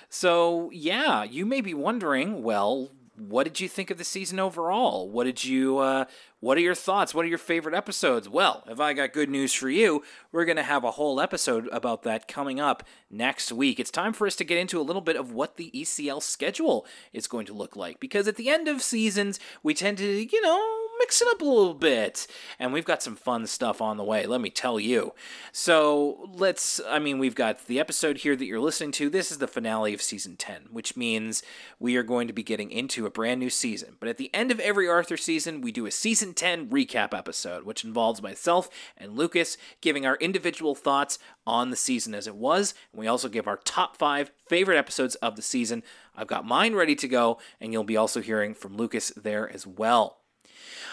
So, 0.09 0.69
yeah, 0.73 1.23
you 1.23 1.45
may 1.45 1.61
be 1.61 1.73
wondering, 1.73 2.43
well, 2.43 2.91
what 3.17 3.45
did 3.45 3.59
you 3.59 3.67
think 3.67 3.89
of 3.89 3.97
the 3.97 4.03
season 4.03 4.39
overall? 4.39 5.09
What 5.09 5.23
did 5.23 5.43
you 5.43 5.79
uh, 5.79 6.05
what 6.39 6.57
are 6.57 6.61
your 6.61 6.75
thoughts? 6.75 7.15
What 7.15 7.25
are 7.25 7.29
your 7.29 7.39
favorite 7.39 7.73
episodes? 7.73 8.29
Well, 8.29 8.63
if 8.67 8.79
I 8.79 8.93
got 8.93 9.11
good 9.11 9.29
news 9.29 9.53
for 9.53 9.69
you, 9.69 10.03
we're 10.31 10.45
going 10.45 10.57
to 10.57 10.63
have 10.63 10.83
a 10.83 10.91
whole 10.91 11.19
episode 11.19 11.67
about 11.71 12.03
that 12.03 12.27
coming 12.27 12.59
up 12.59 12.83
next 13.09 13.51
week. 13.51 13.79
It's 13.79 13.89
time 13.89 14.13
for 14.13 14.27
us 14.27 14.35
to 14.35 14.43
get 14.43 14.59
into 14.59 14.79
a 14.79 14.83
little 14.83 15.01
bit 15.01 15.15
of 15.15 15.31
what 15.31 15.57
the 15.57 15.71
ECL 15.73 16.21
schedule 16.21 16.85
is 17.11 17.27
going 17.27 17.47
to 17.47 17.53
look 17.53 17.75
like 17.75 17.99
because 17.99 18.27
at 18.27 18.35
the 18.35 18.49
end 18.49 18.67
of 18.67 18.83
seasons, 18.83 19.39
we 19.63 19.73
tend 19.73 19.97
to, 19.97 20.31
you 20.31 20.41
know, 20.41 20.86
mix 20.99 21.21
it 21.21 21.27
up 21.29 21.41
a 21.41 21.45
little 21.45 21.73
bit. 21.73 22.27
And 22.59 22.73
we've 22.73 22.85
got 22.85 23.03
some 23.03 23.15
fun 23.15 23.47
stuff 23.47 23.81
on 23.81 23.97
the 23.97 24.03
way, 24.03 24.25
let 24.25 24.41
me 24.41 24.49
tell 24.49 24.79
you. 24.79 25.13
So 25.51 26.29
let's, 26.33 26.79
I 26.87 26.99
mean, 26.99 27.19
we've 27.19 27.35
got 27.35 27.67
the 27.67 27.79
episode 27.79 28.17
here 28.17 28.35
that 28.35 28.45
you're 28.45 28.59
listening 28.59 28.91
to. 28.93 29.09
This 29.09 29.31
is 29.31 29.37
the 29.37 29.47
finale 29.47 29.93
of 29.93 30.01
season 30.01 30.35
10, 30.35 30.67
which 30.71 30.95
means 30.95 31.43
we 31.79 31.95
are 31.95 32.03
going 32.03 32.27
to 32.27 32.33
be 32.33 32.43
getting 32.43 32.71
into 32.71 33.05
a 33.05 33.11
brand 33.11 33.39
new 33.39 33.49
season. 33.49 33.97
But 33.99 34.09
at 34.09 34.17
the 34.17 34.33
end 34.33 34.51
of 34.51 34.59
every 34.59 34.87
Arthur 34.87 35.17
season, 35.17 35.61
we 35.61 35.71
do 35.71 35.85
a 35.85 35.91
season 35.91 36.33
10 36.33 36.69
recap 36.69 37.17
episode, 37.17 37.63
which 37.63 37.83
involves 37.83 38.21
myself 38.21 38.69
and 38.97 39.15
Lucas 39.17 39.57
giving 39.81 40.05
our 40.05 40.15
individual 40.17 40.75
thoughts 40.75 41.19
on 41.45 41.69
the 41.69 41.75
season 41.75 42.13
as 42.13 42.27
it 42.27 42.35
was. 42.35 42.73
And 42.91 42.99
we 42.99 43.07
also 43.07 43.29
give 43.29 43.47
our 43.47 43.57
top 43.57 43.97
five 43.97 44.31
favorite 44.47 44.77
episodes 44.77 45.15
of 45.15 45.35
the 45.35 45.41
season. 45.41 45.83
I've 46.15 46.27
got 46.27 46.45
mine 46.45 46.75
ready 46.75 46.95
to 46.95 47.07
go, 47.07 47.39
and 47.61 47.71
you'll 47.71 47.83
be 47.83 47.97
also 47.97 48.21
hearing 48.21 48.53
from 48.53 48.75
Lucas 48.75 49.11
there 49.15 49.51
as 49.51 49.67
well. 49.67 50.17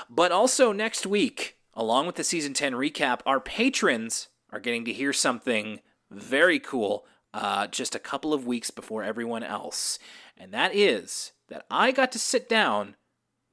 But 0.08 0.32
also 0.32 0.72
next 0.72 1.06
week, 1.06 1.56
along 1.74 2.06
with 2.06 2.16
the 2.16 2.24
season 2.24 2.54
10 2.54 2.72
recap, 2.72 3.20
our 3.26 3.40
patrons 3.40 4.28
are 4.50 4.60
getting 4.60 4.84
to 4.84 4.92
hear 4.92 5.12
something 5.12 5.80
very 6.10 6.58
cool 6.58 7.06
uh, 7.32 7.66
just 7.66 7.94
a 7.94 8.00
couple 8.00 8.32
of 8.32 8.46
weeks 8.46 8.70
before 8.70 9.02
everyone 9.02 9.42
else. 9.42 9.98
And 10.36 10.52
that 10.52 10.74
is 10.74 11.32
that 11.48 11.66
I 11.70 11.90
got 11.90 12.12
to 12.12 12.18
sit 12.18 12.48
down 12.48 12.96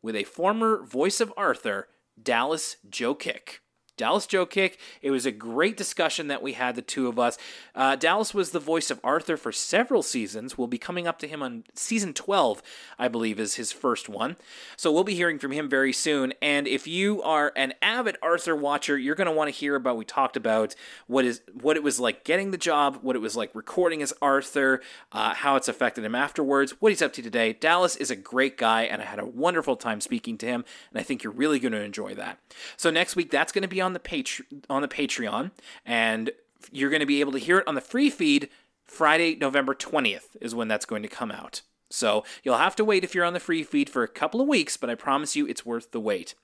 with 0.02 0.16
a 0.16 0.24
former 0.24 0.84
voice 0.84 1.20
of 1.20 1.34
Arthur, 1.36 1.88
Dallas 2.22 2.78
Jokic. 2.90 3.60
Dallas 3.98 4.26
Jokic. 4.26 4.78
It 5.02 5.12
was 5.12 5.26
a 5.26 5.32
great 5.32 5.78
discussion 5.78 6.28
that 6.28 6.42
we 6.42 6.54
had, 6.54 6.76
the 6.76 6.82
two 6.82 7.08
of 7.08 7.20
us. 7.20 7.38
Uh, 7.76 7.96
Dallas 7.96 8.34
was 8.34 8.52
the 8.52 8.60
voice 8.60 8.90
of 8.90 9.00
Arthur 9.04 9.38
for 9.38 9.52
several 9.52 10.02
seasons. 10.02 10.58
We'll 10.58 10.68
be 10.68 10.78
coming 10.78 11.08
up 11.08 11.20
to 11.20 11.28
him 11.28 11.44
on 11.44 11.64
season 11.76 12.14
12, 12.14 12.62
I 12.98 13.08
believe, 13.08 13.40
is 13.40 13.56
his 13.56 13.72
first 13.72 14.10
one. 14.10 14.38
So 14.76 14.92
we'll 14.92 15.04
be 15.04 15.16
hearing 15.16 15.40
from 15.40 15.52
him 15.52 15.70
very 15.70 15.94
soon. 15.94 16.34
And 16.42 16.68
if 16.68 16.88
you 16.88 17.22
are 17.24 17.52
an 17.56 17.74
avid 17.82 18.18
Arthur 18.22 18.56
watcher, 18.56 18.98
you're 18.98 19.16
going 19.16 19.28
to 19.28 19.32
want 19.32 19.50
to 19.50 19.56
hear 19.56 19.76
about. 19.76 19.98
We 19.98 20.06
talked 20.06 20.38
about 20.38 20.76
what 21.08 21.26
is 21.26 21.42
what 21.60 21.76
it 21.76 21.84
was 21.84 22.00
like 22.00 22.24
getting 22.24 22.52
the 22.52 22.58
job, 22.58 23.00
what 23.02 23.16
it 23.16 23.20
was 23.20 23.36
like 23.36 23.54
recording 23.54 24.02
as 24.02 24.14
Arthur, 24.22 24.82
uh, 25.12 25.34
how 25.34 25.56
it's 25.56 25.68
affected 25.68 26.04
him 26.04 26.16
afterwards, 26.16 26.76
what 26.80 26.92
he's 26.92 27.02
up 27.02 27.14
to 27.14 27.22
today. 27.22 27.54
Dallas 27.54 27.96
is 27.96 28.10
a 28.10 28.16
great 28.16 28.58
guy, 28.58 28.84
and 28.84 29.02
I 29.02 29.06
had 29.06 29.20
a 29.20 29.26
wonderful 29.26 29.76
time 29.76 30.02
speaking 30.02 30.38
to 30.40 30.46
him, 30.46 30.66
and 30.92 31.00
I 31.00 31.04
think 31.04 31.24
you're 31.24 31.34
really 31.34 31.60
going 31.60 31.74
to 31.74 31.82
enjoy 31.82 32.16
that. 32.16 32.40
So 32.78 32.90
next 32.90 33.16
week, 33.16 33.32
that's 33.32 33.52
going 33.52 33.64
to 33.64 33.68
be 33.68 33.81
on 33.82 33.94
the 33.94 34.00
page 34.00 34.42
on 34.70 34.82
the 34.82 34.88
Patreon, 34.88 35.52
and 35.86 36.32
you're 36.72 36.90
going 36.90 37.02
to 37.02 37.06
be 37.06 37.20
able 37.20 37.32
to 37.34 37.40
hear 37.40 37.58
it 37.58 37.68
on 37.68 37.76
the 37.76 37.82
free 37.82 38.10
feed 38.10 38.50
Friday, 38.92 39.36
November 39.36 39.74
20th 39.74 40.36
is 40.42 40.54
when 40.54 40.68
that's 40.68 40.86
going 40.86 41.02
to 41.02 41.08
come 41.08 41.32
out. 41.32 41.62
So 41.90 42.26
you'll 42.44 42.58
have 42.58 42.76
to 42.76 42.86
wait 42.86 43.04
if 43.04 43.16
you're 43.16 43.26
on 43.26 43.34
the 43.34 43.40
free 43.40 43.64
feed 43.64 43.90
for 43.90 44.04
a 44.04 44.08
couple 44.08 44.42
of 44.42 44.48
weeks, 44.48 44.76
but 44.76 44.90
I 44.90 44.96
promise 44.96 45.36
you 45.36 45.48
it's 45.48 45.66
worth 45.66 45.92
the 45.92 46.00
wait. 46.00 46.36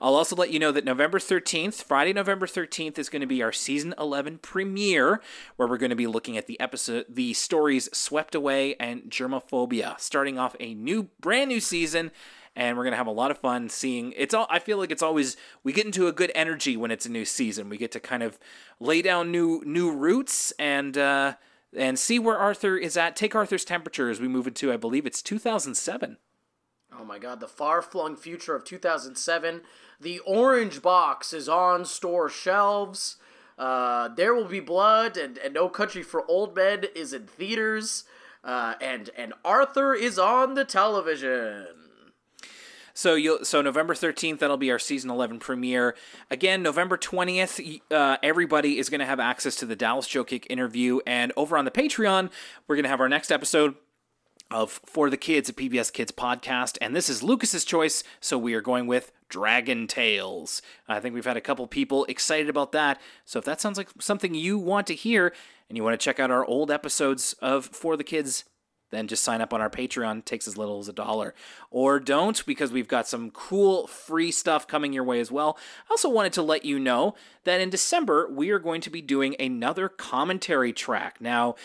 I'll 0.00 0.16
also 0.16 0.34
let 0.34 0.50
you 0.50 0.58
know 0.58 0.72
that 0.72 0.84
November 0.84 1.20
13th, 1.20 1.82
Friday, 1.84 2.12
November 2.12 2.46
13th, 2.46 2.98
is 2.98 3.08
going 3.08 3.20
to 3.20 3.26
be 3.26 3.42
our 3.42 3.52
season 3.52 3.94
11 3.98 4.38
premiere, 4.38 5.20
where 5.56 5.68
we're 5.68 5.78
going 5.78 5.90
to 5.90 5.96
be 5.96 6.08
looking 6.08 6.36
at 6.36 6.46
the 6.46 6.58
episode, 6.58 7.06
the 7.08 7.32
stories 7.32 7.88
Swept 7.92 8.34
Away 8.34 8.74
and 8.80 9.04
Germophobia, 9.04 9.98
starting 10.00 10.38
off 10.38 10.56
a 10.58 10.74
new, 10.74 11.10
brand 11.20 11.48
new 11.48 11.60
season 11.60 12.10
and 12.56 12.76
we're 12.76 12.84
gonna 12.84 12.96
have 12.96 13.06
a 13.06 13.12
lot 13.12 13.30
of 13.30 13.38
fun 13.38 13.68
seeing. 13.68 14.12
It's 14.16 14.34
all. 14.34 14.46
I 14.50 14.58
feel 14.58 14.78
like 14.78 14.90
it's 14.90 15.02
always 15.02 15.36
we 15.62 15.72
get 15.72 15.86
into 15.86 16.06
a 16.06 16.12
good 16.12 16.32
energy 16.34 16.76
when 16.76 16.90
it's 16.90 17.06
a 17.06 17.10
new 17.10 17.24
season. 17.24 17.68
We 17.68 17.76
get 17.76 17.92
to 17.92 18.00
kind 18.00 18.22
of 18.22 18.38
lay 18.80 19.02
down 19.02 19.30
new 19.30 19.62
new 19.64 19.90
roots 19.90 20.52
and. 20.58 20.96
Uh, 20.96 21.34
and 21.76 21.98
see 21.98 22.20
where 22.20 22.38
Arthur 22.38 22.76
is 22.76 22.96
at. 22.96 23.16
Take 23.16 23.34
Arthur's 23.34 23.64
temperature 23.64 24.08
as 24.08 24.20
we 24.20 24.28
move 24.28 24.46
into, 24.46 24.72
I 24.72 24.76
believe 24.76 25.06
it's 25.06 25.20
2007. 25.20 26.18
Oh 26.96 27.04
my 27.04 27.18
god, 27.18 27.40
the 27.40 27.48
far 27.48 27.82
flung 27.82 28.16
future 28.16 28.54
of 28.54 28.64
2007. 28.64 29.62
The 30.00 30.20
orange 30.20 30.82
box 30.82 31.32
is 31.32 31.48
on 31.48 31.84
store 31.84 32.28
shelves. 32.28 33.16
Uh, 33.58 34.08
there 34.08 34.34
will 34.34 34.44
be 34.44 34.60
blood, 34.60 35.16
and, 35.16 35.38
and 35.38 35.54
No 35.54 35.68
Country 35.68 36.02
for 36.02 36.28
Old 36.28 36.54
Men 36.54 36.84
is 36.94 37.12
in 37.12 37.26
theaters. 37.26 38.04
Uh, 38.42 38.74
and 38.80 39.10
and 39.16 39.32
Arthur 39.44 39.94
is 39.94 40.18
on 40.18 40.54
the 40.54 40.64
television. 40.64 41.66
So 42.94 43.16
you 43.16 43.44
so 43.44 43.60
November 43.60 43.94
13th 43.94 44.38
that'll 44.38 44.56
be 44.56 44.70
our 44.70 44.78
season 44.78 45.10
11 45.10 45.40
premiere. 45.40 45.96
Again, 46.30 46.62
November 46.62 46.96
20th 46.96 47.80
uh, 47.90 48.16
everybody 48.22 48.78
is 48.78 48.88
going 48.88 49.00
to 49.00 49.06
have 49.06 49.20
access 49.20 49.56
to 49.56 49.66
the 49.66 49.76
Dallas 49.76 50.08
Jokic 50.08 50.46
interview 50.48 51.00
and 51.04 51.32
over 51.36 51.58
on 51.58 51.64
the 51.64 51.70
Patreon, 51.72 52.30
we're 52.66 52.76
going 52.76 52.84
to 52.84 52.88
have 52.88 53.00
our 53.00 53.08
next 53.08 53.32
episode 53.32 53.74
of 54.50 54.80
For 54.84 55.10
the 55.10 55.16
Kids, 55.16 55.48
a 55.48 55.52
PBS 55.52 55.92
Kids 55.92 56.12
podcast. 56.12 56.78
And 56.80 56.94
this 56.94 57.08
is 57.08 57.22
Lucas's 57.22 57.64
choice, 57.64 58.04
so 58.20 58.38
we 58.38 58.54
are 58.54 58.60
going 58.60 58.86
with 58.86 59.10
Dragon 59.28 59.88
Tales. 59.88 60.62
I 60.86 61.00
think 61.00 61.14
we've 61.14 61.24
had 61.24 61.36
a 61.36 61.40
couple 61.40 61.66
people 61.66 62.04
excited 62.04 62.48
about 62.48 62.70
that. 62.72 63.00
So 63.24 63.40
if 63.40 63.44
that 63.46 63.60
sounds 63.60 63.76
like 63.78 63.88
something 63.98 64.34
you 64.34 64.56
want 64.56 64.86
to 64.86 64.94
hear 64.94 65.32
and 65.68 65.76
you 65.76 65.82
want 65.82 65.98
to 65.98 66.04
check 66.04 66.20
out 66.20 66.30
our 66.30 66.44
old 66.44 66.70
episodes 66.70 67.34
of 67.40 67.66
For 67.66 67.96
the 67.96 68.04
Kids, 68.04 68.44
then 68.90 69.08
just 69.08 69.24
sign 69.24 69.40
up 69.40 69.52
on 69.52 69.60
our 69.60 69.70
Patreon. 69.70 70.18
It 70.18 70.26
takes 70.26 70.46
as 70.46 70.56
little 70.56 70.78
as 70.78 70.88
a 70.88 70.92
dollar. 70.92 71.34
Or 71.70 71.98
don't, 71.98 72.44
because 72.46 72.70
we've 72.72 72.88
got 72.88 73.08
some 73.08 73.30
cool 73.30 73.86
free 73.86 74.30
stuff 74.30 74.66
coming 74.66 74.92
your 74.92 75.04
way 75.04 75.20
as 75.20 75.32
well. 75.32 75.58
I 75.88 75.92
also 75.92 76.08
wanted 76.08 76.32
to 76.34 76.42
let 76.42 76.64
you 76.64 76.78
know 76.78 77.14
that 77.44 77.60
in 77.60 77.70
December, 77.70 78.28
we 78.30 78.50
are 78.50 78.58
going 78.58 78.80
to 78.82 78.90
be 78.90 79.02
doing 79.02 79.34
another 79.40 79.88
commentary 79.88 80.72
track. 80.72 81.20
Now, 81.20 81.56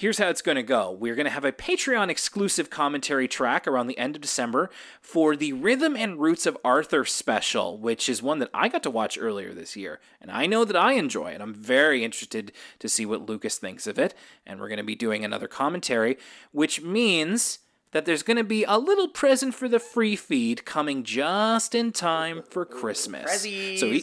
here's 0.00 0.16
how 0.16 0.30
it's 0.30 0.40
going 0.40 0.56
to 0.56 0.62
go. 0.62 0.90
We're 0.90 1.14
going 1.14 1.26
to 1.26 1.30
have 1.30 1.44
a 1.44 1.52
Patreon 1.52 2.08
exclusive 2.08 2.70
commentary 2.70 3.28
track 3.28 3.68
around 3.68 3.86
the 3.86 3.98
end 3.98 4.16
of 4.16 4.22
December 4.22 4.70
for 5.02 5.36
the 5.36 5.52
Rhythm 5.52 5.94
and 5.94 6.18
Roots 6.18 6.46
of 6.46 6.56
Arthur 6.64 7.04
special, 7.04 7.76
which 7.76 8.08
is 8.08 8.22
one 8.22 8.38
that 8.38 8.48
I 8.54 8.68
got 8.68 8.82
to 8.84 8.90
watch 8.90 9.18
earlier 9.20 9.52
this 9.52 9.76
year. 9.76 10.00
And 10.18 10.30
I 10.30 10.46
know 10.46 10.64
that 10.64 10.74
I 10.74 10.92
enjoy 10.92 11.32
it. 11.32 11.42
I'm 11.42 11.52
very 11.52 12.02
interested 12.02 12.50
to 12.78 12.88
see 12.88 13.04
what 13.04 13.28
Lucas 13.28 13.58
thinks 13.58 13.86
of 13.86 13.98
it. 13.98 14.14
And 14.46 14.58
we're 14.58 14.68
going 14.68 14.78
to 14.78 14.84
be 14.84 14.94
doing 14.94 15.22
another 15.22 15.48
commentary, 15.48 16.16
which 16.50 16.80
means 16.80 17.58
that 17.92 18.06
there's 18.06 18.22
going 18.22 18.38
to 18.38 18.44
be 18.44 18.64
a 18.64 18.78
little 18.78 19.08
present 19.08 19.54
for 19.54 19.68
the 19.68 19.78
free 19.78 20.16
feed 20.16 20.64
coming 20.64 21.04
just 21.04 21.74
in 21.74 21.92
time 21.92 22.42
for 22.48 22.64
Christmas. 22.64 23.42
So, 23.76 23.98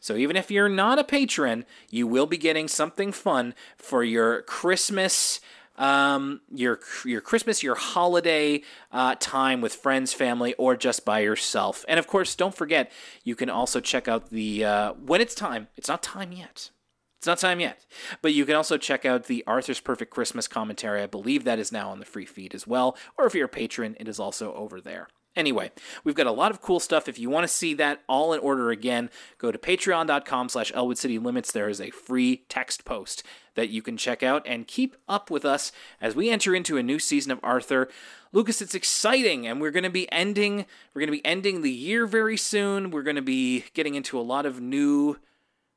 so 0.00 0.16
even 0.16 0.36
if 0.36 0.50
you're 0.50 0.68
not 0.68 0.98
a 0.98 1.04
patron, 1.04 1.64
you 1.90 2.06
will 2.06 2.26
be 2.26 2.38
getting 2.38 2.68
something 2.68 3.12
fun 3.12 3.54
for 3.76 4.04
your 4.04 4.42
Christmas, 4.42 5.40
um, 5.76 6.40
your 6.52 6.80
your 7.04 7.20
Christmas, 7.20 7.62
your 7.62 7.74
holiday 7.74 8.62
uh, 8.92 9.16
time 9.18 9.60
with 9.60 9.74
friends, 9.74 10.12
family, 10.12 10.54
or 10.54 10.76
just 10.76 11.04
by 11.04 11.20
yourself. 11.20 11.84
And 11.88 11.98
of 11.98 12.06
course, 12.06 12.34
don't 12.34 12.54
forget 12.54 12.92
you 13.24 13.34
can 13.34 13.50
also 13.50 13.80
check 13.80 14.08
out 14.08 14.30
the 14.30 14.64
uh, 14.64 14.92
when 14.94 15.20
it's 15.20 15.34
time. 15.34 15.68
It's 15.76 15.88
not 15.88 16.02
time 16.02 16.32
yet. 16.32 16.70
It's 17.18 17.26
not 17.26 17.38
time 17.38 17.58
yet. 17.58 17.84
But 18.22 18.32
you 18.32 18.46
can 18.46 18.54
also 18.54 18.78
check 18.78 19.04
out 19.04 19.24
the 19.24 19.42
Arthur's 19.44 19.80
Perfect 19.80 20.12
Christmas 20.12 20.46
commentary. 20.46 21.02
I 21.02 21.06
believe 21.06 21.42
that 21.42 21.58
is 21.58 21.72
now 21.72 21.90
on 21.90 21.98
the 21.98 22.04
free 22.04 22.26
feed 22.26 22.54
as 22.54 22.64
well. 22.64 22.96
Or 23.18 23.26
if 23.26 23.34
you're 23.34 23.46
a 23.46 23.48
patron, 23.48 23.96
it 23.98 24.06
is 24.06 24.20
also 24.20 24.54
over 24.54 24.80
there. 24.80 25.08
Anyway, 25.36 25.70
we've 26.02 26.16
got 26.16 26.26
a 26.26 26.32
lot 26.32 26.50
of 26.50 26.60
cool 26.60 26.80
stuff. 26.80 27.08
If 27.08 27.18
you 27.18 27.30
want 27.30 27.44
to 27.44 27.48
see 27.48 27.72
that 27.74 28.02
all 28.08 28.32
in 28.32 28.40
order 28.40 28.70
again, 28.70 29.08
go 29.38 29.52
to 29.52 29.58
patreon.com 29.58 30.48
slash 30.48 30.72
Elwood 30.74 30.98
City 30.98 31.18
Limits. 31.18 31.52
There 31.52 31.68
is 31.68 31.80
a 31.80 31.90
free 31.90 32.44
text 32.48 32.84
post 32.84 33.22
that 33.54 33.68
you 33.68 33.80
can 33.80 33.96
check 33.96 34.22
out 34.22 34.42
and 34.46 34.66
keep 34.66 34.96
up 35.08 35.30
with 35.30 35.44
us 35.44 35.70
as 36.00 36.16
we 36.16 36.30
enter 36.30 36.54
into 36.54 36.76
a 36.76 36.82
new 36.82 36.98
season 36.98 37.30
of 37.30 37.40
Arthur. 37.42 37.88
Lucas, 38.32 38.60
it's 38.60 38.74
exciting, 38.74 39.46
and 39.46 39.60
we're 39.60 39.70
going 39.70 39.84
to 39.84 39.90
be 39.90 40.10
ending. 40.12 40.66
We're 40.92 41.00
going 41.00 41.12
to 41.12 41.18
be 41.18 41.24
ending 41.24 41.62
the 41.62 41.72
year 41.72 42.06
very 42.06 42.36
soon. 42.36 42.90
We're 42.90 43.02
going 43.02 43.16
to 43.16 43.22
be 43.22 43.64
getting 43.74 43.94
into 43.94 44.18
a 44.18 44.22
lot 44.22 44.44
of 44.44 44.60
new, 44.60 45.18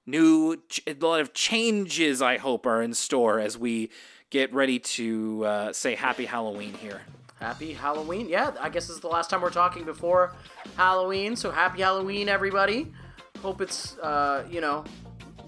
new, 0.05 0.57
a 0.87 0.93
lot 0.93 1.21
of 1.21 1.33
changes. 1.33 2.21
I 2.21 2.37
hope 2.37 2.65
are 2.65 2.81
in 2.81 2.93
store 2.93 3.39
as 3.39 3.57
we 3.57 3.89
get 4.31 4.53
ready 4.53 4.79
to 4.79 5.45
uh, 5.45 5.73
say 5.73 5.95
Happy 5.95 6.25
Halloween 6.25 6.73
here. 6.73 7.01
Happy 7.41 7.73
Halloween. 7.73 8.29
Yeah, 8.29 8.51
I 8.59 8.69
guess 8.69 8.85
this 8.85 8.97
is 8.97 9.01
the 9.01 9.07
last 9.07 9.31
time 9.31 9.41
we're 9.41 9.49
talking 9.49 9.83
before 9.83 10.35
Halloween. 10.77 11.35
So 11.35 11.49
happy 11.49 11.81
Halloween, 11.81 12.29
everybody. 12.29 12.93
Hope 13.41 13.61
it's, 13.61 13.97
uh, 13.97 14.45
you 14.47 14.61
know, 14.61 14.85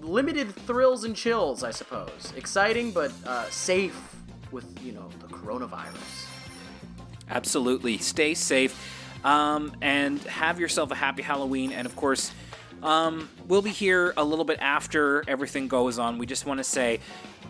limited 0.00 0.52
thrills 0.52 1.04
and 1.04 1.14
chills, 1.14 1.62
I 1.62 1.70
suppose. 1.70 2.32
Exciting, 2.36 2.90
but 2.90 3.12
uh, 3.24 3.48
safe 3.48 3.96
with, 4.50 4.66
you 4.84 4.90
know, 4.90 5.08
the 5.20 5.28
coronavirus. 5.28 6.26
Absolutely. 7.30 7.98
Stay 7.98 8.34
safe 8.34 8.76
um, 9.24 9.76
and 9.80 10.18
have 10.24 10.58
yourself 10.58 10.90
a 10.90 10.96
happy 10.96 11.22
Halloween. 11.22 11.70
And 11.70 11.86
of 11.86 11.94
course, 11.94 12.32
um, 12.82 13.28
we'll 13.46 13.62
be 13.62 13.70
here 13.70 14.12
a 14.16 14.24
little 14.24 14.44
bit 14.44 14.58
after 14.60 15.22
everything 15.28 15.68
goes 15.68 16.00
on. 16.00 16.18
We 16.18 16.26
just 16.26 16.44
want 16.44 16.58
to 16.58 16.64
say, 16.64 16.98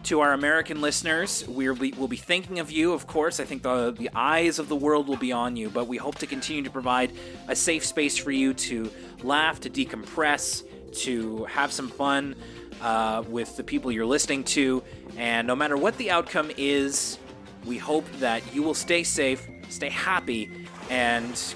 to 0.05 0.21
our 0.21 0.33
American 0.33 0.81
listeners, 0.81 1.47
we'll 1.49 1.75
be, 1.75 1.93
we'll 1.93 2.09
be 2.09 2.17
thinking 2.17 2.59
of 2.59 2.71
you, 2.71 2.93
of 2.93 3.07
course. 3.07 3.41
I 3.41 3.45
think 3.45 3.63
the, 3.63 3.91
the 3.91 4.11
eyes 4.15 4.59
of 4.59 4.69
the 4.69 4.77
world 4.77 5.09
will 5.09 5.17
be 5.17 5.33
on 5.33 5.57
you, 5.57 5.71
but 5.71 5.89
we 5.89 5.97
hope 5.97 6.17
to 6.17 6.27
continue 6.27 6.63
to 6.63 6.71
provide 6.71 7.13
a 7.49 7.57
safe 7.57 7.85
space 7.85 8.17
for 8.17 8.31
you 8.31 8.53
to 8.55 8.91
laugh, 9.23 9.61
to 9.61 9.71
decompress, 9.71 10.63
to 11.05 11.45
have 11.45 11.73
some 11.73 11.89
fun 11.89 12.35
uh, 12.83 13.25
with 13.29 13.57
the 13.57 13.65
people 13.65 13.91
you're 13.91 14.05
listening 14.07 14.45
to. 14.45 14.83
And 15.17 15.47
no 15.47 15.57
matter 15.57 15.77
what 15.77 15.97
the 15.97 16.11
outcome 16.11 16.51
is, 16.57 17.19
we 17.65 17.79
hope 17.79 18.05
that 18.19 18.43
you 18.55 18.63
will 18.63 18.75
stay 18.75 19.05
safe, 19.05 19.47
stay 19.71 19.89
happy, 19.89 20.51
and 20.91 21.55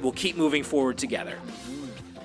we'll 0.00 0.12
keep 0.12 0.36
moving 0.36 0.62
forward 0.62 0.96
together. 0.96 1.38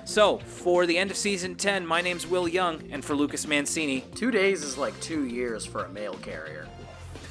So, 0.06 0.38
for 0.38 0.86
the 0.86 0.96
end 0.96 1.10
of 1.10 1.16
season 1.16 1.56
10, 1.56 1.84
my 1.84 2.00
name's 2.00 2.28
Will 2.28 2.46
Young, 2.46 2.80
and 2.92 3.04
for 3.04 3.16
Lucas 3.16 3.44
Mancini, 3.48 4.04
Two 4.14 4.30
days 4.30 4.62
is 4.62 4.78
like 4.78 4.98
two 5.00 5.24
years 5.24 5.66
for 5.66 5.84
a 5.84 5.88
mail 5.88 6.14
carrier. 6.14 6.68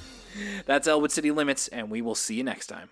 that's 0.65 0.85
Elwood 0.85 1.13
City 1.13 1.31
Limits, 1.31 1.69
and 1.69 1.89
we 1.89 2.01
will 2.01 2.15
see 2.15 2.35
you 2.35 2.43
next 2.43 2.67
time. 2.67 2.89